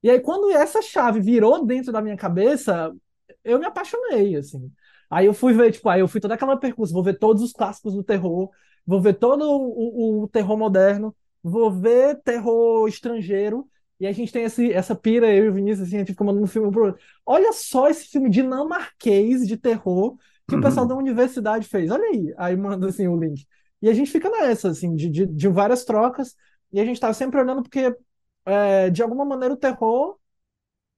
E 0.03 0.09
aí 0.09 0.19
quando 0.19 0.51
essa 0.51 0.81
chave 0.81 1.19
virou 1.19 1.65
dentro 1.65 1.91
da 1.91 2.01
minha 2.01 2.17
cabeça, 2.17 2.93
eu 3.43 3.59
me 3.59 3.65
apaixonei, 3.65 4.35
assim. 4.35 4.71
Aí 5.09 5.25
eu 5.25 5.33
fui 5.33 5.53
ver, 5.53 5.71
tipo, 5.71 5.89
aí 5.89 6.01
eu 6.01 6.07
fui 6.07 6.21
toda 6.21 6.33
aquela 6.35 6.57
percurso, 6.57 6.93
vou 6.93 7.03
ver 7.03 7.17
todos 7.17 7.41
os 7.41 7.53
clássicos 7.53 7.93
do 7.93 8.03
terror, 8.03 8.49
vou 8.85 9.01
ver 9.01 9.13
todo 9.15 9.43
o, 9.43 10.21
o, 10.21 10.23
o 10.23 10.27
terror 10.27 10.57
moderno, 10.57 11.15
vou 11.41 11.71
ver 11.71 12.21
terror 12.23 12.87
estrangeiro, 12.87 13.67
e 13.99 14.05
a 14.05 14.11
gente 14.11 14.31
tem 14.31 14.43
esse, 14.43 14.71
essa 14.71 14.95
pira, 14.95 15.33
eu 15.33 15.45
e 15.45 15.49
o 15.49 15.53
Vinícius, 15.53 15.87
assim, 15.87 15.95
a 15.97 15.99
gente 15.99 16.11
fica 16.11 16.23
mandando 16.23 16.43
um 16.43 16.47
filme 16.47 16.71
pro 16.71 16.95
Olha 17.25 17.51
só 17.51 17.89
esse 17.89 18.07
filme 18.07 18.29
dinamarquês 18.29 19.47
de 19.47 19.57
terror 19.57 20.17
que 20.47 20.53
uhum. 20.53 20.61
o 20.61 20.63
pessoal 20.63 20.85
da 20.85 20.95
universidade 20.95 21.67
fez. 21.67 21.89
Olha 21.91 22.03
aí. 22.03 22.33
Aí 22.37 22.55
manda 22.55 22.87
assim 22.87 23.07
o 23.07 23.17
link. 23.17 23.45
E 23.81 23.89
a 23.89 23.93
gente 23.93 24.11
fica 24.11 24.29
nessa, 24.29 24.69
assim, 24.69 24.95
de, 24.95 25.09
de, 25.09 25.25
de 25.25 25.47
várias 25.47 25.85
trocas, 25.85 26.35
e 26.71 26.79
a 26.79 26.85
gente 26.85 26.99
tá 26.99 27.13
sempre 27.13 27.39
olhando 27.39 27.61
porque, 27.63 27.95
é, 28.45 28.89
de 28.89 29.01
alguma 29.01 29.25
maneira, 29.25 29.53
o 29.53 29.57
terror, 29.57 30.17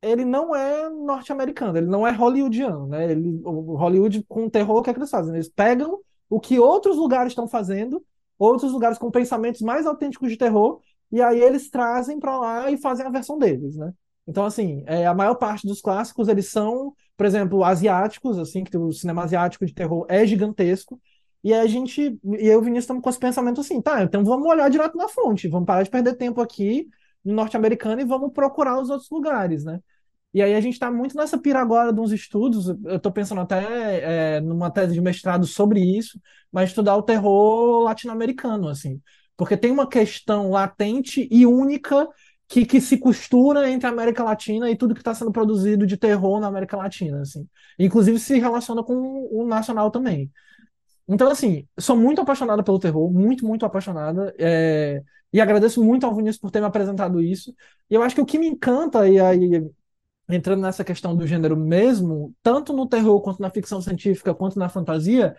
ele 0.02 0.24
não 0.24 0.56
é 0.56 0.90
norte-americano, 0.90 1.78
ele 1.78 1.88
não 1.88 2.08
é 2.08 2.12
hollywoodiano, 2.12 2.88
né? 2.88 3.12
Ele, 3.12 3.42
o 3.44 3.76
Hollywood, 3.76 4.24
com 4.28 4.46
o 4.46 4.50
terror, 4.50 4.78
o 4.78 4.82
que 4.84 4.90
é 4.90 4.94
que 4.94 5.00
eles 5.00 5.10
fazem? 5.10 5.34
Eles 5.34 5.50
pegam 5.50 6.00
o 6.30 6.40
que 6.40 6.60
outros 6.60 6.96
lugares 6.98 7.32
estão 7.32 7.48
fazendo, 7.48 8.04
outros 8.38 8.72
lugares 8.72 8.98
com 8.98 9.12
pensamentos 9.12 9.62
mais 9.62 9.86
autênticos 9.86 10.30
de 10.30 10.38
terror, 10.38 10.80
e 11.12 11.22
aí 11.22 11.42
eles 11.42 11.70
trazem 11.70 12.20
para 12.20 12.38
lá 12.38 12.72
e 12.72 12.78
fazem 12.78 13.06
a 13.06 13.10
versão 13.10 13.38
deles, 13.38 13.76
né? 13.76 13.94
Então, 14.28 14.46
assim, 14.46 14.84
é, 14.86 15.06
a 15.08 15.14
maior 15.14 15.36
parte 15.36 15.68
dos 15.68 15.82
clássicos, 15.82 16.28
eles 16.28 16.50
são, 16.50 16.94
por 17.18 17.26
exemplo, 17.26 17.64
asiáticos, 17.64 18.38
assim, 18.38 18.64
que 18.64 18.78
o 18.78 18.92
cinema 18.92 19.24
asiático 19.24 19.66
de 19.66 19.74
terror 19.74 20.06
é 20.08 20.26
gigantesco, 20.26 21.02
e 21.44 21.54
a 21.54 21.66
gente, 21.68 22.02
e 22.02 22.48
eu 22.48 22.54
e 22.54 22.56
o 22.58 22.62
Vinícius 22.62 22.84
estamos 22.84 23.02
com 23.02 23.10
esse 23.10 23.20
pensamento 23.20 23.62
assim, 23.62 23.82
tá, 23.82 24.04
então 24.04 24.24
vamos 24.24 24.48
olhar 24.48 24.70
direto 24.70 24.98
na 24.98 25.08
fonte, 25.08 25.48
vamos 25.48 25.66
parar 25.66 25.84
de 25.84 25.90
perder 25.90 26.16
tempo 26.16 26.42
aqui 26.42 26.88
no 27.24 27.34
norte-americano 27.34 28.02
e 28.02 28.06
vamos 28.06 28.34
procurar 28.34 28.80
os 28.80 28.90
outros 28.90 29.10
lugares, 29.10 29.64
né? 29.64 29.80
E 30.34 30.42
aí 30.44 30.54
a 30.54 30.62
gente 30.62 30.74
está 30.74 30.92
muito 30.92 31.18
nessa 31.18 31.38
pira 31.40 31.60
agora 31.60 31.92
de 31.92 32.00
uns 32.00 32.12
estudos, 32.12 32.68
eu 32.86 32.98
estou 32.98 33.12
pensando 33.12 33.42
até 33.42 34.36
é, 34.38 34.42
numa 34.42 34.70
tese 34.70 34.94
de 34.94 35.02
mestrado 35.02 35.46
sobre 35.46 35.80
isso, 35.80 36.20
mas 36.52 36.70
estudar 36.70 36.96
o 36.98 37.04
terror 37.04 37.84
latino-americano, 37.84 38.68
assim, 38.68 39.02
porque 39.36 39.58
tem 39.58 39.72
uma 39.72 39.88
questão 39.88 40.52
latente 40.52 41.28
e 41.32 41.46
única 41.46 42.08
que, 42.48 42.66
que 42.66 42.82
se 42.82 42.98
costura 42.98 43.70
entre 43.72 43.88
a 43.88 43.92
América 43.92 44.24
Latina 44.24 44.70
e 44.70 44.76
tudo 44.76 44.94
que 44.94 45.02
está 45.02 45.14
sendo 45.14 45.32
produzido 45.32 45.86
de 45.86 45.98
terror 45.98 46.40
na 46.40 46.48
América 46.48 46.76
Latina, 46.76 47.22
assim. 47.22 47.48
Inclusive 47.78 48.20
se 48.20 48.40
relaciona 48.40 48.84
com 48.84 49.30
o 49.32 49.48
nacional 49.48 49.92
também. 49.92 50.32
Então, 51.10 51.30
assim, 51.32 51.68
sou 51.80 51.98
muito 51.98 52.22
apaixonada 52.22 52.64
pelo 52.64 52.80
terror, 52.80 53.12
muito, 53.12 53.46
muito 53.46 53.66
apaixonada. 53.66 54.34
É... 54.38 55.02
E 55.34 55.42
agradeço 55.42 55.84
muito 55.84 56.06
ao 56.06 56.16
Vinícius 56.16 56.40
por 56.40 56.52
ter 56.52 56.60
me 56.60 56.68
apresentado 56.68 57.20
isso. 57.20 57.54
E 57.90 57.96
eu 57.96 58.04
acho 58.04 58.16
que 58.16 58.22
o 58.22 58.26
que 58.26 58.38
me 58.38 58.48
encanta, 58.48 59.08
e 59.10 59.20
aí 59.20 59.68
entrando 60.30 60.62
nessa 60.62 60.84
questão 60.84 61.16
do 61.16 61.26
gênero 61.26 61.58
mesmo, 61.58 62.34
tanto 62.44 62.72
no 62.74 62.88
terror 62.88 63.20
quanto 63.22 63.42
na 63.42 63.50
ficção 63.50 63.82
científica, 63.82 64.34
quanto 64.34 64.60
na 64.60 64.70
fantasia, 64.70 65.36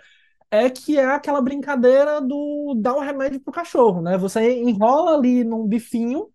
é 0.50 0.68
que 0.68 0.98
é 0.98 1.06
aquela 1.06 1.40
brincadeira 1.40 2.20
do 2.20 2.74
dar 2.76 2.94
um 2.96 3.00
remédio 3.00 3.40
pro 3.40 3.52
cachorro, 3.52 4.02
né? 4.02 4.18
Você 4.18 4.60
enrola 4.60 5.14
ali 5.14 5.44
num 5.44 5.66
bifinho 5.66 6.28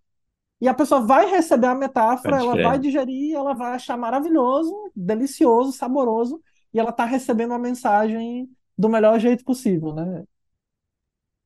e 0.62 0.68
a 0.70 0.74
pessoa 0.74 1.02
vai 1.02 1.30
receber 1.30 1.68
a 1.68 1.76
metáfora, 1.76 2.38
ela 2.38 2.56
vai 2.56 2.80
digerir, 2.80 3.36
ela 3.36 3.54
vai 3.54 3.74
achar 3.74 3.98
maravilhoso, 3.98 4.92
delicioso, 4.96 5.74
saboroso, 5.74 6.42
e 6.74 6.80
ela 6.80 6.92
tá 6.94 7.06
recebendo 7.06 7.52
uma 7.52 7.60
mensagem 7.60 8.50
do 8.78 8.90
melhor 8.90 9.20
jeito 9.20 9.44
possível, 9.44 9.94
né? 9.94 10.24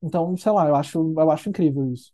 Então, 0.02 0.36
sei 0.36 0.52
lá, 0.52 0.66
eu 0.68 0.74
acho, 0.74 0.98
eu 1.18 1.30
acho 1.30 1.48
incrível 1.48 1.92
isso. 1.92 2.12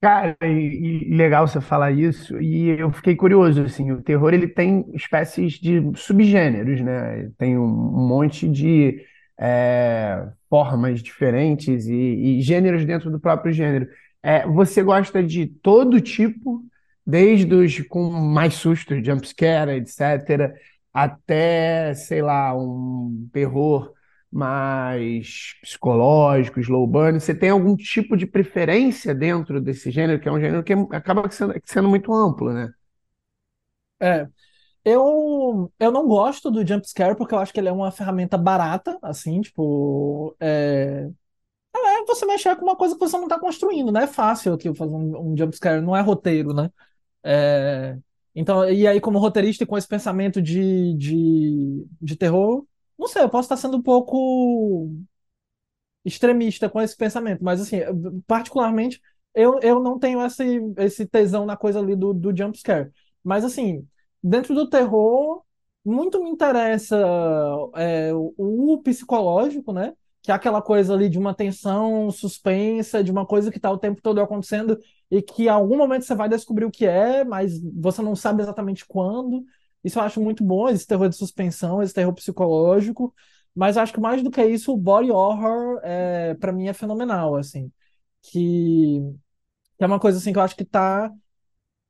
Cara, 0.00 0.36
e, 0.42 1.06
e 1.06 1.16
legal 1.16 1.48
você 1.48 1.60
falar 1.62 1.90
isso, 1.90 2.38
e 2.38 2.68
eu 2.68 2.92
fiquei 2.92 3.16
curioso, 3.16 3.62
assim, 3.62 3.90
o 3.90 4.02
terror 4.02 4.34
ele 4.34 4.46
tem 4.46 4.84
espécies 4.92 5.54
de 5.54 5.80
subgêneros, 5.96 6.80
né? 6.82 7.30
Tem 7.38 7.56
um, 7.56 7.66
monte 7.66 8.46
de 8.46 9.02
é, 9.38 10.28
formas 10.50 11.02
diferentes 11.02 11.86
e, 11.86 11.94
e, 11.94 12.42
gêneros 12.42 12.84
dentro 12.84 13.10
do 13.10 13.18
próprio 13.18 13.50
gênero. 13.52 13.88
É, 14.22 14.46
você 14.46 14.82
gosta 14.82 15.22
de 15.22 15.46
todo 15.46 16.00
tipo, 16.02 16.62
desde 17.06 17.54
os 17.54 17.80
com 17.88 18.10
mais 18.10 18.54
sustos, 18.54 19.04
jumpscare, 19.04 19.72
etc., 19.72 20.54
até, 20.92 21.94
sei 21.94 22.20
lá, 22.22 22.54
um 22.54 23.26
terror 23.32 23.92
mais 24.34 25.54
psicológico, 25.62 26.60
slow 26.60 26.86
burn, 26.86 27.20
você 27.20 27.34
tem 27.34 27.50
algum 27.50 27.76
tipo 27.76 28.16
de 28.16 28.26
preferência 28.26 29.14
dentro 29.14 29.60
desse 29.60 29.90
gênero, 29.90 30.20
que 30.20 30.28
é 30.28 30.32
um 30.32 30.40
gênero 30.40 30.64
que 30.64 30.72
acaba 30.92 31.30
sendo, 31.30 31.54
sendo 31.64 31.88
muito 31.88 32.12
amplo, 32.14 32.52
né? 32.52 32.72
É, 34.00 34.28
Eu, 34.84 35.72
eu 35.80 35.92
não 35.92 36.08
gosto 36.08 36.50
do 36.50 36.66
jump 36.66 36.88
scare 36.88 37.16
porque 37.16 37.34
eu 37.34 37.38
acho 37.40 37.52
que 37.52 37.60
ele 37.60 37.68
é 37.68 37.72
uma 37.72 37.92
ferramenta 37.92 38.38
barata, 38.38 38.98
assim, 39.02 39.40
tipo, 39.42 40.36
é, 40.40 41.08
é 41.76 42.04
você 42.06 42.26
mexer 42.26 42.56
com 42.56 42.64
uma 42.64 42.76
coisa 42.76 42.94
que 42.94 43.00
você 43.00 43.16
não 43.16 43.24
está 43.24 43.38
construindo, 43.40 43.92
né? 43.92 44.04
É 44.04 44.06
fácil 44.06 44.54
aqui 44.54 44.74
fazer 44.74 44.92
um, 44.94 45.32
um 45.32 45.36
jump 45.38 45.56
scare, 45.56 45.80
não 45.82 45.96
é 45.96 46.00
roteiro, 46.02 46.54
né? 46.54 46.70
É, 47.24 47.98
então, 48.34 48.68
e 48.70 48.86
aí, 48.88 49.00
como 49.00 49.18
roteirista 49.18 49.66
com 49.66 49.78
esse 49.78 49.88
pensamento 49.88 50.42
de, 50.42 50.94
de, 50.96 51.86
de 52.02 52.16
terror, 52.16 52.66
não 53.04 53.08
sei, 53.08 53.22
eu 53.22 53.28
posso 53.30 53.46
estar 53.46 53.56
sendo 53.56 53.76
um 53.76 53.82
pouco 53.82 54.90
extremista 56.04 56.68
com 56.68 56.80
esse 56.80 56.96
pensamento, 56.96 57.42
mas 57.42 57.60
assim, 57.60 57.78
particularmente, 58.26 59.00
eu, 59.34 59.58
eu 59.60 59.80
não 59.80 59.98
tenho 59.98 60.24
esse, 60.24 60.60
esse 60.78 61.06
tesão 61.06 61.46
na 61.46 61.56
coisa 61.56 61.80
ali 61.80 61.96
do, 61.96 62.12
do 62.12 62.36
jump 62.36 62.56
scare. 62.58 62.90
Mas 63.22 63.44
assim, 63.44 63.86
dentro 64.22 64.54
do 64.54 64.68
terror, 64.68 65.42
muito 65.84 66.22
me 66.22 66.30
interessa 66.30 66.96
é, 67.76 68.12
o, 68.14 68.34
o 68.74 68.82
psicológico, 68.82 69.72
né? 69.72 69.94
Que 70.22 70.30
é 70.30 70.34
aquela 70.34 70.62
coisa 70.62 70.94
ali 70.94 71.08
de 71.08 71.18
uma 71.18 71.34
tensão 71.34 72.10
suspensa, 72.10 73.02
de 73.04 73.10
uma 73.10 73.26
coisa 73.26 73.50
que 73.50 73.58
está 73.58 73.70
o 73.70 73.78
tempo 73.78 74.00
todo 74.00 74.20
acontecendo 74.20 74.78
e 75.10 75.20
que 75.20 75.44
em 75.44 75.48
algum 75.48 75.76
momento 75.76 76.04
você 76.04 76.14
vai 76.14 76.28
descobrir 76.28 76.64
o 76.64 76.70
que 76.70 76.86
é, 76.86 77.24
mas 77.24 77.60
você 77.60 78.00
não 78.02 78.16
sabe 78.16 78.42
exatamente 78.42 78.86
quando. 78.86 79.44
Isso 79.84 79.98
eu 79.98 80.02
acho 80.02 80.20
muito 80.20 80.42
bom, 80.42 80.68
esse 80.68 80.86
terror 80.86 81.08
de 81.08 81.16
suspensão, 81.16 81.82
esse 81.82 81.94
terror 81.94 82.14
psicológico. 82.14 83.14
Mas 83.54 83.76
acho 83.76 83.92
que 83.92 84.00
mais 84.00 84.22
do 84.22 84.30
que 84.30 84.44
isso, 84.44 84.72
o 84.72 84.76
body 84.76 85.10
horror, 85.12 85.80
é, 85.84 86.34
para 86.34 86.52
mim, 86.52 86.66
é 86.68 86.72
fenomenal, 86.72 87.36
assim. 87.36 87.70
Que, 88.22 89.00
que 89.78 89.84
é 89.84 89.86
uma 89.86 90.00
coisa 90.00 90.18
assim 90.18 90.32
que 90.32 90.38
eu 90.38 90.42
acho 90.42 90.56
que 90.56 90.64
tá. 90.64 91.12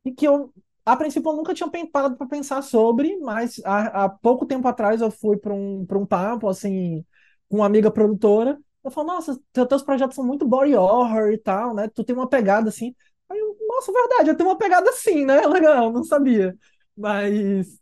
E 0.04 0.12
que 0.12 0.26
eu, 0.26 0.52
a 0.84 0.96
princípio, 0.96 1.30
eu 1.30 1.36
nunca 1.36 1.54
tinha 1.54 1.70
parado 1.90 2.16
para 2.16 2.26
pensar 2.26 2.62
sobre, 2.62 3.16
mas 3.18 3.60
há, 3.64 4.04
há, 4.04 4.08
pouco 4.08 4.46
tempo 4.46 4.68
atrás 4.68 5.00
eu 5.00 5.10
fui 5.10 5.36
para 5.38 5.54
um, 5.54 5.86
um 5.90 6.06
papo, 6.06 6.48
assim, 6.48 7.04
com 7.48 7.58
uma 7.58 7.66
amiga 7.66 7.90
produtora. 7.90 8.58
Eu 8.82 8.90
falo, 8.90 9.08
nossa, 9.08 9.40
teus 9.52 9.82
projetos 9.82 10.14
são 10.16 10.24
muito 10.26 10.46
body 10.46 10.74
horror 10.76 11.32
e 11.32 11.38
tal, 11.38 11.74
né? 11.74 11.88
Tu 11.88 12.04
tem 12.04 12.14
uma 12.14 12.28
pegada 12.28 12.68
assim. 12.68 12.94
Aí 13.30 13.38
eu, 13.38 13.56
nossa, 13.68 13.92
verdade, 13.92 14.30
eu 14.30 14.36
tenho 14.36 14.50
uma 14.50 14.58
pegada 14.58 14.90
assim, 14.90 15.24
né? 15.24 15.40
Legal, 15.48 15.90
não 15.92 16.04
sabia. 16.04 16.56
Mas 16.96 17.80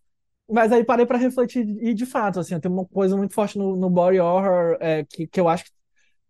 mas 0.51 0.73
aí 0.73 0.85
parei 0.85 1.07
para 1.07 1.19
refletir 1.19 1.67
e 1.81 1.95
de 1.95 2.07
fato, 2.07 2.41
assim, 2.41 2.59
tem 2.61 2.71
uma 2.71 2.87
coisa 2.87 3.17
muito 3.17 3.35
forte 3.35 3.59
no, 3.59 3.77
no 3.77 3.89
body 3.91 4.21
horror 4.21 4.77
é, 4.81 5.05
que, 5.05 5.27
que 5.27 5.41
eu 5.41 5.49
acho 5.49 5.65
que 5.65 5.71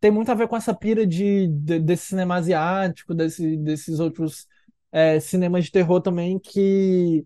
tem 0.00 0.10
muito 0.10 0.30
a 0.30 0.34
ver 0.34 0.48
com 0.48 0.56
essa 0.56 0.74
pira 0.74 1.06
de, 1.06 1.48
de 1.48 1.78
desse 1.80 2.08
cinema 2.08 2.36
asiático, 2.36 3.14
desse, 3.14 3.56
desses 3.58 4.00
outros 4.00 4.46
é, 4.92 5.20
cinemas 5.20 5.64
de 5.64 5.72
terror 5.72 6.00
também 6.00 6.38
que 6.38 7.24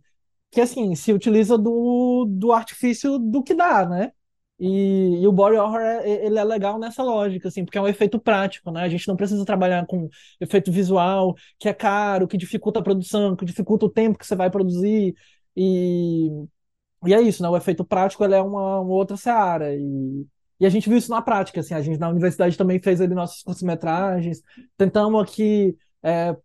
que 0.50 0.60
assim 0.60 0.94
se 0.94 1.12
utiliza 1.12 1.58
do, 1.58 2.26
do 2.28 2.52
artifício 2.52 3.18
do 3.18 3.42
que 3.42 3.54
dá, 3.54 3.86
né? 3.88 4.12
E, 4.58 5.20
e, 5.22 5.26
o 5.26 5.32
body 5.32 5.56
horror 5.56 5.80
é, 5.80 6.26
ele 6.26 6.38
é 6.38 6.44
legal 6.44 6.78
nessa 6.78 7.02
lógica, 7.02 7.48
assim, 7.48 7.64
porque 7.64 7.76
é 7.76 7.80
um 7.80 7.88
efeito 7.88 8.18
prático, 8.18 8.70
né? 8.70 8.82
A 8.82 8.88
gente 8.88 9.06
não 9.06 9.16
precisa 9.16 9.44
trabalhar 9.44 9.84
com 9.86 10.08
efeito 10.40 10.72
visual, 10.72 11.34
que 11.58 11.68
é 11.68 11.74
caro, 11.74 12.26
que 12.26 12.38
dificulta 12.38 12.80
a 12.80 12.82
produção, 12.82 13.36
que 13.36 13.44
dificulta 13.44 13.84
o 13.84 13.90
tempo 13.90 14.18
que 14.18 14.26
você 14.26 14.34
vai 14.34 14.50
produzir. 14.50 15.14
E, 15.54 16.30
e 17.06 17.14
é 17.14 17.20
isso, 17.20 17.42
né? 17.42 17.48
O 17.48 17.56
efeito 17.56 17.84
prático 17.84 18.24
é 18.24 18.40
uma, 18.40 18.80
uma 18.80 18.94
outra 18.94 19.16
seara. 19.16 19.74
E, 19.74 20.26
e 20.60 20.66
a 20.66 20.68
gente 20.68 20.88
viu 20.88 20.98
isso 20.98 21.10
na 21.10 21.22
prática, 21.22 21.60
assim. 21.60 21.74
A 21.74 21.80
gente 21.80 21.98
na 21.98 22.08
universidade 22.08 22.56
também 22.56 22.78
fez 22.78 23.00
ali 23.00 23.14
nossas 23.14 23.42
curtas-metragens. 23.42 24.42
Tentamos 24.76 25.22
aqui 25.22 25.76
é, 26.02 26.36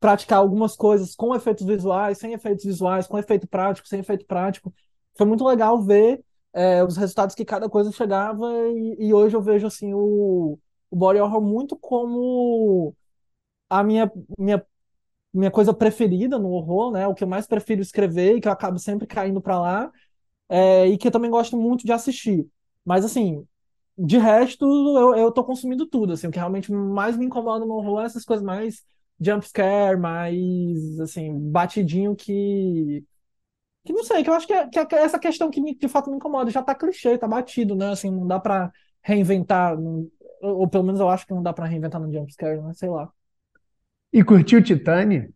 praticar 0.00 0.38
algumas 0.38 0.76
coisas 0.76 1.14
com 1.14 1.34
efeitos 1.34 1.66
visuais, 1.66 2.18
sem 2.18 2.32
efeitos 2.32 2.64
visuais, 2.64 3.06
com 3.06 3.18
efeito 3.18 3.46
prático, 3.46 3.88
sem 3.88 4.00
efeito 4.00 4.26
prático. 4.26 4.72
Foi 5.16 5.26
muito 5.26 5.44
legal 5.44 5.80
ver 5.82 6.22
é, 6.52 6.82
os 6.84 6.96
resultados 6.96 7.34
que 7.34 7.44
cada 7.44 7.68
coisa 7.68 7.92
chegava. 7.92 8.46
E, 8.70 9.08
e 9.08 9.14
hoje 9.14 9.36
eu 9.36 9.42
vejo, 9.42 9.66
assim, 9.66 9.94
o, 9.94 10.58
o 10.90 10.96
body 10.96 11.20
horror 11.20 11.42
muito 11.42 11.76
como 11.76 12.94
a 13.68 13.82
minha, 13.82 14.10
minha 14.38 14.64
minha 15.36 15.50
coisa 15.50 15.74
preferida 15.74 16.38
no 16.38 16.50
horror, 16.50 16.92
né? 16.92 17.06
O 17.06 17.14
que 17.14 17.22
eu 17.22 17.28
mais 17.28 17.46
prefiro 17.46 17.82
escrever 17.82 18.36
e 18.36 18.40
que 18.40 18.48
eu 18.48 18.52
acabo 18.52 18.78
sempre 18.78 19.06
caindo 19.06 19.40
para 19.40 19.60
lá 19.60 19.92
é, 20.48 20.86
e 20.88 20.98
que 20.98 21.08
eu 21.08 21.12
também 21.12 21.30
gosto 21.30 21.56
muito 21.56 21.84
de 21.86 21.92
assistir. 21.92 22.46
Mas, 22.84 23.04
assim, 23.04 23.46
de 23.98 24.18
resto, 24.18 24.64
eu, 24.98 25.16
eu 25.16 25.32
tô 25.32 25.44
consumindo 25.44 25.86
tudo, 25.86 26.12
assim, 26.14 26.28
o 26.28 26.30
que 26.30 26.38
realmente 26.38 26.72
mais 26.72 27.16
me 27.16 27.26
incomoda 27.26 27.64
no 27.64 27.74
horror 27.74 28.02
é 28.02 28.06
essas 28.06 28.24
coisas 28.24 28.44
mais 28.44 28.84
jumpscare, 29.20 29.98
mais, 29.98 31.00
assim, 31.00 31.32
batidinho 31.50 32.14
que... 32.16 33.04
Que 33.84 33.92
não 33.92 34.04
sei, 34.04 34.24
que 34.24 34.30
eu 34.30 34.34
acho 34.34 34.46
que, 34.46 34.52
é, 34.52 34.68
que 34.68 34.78
é 34.96 35.02
essa 35.02 35.18
questão 35.18 35.50
que 35.50 35.60
me, 35.60 35.74
de 35.76 35.88
fato 35.88 36.10
me 36.10 36.16
incomoda 36.16 36.50
já 36.50 36.62
tá 36.62 36.74
clichê, 36.74 37.16
tá 37.18 37.28
batido, 37.28 37.74
né? 37.76 37.90
Assim, 37.90 38.10
não 38.10 38.26
dá 38.26 38.40
pra 38.40 38.72
reinventar, 39.02 39.78
não, 39.80 40.10
ou 40.42 40.68
pelo 40.68 40.84
menos 40.84 41.00
eu 41.00 41.08
acho 41.08 41.26
que 41.26 41.32
não 41.34 41.42
dá 41.42 41.52
pra 41.52 41.66
reinventar 41.66 42.00
no 42.00 42.12
jumpscare, 42.12 42.60
né? 42.62 42.72
Sei 42.74 42.88
lá. 42.88 43.10
E 44.12 44.24
curtiu 44.24 44.60
Titane? 44.62 45.32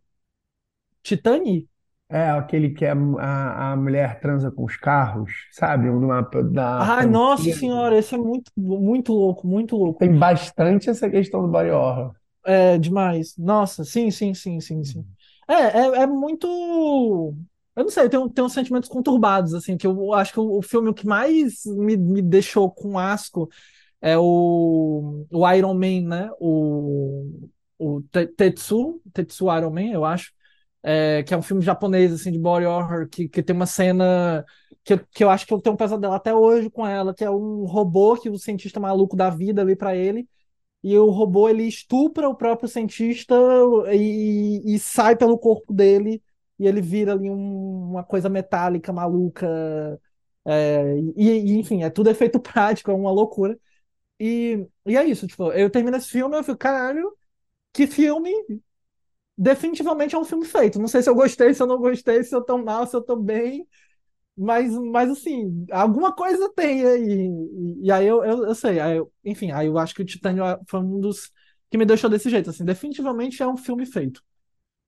Titane? 1.02 1.68
É, 2.10 2.30
aquele 2.30 2.70
que 2.70 2.84
é 2.84 2.90
a, 2.90 3.72
a 3.72 3.76
mulher 3.76 4.18
transa 4.20 4.50
com 4.50 4.64
os 4.64 4.76
carros, 4.76 5.32
sabe? 5.52 5.88
Uma, 5.88 6.22
da 6.22 6.82
Ai, 6.82 7.06
nossa 7.06 7.52
senhora, 7.52 7.98
esse 7.98 8.14
é 8.14 8.18
muito, 8.18 8.50
muito 8.56 9.12
louco, 9.12 9.46
muito 9.46 9.76
louco. 9.76 9.98
Tem 10.00 10.18
bastante 10.18 10.88
essa 10.90 11.08
questão 11.10 11.42
do 11.42 11.48
body 11.48 11.70
horror. 11.70 12.12
É, 12.44 12.78
demais. 12.78 13.36
Nossa, 13.36 13.84
sim, 13.84 14.10
sim, 14.10 14.32
sim, 14.34 14.60
sim, 14.60 14.82
sim. 14.82 15.06
É, 15.48 15.54
é, 15.54 16.02
é 16.02 16.06
muito. 16.06 16.46
Eu 17.76 17.84
não 17.84 17.90
sei, 17.90 18.04
eu 18.04 18.10
tenho, 18.10 18.28
tenho 18.30 18.48
sentimentos 18.48 18.88
conturbados, 18.88 19.54
assim, 19.54 19.76
que 19.76 19.86
eu 19.86 20.12
acho 20.14 20.32
que 20.32 20.40
o, 20.40 20.58
o 20.58 20.62
filme 20.62 20.92
que 20.94 21.06
mais 21.06 21.64
me, 21.66 21.96
me 21.96 22.22
deixou 22.22 22.70
com 22.70 22.98
asco 22.98 23.48
é 24.00 24.18
o, 24.18 25.26
o 25.30 25.50
Iron 25.52 25.74
Man, 25.74 26.02
né? 26.08 26.30
O, 26.40 27.48
o 27.78 28.02
Tetsu, 28.36 29.00
Tetsu 29.12 29.46
Iron 29.56 29.70
Man, 29.70 29.90
eu 29.92 30.04
acho 30.04 30.32
é, 30.82 31.22
que 31.22 31.34
é 31.34 31.36
um 31.36 31.42
filme 31.42 31.62
japonês, 31.62 32.12
assim, 32.12 32.32
de 32.32 32.38
body 32.38 32.66
horror, 32.66 33.08
que, 33.08 33.28
que 33.28 33.42
tem 33.42 33.54
uma 33.54 33.66
cena 33.66 34.44
que, 34.84 34.96
que 35.12 35.24
eu 35.24 35.30
acho 35.30 35.46
que 35.46 35.52
eu 35.52 35.60
tenho 35.60 35.74
um 35.74 35.76
pesadelo 35.76 36.14
até 36.14 36.34
hoje 36.34 36.70
com 36.70 36.86
ela, 36.86 37.14
que 37.14 37.24
é 37.24 37.30
um 37.30 37.64
robô 37.66 38.16
que 38.16 38.28
o 38.30 38.38
cientista 38.38 38.80
maluco 38.80 39.16
dá 39.16 39.30
vida 39.30 39.62
ali 39.62 39.76
para 39.76 39.94
ele, 39.96 40.28
e 40.82 40.96
o 40.98 41.10
robô 41.10 41.48
ele 41.48 41.64
estupra 41.64 42.28
o 42.28 42.34
próprio 42.36 42.68
cientista 42.68 43.34
e, 43.92 44.62
e 44.74 44.78
sai 44.78 45.16
pelo 45.16 45.38
corpo 45.38 45.72
dele, 45.72 46.22
e 46.58 46.66
ele 46.66 46.80
vira 46.80 47.12
ali 47.12 47.30
um, 47.30 47.90
uma 47.90 48.04
coisa 48.04 48.28
metálica, 48.28 48.92
maluca, 48.92 49.46
é, 50.44 50.96
e, 51.16 51.52
e, 51.54 51.58
enfim, 51.58 51.82
é 51.82 51.90
tudo 51.90 52.10
efeito 52.10 52.40
prático, 52.40 52.90
é 52.90 52.94
uma 52.94 53.10
loucura. 53.10 53.58
E, 54.20 54.66
e 54.86 54.96
é 54.96 55.04
isso, 55.04 55.26
tipo, 55.26 55.52
eu 55.52 55.70
termino 55.70 55.96
esse 55.96 56.08
filme, 56.08 56.36
eu 56.36 56.44
fico, 56.44 56.58
caralho, 56.58 57.12
que 57.72 57.86
filme 57.86 58.30
definitivamente 59.40 60.14
é 60.14 60.18
um 60.18 60.24
filme 60.24 60.44
feito. 60.46 60.78
Não 60.80 60.88
sei 60.88 61.02
se 61.02 61.10
eu 61.10 61.14
gostei, 61.14 61.54
se 61.54 61.62
eu 61.62 61.66
não 61.66 61.78
gostei, 61.78 62.22
se 62.24 62.34
eu 62.34 62.42
tô 62.44 62.58
mal, 62.58 62.86
se 62.86 62.96
eu 62.96 63.02
tô 63.02 63.16
bem. 63.16 63.66
Mas, 64.36 64.72
mas 64.76 65.10
assim, 65.10 65.66
alguma 65.72 66.14
coisa 66.14 66.52
tem 66.54 66.84
aí. 66.86 67.28
E, 67.28 67.86
e 67.86 67.92
aí 67.92 68.06
eu, 68.06 68.24
eu, 68.24 68.46
eu 68.46 68.54
sei. 68.54 68.80
Aí 68.80 68.96
eu, 68.98 69.12
enfim, 69.24 69.52
aí 69.52 69.66
eu 69.68 69.78
acho 69.78 69.94
que 69.94 70.02
o 70.02 70.06
Titânio 70.06 70.44
foi 70.68 70.80
um 70.80 71.00
dos 71.00 71.30
que 71.70 71.78
me 71.78 71.86
deixou 71.86 72.10
desse 72.10 72.30
jeito. 72.30 72.50
Assim, 72.50 72.64
definitivamente 72.64 73.42
é 73.42 73.48
um 73.48 73.56
filme 73.56 73.86
feito. 73.86 74.22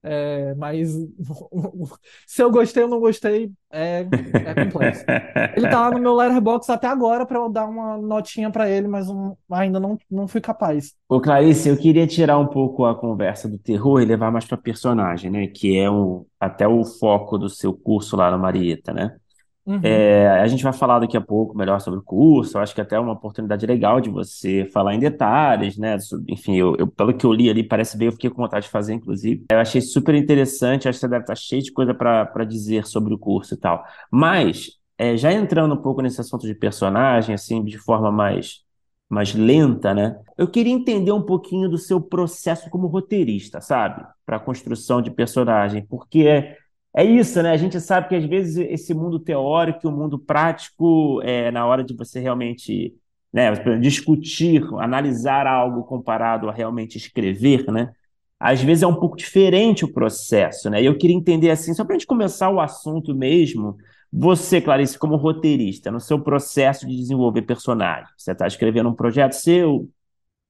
É, 0.04 0.54
mas 0.56 0.90
se 2.26 2.42
eu 2.42 2.50
gostei 2.50 2.82
ou 2.82 2.88
não 2.88 2.98
gostei, 2.98 3.52
é, 3.70 4.00
é 4.00 4.64
complexo. 4.64 5.04
Ele 5.56 5.68
tá 5.68 5.80
lá 5.82 5.90
no 5.92 6.00
meu 6.00 6.14
Letterboxd 6.14 6.72
até 6.72 6.88
agora 6.88 7.24
para 7.24 7.38
eu 7.38 7.48
dar 7.48 7.66
uma 7.66 7.96
notinha 7.96 8.50
para 8.50 8.68
ele, 8.68 8.88
mas 8.88 9.08
um, 9.08 9.34
ainda 9.50 9.78
não, 9.78 9.96
não 10.10 10.26
fui 10.26 10.40
capaz. 10.40 10.94
Ô 11.08 11.20
Clarice, 11.20 11.68
eu 11.68 11.76
queria 11.76 12.06
tirar 12.06 12.38
um 12.38 12.46
pouco 12.46 12.84
a 12.84 12.98
conversa 12.98 13.48
do 13.48 13.58
terror 13.58 14.02
e 14.02 14.04
levar 14.04 14.32
mais 14.32 14.44
para 14.44 14.56
personagem, 14.56 15.30
né? 15.30 15.46
Que 15.46 15.78
é 15.78 15.90
um, 15.90 16.24
até 16.40 16.66
o 16.66 16.84
foco 16.84 17.38
do 17.38 17.48
seu 17.48 17.72
curso 17.72 18.16
lá 18.16 18.30
na 18.30 18.38
Marieta, 18.38 18.92
né? 18.92 19.16
Uhum. 19.64 19.80
É, 19.82 20.28
a 20.40 20.46
gente 20.48 20.64
vai 20.64 20.72
falar 20.72 20.98
daqui 20.98 21.16
a 21.16 21.20
pouco 21.20 21.56
melhor 21.56 21.80
sobre 21.80 22.00
o 22.00 22.02
curso. 22.02 22.56
Eu 22.56 22.62
acho 22.62 22.74
que 22.74 22.80
até 22.80 22.96
é 22.96 22.98
uma 22.98 23.12
oportunidade 23.12 23.64
legal 23.64 24.00
de 24.00 24.10
você 24.10 24.64
falar 24.72 24.94
em 24.94 24.98
detalhes, 24.98 25.78
né? 25.78 25.96
Enfim, 26.28 26.56
eu, 26.56 26.74
eu, 26.76 26.86
pelo 26.86 27.14
que 27.14 27.24
eu 27.24 27.32
li 27.32 27.48
ali, 27.48 27.62
parece 27.62 27.96
bem, 27.96 28.06
eu 28.08 28.12
fiquei 28.12 28.28
com 28.28 28.42
vontade 28.42 28.66
de 28.66 28.72
fazer, 28.72 28.94
inclusive. 28.94 29.44
Eu 29.50 29.58
achei 29.58 29.80
super 29.80 30.14
interessante, 30.14 30.88
acho 30.88 30.96
que 30.96 31.00
você 31.00 31.08
deve 31.08 31.22
estar 31.22 31.36
cheio 31.36 31.62
de 31.62 31.72
coisa 31.72 31.94
para 31.94 32.44
dizer 32.44 32.86
sobre 32.86 33.14
o 33.14 33.18
curso 33.18 33.54
e 33.54 33.56
tal. 33.56 33.84
Mas, 34.10 34.78
é, 34.98 35.16
já 35.16 35.32
entrando 35.32 35.74
um 35.74 35.82
pouco 35.82 36.02
nesse 36.02 36.20
assunto 36.20 36.46
de 36.46 36.54
personagem, 36.54 37.34
assim, 37.34 37.64
de 37.64 37.78
forma 37.78 38.10
mais, 38.10 38.60
mais 39.08 39.32
lenta, 39.34 39.94
né? 39.94 40.18
Eu 40.36 40.48
queria 40.48 40.72
entender 40.72 41.12
um 41.12 41.22
pouquinho 41.22 41.68
do 41.68 41.78
seu 41.78 42.00
processo 42.00 42.68
como 42.68 42.88
roteirista, 42.88 43.60
sabe? 43.60 44.04
Para 44.26 44.38
a 44.38 44.40
construção 44.40 45.00
de 45.00 45.10
personagem, 45.10 45.86
porque 45.88 46.56
é 46.94 47.04
isso, 47.04 47.42
né? 47.42 47.50
A 47.52 47.56
gente 47.56 47.80
sabe 47.80 48.08
que 48.08 48.14
às 48.14 48.24
vezes 48.24 48.56
esse 48.56 48.92
mundo 48.94 49.18
teórico 49.18 49.80
e 49.84 49.88
o 49.88 49.92
mundo 49.92 50.18
prático, 50.18 51.20
é, 51.22 51.50
na 51.50 51.66
hora 51.66 51.82
de 51.82 51.94
você 51.94 52.20
realmente 52.20 52.94
né, 53.32 53.50
discutir, 53.80 54.62
analisar 54.78 55.46
algo 55.46 55.84
comparado 55.84 56.48
a 56.48 56.52
realmente 56.52 56.98
escrever, 56.98 57.70
né? 57.72 57.92
Às 58.38 58.60
vezes 58.62 58.82
é 58.82 58.86
um 58.86 58.94
pouco 58.96 59.16
diferente 59.16 59.84
o 59.84 59.92
processo, 59.92 60.68
né? 60.68 60.82
E 60.82 60.86
eu 60.86 60.98
queria 60.98 61.16
entender 61.16 61.50
assim, 61.50 61.72
só 61.74 61.84
para 61.84 61.94
a 61.94 61.98
gente 61.98 62.06
começar 62.06 62.50
o 62.50 62.60
assunto 62.60 63.14
mesmo, 63.14 63.76
Você, 64.12 64.60
Clarice, 64.60 64.98
como 64.98 65.16
roteirista, 65.16 65.90
no 65.90 66.00
seu 66.00 66.20
processo 66.20 66.86
de 66.86 66.94
desenvolver 66.96 67.42
personagem, 67.42 68.06
você 68.16 68.32
está 68.32 68.46
escrevendo 68.46 68.88
um 68.90 68.94
projeto 68.94 69.32
seu, 69.32 69.88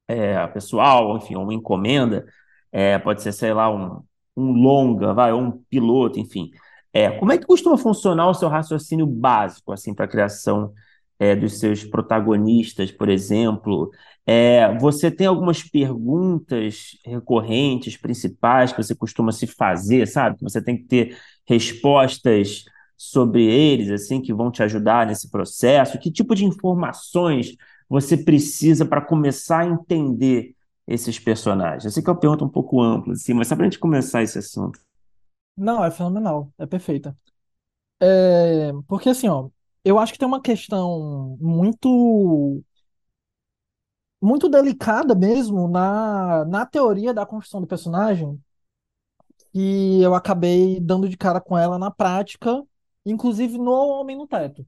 é, 0.08 0.46
pessoal, 0.48 1.16
enfim, 1.16 1.36
uma 1.36 1.54
encomenda, 1.54 2.26
é, 2.72 2.98
pode 2.98 3.22
ser, 3.22 3.32
sei 3.32 3.52
lá, 3.54 3.70
um, 3.70 4.02
um 4.36 4.52
longa, 4.52 5.12
vai, 5.12 5.32
ou 5.32 5.40
um 5.40 5.50
piloto, 5.68 6.18
enfim. 6.18 6.50
É, 6.92 7.10
como 7.10 7.32
é 7.32 7.38
que 7.38 7.46
costuma 7.46 7.78
funcionar 7.78 8.28
o 8.28 8.34
seu 8.34 8.48
raciocínio 8.48 9.06
básico, 9.06 9.72
assim, 9.72 9.94
para 9.94 10.04
a 10.04 10.08
criação 10.08 10.72
é, 11.18 11.34
dos 11.34 11.58
seus 11.58 11.84
protagonistas, 11.84 12.90
por 12.90 13.08
exemplo? 13.08 13.90
É, 14.26 14.76
você 14.78 15.10
tem 15.10 15.26
algumas 15.26 15.62
perguntas 15.62 16.98
recorrentes, 17.04 17.96
principais, 17.96 18.72
que 18.72 18.82
você 18.82 18.94
costuma 18.94 19.32
se 19.32 19.46
fazer, 19.46 20.06
sabe? 20.06 20.38
Que 20.38 20.44
você 20.44 20.62
tem 20.62 20.76
que 20.76 20.84
ter 20.84 21.16
respostas 21.46 22.64
sobre 22.96 23.44
eles, 23.44 23.90
assim, 23.90 24.20
que 24.20 24.32
vão 24.32 24.50
te 24.50 24.62
ajudar 24.62 25.06
nesse 25.06 25.30
processo? 25.30 25.98
Que 25.98 26.10
tipo 26.10 26.34
de 26.34 26.44
informações 26.44 27.56
você 27.88 28.16
precisa 28.16 28.84
para 28.86 29.00
começar 29.00 29.60
a 29.60 29.66
entender 29.66 30.54
esses 30.86 31.18
personagens? 31.18 31.84
Eu 31.84 31.90
sei 31.90 32.02
que 32.02 32.10
é 32.10 32.12
uma 32.12 32.20
pergunta 32.20 32.44
um 32.44 32.48
pouco 32.48 32.80
ampla, 32.82 33.12
assim, 33.14 33.34
mas 33.34 33.48
só 33.48 33.56
para 33.56 33.66
a 33.66 33.68
gente 33.68 33.78
começar 33.78 34.22
esse 34.22 34.38
assunto. 34.38 34.80
Não, 35.56 35.84
é 35.84 35.90
fenomenal, 35.90 36.52
é 36.58 36.66
perfeita. 36.66 37.16
É, 38.00 38.72
porque 38.88 39.10
assim, 39.10 39.28
ó, 39.28 39.50
eu 39.84 39.98
acho 39.98 40.12
que 40.12 40.18
tem 40.18 40.28
uma 40.28 40.42
questão 40.42 41.36
muito 41.40 42.62
muito 44.20 44.48
delicada 44.48 45.14
mesmo 45.14 45.68
na, 45.68 46.44
na 46.46 46.64
teoria 46.66 47.12
da 47.12 47.26
construção 47.26 47.60
do 47.60 47.66
personagem, 47.66 48.40
que 49.52 50.00
eu 50.00 50.14
acabei 50.14 50.80
dando 50.80 51.08
de 51.08 51.16
cara 51.16 51.40
com 51.40 51.56
ela 51.58 51.78
na 51.78 51.90
prática, 51.90 52.62
inclusive 53.04 53.58
no 53.58 53.72
Homem 53.72 54.16
no 54.16 54.26
Teto, 54.26 54.66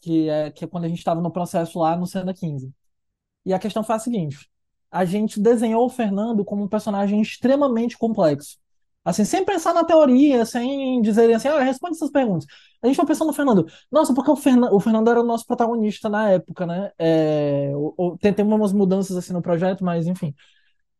que 0.00 0.28
é, 0.28 0.50
que 0.50 0.64
é 0.64 0.68
quando 0.68 0.84
a 0.86 0.88
gente 0.88 0.98
estava 0.98 1.20
no 1.20 1.32
processo 1.32 1.80
lá 1.80 1.96
no 1.96 2.06
Cena 2.06 2.34
15. 2.34 2.72
E 3.46 3.52
a 3.54 3.58
questão 3.58 3.84
foi 3.84 3.96
a 3.96 3.98
seguinte: 3.98 4.50
a 4.90 5.04
gente 5.04 5.40
desenhou 5.40 5.84
o 5.86 5.90
Fernando 5.90 6.44
como 6.44 6.64
um 6.64 6.68
personagem 6.68 7.20
extremamente 7.20 7.96
complexo. 7.96 8.58
Assim, 9.04 9.24
sem 9.24 9.44
pensar 9.44 9.72
na 9.72 9.84
teoria, 9.84 10.44
sem 10.44 11.00
dizer 11.00 11.32
assim, 11.32 11.48
ah, 11.48 11.62
responde 11.62 11.96
essas 11.96 12.10
perguntas. 12.10 12.46
A 12.82 12.86
gente 12.86 12.96
foi 12.96 13.06
pensando 13.06 13.28
no 13.28 13.32
Fernando. 13.32 13.66
Nossa, 13.90 14.12
porque 14.14 14.30
o, 14.30 14.34
o 14.74 14.80
Fernando 14.80 15.10
era 15.10 15.20
o 15.20 15.24
nosso 15.24 15.46
protagonista 15.46 16.08
na 16.10 16.30
época, 16.30 16.66
né? 16.66 16.90
É, 16.98 17.70
o, 17.74 17.94
o, 17.96 18.18
tem, 18.18 18.34
tem 18.34 18.44
umas 18.44 18.72
mudanças 18.72 19.16
assim 19.16 19.32
no 19.32 19.40
projeto, 19.40 19.82
mas 19.82 20.06
enfim. 20.06 20.34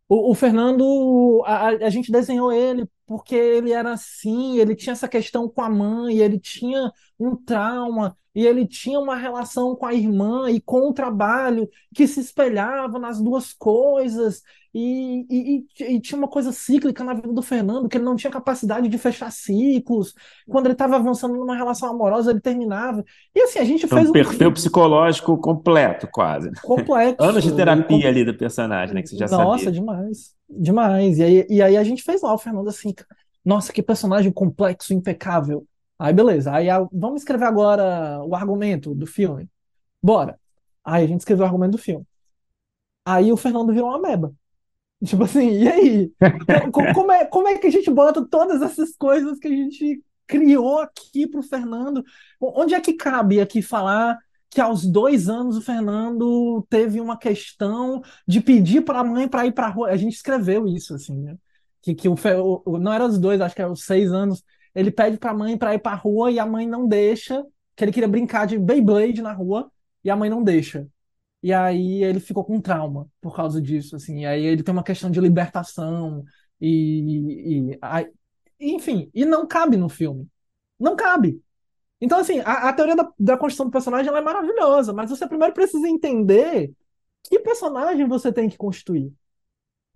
O, 0.08 0.30
o 0.30 0.34
Fernando, 0.34 1.42
a, 1.46 1.68
a, 1.68 1.90
gente 1.90 2.10
desenhou 2.10 2.50
ele 2.50 2.88
porque 3.06 3.34
ele 3.34 3.72
era 3.72 3.92
assim, 3.92 4.58
ele 4.58 4.74
tinha 4.74 4.92
essa 4.94 5.08
questão 5.08 5.48
com 5.48 5.60
a 5.60 5.68
mãe, 5.68 6.18
ele 6.18 6.38
tinha 6.40 6.90
um 7.18 7.36
trauma, 7.36 8.16
e 8.38 8.46
ele 8.46 8.64
tinha 8.64 9.00
uma 9.00 9.16
relação 9.16 9.74
com 9.74 9.84
a 9.84 9.92
irmã 9.92 10.48
e 10.48 10.60
com 10.60 10.88
o 10.88 10.92
trabalho 10.92 11.68
que 11.92 12.06
se 12.06 12.20
espelhava 12.20 12.96
nas 12.96 13.20
duas 13.20 13.52
coisas, 13.52 14.44
e, 14.72 15.26
e, 15.28 15.66
e, 15.96 16.00
tinha 16.00 16.16
uma 16.16 16.28
coisa 16.28 16.52
cíclica 16.52 17.02
na 17.02 17.14
vida 17.14 17.32
do 17.32 17.42
Fernando, 17.42 17.88
que 17.88 17.96
ele 17.96 18.04
não 18.04 18.14
tinha 18.14 18.30
capacidade 18.30 18.86
de 18.86 18.96
fechar 18.96 19.32
ciclos. 19.32 20.14
Quando 20.46 20.66
ele 20.66 20.74
estava 20.74 20.94
avançando 20.94 21.34
numa 21.34 21.56
relação 21.56 21.90
amorosa, 21.90 22.30
ele 22.30 22.40
terminava. 22.40 23.04
E 23.34 23.40
assim, 23.40 23.58
a 23.58 23.64
gente 23.64 23.86
então, 23.86 23.98
fez 23.98 24.08
um 24.08 24.12
perfil 24.12 24.52
psicológico 24.52 25.36
completo, 25.38 26.06
quase. 26.12 26.52
Complexo. 26.62 27.20
Anos 27.20 27.42
de 27.42 27.52
terapia 27.56 28.02
com... 28.02 28.06
ali 28.06 28.24
do 28.24 28.34
personagem, 28.34 28.94
né? 28.94 29.02
Que 29.02 29.08
você 29.08 29.16
já 29.16 29.26
Nossa, 29.26 29.64
sabia. 29.64 29.80
demais. 29.80 30.36
Demais. 30.48 31.18
E 31.18 31.24
aí, 31.24 31.46
e 31.50 31.60
aí 31.60 31.76
a 31.76 31.82
gente 31.82 32.04
fez 32.04 32.22
lá 32.22 32.32
o 32.32 32.38
Fernando 32.38 32.68
assim, 32.68 32.94
nossa, 33.44 33.72
que 33.72 33.82
personagem 33.82 34.30
complexo, 34.30 34.94
impecável. 34.94 35.66
Aí 35.98 36.12
beleza. 36.12 36.52
Aí 36.52 36.68
vamos 36.92 37.22
escrever 37.22 37.46
agora 37.46 38.22
o 38.24 38.34
argumento 38.34 38.94
do 38.94 39.06
filme. 39.06 39.48
Bora. 40.02 40.38
Aí 40.84 41.04
a 41.04 41.08
gente 41.08 41.20
escreveu 41.20 41.44
o 41.44 41.46
argumento 41.46 41.72
do 41.72 41.78
filme. 41.78 42.06
Aí 43.04 43.32
o 43.32 43.36
Fernando 43.36 43.72
virou 43.72 43.88
uma 43.88 44.00
meba. 44.00 44.32
Tipo 45.04 45.24
assim, 45.24 45.50
e 45.50 45.68
aí? 45.68 46.12
Como 46.72 47.12
é, 47.12 47.24
como 47.24 47.48
é 47.48 47.58
que 47.58 47.66
a 47.66 47.70
gente 47.70 47.90
bota 47.90 48.24
todas 48.26 48.62
essas 48.62 48.96
coisas 48.96 49.38
que 49.38 49.48
a 49.48 49.50
gente 49.50 50.02
criou 50.26 50.78
aqui 50.80 51.26
pro 51.26 51.42
Fernando? 51.42 52.04
Onde 52.40 52.74
é 52.74 52.80
que 52.80 52.92
cabe 52.92 53.40
aqui 53.40 53.62
falar 53.62 54.18
que 54.50 54.60
aos 54.60 54.84
dois 54.84 55.28
anos 55.28 55.56
o 55.56 55.62
Fernando 55.62 56.66
teve 56.68 57.00
uma 57.00 57.18
questão 57.18 58.02
de 58.26 58.40
pedir 58.40 58.82
para 58.82 59.00
a 59.00 59.04
mãe 59.04 59.28
para 59.28 59.46
ir 59.46 59.52
para 59.52 59.68
rua? 59.68 59.88
A 59.90 59.96
gente 59.96 60.14
escreveu 60.14 60.66
isso, 60.66 60.94
assim, 60.94 61.16
né? 61.16 61.36
Que, 61.80 61.94
que 61.94 62.08
o, 62.08 62.16
o, 62.64 62.78
não 62.78 62.92
era 62.92 63.06
os 63.06 63.18
dois, 63.18 63.40
acho 63.40 63.54
que 63.54 63.62
era 63.62 63.70
os 63.70 63.84
seis 63.84 64.12
anos. 64.12 64.42
Ele 64.74 64.90
pede 64.90 65.18
para 65.18 65.30
a 65.30 65.34
mãe 65.34 65.56
para 65.56 65.74
ir 65.74 65.78
para 65.78 65.96
rua 65.96 66.30
e 66.30 66.38
a 66.38 66.46
mãe 66.46 66.66
não 66.66 66.86
deixa, 66.86 67.44
que 67.76 67.84
ele 67.84 67.92
queria 67.92 68.08
brincar 68.08 68.46
de 68.46 68.58
Beyblade 68.58 69.22
na 69.22 69.32
rua 69.32 69.70
e 70.04 70.10
a 70.10 70.16
mãe 70.16 70.28
não 70.30 70.42
deixa. 70.42 70.86
E 71.42 71.52
aí 71.52 72.02
ele 72.02 72.20
ficou 72.20 72.44
com 72.44 72.60
trauma 72.60 73.08
por 73.20 73.34
causa 73.34 73.60
disso, 73.60 73.96
assim. 73.96 74.20
E 74.22 74.26
aí 74.26 74.44
ele 74.44 74.62
tem 74.62 74.72
uma 74.72 74.82
questão 74.82 75.10
de 75.10 75.20
libertação 75.20 76.24
e, 76.60 77.70
e 78.60 78.74
enfim, 78.74 79.10
e 79.14 79.24
não 79.24 79.46
cabe 79.46 79.76
no 79.76 79.88
filme. 79.88 80.28
Não 80.78 80.96
cabe. 80.96 81.40
Então, 82.00 82.18
assim, 82.18 82.40
a, 82.40 82.68
a 82.68 82.72
teoria 82.72 82.96
da, 82.96 83.12
da, 83.18 83.36
construção 83.36 83.66
do 83.66 83.72
personagem 83.72 84.12
é 84.12 84.20
maravilhosa, 84.20 84.92
mas 84.92 85.10
você 85.10 85.26
primeiro 85.26 85.54
precisa 85.54 85.88
entender 85.88 86.72
que 87.24 87.38
personagem 87.40 88.06
você 88.06 88.32
tem 88.32 88.48
que 88.48 88.56
constituir. 88.56 89.12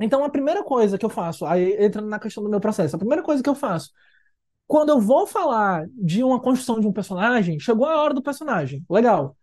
Então, 0.00 0.24
a 0.24 0.30
primeira 0.30 0.64
coisa 0.64 0.98
que 0.98 1.04
eu 1.04 1.10
faço, 1.10 1.46
aí 1.46 1.76
entrando 1.84 2.08
na 2.08 2.18
questão 2.18 2.42
do 2.42 2.50
meu 2.50 2.60
processo, 2.60 2.96
a 2.96 2.98
primeira 2.98 3.22
coisa 3.22 3.42
que 3.42 3.48
eu 3.48 3.54
faço, 3.54 3.90
quando 4.72 4.88
eu 4.88 4.98
vou 4.98 5.26
falar 5.26 5.86
de 5.92 6.24
uma 6.24 6.40
construção 6.40 6.80
de 6.80 6.86
um 6.86 6.92
personagem, 6.94 7.60
chegou 7.60 7.84
a 7.84 8.02
hora 8.02 8.14
do 8.14 8.22
personagem, 8.22 8.82
legal. 8.88 9.36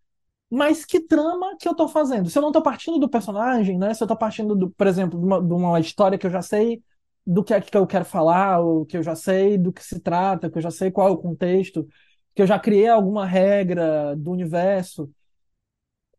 Mas 0.50 0.86
que 0.86 1.00
trama 1.00 1.56
que 1.60 1.70
eu 1.70 1.76
tô 1.76 1.88
fazendo? 1.88 2.32
Se 2.32 2.40
eu 2.40 2.42
não 2.42 2.52
tô 2.52 2.64
partindo 2.64 2.98
do 2.98 3.08
personagem, 3.08 3.78
né? 3.78 3.94
Se 3.94 4.04
eu 4.04 4.08
tô 4.08 4.18
partindo, 4.18 4.56
do, 4.56 4.72
por 4.72 4.88
exemplo, 4.88 5.20
de 5.20 5.26
uma, 5.28 5.40
de 5.40 5.54
uma 5.54 5.80
história 5.80 6.18
que 6.18 6.26
eu 6.26 6.32
já 6.32 6.42
sei 6.42 6.82
do 7.28 7.44
que 7.44 7.54
é 7.54 7.62
que 7.62 7.78
eu 7.78 7.86
quero 7.86 8.06
falar, 8.06 8.60
ou 8.60 8.88
que 8.88 8.98
eu 8.98 9.04
já 9.04 9.16
sei 9.16 9.56
do 9.56 9.72
que 9.72 9.84
se 9.84 10.00
trata, 10.00 10.50
que 10.50 10.58
eu 10.58 10.64
já 10.64 10.72
sei 10.72 10.90
qual 10.90 11.10
é 11.10 11.12
o 11.12 11.18
contexto, 11.18 11.88
que 12.34 12.42
eu 12.42 12.48
já 12.48 12.58
criei 12.58 12.88
alguma 12.88 13.24
regra 13.24 14.16
do 14.16 14.32
universo. 14.32 15.12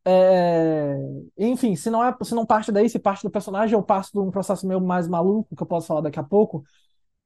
É... 0.04 0.94
Enfim, 1.36 1.74
se 1.74 1.90
não, 1.90 2.04
é, 2.04 2.16
se 2.22 2.32
não 2.32 2.46
parte 2.46 2.70
daí, 2.70 2.88
se 2.88 3.00
parte 3.00 3.24
do 3.24 3.30
personagem, 3.30 3.74
eu 3.74 3.82
passo 3.82 4.12
de 4.12 4.20
um 4.20 4.30
processo 4.30 4.68
meio 4.68 4.80
mais 4.80 5.08
maluco, 5.08 5.56
que 5.56 5.62
eu 5.64 5.66
posso 5.66 5.88
falar 5.88 6.02
daqui 6.02 6.20
a 6.20 6.22
pouco. 6.22 6.62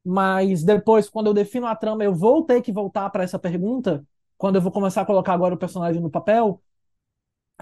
Mas 0.05 0.63
depois, 0.65 1.09
quando 1.09 1.29
eu 1.29 1.35
defino 1.35 1.67
a 1.67 1.77
trama, 1.77 2.05
eu 2.05 2.15
vou 2.15 2.45
ter 2.45 2.61
que 2.63 2.73
voltar 2.73 3.09
para 3.11 3.25
essa 3.25 3.39
pergunta, 3.39 4.07
quando 4.37 4.57
eu 4.57 4.63
vou 4.63 4.73
começar 4.73 5.03
a 5.03 5.07
colocar 5.07 5.33
agora 5.33 5.55
o 5.55 5.59
personagem 5.59 6.01
no 6.03 6.11
papel, 6.11 6.61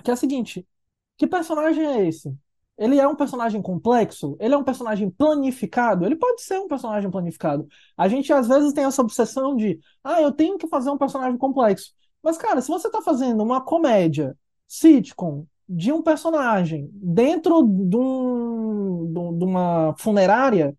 que 0.02 0.10
é 0.10 0.14
a 0.14 0.16
seguinte: 0.16 0.66
que 1.16 1.26
personagem 1.26 1.86
é 1.86 2.08
esse? 2.08 2.34
Ele 2.78 2.98
é 2.98 3.06
um 3.06 3.14
personagem 3.16 3.62
complexo? 3.62 4.36
Ele 4.40 4.54
é 4.54 4.58
um 4.58 4.64
personagem 4.64 5.10
planificado? 5.10 6.04
Ele 6.06 6.16
pode 6.16 6.42
ser 6.42 6.58
um 6.58 6.68
personagem 6.68 7.10
planificado. 7.10 7.68
A 7.96 8.08
gente 8.08 8.32
às 8.32 8.48
vezes 8.48 8.72
tem 8.72 8.84
essa 8.84 9.02
obsessão 9.02 9.54
de, 9.56 9.78
ah, 10.02 10.20
eu 10.22 10.32
tenho 10.32 10.58
que 10.58 10.66
fazer 10.68 10.90
um 10.90 10.98
personagem 10.98 11.38
complexo. 11.38 11.92
Mas, 12.22 12.38
cara, 12.38 12.60
se 12.60 12.68
você 12.68 12.88
está 12.88 13.02
fazendo 13.02 13.42
uma 13.42 13.60
comédia, 13.60 14.36
sitcom, 14.66 15.46
de 15.68 15.92
um 15.92 16.02
personagem 16.02 16.90
dentro 16.94 17.62
de, 17.64 17.96
um, 17.96 19.38
de 19.38 19.44
uma 19.44 19.94
funerária, 19.98 20.76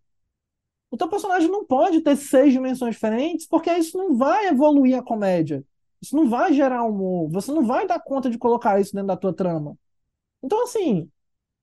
o 0.94 0.98
teu 0.98 1.08
personagem 1.08 1.50
não 1.50 1.66
pode 1.66 2.02
ter 2.02 2.16
seis 2.16 2.54
dimensões 2.54 2.94
diferentes, 2.94 3.48
porque 3.48 3.72
isso 3.74 3.98
não 3.98 4.16
vai 4.16 4.48
evoluir 4.48 4.96
a 4.96 5.02
comédia. 5.02 5.66
Isso 6.00 6.16
não 6.16 6.30
vai 6.30 6.54
gerar 6.54 6.84
humor. 6.84 7.32
Você 7.32 7.52
não 7.52 7.66
vai 7.66 7.88
dar 7.88 8.00
conta 8.00 8.30
de 8.30 8.38
colocar 8.38 8.80
isso 8.80 8.94
dentro 8.94 9.08
da 9.08 9.18
tua 9.18 9.34
trama. 9.34 9.76
Então, 10.44 10.64
assim, 10.64 11.10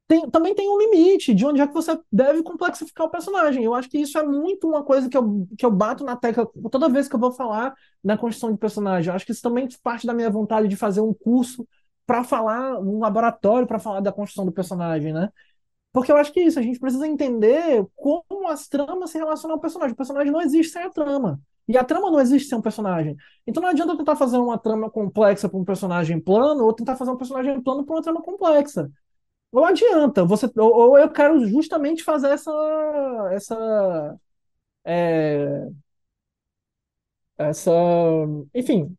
tem, 0.09 0.29
também 0.29 0.53
tem 0.53 0.69
um 0.69 0.81
limite 0.81 1.33
de 1.33 1.47
onde 1.47 1.61
é 1.61 1.67
que 1.69 1.73
você 1.73 1.97
deve 2.11 2.43
complexificar 2.43 3.07
o 3.07 3.11
personagem. 3.11 3.63
Eu 3.63 3.73
acho 3.73 3.89
que 3.89 3.99
isso 3.99 4.19
é 4.19 4.27
muito 4.27 4.67
uma 4.67 4.83
coisa 4.83 5.09
que 5.09 5.17
eu, 5.17 5.47
que 5.57 5.65
eu 5.65 5.71
bato 5.71 6.03
na 6.03 6.17
tecla 6.17 6.51
toda 6.69 6.89
vez 6.89 7.09
que 7.09 7.15
eu 7.15 7.21
vou 7.21 7.31
falar 7.31 7.73
na 8.03 8.19
construção 8.19 8.51
de 8.51 8.59
personagem. 8.59 9.11
Eu 9.11 9.15
acho 9.15 9.25
que 9.25 9.31
isso 9.31 9.43
também 9.43 9.69
parte 9.81 10.09
da 10.09 10.13
minha 10.13 10.29
vontade 10.29 10.67
de 10.67 10.75
fazer 10.75 11.03
um 11.03 11.15
curso 11.15 11.65
para 12.05 12.25
falar, 12.25 12.81
um 12.81 12.99
laboratório 12.99 13.69
para 13.69 13.79
falar 13.79 14.01
da 14.01 14.11
construção 14.11 14.45
do 14.45 14.51
personagem, 14.51 15.13
né? 15.13 15.31
Porque 15.93 16.13
eu 16.13 16.17
acho 16.17 16.33
que 16.33 16.41
é 16.41 16.45
isso, 16.45 16.59
a 16.59 16.63
gente 16.63 16.79
precisa 16.79 17.07
entender 17.07 17.85
como 17.97 18.49
as 18.49 18.69
tramas 18.69 19.11
se 19.11 19.19
relacionam 19.19 19.57
ao 19.57 19.61
personagem. 19.61 19.93
O 19.93 19.97
personagem 19.97 20.33
não 20.33 20.41
existe 20.41 20.73
sem 20.73 20.83
a 20.83 20.91
trama. 20.91 21.41
E 21.67 21.77
a 21.77 21.85
trama 21.85 22.11
não 22.11 22.21
existe 22.21 22.49
sem 22.49 22.59
um 22.59 22.63
personagem. 22.63 23.17
Então 23.47 23.63
não 23.63 23.71
adianta 23.71 23.97
tentar 23.97 24.17
fazer 24.17 24.39
uma 24.39 24.59
trama 24.59 24.91
complexa 24.91 25.49
para 25.49 25.59
um 25.59 25.65
personagem 25.65 26.21
plano 26.21 26.65
ou 26.65 26.73
tentar 26.73 26.97
fazer 26.97 27.11
um 27.11 27.17
personagem 27.17 27.61
plano 27.63 27.85
para 27.85 27.97
uma 27.97 28.03
trama 28.03 28.23
complexa. 28.23 28.91
Não 29.53 29.65
adianta. 29.65 30.25
Você, 30.25 30.47
ou, 30.57 30.73
ou, 30.91 30.99
eu 30.99 31.11
quero 31.11 31.47
justamente 31.47 32.05
fazer 32.05 32.31
essa. 32.31 32.53
essa 33.33 34.21
é, 34.85 35.69
essa. 37.39 37.71
Enfim, 38.55 38.97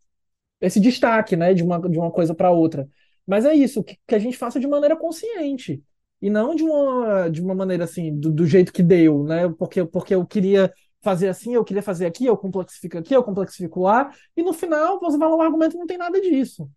esse 0.61 0.79
destaque 0.79 1.35
né, 1.35 1.53
de, 1.53 1.63
uma, 1.63 1.79
de 1.89 1.97
uma 1.97 2.11
coisa 2.11 2.35
para 2.35 2.51
outra. 2.51 2.87
Mas 3.25 3.45
é 3.45 3.53
isso, 3.53 3.83
que, 3.83 3.97
que, 4.07 4.15
a 4.15 4.19
gente 4.19 4.37
faça 4.37 4.59
de 4.59 4.67
maneira 4.67 4.95
consciente. 4.97 5.83
E 6.21 6.29
não 6.29 6.55
de 6.55 6.63
uma, 6.63 7.29
de 7.29 7.41
uma 7.41 7.55
maneira 7.55 7.83
assim, 7.85 8.15
do, 8.17 8.31
do 8.31 8.45
jeito 8.45 8.71
que 8.73 8.83
deu, 8.83 9.23
né? 9.23 9.49
Porque, 9.57 9.83
porque 9.85 10.13
eu 10.15 10.25
queria 10.25 10.71
fazer 11.01 11.29
assim, 11.29 11.55
eu 11.55 11.63
queria 11.63 11.81
fazer 11.81 12.05
aqui, 12.05 12.25
eu 12.25 12.37
complexifico 12.37 12.97
aqui, 12.97 13.13
eu 13.13 13.23
complexifico 13.23 13.81
lá, 13.81 14.11
e 14.37 14.43
no 14.43 14.53
final 14.53 14.99
você 14.99 15.17
vai 15.17 15.29
no 15.29 15.41
argumento 15.41 15.77
não 15.77 15.87
tem 15.87 15.97
nada 15.97 16.21
disso. 16.21 16.69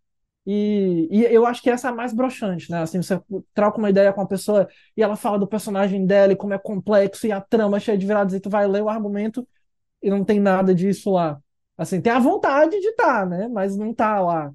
E, 0.46 1.08
e 1.10 1.24
eu 1.24 1.46
acho 1.46 1.62
que 1.62 1.70
essa 1.70 1.88
é 1.88 1.90
a 1.90 1.94
mais 1.94 2.12
broxante, 2.12 2.70
né? 2.70 2.82
Assim, 2.82 3.02
você 3.02 3.20
troca 3.54 3.78
uma 3.78 3.88
ideia 3.90 4.12
com 4.12 4.20
a 4.20 4.26
pessoa 4.26 4.68
e 4.96 5.02
ela 5.02 5.16
fala 5.16 5.38
do 5.38 5.46
personagem 5.46 6.04
dela 6.06 6.32
e 6.32 6.36
como 6.36 6.52
é 6.52 6.58
complexo 6.58 7.26
e 7.26 7.32
a 7.32 7.40
trama 7.40 7.78
é 7.78 7.80
cheia 7.80 7.96
de 7.96 8.06
viradas 8.06 8.34
e 8.34 8.40
tu 8.40 8.50
vai 8.50 8.66
ler 8.66 8.82
o 8.82 8.88
argumento 8.90 9.46
e 10.02 10.10
não 10.10 10.24
tem 10.24 10.40
nada 10.40 10.74
disso 10.74 11.12
lá. 11.12 11.40
Assim, 11.78 12.00
tem 12.00 12.12
a 12.12 12.18
vontade 12.18 12.78
de 12.80 12.88
estar, 12.88 13.20
tá, 13.22 13.26
né? 13.26 13.48
Mas 13.48 13.76
não 13.76 13.94
tá 13.94 14.20
lá. 14.20 14.52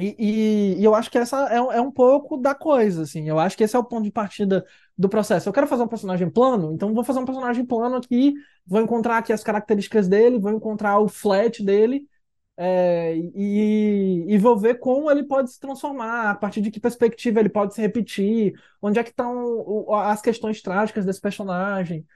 E, 0.00 0.16
e, 0.18 0.80
e, 0.80 0.84
eu 0.84 0.94
acho 0.94 1.10
que 1.10 1.18
essa 1.18 1.48
é, 1.52 1.56
é, 1.56 1.80
um 1.80 1.90
pouco 1.90 2.38
da 2.38 2.54
coisa, 2.54 3.02
assim. 3.02 3.28
Eu 3.28 3.38
acho 3.38 3.56
que 3.56 3.64
esse 3.64 3.76
é 3.76 3.78
o 3.78 3.84
ponto 3.84 4.04
de 4.04 4.10
partida 4.10 4.64
do 4.96 5.08
processo. 5.08 5.48
Eu 5.48 5.52
quero 5.52 5.66
fazer 5.66 5.82
um 5.82 5.88
personagem 5.88 6.30
plano, 6.30 6.72
então 6.72 6.94
vou 6.94 7.04
fazer 7.04 7.18
um 7.18 7.24
personagem 7.26 7.64
plano 7.66 7.96
aqui, 7.96 8.32
vou 8.66 8.80
encontrar 8.80 9.18
aqui 9.18 9.32
as 9.32 9.44
características 9.44 10.08
dele, 10.08 10.38
vou 10.38 10.52
encontrar 10.52 10.98
o 11.00 11.08
flat 11.08 11.62
dele, 11.62 12.08
é, 12.56 13.16
e, 13.34 14.24
e 14.28 14.38
vou 14.38 14.58
ver 14.58 14.78
como 14.78 15.10
ele 15.10 15.24
pode 15.24 15.50
se 15.50 15.60
transformar, 15.60 16.30
a 16.30 16.34
partir 16.34 16.60
de 16.60 16.70
que 16.70 16.80
perspectiva 16.80 17.40
ele 17.40 17.48
pode 17.48 17.74
se 17.74 17.80
repetir, 17.80 18.54
onde 18.80 18.98
é 18.98 19.04
que 19.04 19.10
estão 19.10 19.86
as 19.94 20.22
questões 20.22 20.62
trágicas 20.62 21.04
desse 21.04 21.20
personagem. 21.20 22.06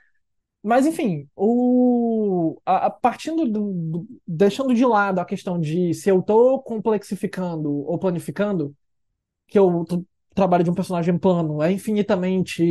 Mas, 0.65 0.87
enfim, 0.87 1.29
o, 1.37 2.59
a, 2.65 2.87
a 2.87 2.91
partindo 2.91 3.47
do, 3.47 3.73
do, 3.75 4.09
deixando 4.27 4.75
de 4.75 4.85
lado 4.87 5.19
a 5.21 5.25
questão 5.27 5.61
de 5.61 5.93
se 5.93 6.09
eu 6.09 6.21
estou 6.21 6.63
complexificando 6.63 7.71
ou 7.71 7.99
planificando, 7.99 8.75
que 9.47 9.59
eu 9.59 9.85
trabalho 10.35 10.65
de 10.65 10.71
um 10.71 10.75
personagem 10.75 11.19
plano 11.19 11.63
é 11.63 11.71
infinitamente 11.71 12.65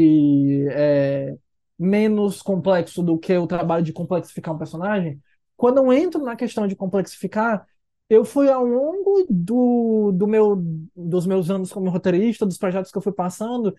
é, 0.72 1.36
menos 1.80 2.42
complexo 2.42 3.04
do 3.04 3.18
que 3.18 3.38
o 3.38 3.48
trabalho 3.48 3.84
de 3.84 3.94
complexificar 3.94 4.54
um 4.56 4.58
personagem, 4.58 5.22
quando 5.56 5.78
eu 5.78 5.94
entro 5.94 6.24
na 6.24 6.36
questão 6.36 6.68
de 6.68 6.76
complexificar, 6.76 7.66
eu 8.10 8.26
fui 8.26 8.50
ao 8.50 8.66
longo 8.66 9.26
do, 9.30 10.12
do 10.14 10.28
meu, 10.28 10.58
dos 10.96 11.26
meus 11.26 11.50
anos 11.50 11.72
como 11.72 11.90
roteirista, 11.90 12.46
dos 12.46 12.58
projetos 12.58 12.92
que 12.92 12.98
eu 12.98 13.02
fui 13.02 13.14
passando, 13.14 13.76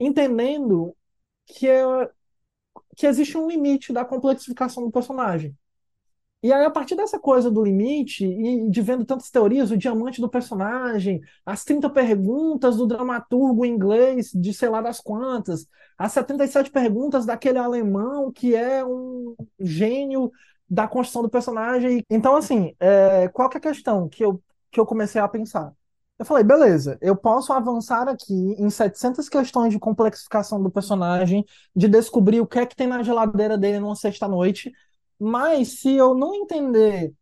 entendendo 0.00 0.96
que, 1.46 1.68
é, 1.68 2.10
que 2.96 3.06
existe 3.06 3.36
um 3.38 3.48
limite 3.48 3.92
da 3.92 4.04
complexificação 4.04 4.84
do 4.84 4.90
personagem. 4.90 5.56
E 6.42 6.52
aí, 6.52 6.64
a 6.64 6.70
partir 6.70 6.94
dessa 6.94 7.18
coisa 7.18 7.50
do 7.50 7.64
limite, 7.64 8.24
e 8.24 8.70
de 8.70 8.80
vendo 8.82 9.04
tantas 9.04 9.30
teorias, 9.30 9.70
o 9.70 9.76
diamante 9.76 10.20
do 10.20 10.28
personagem, 10.28 11.20
as 11.44 11.64
30 11.64 11.90
perguntas 11.90 12.76
do 12.76 12.86
dramaturgo 12.86 13.64
inglês 13.64 14.30
de 14.32 14.54
sei 14.54 14.68
lá 14.68 14.80
das 14.80 15.00
quantas, 15.00 15.66
as 15.98 16.12
77 16.12 16.70
perguntas 16.70 17.26
daquele 17.26 17.58
alemão 17.58 18.30
que 18.30 18.54
é 18.54 18.84
um 18.84 19.34
gênio 19.58 20.30
da 20.68 20.86
construção 20.86 21.22
do 21.22 21.30
personagem. 21.30 22.04
Então, 22.08 22.36
assim, 22.36 22.74
é, 22.78 23.28
qual 23.28 23.50
é 23.52 23.56
a 23.56 23.60
questão 23.60 24.08
que 24.08 24.24
eu, 24.24 24.40
que 24.70 24.78
eu 24.78 24.86
comecei 24.86 25.20
a 25.20 25.28
pensar? 25.28 25.72
Eu 26.18 26.24
falei, 26.24 26.42
beleza, 26.42 26.96
eu 27.02 27.14
posso 27.14 27.52
avançar 27.52 28.08
aqui 28.08 28.32
em 28.32 28.70
700 28.70 29.28
questões 29.28 29.70
de 29.72 29.78
complexificação 29.78 30.62
do 30.62 30.70
personagem, 30.70 31.44
de 31.74 31.88
descobrir 31.88 32.40
o 32.40 32.46
que 32.46 32.58
é 32.58 32.66
que 32.66 32.74
tem 32.74 32.86
na 32.86 33.02
geladeira 33.02 33.58
dele 33.58 33.80
numa 33.80 33.94
sexta-noite, 33.94 34.72
mas 35.18 35.80
se 35.80 35.94
eu 35.94 36.14
não 36.14 36.34
entender 36.34 37.12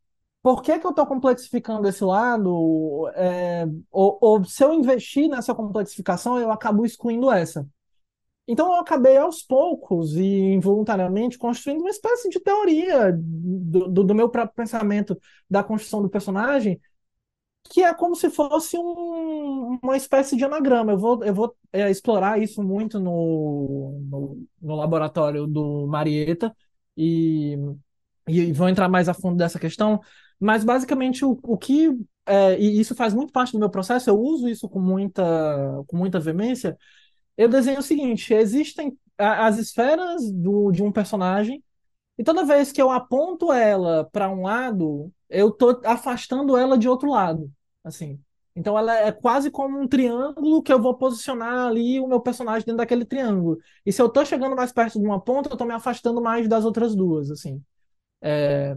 por 0.42 0.62
que, 0.62 0.78
que 0.78 0.86
eu 0.86 0.90
estou 0.90 1.07
complexificando 1.07 1.88
esse 1.88 2.05
lado, 2.05 3.09
é, 3.14 3.66
ou, 3.90 4.18
ou 4.20 4.45
se 4.45 4.62
eu 4.62 4.72
investir 4.74 5.28
nessa 5.28 5.55
complexificação, 5.55 6.38
eu 6.38 6.53
acabo 6.53 6.84
excluindo 6.84 7.30
essa. 7.30 7.66
Então 8.47 8.74
eu 8.74 8.80
acabei 8.80 9.16
aos 9.16 9.42
poucos 9.42 10.14
e 10.16 10.22
involuntariamente 10.22 11.38
construindo 11.38 11.80
uma 11.80 11.90
espécie 11.90 12.28
de 12.28 12.38
teoria 12.38 13.11
do, 13.16 13.88
do, 13.88 14.05
do 14.05 14.14
meu 14.14 14.28
próprio 14.28 14.55
pensamento 14.55 15.18
da 15.49 15.64
construção 15.64 16.03
do 16.03 16.11
personagem, 16.11 16.78
que 17.71 17.83
é 17.83 17.93
como 17.95 18.15
se 18.15 18.31
fosse 18.31 18.79
um, 18.79 19.79
uma 19.83 19.97
espécie 19.97 20.37
de 20.37 20.45
anagrama. 20.45 20.93
Eu 20.93 20.99
vou, 20.99 21.25
eu 21.25 21.35
vou 21.35 21.57
é, 21.73 21.91
explorar 21.91 22.41
isso 22.41 22.62
muito 22.62 23.01
no, 23.01 23.99
no, 24.11 24.47
no, 24.61 24.75
laboratório 24.77 25.47
do 25.47 25.87
Marieta 25.87 26.55
e, 26.97 27.57
e 28.29 28.53
vou 28.53 28.69
entrar 28.69 28.89
mais 28.89 29.09
a 29.09 29.15
fundo 29.15 29.37
dessa 29.37 29.59
questão. 29.59 30.01
Mas 30.39 30.65
basicamente 30.65 31.25
o, 31.25 31.39
o 31.43 31.57
que 31.57 31.91
é, 32.27 32.59
e 32.59 32.81
isso 32.81 32.95
faz 32.95 33.15
muito 33.15 33.33
parte 33.33 33.53
do 33.53 33.59
meu 33.59 33.71
processo. 33.71 34.11
Eu 34.11 34.19
uso 34.19 34.49
isso 34.49 34.69
com 34.69 34.81
muita 34.81 35.83
com 35.87 35.97
muita 35.97 36.21
veemência 36.21 36.77
eu 37.37 37.49
desenho 37.49 37.81
o 37.81 37.83
seguinte: 37.83 38.33
existem 38.33 38.97
as 39.19 39.59
esferas 39.59 40.31
do, 40.33 40.71
de 40.73 40.83
um 40.83 40.93
personagem, 40.93 41.62
e 42.19 42.25
toda 42.25 42.45
vez 42.45 42.73
que 42.73 42.81
eu 42.81 42.91
aponto 42.91 43.53
ela 43.53 44.09
para 44.12 44.31
um 44.31 44.43
lado, 44.43 45.12
eu 45.29 45.51
tô 45.51 45.81
afastando 45.85 46.57
ela 46.57 46.79
de 46.79 46.89
outro 46.89 47.11
lado. 47.11 47.51
Assim. 47.83 48.21
Então 48.57 48.79
ela 48.79 48.95
é 48.97 49.11
quase 49.11 49.51
como 49.51 49.81
um 49.81 49.89
triângulo 49.89 50.62
que 50.62 50.73
eu 50.73 50.81
vou 50.81 50.95
posicionar 50.97 51.67
ali 51.69 51.99
o 51.99 52.07
meu 52.07 52.21
personagem 52.21 52.65
dentro 52.65 52.79
daquele 52.79 53.05
triângulo. 53.05 53.59
E 53.85 53.93
se 53.93 54.01
eu 54.01 54.09
tô 54.09 54.25
chegando 54.25 54.55
mais 54.55 54.73
perto 54.73 55.01
de 55.01 55.05
uma 55.05 55.21
ponta, 55.21 55.51
eu 55.51 55.57
tô 55.57 55.65
me 55.65 55.75
afastando 55.75 56.23
mais 56.23 56.49
das 56.49 56.65
outras 56.65 56.95
duas, 56.95 57.31
assim. 57.31 57.62
É... 58.23 58.77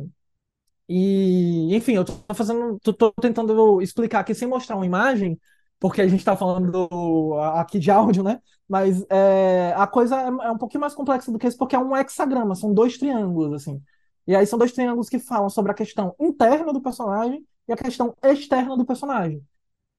E, 0.89 1.75
enfim, 1.75 1.93
eu 1.93 2.05
tô 2.05 2.13
fazendo, 2.33 2.79
tô, 2.79 2.93
tô 2.93 3.11
tentando 3.13 3.81
explicar 3.81 4.21
aqui 4.21 4.33
sem 4.33 4.47
mostrar 4.47 4.75
uma 4.77 4.85
imagem, 4.85 5.39
porque 5.79 6.01
a 6.01 6.07
gente 6.07 6.19
está 6.19 6.35
falando 6.35 7.35
aqui 7.55 7.79
de 7.79 7.91
áudio, 7.91 8.23
né? 8.23 8.41
Mas 8.67 9.05
é, 9.09 9.73
a 9.75 9.87
coisa 9.87 10.15
é, 10.19 10.25
é, 10.25 10.51
um 10.51 10.57
pouquinho 10.57 10.81
mais 10.81 10.93
complexa 10.93 11.31
do 11.31 11.39
que 11.39 11.47
isso, 11.47 11.57
porque 11.57 11.75
é 11.75 11.79
um 11.79 11.95
hexagrama, 11.95 12.55
são 12.55 12.73
dois 12.73 12.97
triângulos, 12.97 13.53
assim. 13.53 13.81
E 14.25 14.35
aí 14.35 14.45
são 14.45 14.59
dois 14.59 14.71
triângulos 14.73 15.09
que 15.09 15.19
falam 15.19 15.49
sobre 15.49 15.71
a 15.71 15.75
questão 15.75 16.15
interna 16.19 16.73
do 16.73 16.81
personagem 16.81 17.45
e 17.67 17.73
a 17.73 17.77
questão 17.77 18.15
externa 18.23 18.75
do 18.75 18.85
personagem. 18.85 19.41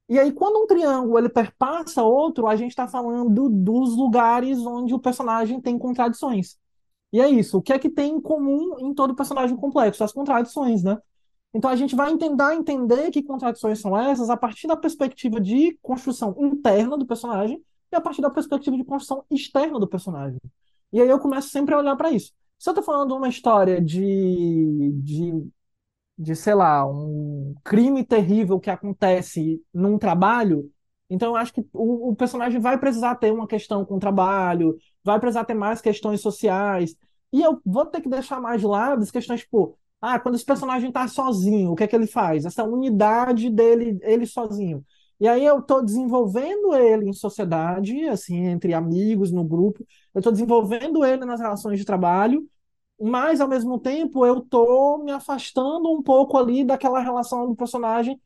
E 0.08 0.18
aí, 0.18 0.32
quando 0.32 0.62
um 0.62 0.66
triângulo 0.66 1.18
ele 1.18 1.28
perpassa 1.28 2.02
outro, 2.02 2.46
a 2.46 2.56
gente 2.56 2.70
está 2.70 2.88
falando 2.88 3.48
dos 3.50 3.94
lugares 3.96 4.58
onde 4.60 4.94
o 4.94 4.98
personagem 4.98 5.60
tem 5.60 5.78
contradições. 5.78 6.56
E 7.12 7.20
é 7.20 7.28
isso. 7.28 7.58
O 7.58 7.62
que 7.62 7.72
é 7.72 7.78
que 7.78 7.90
tem 7.90 8.14
em 8.14 8.20
comum 8.20 8.78
em 8.80 8.94
todo 8.94 9.14
personagem 9.14 9.56
complexo? 9.56 10.02
As 10.04 10.12
contradições, 10.12 10.82
né? 10.82 10.98
Então 11.54 11.70
a 11.70 11.76
gente 11.76 11.96
vai 11.96 12.14
tentar 12.16 12.54
entender 12.54 13.10
que 13.10 13.22
contradições 13.22 13.80
são 13.80 13.98
essas 13.98 14.30
a 14.30 14.36
partir 14.36 14.66
da 14.66 14.76
perspectiva 14.76 15.40
de 15.40 15.78
construção 15.80 16.34
interna 16.38 16.96
do 16.96 17.06
personagem 17.06 17.62
e 17.90 17.96
a 17.96 18.00
partir 18.00 18.20
da 18.20 18.30
perspectiva 18.30 18.76
de 18.76 18.84
construção 18.84 19.24
externa 19.30 19.78
do 19.80 19.88
personagem. 19.88 20.38
E 20.92 21.00
aí 21.00 21.08
eu 21.08 21.18
começo 21.18 21.48
sempre 21.48 21.74
a 21.74 21.78
olhar 21.78 21.96
para 21.96 22.10
isso. 22.10 22.32
Se 22.58 22.68
eu 22.68 22.72
estou 22.72 22.84
falando 22.84 23.08
de 23.08 23.14
uma 23.14 23.28
história 23.28 23.80
de, 23.80 24.92
de, 25.02 25.48
de, 26.18 26.36
sei 26.36 26.54
lá, 26.54 26.86
um 26.86 27.54
crime 27.64 28.04
terrível 28.04 28.58
que 28.58 28.70
acontece 28.70 29.62
num 29.72 29.96
trabalho, 29.98 30.70
então 31.08 31.28
eu 31.30 31.36
acho 31.36 31.52
que 31.52 31.64
o, 31.72 32.10
o 32.10 32.16
personagem 32.16 32.60
vai 32.60 32.78
precisar 32.78 33.14
ter 33.14 33.32
uma 33.32 33.46
questão 33.46 33.84
com 33.84 33.96
o 33.96 34.00
trabalho, 34.00 34.76
vai 35.04 35.18
precisar 35.20 35.44
ter 35.44 35.54
mais 35.54 35.80
questões 35.80 36.20
sociais. 36.20 36.94
E 37.32 37.42
eu 37.42 37.60
vou 37.64 37.86
ter 37.86 38.00
que 38.00 38.08
deixar 38.08 38.40
mais 38.40 38.60
de 38.60 38.66
lado 38.66 39.02
as 39.02 39.10
questões, 39.10 39.40
tipo, 39.40 39.77
ah, 40.00 40.18
quando 40.20 40.36
esse 40.36 40.44
personagem 40.44 40.88
está 40.88 41.08
sozinho, 41.08 41.72
o 41.72 41.76
que 41.76 41.84
é 41.84 41.88
que 41.88 41.96
ele 41.96 42.06
faz? 42.06 42.44
Essa 42.44 42.64
unidade 42.64 43.50
dele, 43.50 43.98
ele 44.02 44.26
sozinho. 44.26 44.84
E 45.20 45.26
aí 45.26 45.44
eu 45.44 45.58
estou 45.58 45.84
desenvolvendo 45.84 46.74
ele 46.76 47.08
em 47.08 47.12
sociedade, 47.12 48.08
assim, 48.08 48.36
entre 48.46 48.72
amigos, 48.74 49.32
no 49.32 49.44
grupo. 49.44 49.84
Eu 50.14 50.20
estou 50.20 50.32
desenvolvendo 50.32 51.04
ele 51.04 51.24
nas 51.24 51.40
relações 51.40 51.78
de 51.78 51.84
trabalho, 51.84 52.48
mas 53.00 53.40
ao 53.40 53.48
mesmo 53.48 53.78
tempo 53.80 54.24
eu 54.26 54.38
estou 54.38 54.98
me 55.04 55.12
afastando 55.12 55.90
um 55.92 56.02
pouco 56.02 56.36
ali 56.38 56.64
daquela 56.64 57.00
relação 57.00 57.48
do 57.48 57.56
personagem 57.56 58.20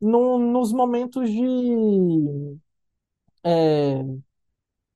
no, 0.00 0.38
nos 0.38 0.72
momentos 0.72 1.30
de. 1.30 2.58
É, 3.42 4.02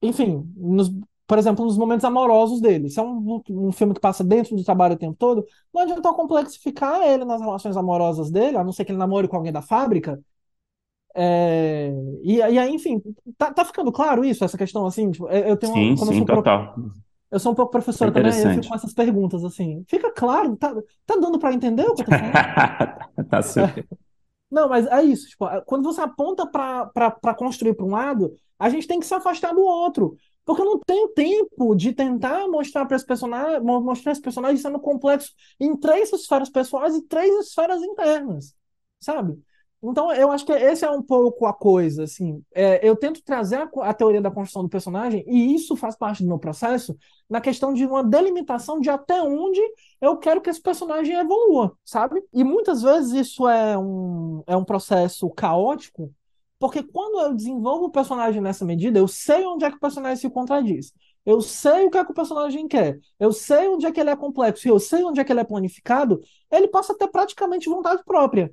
enfim, 0.03 0.53
nos, 0.57 0.91
por 1.29 1.39
exemplo, 1.39 1.63
nos 1.63 1.77
momentos 1.77 2.07
amorosos 2.07 2.59
dele. 2.59 2.89
Se 2.89 2.99
é 2.99 3.03
um, 3.03 3.43
um 3.51 3.71
filme 3.71 3.93
que 3.93 4.01
passa 4.01 4.25
dentro 4.25 4.57
do 4.57 4.65
trabalho 4.65 4.95
o 4.95 4.99
tempo 4.99 5.15
todo, 5.15 5.45
não 5.73 5.83
adianta 5.83 6.11
complexificar 6.15 7.03
ele 7.03 7.23
nas 7.27 7.43
relações 7.43 7.77
amorosas 7.77 8.31
dele, 8.31 8.57
a 8.57 8.65
não 8.65 8.73
ser 8.73 8.87
que 8.87 8.93
ele 8.93 8.99
namore 8.99 9.29
com 9.29 9.37
alguém 9.37 9.53
da 9.53 9.61
fábrica. 9.61 10.19
É, 11.15 11.93
e, 12.23 12.37
e 12.37 12.59
aí, 12.59 12.75
enfim, 12.75 13.03
tá, 13.37 13.53
tá 13.53 13.63
ficando 13.63 13.93
claro 13.93 14.25
isso, 14.25 14.43
essa 14.43 14.57
questão, 14.57 14.87
assim? 14.87 15.11
Tipo, 15.11 15.29
eu 15.29 15.57
tenho 15.59 15.75
sim, 15.75 15.95
uma, 15.97 16.07
sim, 16.07 16.25
total. 16.25 16.73
Pro, 16.73 16.93
eu 17.31 17.39
sou 17.39 17.53
um 17.53 17.55
pouco 17.55 17.73
professor 17.73 18.09
é 18.09 18.11
também, 18.11 18.33
eu 18.33 18.51
fico 18.55 18.69
com 18.69 18.75
essas 18.75 18.95
perguntas, 18.95 19.45
assim. 19.45 19.85
Fica 19.87 20.11
claro, 20.11 20.57
tá, 20.57 20.75
tá 21.05 21.17
dando 21.17 21.39
para 21.39 21.53
entender 21.53 21.83
o 21.83 21.95
que 21.95 22.01
eu 22.01 22.07
tô 22.07 22.13
falando? 22.13 23.29
tá 23.29 23.43
super. 23.43 23.87
Não, 24.51 24.67
mas 24.67 24.87
é 24.87 25.03
isso. 25.03 25.29
Tipo, 25.29 25.47
quando 25.67 25.85
você 25.85 26.01
aponta 26.01 26.47
para 26.47 27.35
construir 27.35 27.75
para 27.75 27.85
um 27.85 27.91
lado, 27.91 28.33
a 28.59 28.71
gente 28.71 28.87
tem 28.87 28.99
que 28.99 29.07
se 29.07 29.13
afastar 29.13 29.53
do 29.53 29.61
outro. 29.61 30.17
Porque 30.49 30.63
eu 30.63 30.67
não 30.67 30.79
tenho 30.81 31.09
tempo 31.09 31.75
de 31.75 31.93
tentar 31.93 32.49
mostrar 32.49 32.87
para 32.87 32.97
esse 32.97 33.05
personagem, 33.05 33.61
mostrar 33.61 34.13
esse 34.13 34.23
personagem 34.23 34.57
sendo 34.57 34.81
complexo 34.81 35.35
em 35.61 35.77
três 35.77 36.11
esferas 36.11 36.49
pessoais 36.49 36.97
e 36.97 37.03
três 37.03 37.47
esferas 37.47 37.83
internas, 37.83 38.57
sabe? 38.99 39.39
Então, 39.83 40.11
eu 40.11 40.31
acho 40.31 40.47
que 40.47 40.53
esse 40.53 40.87
é 40.87 40.91
um 40.91 41.03
pouco 41.03 41.45
a 41.45 41.53
coisa, 41.53 42.05
assim. 42.05 42.43
É, 42.55 42.81
eu 42.89 42.97
tento 42.97 43.23
trazer 43.23 43.57
a, 43.57 43.69
a, 43.83 43.93
teoria 43.93 44.23
da 44.23 44.31
construção 44.31 44.63
do 44.63 44.71
personagem, 44.71 45.23
e 45.29 45.55
isso 45.55 45.77
faz 45.77 45.95
parte 45.95 46.23
do 46.23 46.29
meu 46.31 46.39
processo, 46.39 46.97
na 47.29 47.43
questão 47.43 47.75
de 47.75 47.85
uma 47.85 48.03
delimitação 48.03 48.81
de 48.81 48.89
até 48.89 49.21
onde 49.23 49.61
eu 50.01 50.17
quero 50.17 50.41
que 50.41 50.49
esse 50.49 50.63
personagem 50.63 51.15
evolua, 51.15 51.77
sabe? 51.85 52.25
E 52.33 52.43
muitas 52.43 52.81
vezes 52.81 53.13
isso 53.13 53.47
é 53.47 53.77
um, 53.77 54.43
é 54.47 54.57
um 54.57 54.65
processo 54.65 55.29
caótico, 55.29 56.11
porque 56.59 56.83
quando 56.83 57.21
eu 57.21 57.35
desenvolvo 57.35 57.87
o 57.87 57.91
personagem 57.91 58.41
nessa 58.41 58.65
medida, 58.65 58.99
eu 58.99 59.09
sei 59.09 59.45
onde 59.47 59.65
é 59.65 59.71
que 59.71 59.77
o 59.77 59.81
personagem 59.81 60.17
se 60.17 60.31
contradiz. 60.31 60.93
Eu 61.25 61.41
sei 61.41 61.87
o 61.87 61.91
que 61.91 61.99
é 61.99 62.05
que 62.05 62.11
o 62.11 62.15
personagem 62.15 62.67
quer. 62.67 62.99
Eu 63.19 63.33
sei 63.33 63.69
onde 63.69 63.87
é 63.87 63.93
que 63.93 64.01
ele 64.01 64.11
é 64.11 64.17
complexo. 64.17 64.67
E 64.67 64.71
eu 64.71 64.79
sei 64.81 65.05
onde 65.05 65.21
é 65.21 65.25
que 65.25 65.33
ele 65.33 65.41
é 65.41 65.45
planificado. 65.45 66.21
Ele 66.51 66.69
passa 66.69 66.93
a 66.95 66.97
ter 66.97 67.09
praticamente 67.09 67.69
vontade 67.69 68.03
própria. 68.05 68.51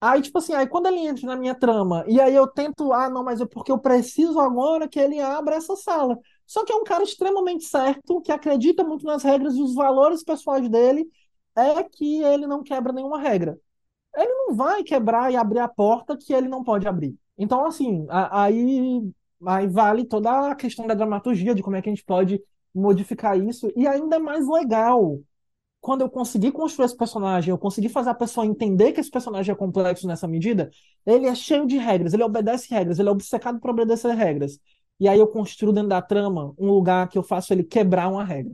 Aí, 0.00 0.20
tipo 0.20 0.38
assim, 0.38 0.52
aí 0.54 0.66
quando 0.68 0.86
ele 0.86 1.00
entra 1.00 1.26
na 1.26 1.36
minha 1.36 1.54
trama, 1.54 2.04
e 2.06 2.20
aí 2.20 2.34
eu 2.34 2.46
tento, 2.46 2.92
ah, 2.92 3.08
não, 3.08 3.24
mas 3.24 3.40
é 3.40 3.46
porque 3.46 3.72
eu 3.72 3.78
preciso 3.78 4.38
agora 4.38 4.86
que 4.88 5.00
ele 5.00 5.18
abra 5.20 5.56
essa 5.56 5.74
sala. 5.74 6.18
Só 6.46 6.64
que 6.64 6.72
é 6.72 6.76
um 6.76 6.84
cara 6.84 7.02
extremamente 7.02 7.64
certo, 7.64 8.20
que 8.20 8.30
acredita 8.30 8.84
muito 8.84 9.06
nas 9.06 9.22
regras 9.22 9.54
e 9.56 9.62
os 9.62 9.74
valores 9.74 10.22
pessoais 10.22 10.68
dele 10.68 11.08
é 11.56 11.82
que 11.82 12.22
ele 12.22 12.46
não 12.46 12.62
quebra 12.62 12.92
nenhuma 12.92 13.18
regra. 13.18 13.58
Ele 14.16 14.32
não 14.32 14.54
vai 14.54 14.82
quebrar 14.82 15.32
e 15.32 15.36
abrir 15.36 15.60
a 15.60 15.68
porta 15.68 16.16
que 16.16 16.32
ele 16.32 16.48
não 16.48 16.64
pode 16.64 16.88
abrir. 16.88 17.14
Então, 17.38 17.66
assim, 17.66 18.06
aí, 18.08 19.12
aí 19.46 19.66
vale 19.66 20.04
toda 20.04 20.50
a 20.50 20.54
questão 20.54 20.86
da 20.86 20.94
dramaturgia, 20.94 21.54
de 21.54 21.62
como 21.62 21.76
é 21.76 21.82
que 21.82 21.88
a 21.88 21.92
gente 21.94 22.04
pode 22.04 22.42
modificar 22.74 23.38
isso, 23.38 23.70
e 23.74 23.86
ainda 23.86 24.16
é 24.16 24.18
mais 24.18 24.46
legal 24.48 25.18
quando 25.86 26.00
eu 26.00 26.10
consegui 26.10 26.50
construir 26.50 26.86
esse 26.86 26.96
personagem, 26.96 27.50
eu 27.50 27.58
consegui 27.58 27.88
fazer 27.88 28.10
a 28.10 28.14
pessoa 28.14 28.44
entender 28.44 28.92
que 28.92 29.00
esse 29.00 29.08
personagem 29.08 29.52
é 29.52 29.54
complexo 29.54 30.04
nessa 30.04 30.26
medida, 30.26 30.68
ele 31.06 31.26
é 31.26 31.34
cheio 31.34 31.64
de 31.64 31.78
regras, 31.78 32.12
ele 32.12 32.24
obedece 32.24 32.74
regras, 32.74 32.98
ele 32.98 33.08
é 33.08 33.12
obcecado 33.12 33.60
por 33.60 33.70
obedecer 33.70 34.12
regras. 34.16 34.58
E 34.98 35.08
aí 35.08 35.20
eu 35.20 35.28
construo 35.28 35.72
dentro 35.72 35.90
da 35.90 36.02
trama 36.02 36.52
um 36.58 36.70
lugar 36.72 37.08
que 37.08 37.16
eu 37.16 37.22
faço 37.22 37.52
ele 37.52 37.62
quebrar 37.62 38.08
uma 38.08 38.24
regra. 38.24 38.52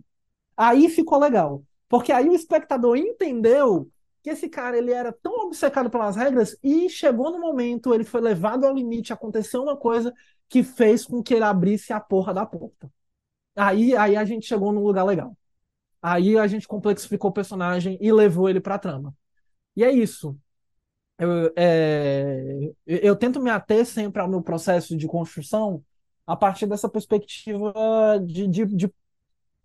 Aí 0.55 0.91
ficou 0.91 1.19
legal. 1.19 1.63
Porque 1.89 2.13
aí 2.13 2.29
o 2.29 2.35
espectador 2.35 2.99
entendeu 2.99 3.89
que 4.23 4.31
esse 4.31 4.49
cara 4.49 4.79
ele 4.79 4.93
era 4.93 5.13
tão 5.13 5.47
obcecado 5.47 5.91
pelas 5.91 6.17
regras 6.17 6.57
e 6.63 6.89
chegou 6.89 7.31
no 7.31 7.41
momento, 7.41 7.93
ele 7.95 8.05
foi 8.05 8.21
levado 8.21 8.65
ao 8.65 8.75
limite, 8.75 9.13
aconteceu 9.13 9.63
uma 9.63 9.77
coisa 9.77 10.15
que 10.49 10.63
fez 10.63 11.05
com 11.05 11.23
que 11.23 11.35
ele 11.35 11.45
abrisse 11.45 11.93
a 11.93 12.01
porra 12.01 12.33
da 12.33 12.47
porta. 12.47 12.91
Aí, 13.57 13.97
aí 13.97 14.17
a 14.17 14.25
gente 14.25 14.47
chegou 14.47 14.73
num 14.73 14.83
lugar 14.83 15.05
legal. 15.05 15.37
Aí 16.03 16.39
a 16.39 16.47
gente 16.47 16.69
complexificou 16.69 17.31
o 17.31 17.35
personagem 17.35 17.99
e 18.01 18.13
levou 18.13 18.49
ele 18.49 18.61
para 18.61 18.77
a 18.77 18.79
trama. 18.79 19.15
E 19.77 19.85
é 19.85 19.91
isso. 19.93 20.39
Eu, 21.19 21.53
é, 21.57 22.73
eu 22.87 23.17
tento 23.17 23.41
me 23.41 23.51
ater 23.51 23.87
sempre 23.87 24.21
ao 24.21 24.29
meu 24.29 24.43
processo 24.43 24.97
de 24.97 25.07
construção 25.07 25.85
a 26.27 26.37
partir 26.37 26.67
dessa 26.67 26.89
perspectiva 26.89 27.73
de, 28.25 28.49
de, 28.49 28.67
de, 28.67 28.95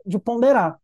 de 0.05 0.19
ponderar. 0.19 0.79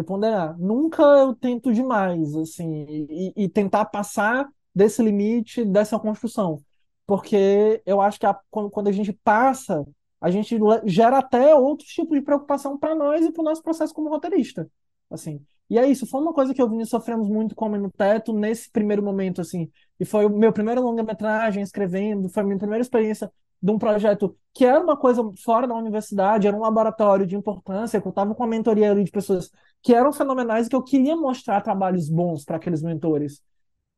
De 0.00 0.06
ponderar. 0.06 0.58
Nunca 0.58 1.02
eu 1.02 1.34
tento 1.34 1.72
demais, 1.72 2.34
assim, 2.36 2.84
e, 3.10 3.32
e 3.36 3.48
tentar 3.48 3.86
passar 3.86 4.48
desse 4.74 5.02
limite, 5.02 5.64
dessa 5.64 5.98
construção. 5.98 6.62
Porque 7.06 7.82
eu 7.84 8.00
acho 8.00 8.18
que 8.18 8.26
a, 8.26 8.38
quando 8.50 8.88
a 8.88 8.92
gente 8.92 9.12
passa 9.12 9.84
a 10.20 10.30
gente 10.30 10.56
gera 10.84 11.18
até 11.18 11.54
outros 11.54 11.88
tipos 11.88 12.16
de 12.18 12.24
preocupação 12.24 12.78
para 12.78 12.94
nós 12.94 13.24
e 13.24 13.32
para 13.32 13.40
o 13.40 13.44
nosso 13.44 13.62
processo 13.62 13.94
como 13.94 14.10
roteirista. 14.10 14.70
Assim. 15.10 15.40
E 15.68 15.78
é 15.78 15.86
isso, 15.86 16.06
foi 16.06 16.20
uma 16.20 16.32
coisa 16.32 16.52
que 16.52 16.60
eu 16.60 16.80
e 16.80 16.86
sofremos 16.86 17.28
muito 17.28 17.54
como 17.54 17.76
no 17.76 17.90
teto 17.90 18.32
nesse 18.32 18.70
primeiro 18.70 19.02
momento, 19.02 19.40
assim. 19.40 19.70
E 19.98 20.04
foi 20.04 20.26
o 20.26 20.30
meu 20.30 20.52
primeiro 20.52 20.82
longa-metragem 20.82 21.62
escrevendo, 21.62 22.28
foi 22.28 22.42
a 22.42 22.46
minha 22.46 22.58
primeira 22.58 22.82
experiência 22.82 23.32
de 23.62 23.70
um 23.70 23.78
projeto 23.78 24.36
que 24.52 24.64
era 24.64 24.80
uma 24.82 24.96
coisa 24.96 25.22
fora 25.42 25.66
da 25.66 25.74
universidade, 25.74 26.46
era 26.46 26.56
um 26.56 26.60
laboratório 26.60 27.26
de 27.26 27.36
importância, 27.36 28.02
eu 28.04 28.08
estava 28.08 28.34
com 28.34 28.42
uma 28.42 28.48
mentoria 28.48 28.90
ali 28.90 29.04
de 29.04 29.10
pessoas 29.10 29.50
que 29.82 29.94
eram 29.94 30.12
fenomenais 30.12 30.66
e 30.66 30.70
que 30.70 30.76
eu 30.76 30.82
queria 30.82 31.16
mostrar 31.16 31.60
trabalhos 31.62 32.08
bons 32.08 32.44
para 32.44 32.56
aqueles 32.56 32.82
mentores. 32.82 33.42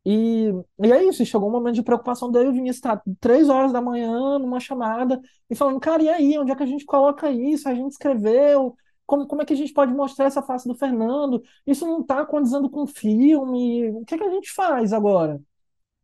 E, 0.05 0.49
e 0.83 0.93
é 0.93 1.05
isso, 1.05 1.25
chegou 1.25 1.49
um 1.49 1.53
momento 1.53 1.77
de 1.77 1.83
preocupação 1.83 2.31
dele, 2.31 2.49
o 2.49 2.53
Vinícius 2.53 2.79
estar 2.79 3.01
três 3.21 3.49
horas 3.49 3.73
da 3.73 3.81
manhã 3.81 4.39
numa 4.39 4.59
chamada 4.59 5.21
e 5.49 5.55
falando, 5.55 5.79
cara, 5.79 6.03
e 6.03 6.09
aí, 6.09 6.39
onde 6.39 6.51
é 6.51 6.57
que 6.57 6.63
a 6.63 6.67
gente 6.67 6.85
coloca 6.85 7.31
isso? 7.31 7.69
A 7.69 7.75
gente 7.75 7.93
escreveu, 7.93 8.75
como, 9.07 9.27
como 9.27 9.43
é 9.43 9.45
que 9.45 9.53
a 9.53 9.57
gente 9.57 9.73
pode 9.73 9.93
mostrar 9.95 10.27
essa 10.27 10.43
face 10.43 10.67
do 10.67 10.75
Fernando? 10.75 11.43
Isso 11.67 11.87
não 11.87 12.01
está 12.01 12.25
condizendo 12.27 12.69
com 12.69 12.83
o 12.83 12.87
filme, 12.87 13.91
o 13.91 14.05
que 14.05 14.15
é 14.15 14.19
que 14.19 14.25
a 14.25 14.31
gente 14.31 14.53
faz 14.53 14.93
agora? 14.93 15.41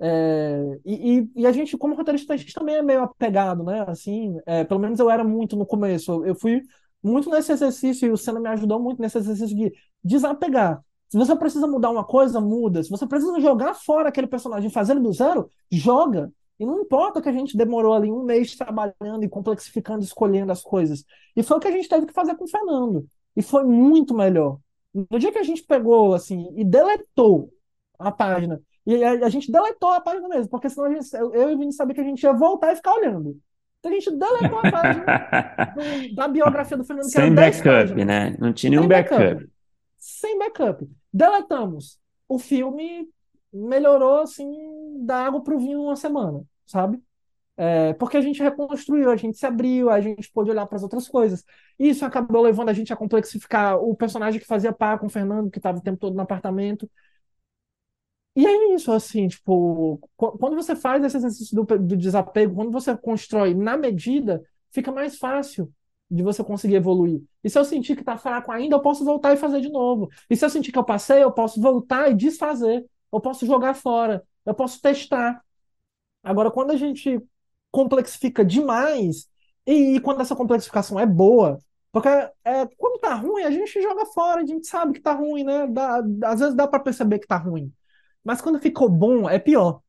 É, 0.01 0.81
e, 0.85 1.19
e, 1.19 1.31
e, 1.43 1.47
a 1.47 1.53
gente, 1.53 1.77
como 1.77 1.95
roteirista, 1.97 2.35
a 2.35 2.37
gente 2.37 2.55
também 2.55 2.77
é 2.77 2.83
meio 2.83 3.03
apegado, 3.03 3.65
né? 3.65 3.85
Assim, 3.89 4.37
é, 4.47 4.65
pelo 4.65 4.81
menos 4.81 5.01
eu 5.01 5.11
era 5.11 5.25
muito 5.25 5.57
no 5.57 5.67
começo, 5.67 6.25
eu 6.25 6.35
fui 6.37 6.63
muito 7.03 7.31
nesse 7.31 7.53
exercício, 7.53 8.07
e 8.07 8.11
o 8.11 8.17
Senna 8.17 8.41
me 8.41 8.49
ajudou 8.49 8.81
muito 8.81 9.01
nesse 9.01 9.19
exercício 9.19 9.57
de 9.57 9.73
desapegar. 10.03 10.83
Se 11.09 11.17
você 11.17 11.35
precisa 11.35 11.67
mudar 11.67 11.91
uma 11.91 12.05
coisa, 12.05 12.41
muda. 12.41 12.83
Se 12.83 12.91
você 12.91 13.07
precisa 13.07 13.41
jogar 13.41 13.75
fora 13.75 14.09
aquele 14.11 14.27
personagem, 14.27 14.69
fazer 14.69 14.99
do 15.01 15.13
zero, 15.13 15.51
joga. 15.71 16.31
E 16.59 16.67
não 16.67 16.81
importa 16.81 17.23
que 17.23 17.29
a 17.29 17.33
gente 17.33 17.57
demorou 17.57 17.95
ali 17.95 18.11
um 18.11 18.25
mês 18.25 18.55
trabalhando 18.57 19.25
e 19.25 19.29
complexificando, 19.29 20.05
escolhendo 20.05 20.53
as 20.53 20.63
coisas. 20.63 21.05
E 21.35 21.43
foi 21.43 21.57
o 21.57 21.61
que 21.61 21.69
a 21.69 21.71
gente 21.73 21.89
teve 21.89 22.07
que 22.07 22.13
fazer 22.13 22.37
com 22.37 22.45
o 22.45 22.49
Fernando. 22.49 23.09
E 23.35 23.43
foi 23.43 23.65
muito 23.65 24.15
melhor. 24.15 24.59
No 24.93 25.19
dia 25.19 25.33
que 25.33 25.39
a 25.39 25.43
gente 25.43 25.63
pegou 25.63 26.15
assim 26.15 26.53
e 26.57 26.65
deletou 26.65 27.51
a 27.99 28.11
página, 28.11 28.61
e 28.85 29.03
a, 29.05 29.27
a 29.27 29.29
gente 29.29 29.51
deletou 29.51 29.91
a 29.91 30.01
página 30.01 30.29
mesmo, 30.29 30.49
porque 30.51 30.69
senão 30.69 30.93
gente, 30.93 31.15
eu 31.15 31.51
e 31.51 31.55
o 31.55 31.59
Vini 31.59 31.73
sabia 31.73 31.95
que 31.95 32.01
a 32.01 32.05
gente 32.05 32.23
ia 32.23 32.33
voltar 32.33 32.73
e 32.73 32.77
ficar 32.77 32.95
olhando. 32.95 33.39
Então 33.81 33.93
a 33.93 33.95
gente 33.95 34.11
deletou 34.11 34.59
a 34.59 34.71
página 34.71 35.75
do, 35.75 36.15
da 36.17 36.29
biografia 36.29 36.77
do 36.77 36.85
Fernando, 36.85 37.07
que 37.07 37.13
Sem 37.13 37.35
backup, 37.35 38.05
né? 38.05 38.37
Não 38.39 38.53
tinha 38.53 38.71
nenhum 38.71 38.89
backup. 38.89 39.23
backup 39.23 39.59
sem 39.99 40.39
backup. 40.39 40.89
Deletamos. 41.13 41.99
O 42.29 42.39
filme 42.39 43.09
melhorou 43.53 44.21
assim 44.21 45.05
da 45.05 45.27
água 45.27 45.43
para 45.43 45.55
o 45.55 45.59
vinho 45.59 45.83
uma 45.83 45.97
semana, 45.97 46.43
sabe? 46.67 47.03
É, 47.57 47.93
porque 47.95 48.17
a 48.17 48.21
gente 48.21 48.41
reconstruiu, 48.43 49.11
a 49.11 49.17
gente 49.17 49.37
se 49.37 49.45
abriu, 49.45 49.91
a 49.91 50.01
gente 50.01 50.31
pôde 50.31 50.51
olhar 50.51 50.67
para 50.67 50.77
as 50.77 50.83
outras 50.83 51.09
coisas. 51.09 51.45
Isso 51.79 52.05
acabou 52.05 52.43
levando 52.43 52.69
a 52.69 52.73
gente 52.73 52.93
a 52.93 52.97
complexificar 52.97 53.77
o 53.79 53.97
personagem 53.97 54.41
que 54.41 54.47
fazia 54.47 54.73
par 54.73 54.99
com 54.99 55.07
o 55.07 55.11
Fernando, 55.11 55.51
que 55.51 55.59
estava 55.59 55.79
o 55.79 55.83
tempo 55.83 55.99
todo 55.99 56.15
no 56.15 56.23
apartamento. 56.23 56.89
E 58.37 58.47
é 58.47 58.75
isso, 58.75 58.93
assim, 58.93 59.27
tipo, 59.27 59.99
quando 60.17 60.55
você 60.55 60.77
faz 60.77 61.03
esse 61.05 61.17
exercício 61.17 61.57
do, 61.57 61.65
do 61.79 61.97
desapego, 61.97 62.55
quando 62.55 62.71
você 62.71 62.97
constrói 62.97 63.53
na 63.53 63.77
medida, 63.77 64.41
fica 64.71 64.93
mais 64.93 65.19
fácil 65.19 65.73
de 66.11 66.23
você 66.23 66.43
conseguir 66.45 66.77
evoluir. 66.77 67.21
E 67.43 67.51
se 67.51 67.59
eu 67.59 67.65
sentir 67.65 67.95
que 67.97 68.03
está 68.03 68.17
fraco 68.17 68.51
ainda, 68.53 68.77
eu 68.77 68.81
posso 68.81 69.05
voltar 69.05 69.35
e 69.35 69.37
fazer 69.37 69.61
de 69.61 69.69
novo. 69.69 70.09
E 70.31 70.37
se 70.37 70.45
eu 70.45 70.51
sentir 70.51 70.73
que 70.73 70.79
eu 70.79 70.85
passei, 70.85 71.23
eu 71.23 71.33
posso 71.33 71.61
voltar 71.61 72.11
e 72.11 72.15
desfazer. 72.15 72.87
Eu 73.13 73.21
posso 73.21 73.45
jogar 73.45 73.75
fora. 73.75 74.23
Eu 74.47 74.55
posso 74.55 74.81
testar. 74.81 75.43
Agora, 76.23 76.51
quando 76.51 76.71
a 76.71 76.77
gente 76.77 77.21
complexifica 77.71 78.45
demais, 78.45 79.29
e, 79.67 79.97
e 79.97 80.01
quando 80.01 80.21
essa 80.23 80.37
complexificação 80.37 80.99
é 80.99 81.07
boa, 81.07 81.59
porque 81.93 82.09
é, 82.09 82.67
quando 82.77 83.01
tá 83.01 83.15
ruim, 83.15 83.43
a 83.43 83.51
gente 83.51 83.81
joga 83.83 84.07
fora, 84.07 84.43
a 84.43 84.47
gente 84.47 84.67
sabe 84.67 84.95
que 84.95 85.01
tá 85.01 85.13
ruim, 85.13 85.45
né? 85.45 85.67
Dá, 85.67 86.03
às 86.25 86.41
vezes 86.41 86.55
dá 86.55 86.67
para 86.67 86.81
perceber 86.81 87.19
que 87.19 87.27
tá 87.27 87.37
ruim. 87.37 87.73
Mas 88.25 88.41
quando 88.41 88.61
ficou 88.61 88.89
bom, 88.89 89.29
é 89.29 89.39
pior. 89.39 89.83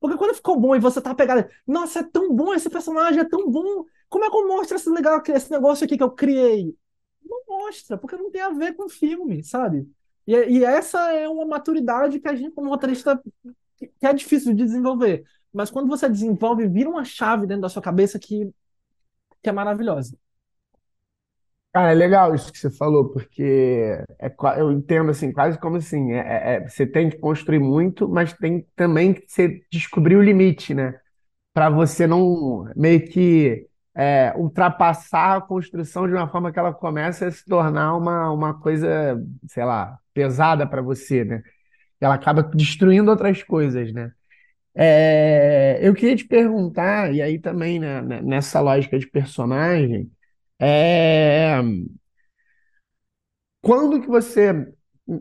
Porque 0.00 0.16
quando 0.16 0.34
ficou 0.34 0.58
bom 0.58 0.74
e 0.74 0.80
você 0.80 1.00
tá 1.00 1.14
pegado, 1.14 1.48
nossa, 1.66 2.00
é 2.00 2.02
tão 2.02 2.34
bom 2.34 2.52
esse 2.54 2.68
personagem, 2.68 3.20
é 3.20 3.24
tão 3.24 3.48
bom. 3.50 3.84
Como 4.08 4.24
é 4.24 4.30
que 4.30 4.36
eu 4.36 4.48
mostro 4.48 4.76
esse, 4.76 4.90
legal, 4.90 5.22
esse 5.28 5.50
negócio 5.50 5.84
aqui 5.84 5.96
que 5.96 6.02
eu 6.02 6.10
criei? 6.10 6.76
Não 7.24 7.42
mostra, 7.48 7.96
porque 7.96 8.16
não 8.16 8.30
tem 8.30 8.42
a 8.42 8.50
ver 8.50 8.74
com 8.74 8.86
o 8.86 8.88
filme, 8.88 9.44
sabe? 9.44 9.88
E, 10.26 10.34
e 10.34 10.64
essa 10.64 11.12
é 11.12 11.28
uma 11.28 11.46
maturidade 11.46 12.20
que 12.20 12.28
a 12.28 12.34
gente, 12.34 12.52
como 12.52 12.68
roteirista, 12.68 13.22
que 13.78 14.06
é 14.06 14.12
difícil 14.12 14.54
de 14.54 14.64
desenvolver. 14.64 15.24
Mas 15.52 15.70
quando 15.70 15.88
você 15.88 16.08
desenvolve, 16.08 16.66
vira 16.68 16.90
uma 16.90 17.04
chave 17.04 17.46
dentro 17.46 17.62
da 17.62 17.68
sua 17.68 17.82
cabeça 17.82 18.18
que, 18.18 18.52
que 19.42 19.48
é 19.48 19.52
maravilhosa. 19.52 20.16
Cara, 21.72 21.90
é 21.92 21.94
legal 21.94 22.34
isso 22.34 22.52
que 22.52 22.58
você 22.58 22.70
falou, 22.70 23.08
porque 23.10 23.42
é, 24.18 24.30
eu 24.60 24.70
entendo 24.70 25.10
assim, 25.10 25.32
quase 25.32 25.58
como 25.58 25.76
assim, 25.76 26.12
é, 26.12 26.18
é, 26.18 26.54
é, 26.56 26.68
você 26.68 26.86
tem 26.86 27.08
que 27.08 27.16
construir 27.18 27.60
muito, 27.60 28.06
mas 28.08 28.34
tem 28.34 28.66
também 28.76 29.14
que 29.14 29.24
você 29.26 29.62
descobrir 29.72 30.16
o 30.16 30.22
limite, 30.22 30.74
né? 30.74 30.94
Para 31.54 31.70
você 31.70 32.06
não 32.06 32.64
meio 32.76 33.08
que 33.10 33.66
é, 33.94 34.34
ultrapassar 34.36 35.36
a 35.38 35.40
construção 35.42 36.06
de 36.08 36.14
uma 36.14 36.28
forma 36.28 36.52
que 36.52 36.58
ela 36.58 36.74
começa 36.74 37.26
a 37.28 37.32
se 37.32 37.44
tornar 37.46 37.96
uma, 37.96 38.30
uma 38.32 38.54
coisa, 38.60 39.22
sei 39.48 39.64
lá, 39.64 39.98
pesada 40.14 40.66
para 40.66 40.82
você, 40.82 41.24
né? 41.24 41.42
Ela 42.00 42.14
acaba 42.16 42.42
destruindo 42.42 43.10
outras 43.10 43.42
coisas, 43.42 43.92
né? 43.92 44.12
É, 44.74 45.78
eu 45.82 45.94
queria 45.94 46.16
te 46.16 46.24
perguntar, 46.26 47.12
e 47.14 47.20
aí 47.22 47.38
também 47.38 47.78
né, 47.78 48.00
nessa 48.22 48.60
lógica 48.60 48.98
de 48.98 49.06
personagem, 49.06 50.10
é... 50.62 51.60
Quando 53.60 54.00
que 54.00 54.08
você 54.08 54.66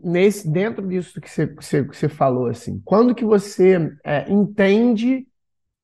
nesse 0.04 0.48
dentro 0.50 0.88
disso 0.88 1.20
que 1.20 1.30
você, 1.30 1.48
que 1.48 1.56
você, 1.66 1.84
que 1.88 1.96
você 1.98 2.08
falou, 2.10 2.48
assim, 2.48 2.80
quando 2.86 3.16
que 3.16 3.26
você 3.26 3.92
é, 4.04 4.32
entende 4.32 5.28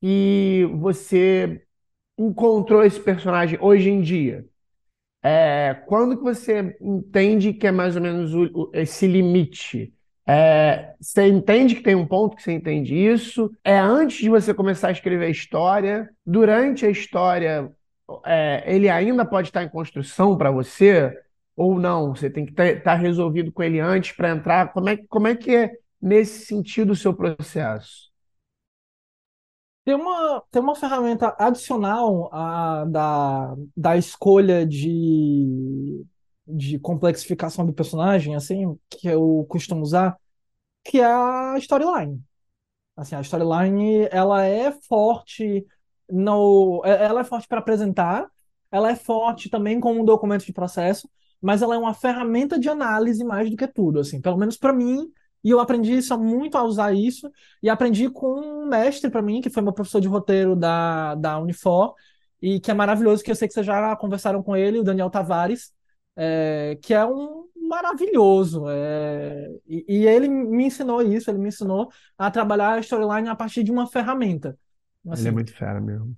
que 0.01 0.65
você 0.79 1.63
encontrou 2.17 2.83
esse 2.85 2.99
personagem 3.01 3.59
hoje 3.61 3.89
em 3.89 4.01
dia? 4.01 4.45
É, 5.23 5.73
quando 5.87 6.17
que 6.17 6.23
você 6.23 6.77
entende 6.81 7.53
que 7.53 7.67
é 7.67 7.71
mais 7.71 7.95
ou 7.95 8.01
menos 8.01 8.33
o- 8.33 8.49
o- 8.53 8.71
esse 8.73 9.07
limite? 9.07 9.93
É, 10.27 10.95
você 10.99 11.27
entende 11.27 11.75
que 11.75 11.81
tem 11.83 11.95
um 11.95 12.05
ponto 12.07 12.35
que 12.35 12.43
você 12.43 12.51
entende 12.53 12.95
isso? 12.95 13.51
É 13.63 13.77
antes 13.79 14.17
de 14.19 14.29
você 14.29 14.53
começar 14.53 14.89
a 14.89 14.91
escrever 14.91 15.25
a 15.27 15.29
história? 15.29 16.09
Durante 16.25 16.85
a 16.85 16.89
história, 16.89 17.71
é, 18.25 18.63
ele 18.65 18.89
ainda 18.89 19.25
pode 19.25 19.49
estar 19.49 19.63
em 19.63 19.69
construção 19.69 20.37
para 20.37 20.51
você? 20.51 21.13
Ou 21.55 21.79
não? 21.79 22.15
Você 22.15 22.29
tem 22.29 22.45
que 22.45 22.61
estar 22.61 22.95
resolvido 22.95 23.51
com 23.51 23.63
ele 23.63 23.79
antes 23.79 24.11
para 24.11 24.29
entrar? 24.29 24.71
Como 24.71 24.89
é, 24.89 24.97
como 25.09 25.27
é 25.27 25.35
que 25.35 25.55
é 25.55 25.71
nesse 26.01 26.45
sentido 26.45 26.91
o 26.91 26.95
seu 26.95 27.13
processo? 27.13 28.07
Tem 29.83 29.95
uma, 29.95 30.43
tem 30.51 30.61
uma 30.61 30.75
ferramenta 30.75 31.33
adicional 31.39 32.29
à, 32.33 32.83
da, 32.85 33.55
da 33.75 33.97
escolha 33.97 34.65
de, 34.65 36.05
de 36.45 36.77
complexificação 36.79 37.65
do 37.65 37.71
personagem, 37.71 38.35
assim, 38.35 38.77
que 38.89 39.07
eu 39.07 39.45
costumo 39.49 39.81
usar, 39.81 40.17
que 40.83 40.99
é 40.99 41.05
a 41.05 41.55
storyline. 41.57 42.21
Assim, 42.97 43.15
a 43.15 43.21
storyline, 43.21 44.07
ela 44.11 44.43
é 44.45 44.71
forte 44.71 45.65
no, 46.09 46.81
é- 46.85 47.05
ela 47.05 47.21
é 47.21 47.23
forte 47.23 47.47
para 47.47 47.59
apresentar, 47.59 48.27
ela 48.71 48.91
é 48.91 48.95
forte 48.95 49.49
também 49.49 49.79
como 49.79 50.01
um 50.01 50.05
documento 50.05 50.45
de 50.45 50.53
processo, 50.53 51.09
mas 51.41 51.61
ela 51.61 51.75
é 51.75 51.77
uma 51.77 51.93
ferramenta 51.93 52.59
de 52.59 52.69
análise 52.69 53.23
mais 53.23 53.49
do 53.49 53.55
que 53.57 53.67
tudo, 53.67 53.99
assim, 53.99 54.21
pelo 54.21 54.37
menos 54.37 54.57
para 54.57 54.73
mim, 54.73 55.11
e 55.43 55.51
eu 55.51 55.59
aprendi 55.59 55.93
isso, 55.93 56.17
muito 56.19 56.57
a 56.57 56.63
usar 56.63 56.93
isso, 56.93 57.31
e 57.61 57.69
aprendi 57.69 58.09
com 58.09 58.39
um 58.39 58.67
mestre 58.67 59.09
para 59.09 59.21
mim, 59.21 59.39
que 59.41 59.49
foi 59.49 59.63
meu 59.63 59.73
professor 59.73 60.01
de 60.01 60.07
roteiro 60.07 60.55
da, 60.55 61.15
da 61.15 61.39
Unifor, 61.39 61.93
e 62.41 62.59
que 62.59 62.71
é 62.71 62.73
maravilhoso, 62.73 63.23
que 63.23 63.31
eu 63.31 63.35
sei 63.35 63.47
que 63.47 63.53
vocês 63.53 63.65
já 63.65 63.95
conversaram 63.95 64.43
com 64.43 64.55
ele, 64.55 64.79
o 64.79 64.83
Daniel 64.83 65.09
Tavares, 65.09 65.71
é, 66.15 66.77
que 66.81 66.93
é 66.93 67.05
um 67.05 67.45
maravilhoso, 67.55 68.65
é, 68.69 69.49
e, 69.67 69.85
e 69.87 70.07
ele 70.07 70.27
me 70.27 70.65
ensinou 70.65 71.01
isso, 71.01 71.29
ele 71.29 71.37
me 71.39 71.49
ensinou 71.49 71.89
a 72.17 72.31
trabalhar 72.31 72.73
a 72.73 72.79
storyline 72.79 73.27
a 73.27 73.35
partir 73.35 73.63
de 73.63 73.71
uma 73.71 73.87
ferramenta. 73.87 74.57
Ele 75.11 75.27
é 75.27 75.31
Assim, 75.31 75.31
muito 75.31 75.53
fera 75.53 75.81
mesmo. 75.81 76.15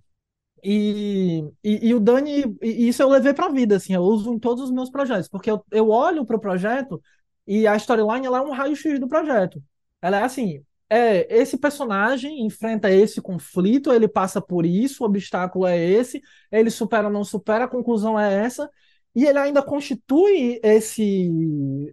e, 0.63 1.39
e, 1.63 1.87
e 1.89 1.93
o 1.95 1.99
Dani, 1.99 2.43
e 2.61 2.87
isso 2.89 3.01
eu 3.01 3.09
levei 3.09 3.33
para 3.33 3.45
a 3.47 3.51
vida, 3.51 3.77
assim, 3.77 3.93
eu 3.93 4.01
uso 4.01 4.33
em 4.33 4.39
todos 4.39 4.65
os 4.65 4.71
meus 4.71 4.89
projetos, 4.89 5.29
porque 5.29 5.49
eu, 5.49 5.63
eu 5.71 5.89
olho 5.89 6.25
para 6.25 6.35
o 6.35 6.39
projeto 6.39 7.01
e 7.47 7.65
a 7.65 7.75
storyline 7.77 8.25
ela 8.27 8.39
é 8.39 8.41
um 8.41 8.51
raio-x 8.51 8.99
do 8.99 9.07
projeto. 9.07 9.61
Ela 10.01 10.19
é 10.19 10.23
assim, 10.23 10.63
é, 10.89 11.33
esse 11.33 11.57
personagem 11.57 12.45
enfrenta 12.45 12.91
esse 12.91 13.21
conflito, 13.21 13.91
ele 13.93 14.07
passa 14.07 14.41
por 14.41 14.65
isso, 14.65 15.03
o 15.03 15.05
obstáculo 15.07 15.65
é 15.65 15.77
esse, 15.79 16.21
ele 16.51 16.69
supera 16.69 17.07
ou 17.07 17.13
não 17.13 17.23
supera, 17.23 17.63
a 17.65 17.67
conclusão 17.67 18.19
é 18.19 18.33
essa, 18.43 18.69
e 19.15 19.25
ele 19.25 19.39
ainda 19.39 19.61
constitui 19.63 20.59
esse, 20.61 21.29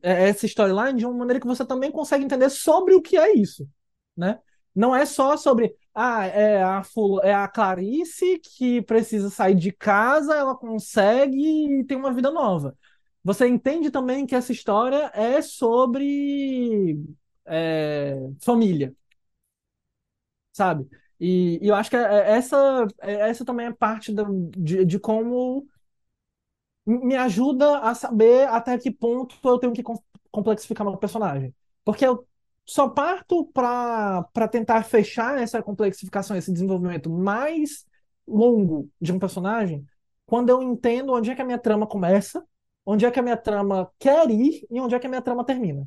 é, 0.02 0.28
essa 0.28 0.44
storyline 0.46 0.98
de 0.98 1.06
uma 1.06 1.14
maneira 1.16 1.40
que 1.40 1.46
você 1.46 1.64
também 1.64 1.90
consegue 1.90 2.24
entender 2.24 2.50
sobre 2.50 2.94
o 2.94 3.02
que 3.02 3.16
é 3.16 3.32
isso, 3.36 3.68
né? 4.16 4.38
Não 4.76 4.96
é 4.96 5.06
só 5.06 5.36
sobre, 5.38 5.74
ah, 5.94 6.26
é 6.26 6.62
a, 6.62 6.84
fula- 6.84 7.22
é 7.24 7.34
a 7.34 7.48
Clarice 7.48 8.38
que 8.40 8.82
precisa 8.82 9.30
sair 9.30 9.56
de 9.56 9.72
casa, 9.72 10.34
ela 10.36 10.56
consegue 10.56 11.80
e 11.80 11.84
tem 11.86 11.98
uma 11.98 12.14
vida 12.14 12.30
nova. 12.32 12.76
Você 13.24 13.48
entende 13.48 13.90
também 13.90 14.26
que 14.26 14.34
essa 14.36 14.52
história 14.52 15.10
é 15.14 15.42
sobre 15.42 16.98
é, 17.46 18.16
família, 18.42 18.94
sabe? 20.52 20.88
E, 21.20 21.58
e 21.62 21.68
eu 21.68 21.74
acho 21.74 21.90
que 21.90 21.96
é- 21.96 22.00
é 22.00 22.30
essa, 22.36 22.86
é- 23.00 23.30
essa 23.30 23.44
também 23.44 23.66
é 23.66 23.72
parte 23.72 24.12
de, 24.56 24.84
de 24.84 24.98
como 24.98 25.66
me 26.86 27.16
ajuda 27.16 27.80
a 27.80 27.94
saber 27.94 28.48
até 28.48 28.78
que 28.78 28.90
ponto 28.90 29.36
eu 29.44 29.58
tenho 29.58 29.72
que 29.72 29.82
com- 29.82 30.00
complexificar 30.30 30.86
meu 30.86 30.96
personagem. 30.96 31.54
Porque 31.84 32.04
eu 32.06 32.26
só 32.66 32.88
parto 32.88 33.46
para 33.52 34.48
tentar 34.50 34.82
fechar 34.84 35.38
essa 35.40 35.62
complexificação, 35.62 36.36
esse 36.36 36.52
desenvolvimento 36.52 37.08
mais 37.10 37.86
longo 38.26 38.90
de 39.00 39.12
um 39.12 39.18
personagem, 39.18 39.86
quando 40.26 40.50
eu 40.50 40.62
entendo 40.62 41.12
onde 41.12 41.30
é 41.30 41.34
que 41.36 41.42
a 41.42 41.44
minha 41.44 41.58
trama 41.58 41.86
começa, 41.86 42.44
onde 42.84 43.06
é 43.06 43.10
que 43.10 43.20
a 43.20 43.22
minha 43.22 43.36
trama 43.36 43.90
quer 43.98 44.28
ir 44.30 44.66
e 44.70 44.80
onde 44.80 44.94
é 44.94 44.98
que 44.98 45.06
a 45.06 45.10
minha 45.10 45.22
trama 45.22 45.44
termina, 45.44 45.86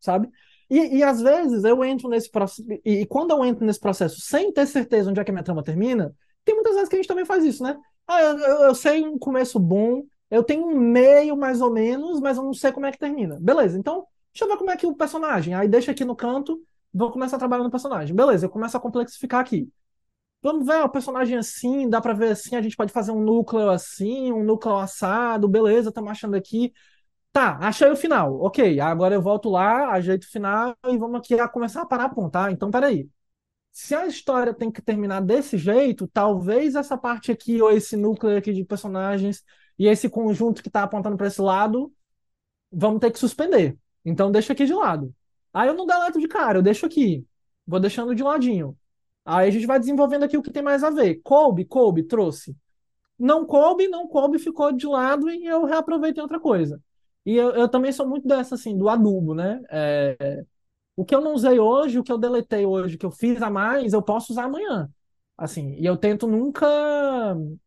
sabe? 0.00 0.28
E, 0.70 0.98
e 0.98 1.02
às 1.02 1.20
vezes 1.20 1.64
eu 1.64 1.84
entro 1.84 2.08
nesse 2.08 2.30
processo, 2.30 2.64
e, 2.84 3.02
e 3.02 3.06
quando 3.06 3.30
eu 3.32 3.44
entro 3.44 3.64
nesse 3.66 3.80
processo 3.80 4.20
sem 4.20 4.52
ter 4.52 4.66
certeza 4.66 5.10
onde 5.10 5.20
é 5.20 5.24
que 5.24 5.30
a 5.30 5.34
minha 5.34 5.44
trama 5.44 5.62
termina, 5.62 6.14
tem 6.44 6.54
muitas 6.54 6.74
vezes 6.74 6.88
que 6.88 6.96
a 6.96 6.98
gente 6.98 7.08
também 7.08 7.24
faz 7.24 7.44
isso, 7.44 7.62
né? 7.62 7.76
Ah, 8.06 8.22
eu, 8.22 8.38
eu- 8.38 8.62
eu 8.64 8.74
sei 8.74 9.02
um 9.06 9.18
começo 9.18 9.58
bom, 9.58 10.04
eu 10.30 10.42
tenho 10.42 10.66
um 10.66 10.78
meio 10.78 11.36
mais 11.36 11.60
ou 11.60 11.70
menos, 11.72 12.20
mas 12.20 12.36
eu 12.36 12.42
não 12.44 12.52
sei 12.54 12.72
como 12.72 12.86
é 12.86 12.92
que 12.92 12.98
termina. 12.98 13.38
Beleza, 13.40 13.78
então 13.78 14.06
deixa 14.34 14.44
eu 14.44 14.48
ver 14.48 14.58
como 14.58 14.70
é 14.70 14.76
que 14.76 14.86
o 14.86 14.94
personagem. 14.94 15.54
Aí 15.54 15.68
deixa 15.68 15.92
aqui 15.92 16.04
no 16.04 16.16
canto, 16.16 16.60
vou 16.92 17.10
começar 17.12 17.36
a 17.36 17.38
trabalhar 17.38 17.62
no 17.64 17.70
personagem. 17.70 18.14
Beleza, 18.14 18.46
eu 18.46 18.50
começo 18.50 18.76
a 18.76 18.80
complexificar 18.80 19.40
aqui. 19.40 19.70
Vamos 20.42 20.66
ver 20.66 20.82
o 20.82 20.88
personagem 20.90 21.38
assim, 21.38 21.88
dá 21.88 22.00
pra 22.00 22.12
ver 22.12 22.32
assim, 22.32 22.54
a 22.56 22.62
gente 22.62 22.76
pode 22.76 22.92
fazer 22.92 23.12
um 23.12 23.20
núcleo 23.20 23.70
assim, 23.70 24.30
um 24.32 24.44
núcleo 24.44 24.76
assado, 24.76 25.48
beleza, 25.48 25.88
estamos 25.88 26.10
achando 26.10 26.36
aqui. 26.36 26.72
Tá, 27.32 27.58
achei 27.62 27.90
o 27.90 27.96
final. 27.96 28.40
Ok, 28.40 28.80
agora 28.80 29.14
eu 29.14 29.22
volto 29.22 29.50
lá, 29.50 29.90
ajeito 29.92 30.24
o 30.24 30.30
final 30.30 30.76
e 30.86 30.98
vamos 30.98 31.18
aqui 31.18 31.38
a 31.40 31.48
começar 31.48 31.82
a 31.82 31.86
parar 31.86 32.04
a 32.06 32.08
ponta. 32.10 32.44
Ah, 32.44 32.52
então 32.52 32.70
peraí. 32.70 33.08
Se 33.72 33.94
a 33.94 34.06
história 34.06 34.54
tem 34.54 34.70
que 34.70 34.82
terminar 34.82 35.20
desse 35.20 35.58
jeito, 35.58 36.08
talvez 36.08 36.76
essa 36.76 36.96
parte 36.98 37.32
aqui, 37.32 37.60
ou 37.62 37.70
esse 37.72 37.96
núcleo 37.96 38.36
aqui 38.38 38.52
de 38.52 38.64
personagens 38.64 39.42
e 39.78 39.88
esse 39.88 40.08
conjunto 40.08 40.62
que 40.62 40.70
tá 40.70 40.84
apontando 40.84 41.16
para 41.16 41.26
esse 41.26 41.40
lado, 41.42 41.92
vamos 42.72 43.00
ter 43.00 43.10
que 43.10 43.18
suspender. 43.18 43.78
Então 44.04 44.30
deixa 44.30 44.52
aqui 44.52 44.64
de 44.66 44.74
lado. 44.74 45.14
Aí 45.52 45.68
eu 45.68 45.74
não 45.74 45.86
deleto 45.86 46.20
de 46.20 46.28
cara, 46.28 46.58
eu 46.58 46.62
deixo 46.62 46.86
aqui. 46.86 47.24
Vou 47.66 47.80
deixando 47.80 48.14
de 48.14 48.22
ladinho. 48.22 48.76
Aí 49.24 49.48
a 49.48 49.50
gente 49.50 49.66
vai 49.66 49.78
desenvolvendo 49.78 50.24
aqui 50.24 50.36
o 50.36 50.42
que 50.42 50.50
tem 50.52 50.62
mais 50.62 50.84
a 50.84 50.90
ver. 50.90 51.16
Coube, 51.22 51.64
coube, 51.64 52.02
trouxe. 52.04 52.56
Não 53.18 53.46
coube, 53.46 53.88
não 53.88 54.08
coube, 54.08 54.38
ficou 54.38 54.72
de 54.72 54.86
lado 54.86 55.30
e 55.30 55.46
eu 55.46 55.64
reaproveitei 55.64 56.22
outra 56.22 56.40
coisa. 56.40 56.80
E 57.24 57.36
eu, 57.36 57.50
eu 57.52 57.68
também 57.68 57.92
sou 57.92 58.08
muito 58.08 58.26
dessa, 58.28 58.54
assim, 58.56 58.76
do 58.76 58.88
adubo, 58.88 59.34
né? 59.34 59.62
É, 59.70 60.44
o 60.96 61.04
que 61.04 61.14
eu 61.14 61.20
não 61.20 61.34
usei 61.34 61.58
hoje, 61.58 61.98
o 61.98 62.04
que 62.04 62.12
eu 62.12 62.18
deletei 62.18 62.66
hoje, 62.66 62.96
o 62.96 62.98
que 62.98 63.06
eu 63.06 63.10
fiz 63.10 63.42
a 63.42 63.50
mais, 63.50 63.92
eu 63.92 64.02
posso 64.02 64.32
usar 64.32 64.44
amanhã. 64.44 64.90
Assim, 65.36 65.74
e 65.78 65.84
eu 65.86 65.96
tento 65.96 66.26
nunca 66.28 66.66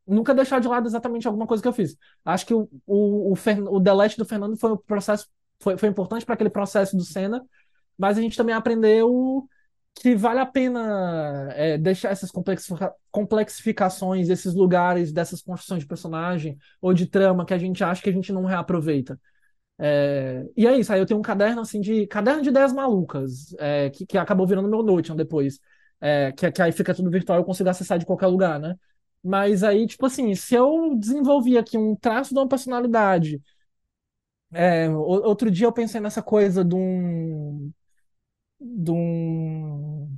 nunca 0.06 0.34
deixar 0.34 0.60
de 0.62 0.68
lado 0.68 0.88
exatamente 0.88 1.28
alguma 1.28 1.46
coisa 1.48 1.62
que 1.62 1.68
eu 1.68 1.74
fiz. 1.74 1.98
Acho 2.24 2.46
que 2.46 2.54
o, 2.54 2.70
o, 2.86 3.34
o, 3.34 3.36
o 3.76 3.80
delete 3.80 4.18
do 4.18 4.26
Fernando 4.26 4.58
foi 4.58 4.72
o 4.72 4.78
processo, 4.78 5.28
foi, 5.60 5.78
foi 5.78 5.90
importante 5.90 6.26
para 6.26 6.36
aquele 6.36 6.50
processo 6.50 6.96
do 6.96 7.04
Senna, 7.04 7.44
mas 7.98 8.18
a 8.18 8.22
gente 8.22 8.38
também 8.38 8.56
aprendeu 8.56 9.48
que 9.96 10.16
vale 10.16 10.40
a 10.40 10.46
pena 10.46 11.50
é, 11.54 11.78
deixar 11.78 12.12
essas 12.12 12.30
complexifica- 12.32 12.94
complexificações, 13.12 14.30
esses 14.30 14.54
lugares 14.54 15.12
dessas 15.12 15.42
construções 15.42 15.82
de 15.82 15.88
personagem 15.88 16.58
ou 16.82 16.94
de 16.94 17.08
trama 17.08 17.46
que 17.46 17.54
a 17.54 17.58
gente 17.58 17.84
acha 17.84 18.02
que 18.02 18.10
a 18.10 18.14
gente 18.14 18.32
não 18.32 18.46
reaproveita. 18.46 19.20
É, 19.80 20.44
e 20.58 20.66
é 20.68 20.78
isso, 20.78 20.92
aí 20.92 21.00
eu 21.00 21.06
tenho 21.06 21.20
um 21.20 21.24
caderno 21.24 21.62
assim 21.62 21.80
de 21.80 22.08
caderno 22.08 22.42
de 22.42 22.50
ideias 22.50 22.74
malucas, 22.74 23.56
é, 23.60 23.90
que, 23.92 24.06
que 24.06 24.18
acabou 24.18 24.48
virando 24.48 24.70
meu 24.70 24.84
Notion 24.84 25.16
depois. 25.16 25.60
É, 26.00 26.32
que, 26.32 26.52
que 26.52 26.62
aí 26.62 26.72
fica 26.72 26.94
tudo 26.94 27.10
virtual, 27.10 27.40
eu 27.40 27.44
consigo 27.46 27.70
acessar 27.70 27.98
de 27.98 28.06
qualquer 28.06 28.28
lugar, 28.28 28.60
né? 28.60 28.76
Mas 29.24 29.64
aí, 29.64 29.88
tipo 29.88 30.06
assim, 30.06 30.34
se 30.36 30.56
eu 30.56 30.96
desenvolvi 30.96 31.58
aqui 31.58 31.78
um 31.78 31.96
traço 31.96 32.34
de 32.34 32.40
uma 32.40 32.48
personalidade, 32.48 33.42
é, 34.54 34.90
outro 34.90 35.52
dia 35.52 35.68
eu 35.68 35.72
pensei 35.74 36.00
nessa 36.00 36.22
coisa 36.22 36.64
de 36.64 36.76
um, 36.76 37.72
de 38.60 38.92
um, 38.92 40.18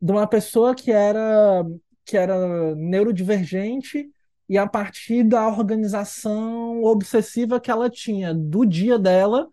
de 0.00 0.12
uma 0.12 0.26
pessoa 0.26 0.74
que 0.74 0.90
era 0.90 1.64
que 2.04 2.16
era 2.16 2.74
neurodivergente 2.74 4.10
e 4.48 4.58
a 4.58 4.66
partir 4.66 5.22
da 5.24 5.46
organização 5.48 6.82
obsessiva 6.82 7.60
que 7.60 7.70
ela 7.70 7.88
tinha 7.88 8.34
do 8.34 8.64
dia 8.66 8.98
dela 8.98 9.48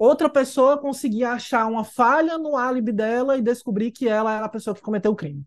outra 0.00 0.30
pessoa 0.30 0.78
conseguia 0.78 1.32
achar 1.32 1.66
uma 1.66 1.84
falha 1.84 2.38
no 2.38 2.56
álibi 2.56 2.90
dela 2.90 3.36
e 3.36 3.42
descobrir 3.42 3.90
que 3.92 4.08
ela 4.08 4.34
era 4.34 4.46
a 4.46 4.48
pessoa 4.48 4.74
que 4.74 4.80
cometeu 4.80 5.12
o 5.12 5.16
crime. 5.16 5.44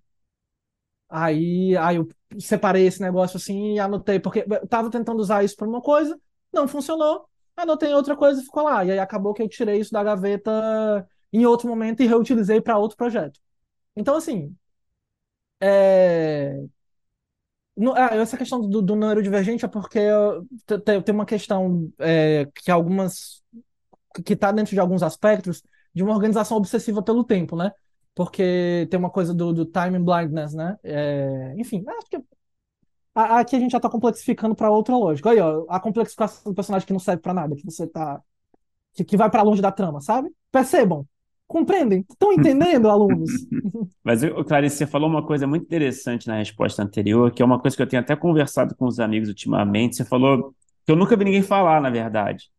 Aí, 1.10 1.76
aí 1.78 1.96
eu 1.98 2.08
separei 2.40 2.86
esse 2.88 3.02
negócio 3.02 3.38
assim 3.38 3.74
e 3.76 3.80
anotei, 3.80 4.20
porque 4.20 4.46
eu 4.50 4.68
tava 4.68 4.90
tentando 4.90 5.20
usar 5.20 5.44
isso 5.44 5.56
para 5.56 5.68
uma 5.68 5.82
coisa, 5.82 6.20
não 6.52 6.68
funcionou, 6.68 7.28
anotei 7.56 7.94
outra 7.94 8.16
coisa 8.16 8.42
e 8.42 8.46
ficou 8.46 8.64
lá. 8.64 8.84
E 8.86 8.92
aí 8.92 9.00
acabou 9.00 9.34
que 9.34 9.42
eu 9.42 9.50
tirei 9.50 9.80
isso 9.80 9.92
da 9.92 10.04
gaveta 10.04 11.08
em 11.32 11.46
outro 11.46 11.68
momento 11.68 12.02
e 12.02 12.08
reutilizei 12.08 12.62
para 12.62 12.78
outro 12.78 12.98
projeto. 12.98 13.40
Então, 13.96 14.16
assim, 14.16 14.56
é... 15.60 16.64
ah, 17.96 18.16
essa 18.16 18.38
questão 18.38 18.62
do, 18.62 18.82
do 18.82 18.96
neurodivergente 18.96 19.66
é 19.66 19.68
porque 19.68 20.00
tem 21.06 21.14
uma 21.14 21.26
questão 21.26 21.92
é, 22.00 22.48
que 22.56 22.72
algumas 22.72 23.44
que 24.26 24.34
está 24.34 24.52
dentro 24.52 24.74
de 24.74 24.80
alguns 24.80 25.02
aspectos 25.02 25.64
de 25.94 26.04
uma 26.04 26.14
organização 26.14 26.58
obsessiva 26.58 27.02
pelo 27.02 27.24
tempo, 27.24 27.56
né? 27.56 27.72
Porque 28.16 28.88
tem 28.92 29.00
uma 29.00 29.10
coisa 29.10 29.34
do, 29.34 29.52
do 29.54 29.66
time 29.66 29.98
blindness, 30.00 30.54
né? 30.54 30.78
É, 30.84 31.54
enfim, 31.58 31.84
acho 31.88 32.10
que 32.10 32.20
aqui 33.14 33.56
a 33.56 33.60
gente 33.60 33.72
já 33.72 33.78
está 33.78 33.90
complexificando 33.90 34.56
para 34.56 34.72
outra 34.72 34.96
lógica. 34.96 35.32
Aí, 35.32 35.40
ó, 35.40 35.66
a 35.70 35.80
complexificação 35.80 36.52
do 36.52 36.56
personagem 36.56 36.86
que 36.86 36.94
não 36.94 37.00
serve 37.00 37.22
para 37.22 37.34
nada, 37.34 37.56
que 37.56 37.66
você 37.66 37.88
tá 37.88 38.22
que, 38.94 39.04
que 39.04 39.18
vai 39.18 39.30
para 39.30 39.42
longe 39.42 39.62
da 39.62 39.72
trama, 39.72 40.02
sabe? 40.02 40.30
Percebam, 40.52 41.06
compreendem, 41.48 42.06
estão 42.10 42.32
entendendo, 42.34 42.90
alunos? 42.90 43.32
Mas, 44.04 44.22
Clarice, 44.48 44.78
você 44.78 44.88
falou 44.88 45.10
uma 45.10 45.26
coisa 45.26 45.48
muito 45.48 45.64
interessante 45.64 46.28
na 46.28 46.38
resposta 46.38 46.84
anterior, 46.84 47.32
que 47.32 47.42
é 47.42 47.46
uma 47.46 47.60
coisa 47.60 47.76
que 47.76 47.82
eu 47.82 47.88
tenho 47.88 48.02
até 48.02 48.16
conversado 48.16 48.76
com 48.76 48.86
os 48.86 49.00
amigos 49.00 49.30
ultimamente. 49.30 49.96
Você 49.96 50.06
falou 50.06 50.54
que 50.86 50.92
eu 50.92 50.96
nunca 50.96 51.16
vi 51.16 51.26
ninguém 51.26 51.42
falar, 51.42 51.82
na 51.82 51.90
verdade 51.90 52.52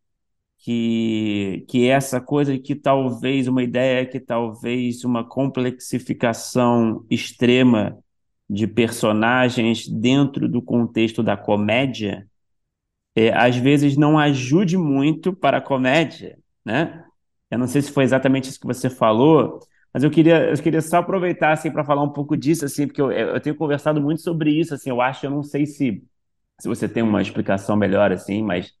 que, 0.65 1.63
que 1.67 1.87
essa 1.87 2.19
coisa 2.19 2.57
que 2.57 2.73
talvez 2.73 3.47
uma 3.47 3.61
ideia 3.61 4.03
que 4.03 4.19
talvez 4.19 5.03
uma 5.03 5.23
complexificação 5.23 7.05
extrema 7.07 7.97
de 8.49 8.67
personagens 8.67 9.87
dentro 9.87 10.47
do 10.47 10.61
contexto 10.61 11.23
da 11.23 11.37
comédia 11.37 12.27
é, 13.15 13.31
às 13.33 13.55
vezes 13.55 13.97
não 13.97 14.17
ajude 14.19 14.77
muito 14.77 15.33
para 15.35 15.57
a 15.57 15.61
comédia, 15.61 16.37
né? 16.63 17.03
Eu 17.49 17.57
não 17.59 17.67
sei 17.67 17.81
se 17.81 17.91
foi 17.91 18.03
exatamente 18.03 18.49
isso 18.49 18.59
que 18.59 18.67
você 18.67 18.89
falou, 18.89 19.59
mas 19.93 20.03
eu 20.03 20.11
queria, 20.11 20.49
eu 20.49 20.61
queria 20.61 20.81
só 20.81 20.97
aproveitar 20.97 21.53
assim 21.53 21.71
para 21.71 21.85
falar 21.85 22.03
um 22.03 22.11
pouco 22.11 22.35
disso 22.35 22.65
assim, 22.65 22.87
porque 22.87 23.01
eu, 23.01 23.11
eu 23.11 23.39
tenho 23.39 23.55
conversado 23.55 24.01
muito 24.01 24.21
sobre 24.21 24.51
isso 24.59 24.73
assim, 24.73 24.89
eu 24.89 25.01
acho, 25.01 25.25
eu 25.25 25.31
não 25.31 25.43
sei 25.43 25.65
se 25.65 26.03
se 26.59 26.67
você 26.69 26.87
tem 26.89 27.03
uma 27.03 27.21
explicação 27.21 27.75
melhor 27.75 28.11
assim, 28.11 28.43
mas 28.43 28.73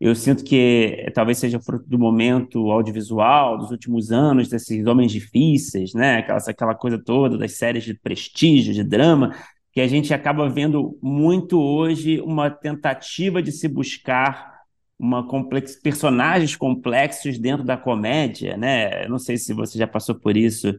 eu 0.00 0.14
sinto 0.14 0.42
que 0.44 1.04
eh, 1.06 1.10
talvez 1.10 1.38
seja 1.38 1.60
fruto 1.60 1.86
do 1.88 1.98
momento 1.98 2.70
audiovisual 2.70 3.58
dos 3.58 3.70
últimos 3.70 4.10
anos, 4.10 4.48
desses 4.48 4.86
homens 4.86 5.12
difíceis, 5.12 5.92
né? 5.94 6.18
Aquela, 6.18 6.38
aquela 6.38 6.74
coisa 6.74 6.98
toda 6.98 7.36
das 7.38 7.52
séries 7.58 7.84
de 7.84 7.94
prestígio, 7.94 8.72
de 8.74 8.82
drama, 8.82 9.34
que 9.72 9.80
a 9.80 9.86
gente 9.86 10.12
acaba 10.14 10.48
vendo 10.48 10.98
muito 11.02 11.60
hoje 11.60 12.20
uma 12.22 12.50
tentativa 12.50 13.42
de 13.42 13.52
se 13.52 13.68
buscar 13.68 14.60
uma 14.98 15.26
complex... 15.26 15.76
personagens 15.76 16.56
complexos 16.56 17.38
dentro 17.38 17.64
da 17.64 17.76
comédia, 17.76 18.56
né? 18.56 19.06
Não 19.08 19.18
sei 19.18 19.36
se 19.36 19.52
você 19.54 19.78
já 19.78 19.86
passou 19.86 20.14
por 20.14 20.36
isso. 20.36 20.78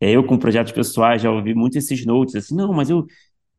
É, 0.00 0.10
eu, 0.10 0.24
com 0.24 0.38
projetos 0.38 0.72
pessoais, 0.72 1.22
já 1.22 1.30
ouvi 1.30 1.54
muito 1.54 1.78
esses 1.78 2.04
notes, 2.04 2.34
assim, 2.36 2.54
não, 2.54 2.72
mas 2.72 2.90
eu 2.90 3.06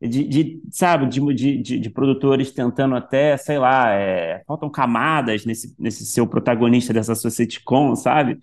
de, 0.00 0.24
de 0.24 0.62
sabe, 0.70 1.06
de, 1.06 1.60
de, 1.62 1.78
de, 1.80 1.90
produtores 1.90 2.52
tentando 2.52 2.94
até, 2.94 3.36
sei 3.36 3.58
lá, 3.58 3.92
é, 3.92 4.42
faltam 4.46 4.70
camadas 4.70 5.44
nesse, 5.44 5.74
nesse 5.78 6.06
seu 6.06 6.26
protagonista 6.26 6.92
dessa 6.92 7.14
sua 7.14 7.30
sitcom, 7.30 7.96
sabe? 7.96 8.38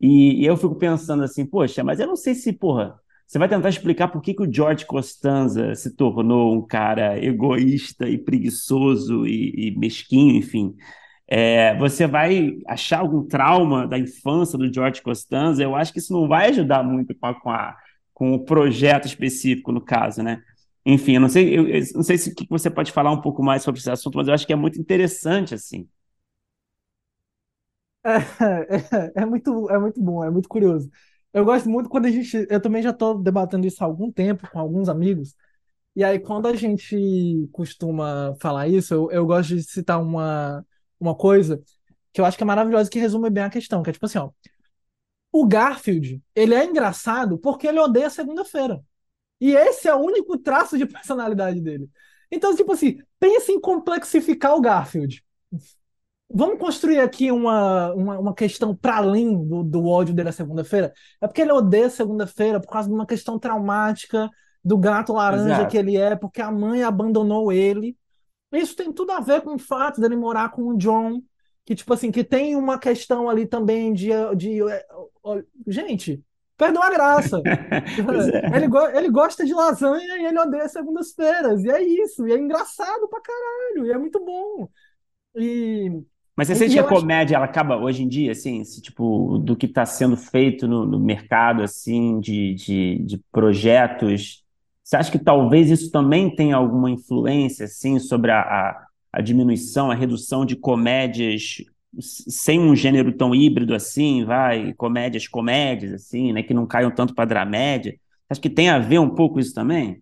E, 0.00 0.42
e, 0.42 0.46
eu 0.46 0.56
fico 0.56 0.74
pensando 0.76 1.22
assim, 1.24 1.46
poxa, 1.46 1.82
mas 1.82 1.98
eu 2.00 2.06
não 2.06 2.16
sei 2.16 2.34
se, 2.34 2.52
porra, 2.52 2.94
você 3.26 3.38
vai 3.38 3.48
tentar 3.48 3.68
explicar 3.68 4.08
por 4.08 4.22
que, 4.22 4.34
que 4.34 4.42
o 4.42 4.52
George 4.52 4.86
Costanza 4.86 5.74
se 5.74 5.94
tornou 5.96 6.54
um 6.54 6.66
cara 6.66 7.22
egoísta 7.22 8.08
e 8.08 8.18
preguiçoso 8.18 9.26
e, 9.26 9.68
e 9.68 9.78
mesquinho, 9.78 10.36
enfim. 10.36 10.74
É, 11.30 11.76
você 11.76 12.06
vai 12.06 12.58
achar 12.66 13.00
algum 13.00 13.22
trauma 13.22 13.86
da 13.86 13.98
infância 13.98 14.56
do 14.58 14.72
George 14.72 15.02
Costanza? 15.02 15.62
Eu 15.62 15.76
acho 15.76 15.92
que 15.92 15.98
isso 15.98 16.12
não 16.12 16.26
vai 16.26 16.48
ajudar 16.48 16.82
muito 16.82 17.14
com, 17.14 17.50
a, 17.50 17.76
com, 18.14 18.32
o 18.32 18.44
projeto 18.44 19.06
específico, 19.06 19.70
no 19.70 19.80
caso, 19.80 20.22
né? 20.22 20.40
Enfim, 20.88 21.14
eu 21.16 21.20
não 21.20 21.28
sei, 21.28 21.56
eu, 21.58 21.68
eu 21.68 21.82
não 21.94 22.02
sei 22.02 22.16
se 22.18 22.34
que 22.34 22.46
você 22.48 22.70
pode 22.70 22.92
falar 22.92 23.10
um 23.12 23.20
pouco 23.20 23.42
mais 23.42 23.62
sobre 23.62 23.80
esse 23.80 23.90
assunto, 23.90 24.16
mas 24.16 24.26
eu 24.28 24.32
acho 24.34 24.46
que 24.46 24.52
é 24.52 24.56
muito 24.56 24.80
interessante, 24.80 25.54
assim. 25.54 25.86
É, 28.04 28.10
é, 29.18 29.22
é, 29.22 29.26
muito, 29.26 29.70
é 29.70 29.78
muito 29.78 30.00
bom, 30.02 30.24
é 30.24 30.30
muito 30.30 30.48
curioso. 30.48 30.90
Eu 31.32 31.44
gosto 31.44 31.68
muito 31.68 31.88
quando 31.88 32.06
a 32.06 32.10
gente. 32.10 32.46
Eu 32.50 32.60
também 32.60 32.82
já 32.82 32.90
estou 32.90 33.18
debatendo 33.22 33.66
isso 33.66 33.82
há 33.82 33.86
algum 33.86 34.10
tempo 34.10 34.48
com 34.50 34.58
alguns 34.58 34.88
amigos. 34.88 35.34
E 35.96 36.04
aí, 36.04 36.18
quando 36.20 36.46
a 36.48 36.54
gente 36.56 37.48
costuma 37.52 38.34
falar 38.40 38.68
isso, 38.68 38.94
eu, 38.94 39.10
eu 39.12 39.26
gosto 39.26 39.50
de 39.56 39.62
citar 39.64 40.02
uma, 40.02 40.66
uma 41.00 41.14
coisa 41.16 41.62
que 42.12 42.20
eu 42.20 42.26
acho 42.26 42.36
que 42.38 42.44
é 42.44 42.46
maravilhosa 42.46 42.90
que 42.90 42.98
resume 43.00 43.30
bem 43.30 43.44
a 43.44 43.50
questão, 43.50 43.82
que 43.82 43.90
é 43.90 43.92
tipo 43.94 44.06
assim, 44.06 44.18
ó. 44.18 44.30
O 45.32 45.46
Garfield, 45.46 46.22
ele 46.34 46.54
é 46.54 46.64
engraçado 46.64 47.38
porque 47.38 47.66
ele 47.66 47.78
odeia 47.80 48.10
segunda-feira. 48.10 48.82
E 49.40 49.54
esse 49.54 49.88
é 49.88 49.94
o 49.94 50.00
único 50.00 50.38
traço 50.38 50.76
de 50.76 50.84
personalidade 50.86 51.60
dele. 51.60 51.88
Então, 52.30 52.54
tipo 52.54 52.72
assim, 52.72 52.98
pense 53.18 53.50
em 53.50 53.60
complexificar 53.60 54.54
o 54.54 54.60
Garfield. 54.60 55.24
Vamos 56.30 56.58
construir 56.58 57.00
aqui 57.00 57.32
uma, 57.32 57.92
uma, 57.94 58.18
uma 58.18 58.34
questão 58.34 58.74
para 58.76 58.96
além 58.96 59.32
do, 59.46 59.62
do 59.62 59.86
ódio 59.86 60.14
dele 60.14 60.28
à 60.28 60.32
segunda-feira? 60.32 60.92
É 61.22 61.26
porque 61.26 61.40
ele 61.40 61.52
odeia 61.52 61.88
segunda-feira 61.88 62.60
por 62.60 62.70
causa 62.70 62.86
de 62.86 62.94
uma 62.94 63.06
questão 63.06 63.38
traumática 63.38 64.28
do 64.62 64.76
gato 64.76 65.14
laranja 65.14 65.54
Exato. 65.54 65.70
que 65.70 65.78
ele 65.78 65.96
é, 65.96 66.14
porque 66.14 66.42
a 66.42 66.50
mãe 66.50 66.82
abandonou 66.82 67.50
ele. 67.50 67.96
Isso 68.52 68.76
tem 68.76 68.92
tudo 68.92 69.12
a 69.12 69.20
ver 69.20 69.40
com 69.40 69.54
o 69.54 69.58
fato 69.58 70.00
dele 70.00 70.16
morar 70.16 70.50
com 70.50 70.62
o 70.68 70.76
John, 70.76 71.22
que, 71.64 71.74
tipo 71.74 71.92
assim, 71.94 72.10
que 72.10 72.22
tem 72.22 72.56
uma 72.56 72.78
questão 72.78 73.28
ali 73.28 73.46
também 73.46 73.92
de. 73.92 74.08
de 74.36 74.68
é, 74.70 74.86
gente, 75.66 76.22
Perdeu 76.58 76.82
a 76.82 76.90
graça. 76.90 77.40
é. 77.46 78.56
ele, 78.56 78.66
go 78.66 78.84
ele 78.88 79.08
gosta 79.08 79.46
de 79.46 79.54
lasanha 79.54 80.18
e 80.18 80.26
ele 80.26 80.38
odeia 80.40 80.68
segundas-feiras. 80.68 81.62
E 81.62 81.70
é 81.70 81.80
isso. 81.80 82.26
E 82.26 82.32
é 82.32 82.36
engraçado 82.36 83.08
pra 83.08 83.20
caralho. 83.20 83.86
E 83.86 83.92
é 83.92 83.96
muito 83.96 84.18
bom. 84.22 84.68
E. 85.36 86.02
Mas 86.36 86.48
você 86.48 86.56
sente 86.56 86.74
que 86.74 86.80
a 86.80 86.84
comédia 86.84 87.36
acho... 87.36 87.44
ela 87.44 87.44
acaba 87.44 87.76
hoje 87.76 88.02
em 88.02 88.08
dia, 88.08 88.32
assim, 88.32 88.62
se, 88.64 88.80
tipo, 88.80 89.38
do 89.38 89.56
que 89.56 89.66
está 89.66 89.84
sendo 89.86 90.16
feito 90.16 90.68
no, 90.68 90.84
no, 90.84 90.98
mercado, 90.98 91.62
assim, 91.62 92.20
de, 92.20 92.54
de, 92.54 92.98
de 93.04 93.18
projetos. 93.32 94.44
Você 94.82 94.96
acha 94.96 95.10
que 95.10 95.18
talvez 95.18 95.70
isso 95.70 95.90
também 95.90 96.34
tenha 96.34 96.56
alguma 96.56 96.90
influência, 96.90 97.66
assim, 97.66 97.98
sobre 97.98 98.30
a, 98.30 98.40
a, 98.40 98.86
a 99.12 99.20
diminuição, 99.20 99.90
a 99.90 99.94
redução 99.94 100.44
de 100.44 100.54
comédias 100.54 101.64
sem 102.00 102.60
um 102.60 102.74
gênero 102.76 103.16
tão 103.16 103.34
híbrido 103.34 103.74
assim, 103.74 104.24
vai, 104.24 104.72
comédias, 104.74 105.26
comédias, 105.28 105.92
assim, 105.92 106.32
né, 106.32 106.42
que 106.42 106.54
não 106.54 106.66
caiam 106.66 106.90
tanto 106.90 107.14
para 107.14 107.24
dramédia. 107.24 107.98
Acho 108.28 108.40
que 108.40 108.50
tem 108.50 108.68
a 108.68 108.78
ver 108.78 108.98
um 108.98 109.14
pouco 109.14 109.40
isso 109.40 109.54
também? 109.54 110.00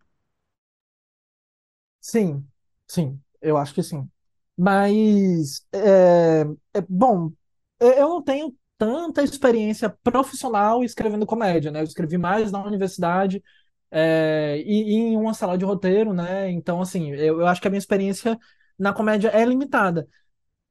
Sim, 2.00 2.46
sim, 2.86 3.20
eu 3.40 3.56
acho 3.56 3.74
que 3.74 3.82
sim. 3.82 4.08
Mas, 4.56 5.66
é, 5.72 6.44
é, 6.74 6.80
bom, 6.88 7.32
eu 7.80 8.08
não 8.08 8.22
tenho 8.22 8.54
tanta 8.78 9.22
experiência 9.22 9.90
profissional 10.02 10.84
escrevendo 10.84 11.26
comédia, 11.26 11.70
né? 11.70 11.80
Eu 11.80 11.84
escrevi 11.84 12.16
mais 12.18 12.52
na 12.52 12.64
universidade 12.64 13.42
é, 13.90 14.62
e, 14.64 14.82
e, 14.82 14.94
em 14.94 15.16
uma 15.16 15.34
sala 15.34 15.58
de 15.58 15.64
roteiro, 15.64 16.12
né? 16.14 16.50
Então, 16.50 16.80
assim, 16.80 17.10
eu, 17.12 17.40
eu 17.40 17.46
acho 17.46 17.60
que 17.60 17.66
a 17.68 17.70
minha 17.70 17.78
experiência 17.78 18.38
na 18.78 18.92
comédia 18.92 19.28
é 19.30 19.44
limitada. 19.44 20.08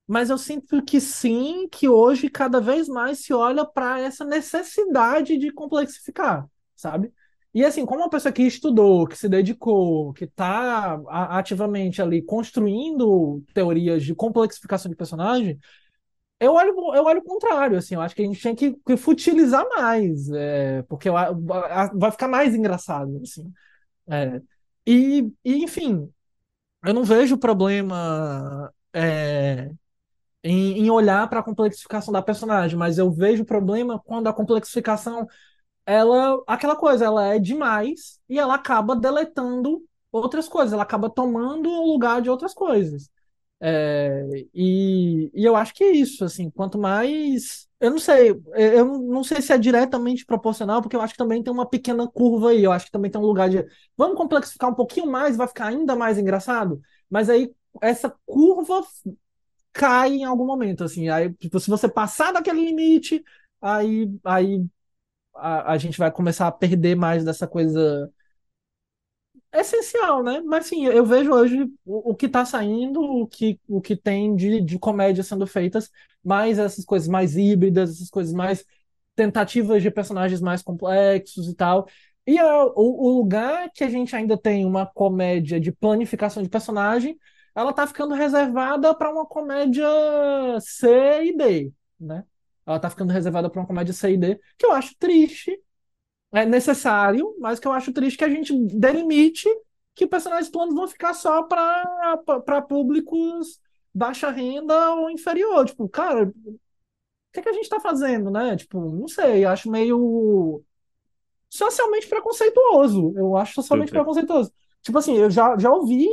Mas 0.08 0.30
eu 0.30 0.38
sinto 0.38 0.84
que 0.84 1.02
sim, 1.02 1.68
que 1.70 1.90
hoje 1.90 2.30
cada 2.30 2.62
vez 2.62 2.88
mais 2.88 3.20
se 3.20 3.34
olha 3.34 3.66
para 3.66 4.00
essa 4.00 4.24
necessidade 4.24 5.38
de 5.38 5.52
complexificar, 5.52 6.48
sabe? 6.76 7.12
E 7.54 7.64
assim, 7.64 7.86
como 7.86 8.02
uma 8.02 8.10
pessoa 8.10 8.32
que 8.34 8.44
estudou, 8.44 9.08
que 9.08 9.18
se 9.18 9.30
dedicou, 9.30 10.14
que 10.14 10.26
está 10.26 11.00
ativamente 11.10 12.02
ali 12.02 12.22
construindo 12.22 13.42
teorias 13.54 14.04
de 14.04 14.14
complexificação 14.14 14.90
de 14.92 14.98
personagem, 14.98 15.58
eu 16.40 16.54
olho, 16.54 16.74
eu 16.96 17.04
olho 17.06 17.20
o 17.22 17.24
contrário, 17.24 17.78
assim, 17.78 17.96
eu 17.96 18.02
acho 18.02 18.16
que 18.16 18.22
a 18.22 18.26
gente 18.26 18.40
tinha 18.40 18.56
que, 18.56 18.74
que 18.74 18.98
futilizar 18.98 19.66
mais, 19.70 20.30
é, 20.32 20.82
porque 20.84 21.08
eu, 21.10 21.16
a, 21.18 21.30
a, 21.30 21.92
vai 21.94 22.12
ficar 22.12 22.28
mais 22.28 22.54
engraçado, 22.54 23.20
assim. 23.24 23.52
É, 24.10 24.42
e, 24.88 25.32
e, 25.46 25.64
enfim, 25.64 26.12
eu 26.86 26.94
não 26.94 27.04
vejo 27.04 27.38
problema 27.38 28.74
é, 28.94 29.72
em, 30.46 30.80
em 30.86 30.90
olhar 30.92 31.30
para 31.30 31.40
a 31.42 31.44
complexificação 31.44 32.14
da 32.14 32.22
personagem, 32.22 32.78
mas 32.78 32.98
eu 33.00 33.12
vejo 33.12 33.46
problema 33.46 34.00
quando 34.06 34.28
a 34.28 34.34
complexificação 34.34 35.28
ela 35.86 36.44
aquela 36.48 36.76
coisa, 36.76 37.06
ela 37.06 37.26
é 37.36 37.40
demais 37.40 38.20
e 38.30 38.40
ela 38.40 38.56
acaba 38.56 38.96
deletando 38.96 39.84
outras 40.12 40.48
coisas, 40.48 40.74
ela 40.74 40.84
acaba 40.84 41.10
tomando 41.10 41.70
o 41.70 41.92
lugar 41.94 42.22
de 42.22 42.30
outras 42.30 42.54
coisas. 42.54 43.10
É, 43.60 44.24
e, 44.54 45.32
e 45.34 45.46
eu 45.46 45.56
acho 45.56 45.74
que 45.74 45.84
é 45.84 45.92
isso, 45.92 46.24
assim, 46.26 46.50
quanto 46.52 46.78
mais. 46.78 47.68
Eu 47.80 47.92
não 47.92 48.00
sei, 48.00 48.32
eu 48.56 48.86
não 49.00 49.24
sei 49.24 49.42
se 49.42 49.54
é 49.54 49.58
diretamente 49.58 50.26
proporcional, 50.26 50.82
porque 50.82 50.96
eu 50.96 51.02
acho 51.02 51.14
que 51.14 51.18
também 51.18 51.42
tem 51.44 51.54
uma 51.54 51.68
pequena 51.68 52.08
curva 52.08 52.50
aí. 52.52 52.64
Eu 52.64 52.72
acho 52.72 52.86
que 52.88 52.92
também 52.92 53.10
tem 53.12 53.20
um 53.22 53.26
lugar 53.26 53.50
de. 53.50 53.66
Vamos 53.98 54.18
complexificar 54.18 54.70
um 54.70 54.76
pouquinho 54.76 55.08
mais, 55.12 55.38
vai 55.38 55.48
ficar 55.48 55.68
ainda 55.68 55.96
mais 55.96 56.18
engraçado. 56.18 56.82
Mas 57.10 57.30
aí 57.30 57.54
essa 57.82 58.14
curva 58.26 58.82
cai 59.76 60.14
em 60.16 60.24
algum 60.24 60.46
momento, 60.46 60.84
assim. 60.86 61.10
Aí, 61.10 61.34
tipo, 61.36 61.60
se 61.60 61.70
você 61.70 61.90
passar 61.90 62.32
daquele 62.32 62.66
limite, 62.66 63.24
aí, 63.62 64.10
aí 64.24 64.66
a, 65.36 65.74
a 65.74 65.78
gente 65.78 65.98
vai 65.98 66.12
começar 66.12 66.48
a 66.48 66.52
perder 66.52 66.96
mais 66.96 67.26
dessa 67.26 67.48
coisa 67.48 68.12
essencial, 69.54 70.24
né? 70.24 70.42
Mas 70.46 70.68
sim, 70.68 70.86
eu 70.86 71.06
vejo 71.06 71.32
hoje 71.32 71.64
o, 71.86 72.12
o 72.12 72.16
que 72.16 72.26
está 72.28 72.46
saindo, 72.46 73.02
o 73.02 73.28
que, 73.28 73.60
o 73.68 73.82
que 73.82 73.96
tem 73.96 74.36
de, 74.36 74.62
de 74.62 74.80
comédia 74.80 75.24
sendo 75.24 75.46
feitas, 75.48 75.90
mais 76.24 76.58
essas 76.60 76.86
coisas 76.86 77.08
mais 77.08 77.36
híbridas, 77.36 77.92
essas 77.92 78.10
coisas 78.10 78.34
mais 78.34 78.66
tentativas 79.16 79.82
de 79.84 79.92
personagens 79.92 80.42
mais 80.42 80.62
complexos 80.62 81.48
e 81.50 81.56
tal. 81.56 81.88
E 82.28 82.42
o, 82.42 82.74
o, 82.76 83.18
lugar 83.18 83.70
que 83.74 83.84
a 83.84 83.90
gente 83.90 84.16
ainda 84.16 84.38
tem 84.38 84.66
uma 84.66 84.86
comédia 84.86 85.60
de 85.60 85.72
planificação 85.72 86.42
de 86.42 86.50
personagem, 86.50 87.18
ela 87.56 87.74
tá 87.74 87.88
ficando 87.88 88.14
reservada 88.14 88.94
para 88.94 89.12
uma 89.12 89.26
comédia 89.26 89.88
C 90.60 91.24
e 91.24 91.38
D, 91.38 91.72
né? 92.00 92.26
Ela 92.66 92.80
tá 92.80 92.90
ficando 92.90 93.14
reservada 93.14 93.50
para 93.50 93.62
uma 93.62 93.68
comédia 93.68 93.94
C 93.94 94.12
e 94.12 94.18
D, 94.18 94.40
que 94.58 94.66
eu 94.66 94.72
acho 94.74 94.96
triste, 95.00 95.58
é 96.32 96.46
necessário, 96.46 97.34
mas 97.40 97.60
que 97.60 97.68
eu 97.68 97.72
acho 97.72 97.94
triste 97.94 98.18
que 98.18 98.26
a 98.26 98.30
gente 98.30 98.54
delimite 98.68 99.48
que 99.96 100.06
personagens 100.06 100.50
planos 100.50 100.76
vão 100.76 100.88
ficar 100.88 101.14
só 101.14 101.44
para 101.44 102.62
públicos 102.68 103.60
baixa 103.94 104.30
renda 104.30 104.94
ou 104.96 105.10
inferior. 105.10 105.66
Tipo, 105.66 105.88
cara, 105.88 106.28
o 106.28 106.60
que, 107.32 107.40
é 107.40 107.42
que 107.42 107.50
a 107.50 107.54
gente 107.54 107.64
está 107.64 107.80
fazendo, 107.80 108.30
né? 108.30 108.58
Tipo, 108.58 108.92
não 108.92 109.08
sei, 109.08 109.46
acho 109.46 109.72
meio 109.72 110.62
socialmente 111.50 112.08
preconceituoso. 112.08 113.14
Eu 113.16 113.38
acho 113.38 113.54
socialmente 113.54 113.92
preconceituoso. 113.92 114.52
Tipo 114.82 114.98
assim, 114.98 115.18
eu 115.18 115.32
já, 115.32 115.58
já 115.58 115.72
ouvi, 115.72 116.10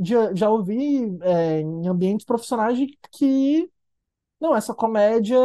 já, 0.00 0.34
já 0.34 0.50
ouvi 0.50 1.18
é, 1.22 1.60
em 1.60 1.88
ambientes 1.88 2.26
profissionais 2.26 2.78
que 3.12 3.70
não, 4.40 4.56
essa 4.56 4.74
comédia, 4.74 5.36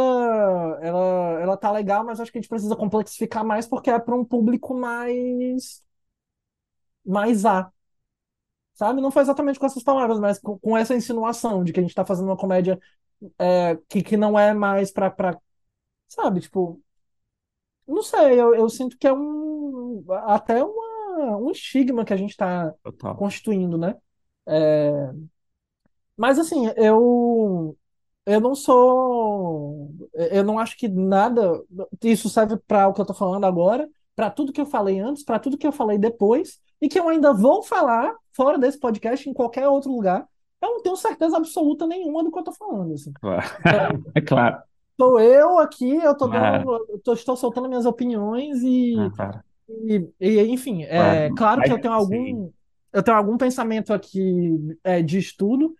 ela, 0.81 1.39
ela 1.41 1.57
tá 1.57 1.71
legal, 1.71 2.03
mas 2.05 2.19
acho 2.19 2.31
que 2.31 2.37
a 2.37 2.41
gente 2.41 2.49
precisa 2.49 2.75
complexificar 2.75 3.43
mais 3.45 3.67
porque 3.67 3.89
é 3.89 3.99
para 3.99 4.15
um 4.15 4.25
público 4.25 4.73
mais 4.73 5.83
mais 7.05 7.45
A. 7.45 7.71
Sabe? 8.73 9.01
Não 9.01 9.11
foi 9.11 9.21
exatamente 9.21 9.57
com 9.59 9.65
essas 9.65 9.83
palavras, 9.83 10.19
mas 10.19 10.37
com, 10.39 10.57
com 10.59 10.77
essa 10.77 10.95
insinuação 10.95 11.63
de 11.63 11.71
que 11.71 11.79
a 11.79 11.83
gente 11.83 11.95
tá 11.95 12.05
fazendo 12.05 12.27
uma 12.27 12.37
comédia 12.37 12.79
é, 13.39 13.77
que, 13.89 14.03
que 14.03 14.17
não 14.17 14.37
é 14.39 14.53
mais 14.53 14.91
pra, 14.91 15.09
pra. 15.11 15.39
Sabe? 16.09 16.41
Tipo. 16.41 16.81
Não 17.87 18.01
sei, 18.01 18.39
eu, 18.39 18.55
eu 18.55 18.69
sinto 18.69 18.97
que 18.97 19.07
é 19.07 19.13
um. 19.13 20.03
Até 20.25 20.63
uma, 20.63 21.37
um 21.37 21.51
estigma 21.51 22.03
que 22.03 22.13
a 22.13 22.17
gente 22.17 22.35
tá 22.35 22.73
Total. 22.83 23.15
constituindo, 23.15 23.77
né? 23.77 23.95
É, 24.47 25.11
mas 26.17 26.39
assim, 26.39 26.67
eu 26.77 27.77
eu 28.25 28.39
não 28.39 28.55
sou. 28.55 29.91
Eu 30.13 30.43
não 30.43 30.57
acho 30.57 30.77
que 30.77 30.87
nada. 30.87 31.61
Isso 32.03 32.29
serve 32.29 32.57
para 32.57 32.87
o 32.87 32.93
que 32.93 32.99
eu 33.01 33.03
estou 33.03 33.15
falando 33.15 33.45
agora, 33.45 33.87
para 34.15 34.31
tudo 34.31 34.51
que 34.51 34.59
eu 34.61 34.65
falei 34.65 34.99
antes, 34.99 35.23
para 35.23 35.39
tudo 35.39 35.57
que 35.57 35.67
eu 35.67 35.71
falei 35.71 35.97
depois, 35.97 36.59
e 36.81 36.89
que 36.89 36.99
eu 36.99 37.07
ainda 37.07 37.33
vou 37.33 37.61
falar 37.61 38.15
fora 38.33 38.57
desse 38.57 38.79
podcast, 38.79 39.29
em 39.29 39.33
qualquer 39.33 39.67
outro 39.67 39.91
lugar. 39.91 40.27
Eu 40.61 40.69
não 40.69 40.81
tenho 40.81 40.95
certeza 40.95 41.37
absoluta 41.37 41.85
nenhuma 41.85 42.23
do 42.23 42.31
que 42.31 42.37
eu 42.37 42.41
estou 42.41 42.53
falando. 42.55 42.93
Assim. 42.93 43.13
Claro. 43.21 44.03
é 44.15 44.21
claro. 44.21 44.57
Sou 44.97 45.19
eu 45.19 45.59
aqui, 45.59 45.97
eu 45.97 46.15
tô 46.15 46.25
dando, 46.27 46.85
eu 46.89 46.99
tô, 46.99 47.13
estou 47.13 47.35
soltando 47.35 47.67
minhas 47.67 47.85
opiniões 47.85 48.63
e, 48.63 48.95
Ah, 48.97 49.41
e, 49.83 50.09
e, 50.19 50.41
enfim, 50.47 50.83
é 50.83 51.29
Claro. 51.29 51.35
claro 51.35 51.61
que 51.63 51.71
eu 51.71 51.81
tenho 51.81 51.99
sim. 52.05 52.53
Eu 52.95 53.03
tenho 53.03 53.17
algum 53.17 53.37
pensamento 53.37 53.93
aqui 53.93 54.57
é, 54.83 55.01
de 55.01 55.19
estudo, 55.19 55.75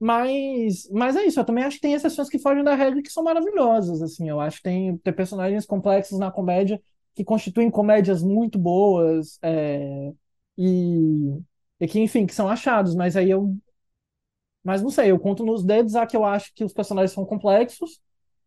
mas, 0.00 0.88
mas 0.92 1.16
é 1.16 1.24
isso, 1.26 1.40
eu 1.40 1.44
também 1.44 1.64
acho 1.64 1.76
que 1.76 1.82
tem 1.82 1.94
exceções 1.94 2.28
que 2.28 2.38
fogem 2.38 2.64
da 2.64 2.74
regra 2.74 3.02
que 3.02 3.10
são 3.10 3.24
maravilhosas, 3.24 4.02
assim, 4.02 4.28
eu 4.28 4.40
acho 4.40 4.58
que 4.58 4.64
tem, 4.64 4.96
tem 4.98 5.12
personagens 5.12 5.66
complexos 5.66 6.18
na 6.18 6.30
comédia 6.30 6.80
que 7.14 7.24
constituem 7.24 7.70
comédias 7.70 8.22
muito 8.22 8.58
boas, 8.58 9.38
é, 9.42 10.12
e, 10.58 11.40
e 11.80 11.88
que, 11.88 12.00
enfim, 12.00 12.26
que 12.26 12.34
são 12.34 12.48
achados, 12.48 12.94
mas 12.94 13.16
aí 13.16 13.30
eu, 13.30 13.56
mas 14.62 14.82
não 14.82 14.90
sei, 14.90 15.10
eu 15.10 15.18
conto 15.18 15.44
nos 15.44 15.64
dedos 15.64 15.94
a 15.96 16.06
que 16.06 16.16
eu 16.16 16.24
acho 16.24 16.52
que 16.54 16.64
os 16.64 16.72
personagens 16.72 17.12
são 17.12 17.24
complexos 17.24 18.00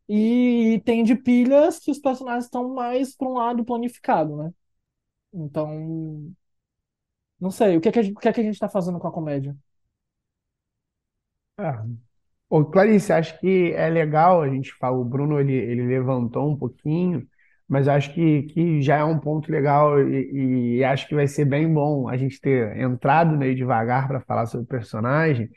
e 0.10 0.82
tem 0.86 1.04
de 1.04 1.16
pilhas 1.16 1.80
que 1.80 1.92
os 1.92 2.00
personagens 2.00 2.46
estão 2.46 2.74
mais 2.74 3.16
para 3.16 3.28
um 3.30 3.34
lado 3.34 3.66
planificado, 3.66 4.36
né? 4.38 4.54
Então, 5.34 6.34
não 7.42 7.52
sei, 7.52 7.76
o 7.78 7.82
que 7.82 7.90
é 7.90 7.92
que 7.92 8.00
a 8.00 8.04
gente, 8.04 8.16
o 8.16 8.20
que 8.20 8.28
é 8.30 8.34
que 8.34 8.40
a 8.42 8.44
gente 8.44 8.60
tá 8.60 8.70
fazendo 8.70 9.00
com 9.00 9.08
a 9.08 9.12
comédia? 9.12 9.56
Ah, 11.58 11.84
Ô, 12.50 12.66
Clarice, 12.66 13.14
acho 13.14 13.40
que 13.40 13.74
é 13.74 13.90
legal 13.90 14.42
a 14.44 14.50
gente 14.50 14.74
falar, 14.76 14.98
o 14.98 15.06
Bruno 15.06 15.40
ele, 15.40 15.54
ele 15.54 15.88
levantou 15.88 16.50
um 16.52 16.58
pouquinho, 16.58 17.28
mas 17.68 17.88
acho 17.88 18.14
que, 18.14 18.44
que 18.46 18.82
já 18.82 18.98
é 19.00 19.04
um 19.06 19.20
ponto 19.20 19.52
legal 19.52 20.00
e, 20.08 20.78
e 20.80 20.84
acho 20.86 21.08
que 21.08 21.16
vai 21.16 21.28
ser 21.28 21.46
bem 21.46 21.72
bom 21.74 22.10
a 22.10 22.18
gente 22.18 22.42
ter 22.42 22.78
entrado 22.78 23.38
meio 23.38 23.56
devagar 23.56 24.08
para 24.08 24.22
falar 24.22 24.48
sobre 24.48 24.66
o 24.66 24.68
personagem 24.70 25.50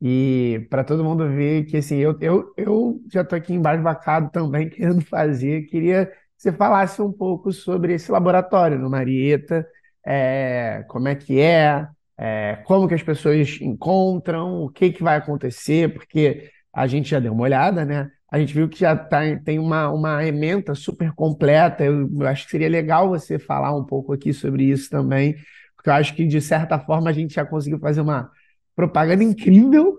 e 0.00 0.66
para 0.70 0.84
todo 0.84 1.04
mundo 1.04 1.28
ver 1.28 1.66
que 1.66 1.78
assim, 1.78 1.96
eu, 1.98 2.18
eu, 2.20 2.54
eu 2.56 3.00
já 3.12 3.22
estou 3.22 3.36
aqui 3.38 3.54
embasbacado 3.54 4.30
também 4.32 4.68
querendo 4.70 5.02
fazer, 5.04 5.64
queria 5.68 6.06
que 6.06 6.14
você 6.38 6.52
falasse 6.52 7.02
um 7.02 7.12
pouco 7.12 7.52
sobre 7.52 7.94
esse 7.94 8.10
laboratório 8.12 8.78
no 8.78 8.90
Marieta, 8.90 9.66
é, 10.12 10.84
como 10.88 11.06
é 11.06 11.14
que 11.14 11.40
é, 11.40 11.86
é, 12.18 12.56
como 12.64 12.88
que 12.88 12.94
as 12.94 13.02
pessoas 13.02 13.58
encontram, 13.60 14.64
o 14.64 14.68
que 14.68 14.90
que 14.90 15.04
vai 15.04 15.16
acontecer, 15.16 15.94
porque 15.94 16.50
a 16.72 16.86
gente 16.88 17.10
já 17.10 17.20
deu 17.20 17.32
uma 17.32 17.44
olhada, 17.44 17.84
né? 17.84 18.10
A 18.28 18.38
gente 18.38 18.52
viu 18.52 18.68
que 18.68 18.80
já 18.80 18.96
tá, 18.96 19.20
tem 19.44 19.60
uma, 19.60 19.88
uma 19.88 20.24
ementa 20.26 20.74
super 20.74 21.12
completa. 21.12 21.84
Eu, 21.84 22.10
eu 22.12 22.26
acho 22.26 22.44
que 22.44 22.50
seria 22.50 22.68
legal 22.68 23.08
você 23.08 23.38
falar 23.38 23.76
um 23.76 23.84
pouco 23.84 24.12
aqui 24.12 24.32
sobre 24.32 24.64
isso 24.64 24.90
também, 24.90 25.36
porque 25.76 25.88
eu 25.88 25.94
acho 25.94 26.14
que, 26.14 26.26
de 26.26 26.40
certa 26.40 26.76
forma, 26.78 27.08
a 27.08 27.12
gente 27.12 27.34
já 27.34 27.44
conseguiu 27.44 27.78
fazer 27.78 28.00
uma 28.00 28.30
propaganda 28.74 29.22
incrível 29.22 29.96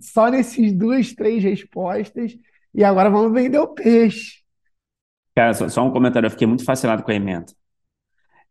só 0.00 0.28
nesses 0.30 0.72
duas, 0.72 1.12
três 1.12 1.44
respostas, 1.44 2.32
e 2.74 2.82
agora 2.82 3.10
vamos 3.10 3.32
vender 3.34 3.58
o 3.58 3.68
peixe. 3.68 4.42
Cara, 5.34 5.52
só, 5.52 5.68
só 5.68 5.86
um 5.86 5.90
comentário. 5.90 6.26
Eu 6.26 6.30
fiquei 6.30 6.46
muito 6.46 6.64
fascinado 6.64 7.02
com 7.02 7.10
a 7.10 7.14
ementa. 7.14 7.52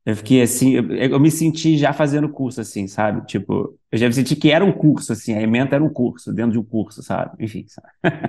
Eu 0.05 0.15
fiquei 0.15 0.41
assim, 0.41 0.71
eu, 0.73 0.91
eu 0.95 1.19
me 1.19 1.29
senti 1.31 1.77
já 1.77 1.93
fazendo 1.93 2.29
curso, 2.29 2.61
assim, 2.61 2.87
sabe? 2.87 3.25
Tipo, 3.27 3.77
eu 3.91 3.97
já 3.99 4.07
me 4.07 4.13
senti 4.13 4.35
que 4.35 4.51
era 4.51 4.65
um 4.65 4.71
curso, 4.71 5.13
assim, 5.13 5.33
a 5.35 5.41
ementa 5.41 5.75
era 5.75 5.83
um 5.83 5.89
curso, 5.93 6.33
dentro 6.33 6.53
de 6.53 6.59
um 6.59 6.63
curso, 6.63 7.03
sabe? 7.03 7.43
Enfim, 7.43 7.65
sabe? 7.67 7.87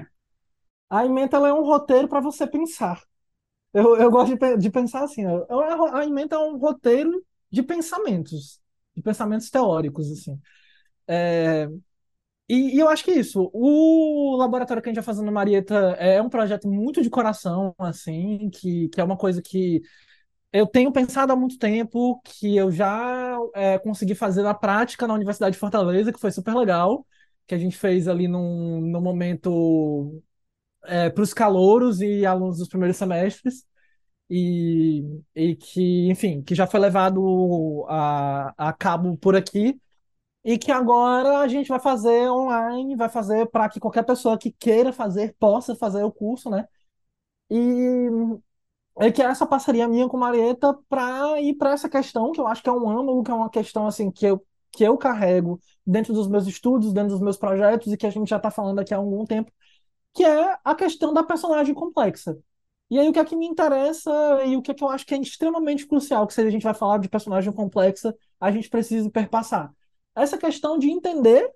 A 0.91 1.05
ementa 1.07 1.37
ela 1.37 1.49
é 1.49 1.53
um 1.53 1.63
roteiro 1.65 2.09
para 2.09 2.21
você 2.21 2.47
pensar. 2.47 3.03
Eu, 3.75 3.97
eu 3.97 4.11
gosto 4.11 4.37
de, 4.39 4.59
de 4.59 4.71
pensar 4.71 5.05
assim, 5.05 5.25
a 5.27 6.05
ementa 6.07 6.37
é 6.37 6.39
um 6.39 6.59
roteiro 6.59 7.25
de 7.51 7.63
pensamentos, 7.63 8.61
de 8.97 9.03
pensamentos 9.03 9.51
teóricos, 9.51 10.11
assim. 10.13 10.41
É, 11.09 11.69
E, 12.49 12.77
e 12.77 12.81
eu 12.81 12.89
acho 12.89 13.05
que 13.05 13.11
é 13.13 13.19
isso. 13.19 13.51
O 13.55 14.37
laboratório 14.39 14.83
que 14.83 14.89
a 14.89 14.93
gente 14.93 14.97
vai 15.03 15.05
fazer 15.05 15.23
no 15.25 15.33
Marieta 15.33 15.75
é 15.99 16.21
um 16.23 16.29
projeto 16.31 16.69
muito 16.69 17.03
de 17.03 17.11
coração, 17.11 17.75
assim, 17.79 18.51
que, 18.51 18.89
que 18.91 19.01
é 19.01 19.05
uma 19.05 19.17
coisa 19.17 19.43
que 19.43 19.83
eu 20.53 20.67
tenho 20.67 20.93
pensado 20.93 21.33
há 21.33 21.37
muito 21.37 21.59
tempo, 21.59 22.21
que 22.25 22.57
eu 22.57 22.71
já 22.71 23.37
é, 23.55 23.79
consegui 23.79 24.15
fazer 24.15 24.43
na 24.43 24.55
prática 24.55 25.07
na 25.07 25.15
Universidade 25.15 25.55
de 25.55 25.59
Fortaleza, 25.59 26.13
que 26.13 26.21
foi 26.21 26.31
super 26.31 26.55
legal, 26.55 27.07
que 27.47 27.55
a 27.55 27.59
gente 27.59 27.77
fez 27.77 28.09
ali 28.09 28.29
num, 28.29 28.81
num 28.81 29.01
momento 29.01 30.23
para 31.15 31.23
os 31.23 31.33
calouros 31.35 32.01
e 32.01 32.27
alunos 32.27 32.59
dos 32.59 32.69
primeiros 32.69 32.97
semestres, 32.97 33.65
e, 34.31 35.05
e 35.35 35.57
que, 35.57 36.11
enfim, 36.11 36.43
que 36.43 36.55
já 36.55 36.67
foi 36.67 36.81
levado 36.81 37.87
a, 37.89 38.55
a 38.71 38.73
cabo 38.73 39.17
por 39.19 39.37
aqui. 39.37 39.81
E 40.45 40.59
que 40.59 40.73
agora 40.73 41.41
a 41.41 41.49
gente 41.49 41.69
vai 41.69 41.81
fazer 41.81 42.31
online, 42.31 42.97
vai 42.97 43.09
fazer 43.09 43.47
para 43.51 43.69
que 43.69 43.81
qualquer 43.81 44.05
pessoa 44.05 44.39
que 44.39 44.53
queira 44.53 44.93
fazer 44.93 45.37
possa 45.39 45.77
fazer 45.77 46.03
o 46.05 46.13
curso, 46.13 46.51
né? 46.51 46.67
E 47.51 48.09
é 48.99 49.11
que 49.11 49.23
essa 49.23 49.47
parceria 49.47 49.89
minha 49.89 50.09
com 50.09 50.17
Marieta 50.17 50.79
para 50.89 51.41
ir 51.41 51.55
para 51.55 51.73
essa 51.73 51.89
questão, 51.89 52.33
que 52.33 52.41
eu 52.41 52.47
acho 52.47 52.63
que 52.63 52.69
é 52.69 52.73
um 52.73 52.89
âmago, 52.89 53.23
que 53.23 53.31
é 53.31 53.35
uma 53.35 53.51
questão 53.51 53.87
assim 53.87 54.11
que 54.11 54.27
eu, 54.27 54.45
que 54.71 54.85
eu 54.85 54.97
carrego 54.99 55.59
dentro 55.87 56.13
dos 56.13 56.29
meus 56.29 56.47
estudos, 56.47 56.93
dentro 56.93 57.11
dos 57.11 57.21
meus 57.21 57.37
projetos, 57.37 57.93
e 57.93 57.97
que 57.97 58.07
a 58.07 58.11
gente 58.11 58.29
já 58.29 58.37
está 58.37 58.51
falando 58.51 58.79
aqui 58.79 58.93
há 58.93 58.99
algum 58.99 59.25
tempo, 59.25 59.51
que 60.15 60.25
é 60.25 60.57
a 60.65 60.75
questão 60.75 61.13
da 61.13 61.23
personagem 61.23 61.75
complexa. 61.75 62.39
E 62.91 62.99
aí 62.99 63.09
o 63.09 63.13
que 63.13 63.19
é 63.19 63.25
que 63.25 63.35
me 63.35 63.47
interessa 63.47 64.11
e 64.45 64.55
o 64.55 64.61
que 64.61 64.71
é 64.71 64.75
que 64.75 64.85
eu 64.85 64.89
acho 64.91 65.07
que 65.07 65.15
é 65.15 65.19
extremamente 65.19 65.87
crucial, 65.87 66.27
que 66.27 66.35
se 66.35 66.43
a 66.43 66.51
gente 66.51 66.63
vai 66.63 66.75
falar 66.75 66.99
de 66.99 67.09
personagem 67.09 67.51
complexa, 67.51 68.15
a 68.39 68.51
gente 68.51 68.69
precisa 68.69 69.09
perpassar. 69.11 69.73
Essa 70.15 70.37
questão 70.37 70.79
de 70.79 70.91
entender 70.91 71.51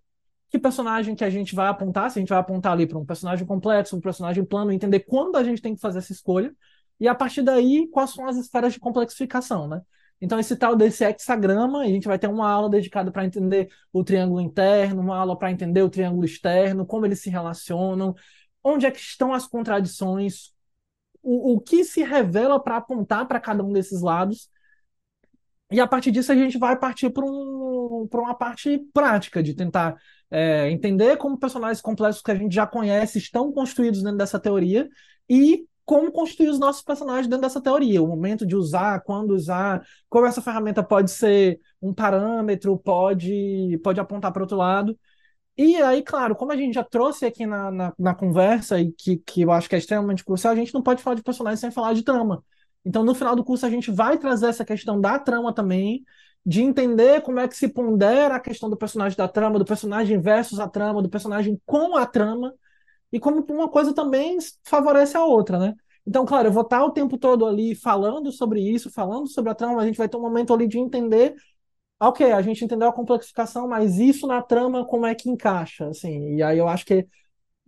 que 0.48 0.58
personagem 0.58 1.14
que 1.14 1.24
a 1.24 1.28
gente 1.28 1.54
vai 1.54 1.68
apontar, 1.68 2.10
se 2.10 2.18
a 2.18 2.20
gente 2.20 2.30
vai 2.30 2.38
apontar 2.38 2.72
ali 2.72 2.86
para 2.86 2.98
um 2.98 3.04
personagem 3.04 3.46
complexo, 3.46 3.96
um 3.96 4.00
personagem 4.00 4.44
plano, 4.44 4.72
entender 4.72 5.00
quando 5.00 5.36
a 5.36 5.44
gente 5.44 5.60
tem 5.60 5.74
que 5.74 5.80
fazer 5.80 5.98
essa 5.98 6.12
escolha, 6.12 6.54
e 6.98 7.08
a 7.08 7.14
partir 7.14 7.42
daí, 7.42 7.88
quais 7.88 8.10
são 8.10 8.26
as 8.26 8.36
esferas 8.36 8.72
de 8.72 8.80
complexificação, 8.80 9.68
né? 9.68 9.82
Então, 10.20 10.38
esse 10.38 10.56
tal 10.56 10.74
desse 10.74 11.04
hexagrama, 11.04 11.82
a 11.82 11.86
gente 11.86 12.08
vai 12.08 12.18
ter 12.18 12.26
uma 12.26 12.50
aula 12.50 12.70
dedicada 12.70 13.12
para 13.12 13.24
entender 13.24 13.68
o 13.92 14.02
triângulo 14.02 14.40
interno, 14.40 15.02
uma 15.02 15.18
aula 15.18 15.38
para 15.38 15.50
entender 15.50 15.82
o 15.82 15.90
triângulo 15.90 16.24
externo, 16.24 16.86
como 16.86 17.04
eles 17.04 17.20
se 17.20 17.28
relacionam, 17.28 18.14
onde 18.64 18.86
é 18.86 18.90
que 18.90 18.98
estão 18.98 19.34
as 19.34 19.46
contradições, 19.46 20.54
o, 21.22 21.54
o 21.54 21.60
que 21.60 21.84
se 21.84 22.02
revela 22.02 22.58
para 22.62 22.78
apontar 22.78 23.26
para 23.28 23.40
cada 23.40 23.62
um 23.62 23.72
desses 23.72 24.00
lados. 24.00 24.48
E 25.70 25.80
a 25.80 25.86
partir 25.86 26.10
disso 26.12 26.32
a 26.32 26.34
gente 26.34 26.58
vai 26.58 26.78
partir 26.78 27.10
para 27.10 27.24
um, 27.24 28.08
uma 28.12 28.34
parte 28.34 28.78
prática 28.94 29.42
de 29.42 29.52
tentar 29.54 29.96
é, 30.30 30.70
entender 30.70 31.16
como 31.16 31.38
personagens 31.38 31.80
complexos 31.80 32.22
que 32.22 32.30
a 32.30 32.34
gente 32.34 32.54
já 32.54 32.66
conhece 32.66 33.18
estão 33.18 33.52
construídos 33.52 34.02
dentro 34.02 34.18
dessa 34.18 34.38
teoria 34.38 34.88
e 35.28 35.66
como 35.86 36.12
construir 36.12 36.48
os 36.48 36.58
nossos 36.58 36.82
personagens 36.82 37.28
dentro 37.28 37.42
dessa 37.42 37.60
teoria, 37.62 38.02
o 38.02 38.08
momento 38.08 38.44
de 38.44 38.56
usar, 38.56 39.00
quando 39.04 39.30
usar, 39.30 39.86
como 40.08 40.26
essa 40.26 40.42
ferramenta 40.42 40.82
pode 40.82 41.12
ser 41.12 41.60
um 41.80 41.94
parâmetro, 41.94 42.76
pode, 42.76 43.80
pode 43.84 44.00
apontar 44.00 44.32
para 44.32 44.42
outro 44.42 44.56
lado. 44.56 44.98
E 45.56 45.76
aí, 45.76 46.02
claro, 46.02 46.36
como 46.36 46.52
a 46.52 46.56
gente 46.56 46.74
já 46.74 46.84
trouxe 46.84 47.24
aqui 47.24 47.46
na, 47.46 47.70
na, 47.70 47.92
na, 47.98 48.14
conversa 48.14 48.78
e 48.80 48.92
que, 48.92 49.16
que 49.18 49.42
eu 49.42 49.52
acho 49.52 49.68
que 49.68 49.74
é 49.76 49.78
extremamente 49.78 50.24
crucial, 50.24 50.52
a 50.52 50.56
gente 50.56 50.74
não 50.74 50.82
pode 50.82 51.02
falar 51.02 51.14
de 51.16 51.22
personagens 51.22 51.60
sem 51.60 51.70
falar 51.70 51.94
de 51.94 52.02
trama. 52.02 52.44
Então, 52.84 53.04
no 53.04 53.14
final 53.14 53.34
do 53.36 53.44
curso, 53.44 53.64
a 53.64 53.70
gente 53.70 53.90
vai 53.90 54.18
trazer 54.18 54.48
essa 54.48 54.64
questão 54.64 55.00
da 55.00 55.18
trama 55.18 55.54
também, 55.54 56.04
de 56.44 56.62
entender 56.62 57.22
como 57.22 57.40
é 57.40 57.48
que 57.48 57.56
se 57.56 57.68
pondera 57.68 58.36
a 58.36 58.40
questão 58.40 58.68
do 58.68 58.76
personagem 58.76 59.16
da 59.16 59.28
trama, 59.28 59.58
do 59.58 59.64
personagem 59.64 60.20
versus 60.20 60.60
a 60.60 60.68
trama, 60.68 61.02
do 61.02 61.08
personagem 61.08 61.60
com 61.64 61.96
a 61.96 62.06
trama, 62.06 62.52
e 63.16 63.20
como 63.20 63.44
uma 63.48 63.68
coisa 63.68 63.94
também 63.94 64.36
favorece 64.64 65.16
a 65.16 65.24
outra, 65.24 65.58
né? 65.58 65.74
Então, 66.06 66.26
claro, 66.26 66.48
eu 66.48 66.52
vou 66.52 66.62
estar 66.62 66.84
o 66.84 66.90
tempo 66.92 67.16
todo 67.16 67.46
ali 67.46 67.74
falando 67.74 68.30
sobre 68.30 68.60
isso, 68.60 68.90
falando 68.92 69.26
sobre 69.26 69.50
a 69.50 69.54
trama, 69.54 69.80
a 69.80 69.86
gente 69.86 69.96
vai 69.96 70.08
ter 70.08 70.18
um 70.18 70.20
momento 70.20 70.52
ali 70.52 70.68
de 70.68 70.78
entender, 70.78 71.34
ok, 72.00 72.32
a 72.32 72.42
gente 72.42 72.64
entendeu 72.64 72.88
a 72.88 72.92
complexificação, 72.92 73.68
mas 73.68 73.98
isso 73.98 74.26
na 74.26 74.42
trama 74.42 74.86
como 74.86 75.06
é 75.06 75.14
que 75.14 75.30
encaixa, 75.30 75.88
assim, 75.88 76.36
e 76.36 76.42
aí 76.42 76.58
eu 76.58 76.68
acho 76.68 76.86
que, 76.86 77.08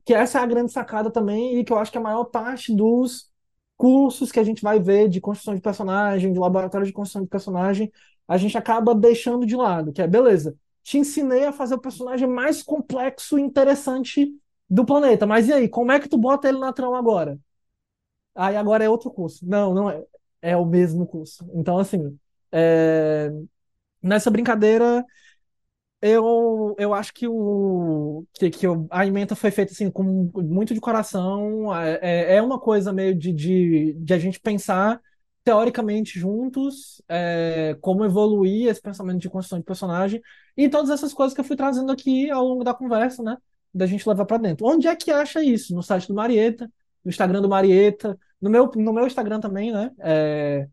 que 0.05 0.15
essa 0.15 0.41
é 0.41 0.43
a 0.43 0.47
grande 0.47 0.73
sacada 0.73 1.11
também, 1.11 1.59
e 1.59 1.65
que 1.65 1.73
eu 1.73 1.79
acho 1.79 1.93
que 1.93 1.99
a 1.99 2.01
maior 2.01 2.25
parte 2.27 2.75
dos 2.75 3.31
cursos 3.77 4.33
que 4.33 4.41
a 4.41 4.45
gente 4.45 4.63
vai 4.63 4.81
ver 4.81 5.09
de 5.09 5.21
construção 5.21 5.55
de 5.55 5.61
personagem, 5.63 6.33
de 6.33 6.39
laboratório 6.39 6.87
de 6.87 6.93
construção 6.93 7.23
de 7.23 7.29
personagem, 7.29 7.93
a 8.29 8.37
gente 8.37 8.59
acaba 8.59 8.95
deixando 8.95 9.47
de 9.47 9.57
lado, 9.57 9.93
que 9.93 10.03
é, 10.03 10.07
beleza, 10.09 10.57
te 10.83 10.99
ensinei 10.99 11.45
a 11.45 11.53
fazer 11.53 11.75
o 11.75 11.81
personagem 11.81 12.29
mais 12.29 12.63
complexo 12.63 13.39
e 13.39 13.43
interessante 13.43 14.33
do 14.69 14.85
planeta. 14.85 15.27
Mas 15.27 15.49
e 15.49 15.53
aí, 15.53 15.69
como 15.69 15.93
é 15.93 16.01
que 16.01 16.09
tu 16.09 16.19
bota 16.19 16.49
ele 16.49 16.59
na 16.59 16.73
trama 16.73 16.99
agora? 16.99 17.39
Aí 18.35 18.57
agora 18.57 18.85
é 18.85 18.89
outro 18.91 19.11
curso. 19.11 19.47
Não, 19.47 19.75
não 19.75 19.91
é. 19.91 20.05
É 20.41 20.57
o 20.57 20.65
mesmo 20.65 21.07
curso. 21.07 21.49
Então, 21.55 21.79
assim, 21.79 22.17
é... 22.53 23.31
nessa 24.03 24.31
brincadeira, 24.31 25.05
eu, 26.01 26.77
eu 26.79 26.95
acho 26.95 27.13
que, 27.13 27.27
o, 27.27 28.25
que, 28.35 28.51
que 28.51 28.67
a 28.91 29.07
emenda 29.07 29.35
foi 29.35 29.51
feita 29.51 29.73
assim, 29.73 29.91
com 29.91 30.05
muito 30.37 30.73
de 30.75 30.81
coração. 30.81 31.75
É, 31.77 31.99
é, 32.03 32.37
é 32.37 32.43
uma 32.43 32.59
coisa 32.61 32.93
meio 32.93 33.15
de, 33.15 33.33
de, 33.33 33.95
de 33.95 34.15
a 34.15 34.19
gente 34.19 34.39
pensar 34.41 35.01
teoricamente 35.43 36.19
juntos 36.19 37.03
é, 37.09 37.77
como 37.81 38.05
evoluir 38.05 38.69
esse 38.69 38.81
pensamento 38.81 39.19
de 39.19 39.31
construção 39.31 39.59
de 39.59 39.65
personagem 39.65 40.21
e 40.57 40.69
todas 40.69 40.91
essas 40.91 41.15
coisas 41.15 41.35
que 41.35 41.41
eu 41.41 41.45
fui 41.45 41.57
trazendo 41.57 41.91
aqui 41.91 42.31
ao 42.31 42.45
longo 42.45 42.63
da 42.63 42.75
conversa, 42.75 43.23
né? 43.23 43.37
Da 43.73 43.87
gente 43.87 44.09
levar 44.09 44.25
para 44.25 44.39
dentro. 44.39 44.67
Onde 44.67 44.87
é 44.89 44.97
que 44.97 45.11
acha 45.11 45.43
isso? 45.43 45.75
No 45.75 45.83
site 45.83 46.09
do 46.09 46.15
Marieta, 46.15 46.71
no 47.05 47.11
Instagram 47.11 47.43
do 47.43 47.49
Marieta, 47.49 48.19
no 48.41 48.51
meu, 48.51 48.71
no 48.77 48.93
meu 48.93 49.07
Instagram 49.07 49.41
também, 49.41 49.73
né? 49.73 49.91
É, 50.01 50.69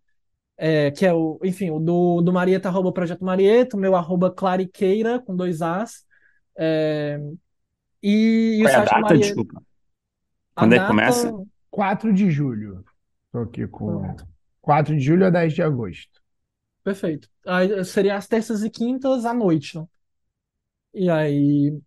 é, 0.58 0.92
que 0.92 1.06
é 1.06 1.14
o, 1.14 1.40
enfim, 1.44 1.70
o 1.72 1.80
do, 1.80 2.22
do 2.22 2.32
Marieta, 2.34 2.70
arroba 2.70 2.92
Projeto 2.92 3.24
Marieta, 3.26 3.76
o 3.76 3.80
meu 3.80 3.96
arroba 3.96 4.32
Clariqueira, 4.32 5.20
com 5.20 5.36
dois 5.36 5.62
As. 5.62 6.06
É, 6.58 7.20
e, 8.02 8.60
e 8.60 8.64
Qual 8.64 8.74
o 8.74 8.76
é 8.76 8.76
a 8.76 8.86
site 8.86 8.94
do 8.94 9.02
data? 9.02 9.02
Marieta. 9.02 9.18
Desculpa. 9.18 9.64
A 10.56 10.62
Quando 10.62 10.74
é 10.74 10.76
que 10.76 10.80
data. 10.82 10.88
começa? 10.88 11.34
4 11.70 12.14
de 12.14 12.32
julho. 12.32 12.86
Tô 13.32 13.40
aqui 13.40 13.68
com 13.68 14.00
Pronto. 14.00 14.28
4 14.62 14.96
de 14.96 15.02
julho 15.02 15.26
a 15.26 15.30
10 15.30 15.54
de 15.54 15.62
agosto. 15.62 16.22
Perfeito. 16.84 17.30
Aí 17.46 17.84
seria 17.84 18.16
as 18.16 18.28
terças 18.28 18.64
e 18.64 18.70
quintas 18.70 19.26
à 19.26 19.34
noite, 19.34 19.78
né? 19.78 19.86
E 20.94 21.10
aí. 21.10 21.78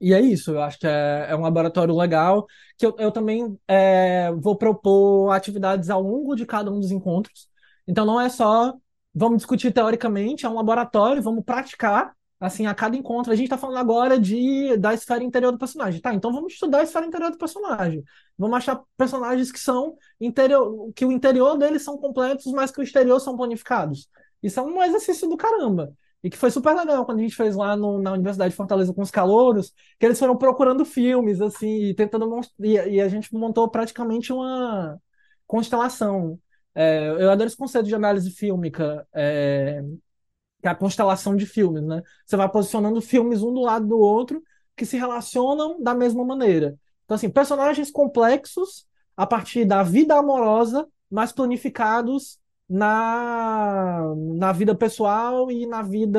E 0.00 0.12
é 0.12 0.20
isso, 0.20 0.50
eu 0.52 0.62
acho 0.62 0.78
que 0.78 0.86
é, 0.86 1.26
é 1.30 1.36
um 1.36 1.40
laboratório 1.40 1.96
legal, 1.96 2.46
que 2.76 2.84
eu, 2.84 2.94
eu 2.98 3.10
também 3.10 3.58
é, 3.66 4.30
vou 4.32 4.56
propor 4.56 5.30
atividades 5.30 5.88
ao 5.88 6.02
longo 6.02 6.34
de 6.34 6.44
cada 6.44 6.70
um 6.70 6.80
dos 6.80 6.90
encontros. 6.90 7.48
Então 7.86 8.04
não 8.04 8.20
é 8.20 8.28
só 8.28 8.74
vamos 9.14 9.38
discutir 9.38 9.72
teoricamente, 9.72 10.44
é 10.44 10.48
um 10.48 10.54
laboratório, 10.54 11.22
vamos 11.22 11.44
praticar, 11.44 12.14
assim, 12.40 12.66
a 12.66 12.74
cada 12.74 12.96
encontro. 12.96 13.32
A 13.32 13.36
gente 13.36 13.44
está 13.46 13.56
falando 13.56 13.78
agora 13.78 14.18
de, 14.18 14.76
da 14.76 14.92
esfera 14.92 15.22
interior 15.22 15.52
do 15.52 15.58
personagem. 15.58 16.00
Tá, 16.00 16.12
então 16.12 16.32
vamos 16.32 16.54
estudar 16.54 16.80
a 16.80 16.82
esfera 16.82 17.06
interior 17.06 17.30
do 17.30 17.38
personagem. 17.38 18.02
Vamos 18.36 18.56
achar 18.56 18.82
personagens 18.96 19.52
que 19.52 19.60
são 19.60 19.96
interior, 20.20 20.92
que 20.94 21.06
o 21.06 21.12
interior 21.12 21.56
deles 21.56 21.82
são 21.82 21.96
completos, 21.96 22.52
mas 22.52 22.70
que 22.72 22.80
o 22.80 22.82
exterior 22.82 23.20
são 23.20 23.36
planificados. 23.36 24.08
Isso 24.42 24.58
é 24.58 24.62
um 24.62 24.82
exercício 24.82 25.28
do 25.28 25.36
caramba. 25.36 25.92
E 26.24 26.30
que 26.30 26.38
foi 26.38 26.50
super 26.50 26.74
legal 26.74 27.06
quando 27.06 27.20
a 27.20 27.22
gente 27.22 27.36
fez 27.36 27.56
lá 27.56 27.76
no- 27.76 28.00
na 28.02 28.12
Universidade 28.14 28.52
de 28.52 28.56
Fortaleza 28.56 28.94
com 28.94 29.02
os 29.02 29.12
calouros, 29.12 29.74
que 30.00 30.06
eles 30.06 30.18
foram 30.18 30.36
procurando 30.38 30.84
filmes, 30.84 31.40
assim, 31.42 31.68
e 31.90 31.94
tentando 31.94 32.40
e, 32.60 32.72
e 32.96 33.00
a 33.02 33.08
gente 33.10 33.34
montou 33.34 33.68
praticamente 33.70 34.32
uma 34.32 34.98
constelação. 35.46 36.40
É, 36.74 37.08
eu 37.10 37.30
adoro 37.30 37.46
esse 37.48 37.56
conceito 37.56 37.86
de 37.88 37.94
análise 37.94 38.30
fílmica, 38.32 39.06
é, 39.14 39.82
que 40.62 40.68
é 40.68 40.70
a 40.70 40.74
constelação 40.74 41.36
de 41.36 41.46
filmes, 41.46 41.82
né? 41.82 42.02
Você 42.26 42.36
vai 42.36 42.48
posicionando 42.50 43.00
filmes 43.02 43.42
um 43.42 43.52
do 43.52 43.60
lado 43.60 43.86
do 43.86 43.98
outro 43.98 44.42
que 44.76 44.86
se 44.86 44.96
relacionam 44.96 45.82
da 45.82 45.94
mesma 45.94 46.24
maneira. 46.24 46.78
Então, 47.04 47.14
assim, 47.16 47.28
personagens 47.30 47.90
complexos 47.90 48.86
a 49.16 49.26
partir 49.26 49.64
da 49.64 49.82
vida 49.82 50.16
amorosa, 50.16 50.86
mas 51.10 51.32
planificados 51.32 52.38
na, 52.74 54.02
na 54.36 54.52
vida 54.52 54.74
pessoal 54.74 55.50
e 55.50 55.66
na 55.66 55.82
vida 55.82 56.18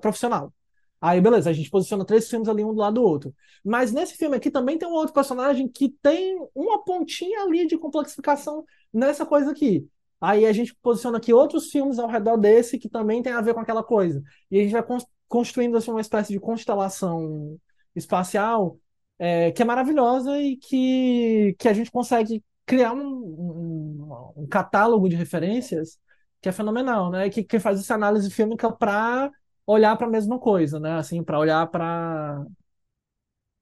profissional. 0.00 0.52
Aí, 1.00 1.20
beleza, 1.20 1.50
a 1.50 1.52
gente 1.52 1.70
posiciona 1.70 2.04
três 2.04 2.28
filmes 2.28 2.48
ali 2.48 2.64
um 2.64 2.74
do 2.74 2.80
lado 2.80 2.94
do 2.94 3.02
outro. 3.02 3.34
Mas 3.64 3.92
nesse 3.92 4.14
filme 4.16 4.36
aqui 4.36 4.50
também 4.50 4.78
tem 4.78 4.88
um 4.88 4.92
outro 4.92 5.14
personagem 5.14 5.68
que 5.68 5.88
tem 6.02 6.36
uma 6.54 6.82
pontinha 6.84 7.42
ali 7.42 7.66
de 7.66 7.78
complexificação 7.78 8.64
nessa 8.92 9.24
coisa 9.24 9.50
aqui. 9.52 9.86
Aí 10.20 10.46
a 10.46 10.52
gente 10.52 10.74
posiciona 10.82 11.18
aqui 11.18 11.32
outros 11.32 11.70
filmes 11.70 11.98
ao 11.98 12.08
redor 12.08 12.36
desse 12.36 12.78
que 12.78 12.88
também 12.88 13.22
tem 13.22 13.32
a 13.32 13.40
ver 13.40 13.54
com 13.54 13.60
aquela 13.60 13.84
coisa. 13.84 14.22
E 14.50 14.58
a 14.58 14.62
gente 14.62 14.72
vai 14.72 14.82
cons- 14.82 15.06
construindo 15.28 15.76
assim, 15.76 15.90
uma 15.90 16.00
espécie 16.00 16.32
de 16.32 16.40
constelação 16.40 17.58
espacial 17.94 18.78
é, 19.18 19.52
que 19.52 19.62
é 19.62 19.64
maravilhosa 19.64 20.38
e 20.40 20.56
que, 20.56 21.54
que 21.58 21.68
a 21.68 21.72
gente 21.72 21.90
consegue 21.90 22.42
criar 22.66 22.92
um, 22.92 23.00
um, 23.00 24.32
um 24.36 24.46
catálogo 24.46 25.08
de 25.08 25.16
referências 25.16 25.98
que 26.40 26.48
é 26.48 26.52
fenomenal, 26.52 27.10
né? 27.10 27.30
Que, 27.30 27.42
que 27.44 27.58
faz 27.60 27.80
essa 27.80 27.94
análise 27.94 28.30
fílmica 28.30 28.70
para 28.72 29.30
olhar 29.66 29.96
para 29.96 30.06
a 30.06 30.10
mesma 30.10 30.38
coisa, 30.38 30.78
né? 30.80 30.94
Assim, 30.94 31.22
para 31.22 31.38
olhar 31.38 31.66
para 31.68 32.44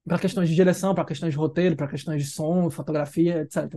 para 0.06 0.18
questões 0.18 0.48
de 0.51 0.55
direção, 0.55 0.94
para 0.94 1.05
questões 1.05 1.32
de 1.32 1.39
roteiro, 1.39 1.76
para 1.76 1.89
questões 1.89 2.22
de 2.22 2.31
som, 2.31 2.70
fotografia, 2.70 3.40
etc 3.40 3.74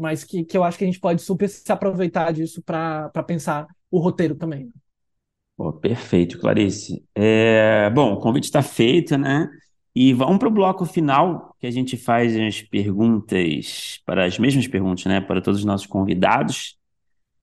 mas 0.00 0.24
que, 0.24 0.44
que 0.44 0.56
eu 0.56 0.64
acho 0.64 0.78
que 0.78 0.84
a 0.84 0.86
gente 0.86 0.98
pode 0.98 1.20
super 1.20 1.46
se 1.46 1.70
aproveitar 1.70 2.32
disso 2.32 2.62
para 2.62 3.10
pensar 3.26 3.66
o 3.90 3.98
roteiro 3.98 4.34
também. 4.34 4.72
Perfeito, 5.82 6.40
Clarice. 6.40 7.04
É, 7.14 7.90
bom, 7.90 8.14
o 8.14 8.18
convite 8.18 8.44
está 8.44 8.62
feito, 8.62 9.18
né? 9.18 9.46
E 9.94 10.12
vamos 10.12 10.38
para 10.38 10.48
o 10.48 10.52
bloco 10.52 10.84
final, 10.84 11.54
que 11.58 11.66
a 11.66 11.70
gente 11.70 11.96
faz 11.96 12.36
as 12.36 12.62
perguntas, 12.62 14.00
para 14.06 14.24
as 14.24 14.38
mesmas 14.38 14.68
perguntas, 14.68 15.04
né? 15.06 15.20
Para 15.20 15.40
todos 15.40 15.60
os 15.60 15.66
nossos 15.66 15.86
convidados, 15.86 16.78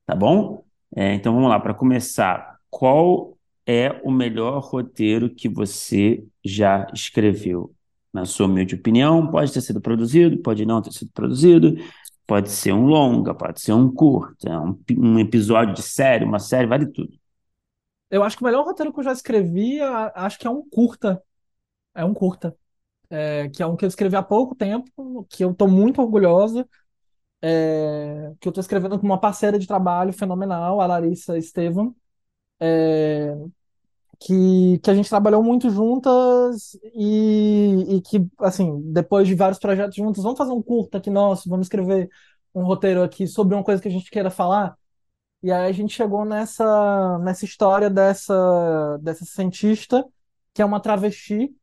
tá 0.05 0.15
bom? 0.15 0.63
É, 0.95 1.13
então 1.13 1.33
vamos 1.33 1.49
lá, 1.49 1.59
para 1.59 1.73
começar, 1.73 2.57
qual 2.69 3.37
é 3.65 3.99
o 4.03 4.11
melhor 4.11 4.59
roteiro 4.63 5.29
que 5.29 5.49
você 5.49 6.23
já 6.43 6.87
escreveu? 6.93 7.73
Na 8.13 8.25
sua 8.25 8.47
humilde 8.47 8.75
opinião, 8.75 9.29
pode 9.29 9.51
ter 9.51 9.61
sido 9.61 9.81
produzido, 9.81 10.37
pode 10.37 10.65
não 10.65 10.81
ter 10.81 10.93
sido 10.93 11.11
produzido, 11.13 11.75
pode 12.25 12.49
ser 12.49 12.71
um 12.71 12.85
longa, 12.85 13.33
pode 13.33 13.61
ser 13.61 13.73
um 13.73 13.91
curta, 13.91 14.59
um, 14.61 14.79
um 14.97 15.19
episódio 15.19 15.73
de 15.73 15.81
série, 15.81 16.25
uma 16.25 16.39
série, 16.39 16.65
vale 16.65 16.87
tudo. 16.87 17.13
Eu 18.09 18.23
acho 18.23 18.37
que 18.37 18.43
o 18.43 18.45
melhor 18.45 18.65
roteiro 18.65 18.93
que 18.93 18.99
eu 18.99 19.03
já 19.03 19.11
escrevi, 19.11 19.79
acho 19.81 20.39
que 20.39 20.47
é 20.47 20.49
um 20.49 20.63
curta. 20.69 21.21
É 21.97 22.05
um 22.05 22.13
curta. 22.13 22.57
É, 23.09 23.49
que 23.49 23.63
é 23.63 23.67
um 23.67 23.75
que 23.77 23.85
eu 23.85 23.89
escrevi 23.89 24.15
há 24.17 24.23
pouco 24.23 24.55
tempo, 24.55 25.25
que 25.29 25.43
eu 25.43 25.51
estou 25.51 25.67
muito 25.67 26.01
orgulhosa, 26.01 26.67
é, 27.41 28.33
que 28.39 28.47
eu 28.47 28.51
estou 28.51 28.61
escrevendo 28.61 28.99
com 28.99 29.05
uma 29.05 29.19
parceira 29.19 29.59
de 29.59 29.67
trabalho 29.67 30.13
fenomenal, 30.13 30.81
a 30.81 30.87
Larissa 30.87 31.37
Estevam, 31.37 31.95
é, 32.59 33.35
que, 34.19 34.79
que 34.79 34.89
a 34.89 34.95
gente 34.95 35.09
trabalhou 35.09 35.43
muito 35.43 35.69
juntas 35.69 36.77
e, 36.95 37.97
e 37.97 38.01
que, 38.01 38.27
assim, 38.39 38.81
depois 38.91 39.27
de 39.27 39.35
vários 39.35 39.59
projetos 39.59 39.95
juntos, 39.95 40.23
vamos 40.23 40.37
fazer 40.37 40.51
um 40.53 40.61
curta 40.61 40.97
aqui 40.97 41.09
nosso, 41.09 41.49
vamos 41.49 41.67
escrever 41.67 42.09
um 42.53 42.63
roteiro 42.63 43.03
aqui 43.03 43.27
sobre 43.27 43.55
uma 43.55 43.63
coisa 43.63 43.81
que 43.81 43.87
a 43.87 43.91
gente 43.91 44.09
queira 44.11 44.31
falar. 44.31 44.77
E 45.43 45.51
aí 45.51 45.69
a 45.69 45.73
gente 45.73 45.93
chegou 45.93 46.25
nessa, 46.25 47.19
nessa 47.19 47.45
história 47.45 47.89
dessa, 47.89 48.97
dessa 49.01 49.25
cientista, 49.25 50.05
que 50.53 50.61
é 50.61 50.65
uma 50.65 50.79
travesti, 50.79 51.55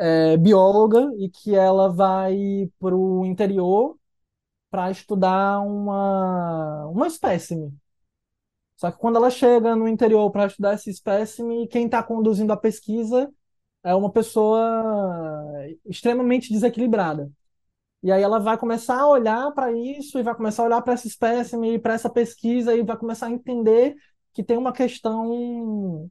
é, 0.00 0.36
bióloga, 0.36 1.12
e 1.18 1.28
que 1.28 1.54
ela 1.54 1.88
vai 1.92 2.70
para 2.78 2.96
o 2.96 3.24
interior 3.26 3.98
para 4.70 4.90
estudar 4.90 5.60
uma, 5.60 6.86
uma 6.88 7.06
espécime. 7.06 7.72
Só 8.76 8.90
que 8.90 8.98
quando 8.98 9.16
ela 9.16 9.30
chega 9.30 9.76
no 9.76 9.86
interior 9.88 10.30
para 10.30 10.46
estudar 10.46 10.74
esse 10.74 10.90
espécime, 10.90 11.68
quem 11.68 11.84
está 11.86 12.02
conduzindo 12.02 12.52
a 12.52 12.56
pesquisa 12.56 13.30
é 13.84 13.94
uma 13.94 14.10
pessoa 14.10 14.60
extremamente 15.86 16.52
desequilibrada. 16.52 17.30
E 18.02 18.10
aí 18.10 18.22
ela 18.22 18.38
vai 18.38 18.56
começar 18.58 18.98
a 19.00 19.06
olhar 19.08 19.52
para 19.52 19.72
isso 19.72 20.18
e 20.18 20.22
vai 20.22 20.34
começar 20.34 20.62
a 20.62 20.66
olhar 20.66 20.82
para 20.82 20.94
essa 20.94 21.06
espécime 21.06 21.78
para 21.78 21.94
essa 21.94 22.08
pesquisa 22.08 22.74
e 22.74 22.82
vai 22.82 22.96
começar 22.96 23.26
a 23.26 23.30
entender 23.30 23.94
que 24.32 24.42
tem 24.42 24.56
uma 24.56 24.72
questão 24.72 26.10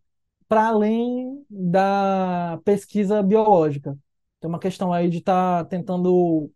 para 0.49 0.67
além 0.69 1.45
da 1.49 2.59
pesquisa 2.65 3.23
biológica. 3.23 3.97
Tem 4.41 4.49
uma 4.49 4.59
questão 4.59 4.93
aí 4.93 5.09
de 5.09 5.19
estar 5.19 5.63
tá 5.63 5.69
tentando 5.69 6.51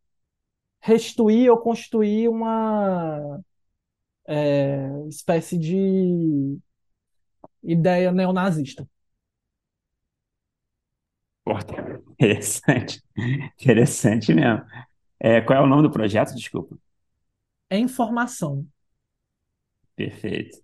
restituir 0.82 1.49
ou 1.52 1.57
constituir 1.60 2.30
uma 2.30 3.41
é, 4.28 4.90
espécie 5.10 5.57
de 5.57 6.57
ideia 7.64 8.11
neonazista. 8.11 8.88
Pô, 11.44 11.53
interessante. 12.11 13.02
Interessante 13.61 14.34
mesmo. 14.34 14.65
É, 15.20 15.41
qual 15.41 15.60
é 15.60 15.61
o 15.61 15.68
nome 15.68 15.84
do 15.84 15.91
projeto? 15.91 16.36
Desculpa. 16.36 16.78
É 17.70 17.78
informação. 17.78 18.65
Perfeito. 19.95 20.64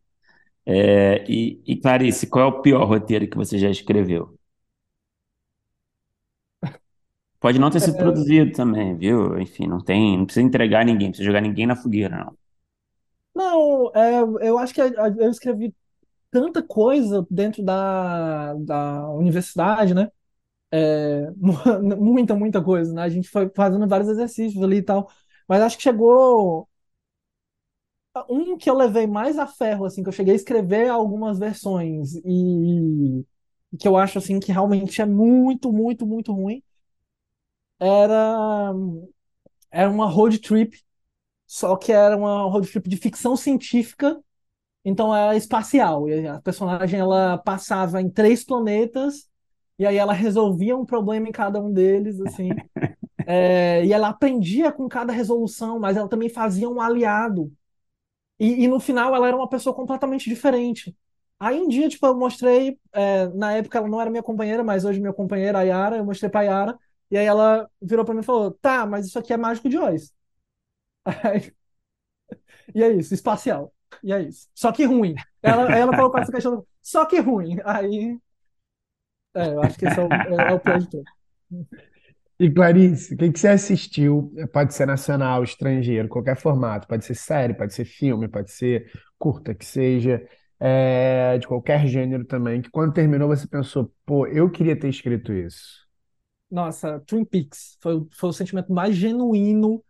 É, 0.71 1.25
e, 1.27 1.61
e 1.65 1.77
Clarice, 1.81 2.27
qual 2.27 2.45
é 2.45 2.47
o 2.47 2.61
pior 2.61 2.85
roteiro 2.87 3.27
que 3.27 3.35
você 3.37 3.57
já 3.57 3.69
escreveu? 3.71 4.37
Pode 7.39 7.59
não 7.59 7.69
ter 7.69 7.79
sido 7.81 7.97
É, 7.97 7.97
produzido 7.97 8.51
também, 8.53 8.95
viu? 8.97 9.37
Enfim, 9.39 9.67
não 9.67 9.79
tem, 9.83 10.17
não 10.17 10.25
precisa 10.25 10.45
entregar 10.45 10.85
ninguém, 10.85 11.07
não 11.07 11.11
precisa 11.11 11.27
jogar 11.27 11.41
ninguém 11.41 11.65
na 11.67 11.75
fogueira, 11.75 12.17
não. 12.17 12.37
não, 13.35 13.91
é, 13.95 14.21
eu 14.47 14.57
acho 14.57 14.73
que 14.73 14.81
eu 14.81 15.29
escrevi 15.31 15.75
tanta 16.31 16.63
coisa 16.63 17.27
dentro 17.31 17.63
da, 17.63 18.55
da 18.55 19.09
universidade, 19.11 19.95
né? 19.95 20.11
É, 20.71 21.31
mu- 21.37 21.55
muita, 21.97 22.35
muita 22.35 22.63
coisa, 22.63 22.93
né? 22.93 23.03
A 23.03 23.09
gente 23.09 23.29
foi 23.29 23.51
fazendo 23.55 23.87
vários 23.89 24.09
exercícios 24.09 24.63
ali 24.63 24.77
e 24.79 24.83
tal. 24.83 25.11
Mas 25.49 25.61
acho 25.63 25.77
que 25.77 25.83
chegou 25.83 26.68
um 28.29 28.57
que 28.57 28.69
eu 28.69 28.75
levei 28.75 29.07
mais 29.07 29.37
a 29.39 29.47
ferro, 29.47 29.85
assim, 29.85 30.03
que 30.03 30.09
eu 30.09 30.13
cheguei 30.13 30.33
a 30.33 30.35
escrever 30.35 30.89
algumas 30.89 31.39
versões 31.39 32.15
e, 32.25 33.25
e 33.73 33.77
que 33.77 33.87
eu 33.87 33.97
acho, 33.97 34.17
assim, 34.17 34.39
que 34.39 34.51
realmente 34.51 35.01
é 35.01 35.05
muito, 35.05 35.71
muito, 35.71 36.05
muito 36.05 36.33
ruim. 36.33 36.63
Era, 37.79 38.73
era 39.71 39.89
uma 39.89 40.07
road 40.07 40.39
trip, 40.39 40.79
só 41.47 41.75
que 41.77 41.91
era 41.91 42.17
uma 42.17 42.43
road 42.43 42.67
trip 42.71 42.89
de 42.89 42.97
ficção 42.97 43.37
científica, 43.37 44.19
então 44.85 45.15
era 45.15 45.35
espacial. 45.37 46.09
E 46.09 46.27
a 46.27 46.41
personagem, 46.41 46.99
ela 46.99 47.37
passava 47.39 48.01
em 48.01 48.09
três 48.09 48.45
planetas 48.45 49.29
e 49.79 49.85
aí 49.87 49.97
ela 49.97 50.13
resolvia 50.13 50.77
um 50.77 50.85
problema 50.85 51.29
em 51.29 51.33
cada 51.33 51.61
um 51.61 51.71
deles, 51.73 52.19
assim. 52.21 52.61
É, 53.25 53.85
e 53.85 53.93
ela 53.93 54.09
aprendia 54.09 54.71
com 54.71 54.87
cada 54.89 55.13
resolução, 55.13 55.79
mas 55.79 55.97
ela 55.97 56.09
também 56.09 56.29
fazia 56.29 56.69
um 56.69 56.81
aliado. 56.81 57.51
E, 58.39 58.63
e 58.63 58.67
no 58.67 58.79
final 58.79 59.15
ela 59.15 59.27
era 59.27 59.35
uma 59.37 59.49
pessoa 59.49 59.75
completamente 59.75 60.29
diferente. 60.29 60.95
Aí 61.39 61.59
um 61.59 61.67
dia, 61.67 61.87
tipo, 61.89 62.05
eu 62.05 62.15
mostrei, 62.15 62.77
é, 62.93 63.27
na 63.29 63.53
época 63.53 63.77
ela 63.77 63.87
não 63.87 64.01
era 64.01 64.09
minha 64.09 64.23
companheira, 64.23 64.63
mas 64.63 64.85
hoje 64.85 64.99
minha 64.99 65.13
companheira, 65.13 65.59
a 65.59 65.63
Yara, 65.63 65.97
eu 65.97 66.05
mostrei 66.05 66.29
pra 66.29 66.41
Yara, 66.43 66.77
e 67.09 67.17
aí 67.17 67.25
ela 67.25 67.69
virou 67.81 68.05
pra 68.05 68.13
mim 68.13 68.21
e 68.21 68.23
falou, 68.23 68.51
tá, 68.61 68.85
mas 68.85 69.07
isso 69.07 69.17
aqui 69.19 69.33
é 69.33 69.37
Mágico 69.37 69.69
de 69.69 69.77
Oz. 69.77 70.13
E 72.73 72.83
é 72.83 72.91
isso, 72.91 73.13
espacial. 73.13 73.73
E 74.03 74.13
é 74.13 74.21
isso. 74.21 74.47
Só 74.53 74.71
que 74.71 74.85
ruim. 74.85 75.15
Ela, 75.41 75.75
ela 75.75 75.95
colocou 75.95 76.19
essa 76.19 76.31
questão, 76.31 76.65
só 76.81 77.05
que 77.05 77.19
ruim. 77.19 77.57
Aí, 77.65 78.17
é, 79.35 79.53
eu 79.53 79.61
acho 79.61 79.77
que 79.77 79.85
esse 79.85 79.99
é 79.99 80.03
o, 80.03 80.11
é, 80.11 80.51
é 80.51 80.53
o 80.53 80.79
de 80.79 80.89
tudo. 80.89 81.03
E 82.39 82.49
Clarice, 82.49 83.13
o 83.15 83.17
que 83.17 83.37
você 83.37 83.49
assistiu? 83.49 84.33
Pode 84.53 84.73
ser 84.73 84.85
nacional, 84.85 85.43
estrangeiro, 85.43 86.07
qualquer 86.07 86.37
formato. 86.37 86.87
Pode 86.87 87.03
ser 87.03 87.13
série, 87.15 87.53
pode 87.53 87.73
ser 87.73 87.83
filme, 87.83 88.29
pode 88.29 88.49
ser 88.51 88.89
curta, 89.17 89.53
que 89.53 89.65
seja, 89.65 90.25
é, 90.57 91.37
de 91.37 91.45
qualquer 91.45 91.85
gênero 91.85 92.23
também. 92.23 92.61
Que 92.61 92.69
quando 92.69 92.93
terminou 92.93 93.27
você 93.27 93.45
pensou, 93.45 93.93
pô, 94.05 94.25
eu 94.25 94.49
queria 94.49 94.79
ter 94.79 94.87
escrito 94.87 95.33
isso. 95.33 95.85
Nossa, 96.49 97.01
Twin 97.01 97.25
Peaks 97.25 97.77
foi, 97.81 98.07
foi 98.13 98.29
o 98.29 98.33
sentimento 98.33 98.71
mais 98.71 98.95
genuíno 98.95 99.83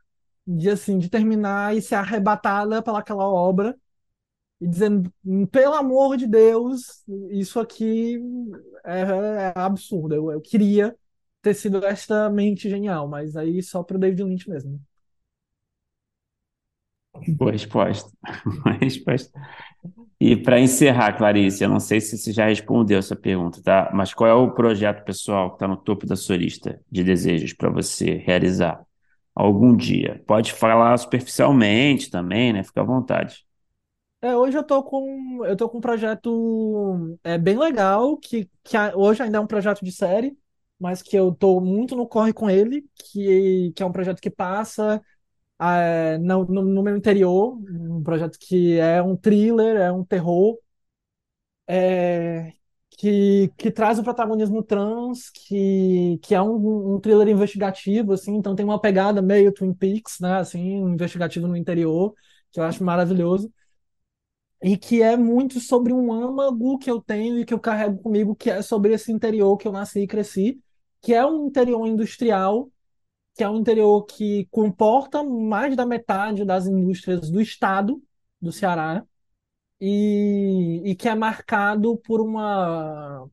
de, 0.45 0.71
assim, 0.71 0.97
de 0.97 1.07
terminar 1.07 1.75
e 1.77 1.81
ser 1.83 1.95
arrebatada 1.95 2.81
pelaquela 2.81 3.27
obra 3.27 3.77
e 4.59 4.67
dizendo, 4.67 5.13
pelo 5.51 5.75
amor 5.75 6.17
de 6.17 6.27
Deus, 6.27 7.03
isso 7.31 7.59
aqui 7.59 8.19
é, 8.83 9.01
é 9.01 9.53
absurdo. 9.55 10.15
Eu, 10.15 10.31
eu 10.31 10.41
queria 10.41 10.95
ter 11.41 11.53
sido 11.53 11.85
esta 11.85 12.29
mente 12.29 12.69
genial, 12.69 13.07
mas 13.07 13.35
aí 13.35 13.61
só 13.63 13.83
pro 13.83 13.99
David 13.99 14.23
Lynch 14.23 14.49
mesmo. 14.49 14.79
Boa 17.37 17.51
resposta. 17.51 18.09
Boa 18.63 18.75
resposta. 18.79 19.31
E 20.19 20.35
para 20.35 20.59
encerrar, 20.59 21.13
Clarice, 21.17 21.63
eu 21.63 21.69
não 21.69 21.79
sei 21.79 22.01
se 22.01 22.17
você 22.17 22.31
já 22.33 22.47
respondeu 22.47 22.99
essa 22.99 23.15
pergunta, 23.15 23.61
tá? 23.63 23.89
Mas 23.93 24.13
qual 24.13 24.29
é 24.29 24.33
o 24.33 24.51
projeto 24.51 25.03
pessoal 25.03 25.49
que 25.49 25.55
está 25.55 25.67
no 25.67 25.77
topo 25.77 26.05
da 26.05 26.15
sua 26.15 26.37
lista 26.37 26.79
de 26.91 27.03
desejos 27.03 27.53
para 27.53 27.69
você 27.69 28.15
realizar 28.15 28.83
algum 29.33 29.75
dia? 29.75 30.21
Pode 30.27 30.53
falar 30.53 30.97
superficialmente 30.97 32.09
também, 32.09 32.53
né? 32.53 32.63
Fica 32.63 32.81
à 32.81 32.83
vontade. 32.83 33.45
É, 34.21 34.35
hoje 34.35 34.57
eu 34.57 34.63
tô 34.63 34.83
com 34.83 35.45
eu 35.45 35.55
tô 35.55 35.69
com 35.69 35.77
um 35.77 35.81
projeto 35.81 37.17
é 37.23 37.37
bem 37.37 37.57
legal 37.57 38.17
que, 38.17 38.49
que 38.65 38.75
hoje 38.93 39.23
ainda 39.23 39.37
é 39.37 39.41
um 39.41 39.47
projeto 39.47 39.83
de 39.83 39.93
série, 39.93 40.37
mas 40.79 41.01
que 41.01 41.15
eu 41.15 41.33
tô 41.33 41.59
muito 41.61 41.95
no 41.95 42.07
corre 42.07 42.33
com 42.33 42.49
ele, 42.49 42.85
que, 42.95 43.71
que 43.75 43.83
é 43.83 43.85
um 43.85 43.91
projeto 43.91 44.21
que 44.21 44.29
passa 44.29 45.01
é, 45.61 46.17
no, 46.19 46.45
no, 46.45 46.63
no 46.63 46.83
meu 46.83 46.97
interior, 46.97 47.57
um 47.71 48.03
projeto 48.03 48.37
que 48.39 48.79
é 48.79 49.01
um 49.01 49.15
thriller, 49.17 49.77
é 49.77 49.91
um 49.91 50.03
terror, 50.05 50.57
é, 51.67 52.53
que, 52.91 53.49
que 53.57 53.71
traz 53.71 53.99
o 53.99 54.03
protagonismo 54.03 54.63
trans, 54.63 55.29
que, 55.29 56.19
que 56.23 56.33
é 56.35 56.41
um, 56.41 56.95
um 56.95 56.99
thriller 56.99 57.27
investigativo, 57.29 58.13
assim, 58.13 58.35
então 58.35 58.55
tem 58.55 58.65
uma 58.65 58.79
pegada 58.81 59.21
meio 59.21 59.53
Twin 59.53 59.73
Peaks, 59.73 60.19
né, 60.19 60.37
assim, 60.39 60.81
um 60.83 60.89
investigativo 60.93 61.47
no 61.47 61.55
interior, 61.57 62.13
que 62.51 62.59
eu 62.59 62.63
acho 62.63 62.83
maravilhoso 62.83 63.51
e 64.61 64.77
que 64.77 65.01
é 65.01 65.15
muito 65.17 65.59
sobre 65.59 65.93
um 65.93 66.11
âmago 66.11 66.77
que 66.77 66.89
eu 66.91 67.01
tenho 67.01 67.39
e 67.39 67.45
que 67.45 67.53
eu 67.53 67.59
carrego 67.59 67.97
comigo, 68.01 68.35
que 68.35 68.49
é 68.49 68.61
sobre 68.61 68.93
esse 68.93 69.11
interior 69.11 69.57
que 69.57 69.67
eu 69.67 69.71
nasci 69.71 70.01
e 70.01 70.07
cresci, 70.07 70.61
que 71.01 71.13
é 71.13 71.25
um 71.25 71.47
interior 71.47 71.85
industrial, 71.87 72.71
que 73.35 73.43
é 73.43 73.49
um 73.49 73.59
interior 73.59 74.05
que 74.05 74.47
comporta 74.51 75.23
mais 75.23 75.75
da 75.75 75.85
metade 75.85 76.45
das 76.45 76.67
indústrias 76.67 77.29
do 77.31 77.41
estado 77.41 78.01
do 78.41 78.51
Ceará 78.51 79.05
e, 79.81 80.81
e 80.85 80.95
que 80.95 81.09
é 81.09 81.15
marcado 81.15 81.97
por 81.99 82.21
uma 82.21 83.29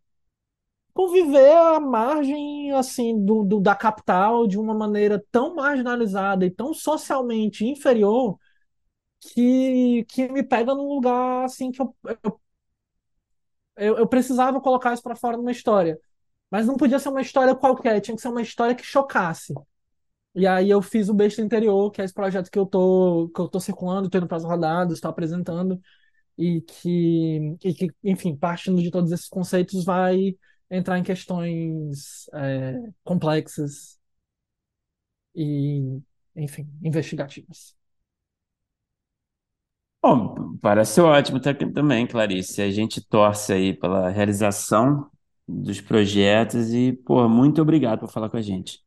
por 0.95 1.13
viver 1.13 1.53
à 1.57 1.79
margem 1.81 2.73
assim 2.73 3.23
do, 3.25 3.45
do- 3.45 3.61
da 3.61 3.75
capital 3.75 4.47
de 4.47 4.59
uma 4.59 4.75
maneira 4.75 5.23
tão 5.31 5.55
marginalizada 5.55 6.47
e 6.47 6.51
tão 6.51 6.73
socialmente 6.75 7.65
inferior 7.67 8.39
que, 9.21 10.05
que 10.09 10.29
me 10.31 10.43
pega 10.43 10.75
num 10.75 10.89
lugar 10.89 11.45
assim 11.47 11.73
que 11.73 11.83
eu, 11.83 11.97
eu, 13.77 13.97
eu 13.99 14.07
precisava 14.09 14.61
colocar 14.61 14.95
isso 14.95 15.03
para 15.03 15.17
fora 15.17 15.37
numa 15.37 15.53
história. 15.53 15.99
Mas 16.51 16.67
não 16.67 16.77
podia 16.77 16.99
ser 16.99 17.09
uma 17.09 17.21
história 17.21 17.55
qualquer, 17.55 18.01
tinha 18.01 18.15
que 18.17 18.23
ser 18.23 18.29
uma 18.29 18.43
história 18.43 18.75
que 18.75 18.85
chocasse. 18.85 19.55
E 20.35 20.47
aí 20.47 20.71
eu 20.71 20.83
fiz 20.83 21.09
o 21.09 21.15
Besta 21.15 21.43
Interior, 21.43 21.91
que 21.91 22.03
é 22.03 22.05
esse 22.05 22.15
projeto 22.15 22.51
que 22.51 22.59
eu 22.59 22.67
tô, 22.67 23.31
que 23.35 23.41
eu 23.41 23.49
tô 23.49 23.59
circulando, 23.61 24.11
tô 24.11 24.19
indo 24.19 24.29
para 24.29 24.37
as 24.37 24.45
rodadas, 24.45 24.95
estou 24.95 25.11
apresentando, 25.11 25.81
e 26.39 26.61
que, 26.63 27.57
e 27.65 27.75
que, 27.75 27.91
enfim, 28.05 28.37
partindo 28.37 28.83
de 28.83 28.91
todos 28.91 29.13
esses 29.13 29.29
conceitos, 29.29 29.85
vai 29.85 30.37
entrar 30.71 30.99
em 30.99 31.03
questões 31.03 32.29
é, 32.35 32.75
complexas 33.05 33.99
e, 35.35 36.01
enfim, 36.35 36.69
investigativas. 36.83 37.77
Bom, 40.03 40.57
parece 40.63 41.01
ótimo 41.01 41.41
também, 41.41 42.07
Clarice. 42.07 42.63
A 42.63 42.71
gente 42.71 43.01
torce 43.01 43.53
aí 43.53 43.75
pela 43.75 44.09
realização 44.09 45.11
dos 45.49 45.81
projetos 45.81 46.73
e, 46.73 46.93
pô, 46.93 47.29
muito 47.29 47.63
obrigado 47.63 48.01
por 48.01 48.11
falar 48.11 48.31
com 48.31 48.37
a 48.37 48.43
gente. 48.43 48.85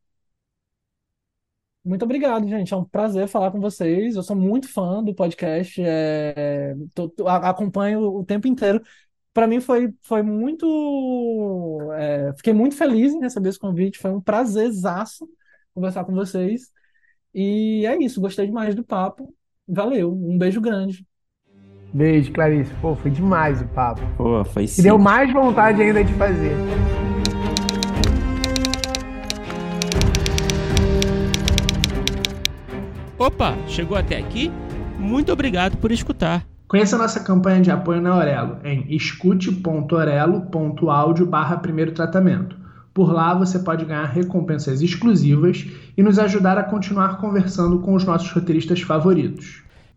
Muito 1.83 2.03
obrigado, 2.03 2.47
gente. 2.47 2.73
É 2.73 2.77
um 2.77 2.83
prazer 2.85 3.27
falar 3.27 3.51
com 3.51 3.59
vocês. 3.59 4.15
Eu 4.15 4.23
sou 4.23 4.35
muito 4.35 4.67
fã 4.71 5.03
do 5.03 5.13
podcast. 5.15 5.81
é, 5.81 6.75
tô- 6.93 7.09
tô- 7.09 7.27
acompanho 7.27 8.01
o 8.01 8.25
tempo 8.25 8.47
inteiro. 8.47 8.81
Para 9.33 9.47
mim 9.47 9.61
foi, 9.61 9.93
foi 10.01 10.21
muito. 10.23 10.67
é, 11.93 12.33
fiquei 12.37 12.53
muito 12.53 12.75
feliz 12.75 13.13
em 13.13 13.21
receber 13.21 13.49
esse 13.49 13.59
convite. 13.59 13.97
Foi 13.99 14.11
um 14.11 14.21
prazerzaço 14.21 15.27
conversar 15.73 16.03
com 16.05 16.13
vocês. 16.13 16.71
E 17.33 17.85
é 17.87 17.97
isso. 18.03 18.21
Gostei 18.21 18.47
demais 18.47 18.75
do 18.75 18.83
papo. 18.85 19.35
Valeu. 19.67 20.13
Um 20.13 20.37
beijo 20.37 20.61
grande. 20.61 21.05
Beijo, 21.93 22.31
Clarice. 22.31 22.71
Pô, 22.81 22.95
foi 22.95 23.11
demais 23.11 23.61
o 23.61 23.65
papo. 23.65 24.01
Pô, 24.17 24.43
foi 24.45 24.63
E 24.63 24.67
sim. 24.67 24.81
deu 24.83 24.97
mais 24.97 25.31
vontade 25.33 25.81
ainda 25.81 26.03
de 26.03 26.13
fazer. 26.13 26.55
Opa, 33.17 33.55
chegou 33.67 33.97
até 33.97 34.17
aqui? 34.17 34.51
Muito 34.97 35.31
obrigado 35.31 35.77
por 35.77 35.91
escutar. 35.91 36.43
Conheça 36.67 36.95
a 36.95 36.99
nossa 36.99 37.19
campanha 37.21 37.61
de 37.61 37.71
apoio 37.71 37.99
na 38.01 38.11
Aurelo 38.11 38.57
em 38.63 38.85
escute.orelo.audio 38.93 41.25
barra 41.25 41.57
primeiro 41.57 41.91
tratamento. 41.93 42.55
Por 42.93 43.11
lá 43.11 43.33
você 43.33 43.57
pode 43.59 43.83
ganhar 43.85 44.05
recompensas 44.05 44.81
exclusivas 44.81 45.65
e 45.97 46.03
nos 46.03 46.19
ajudar 46.19 46.57
a 46.57 46.63
continuar 46.63 47.17
conversando 47.17 47.79
com 47.79 47.93
os 47.95 48.03
nossos 48.05 48.29
roteiristas 48.31 48.81
favoritos. 48.81 49.63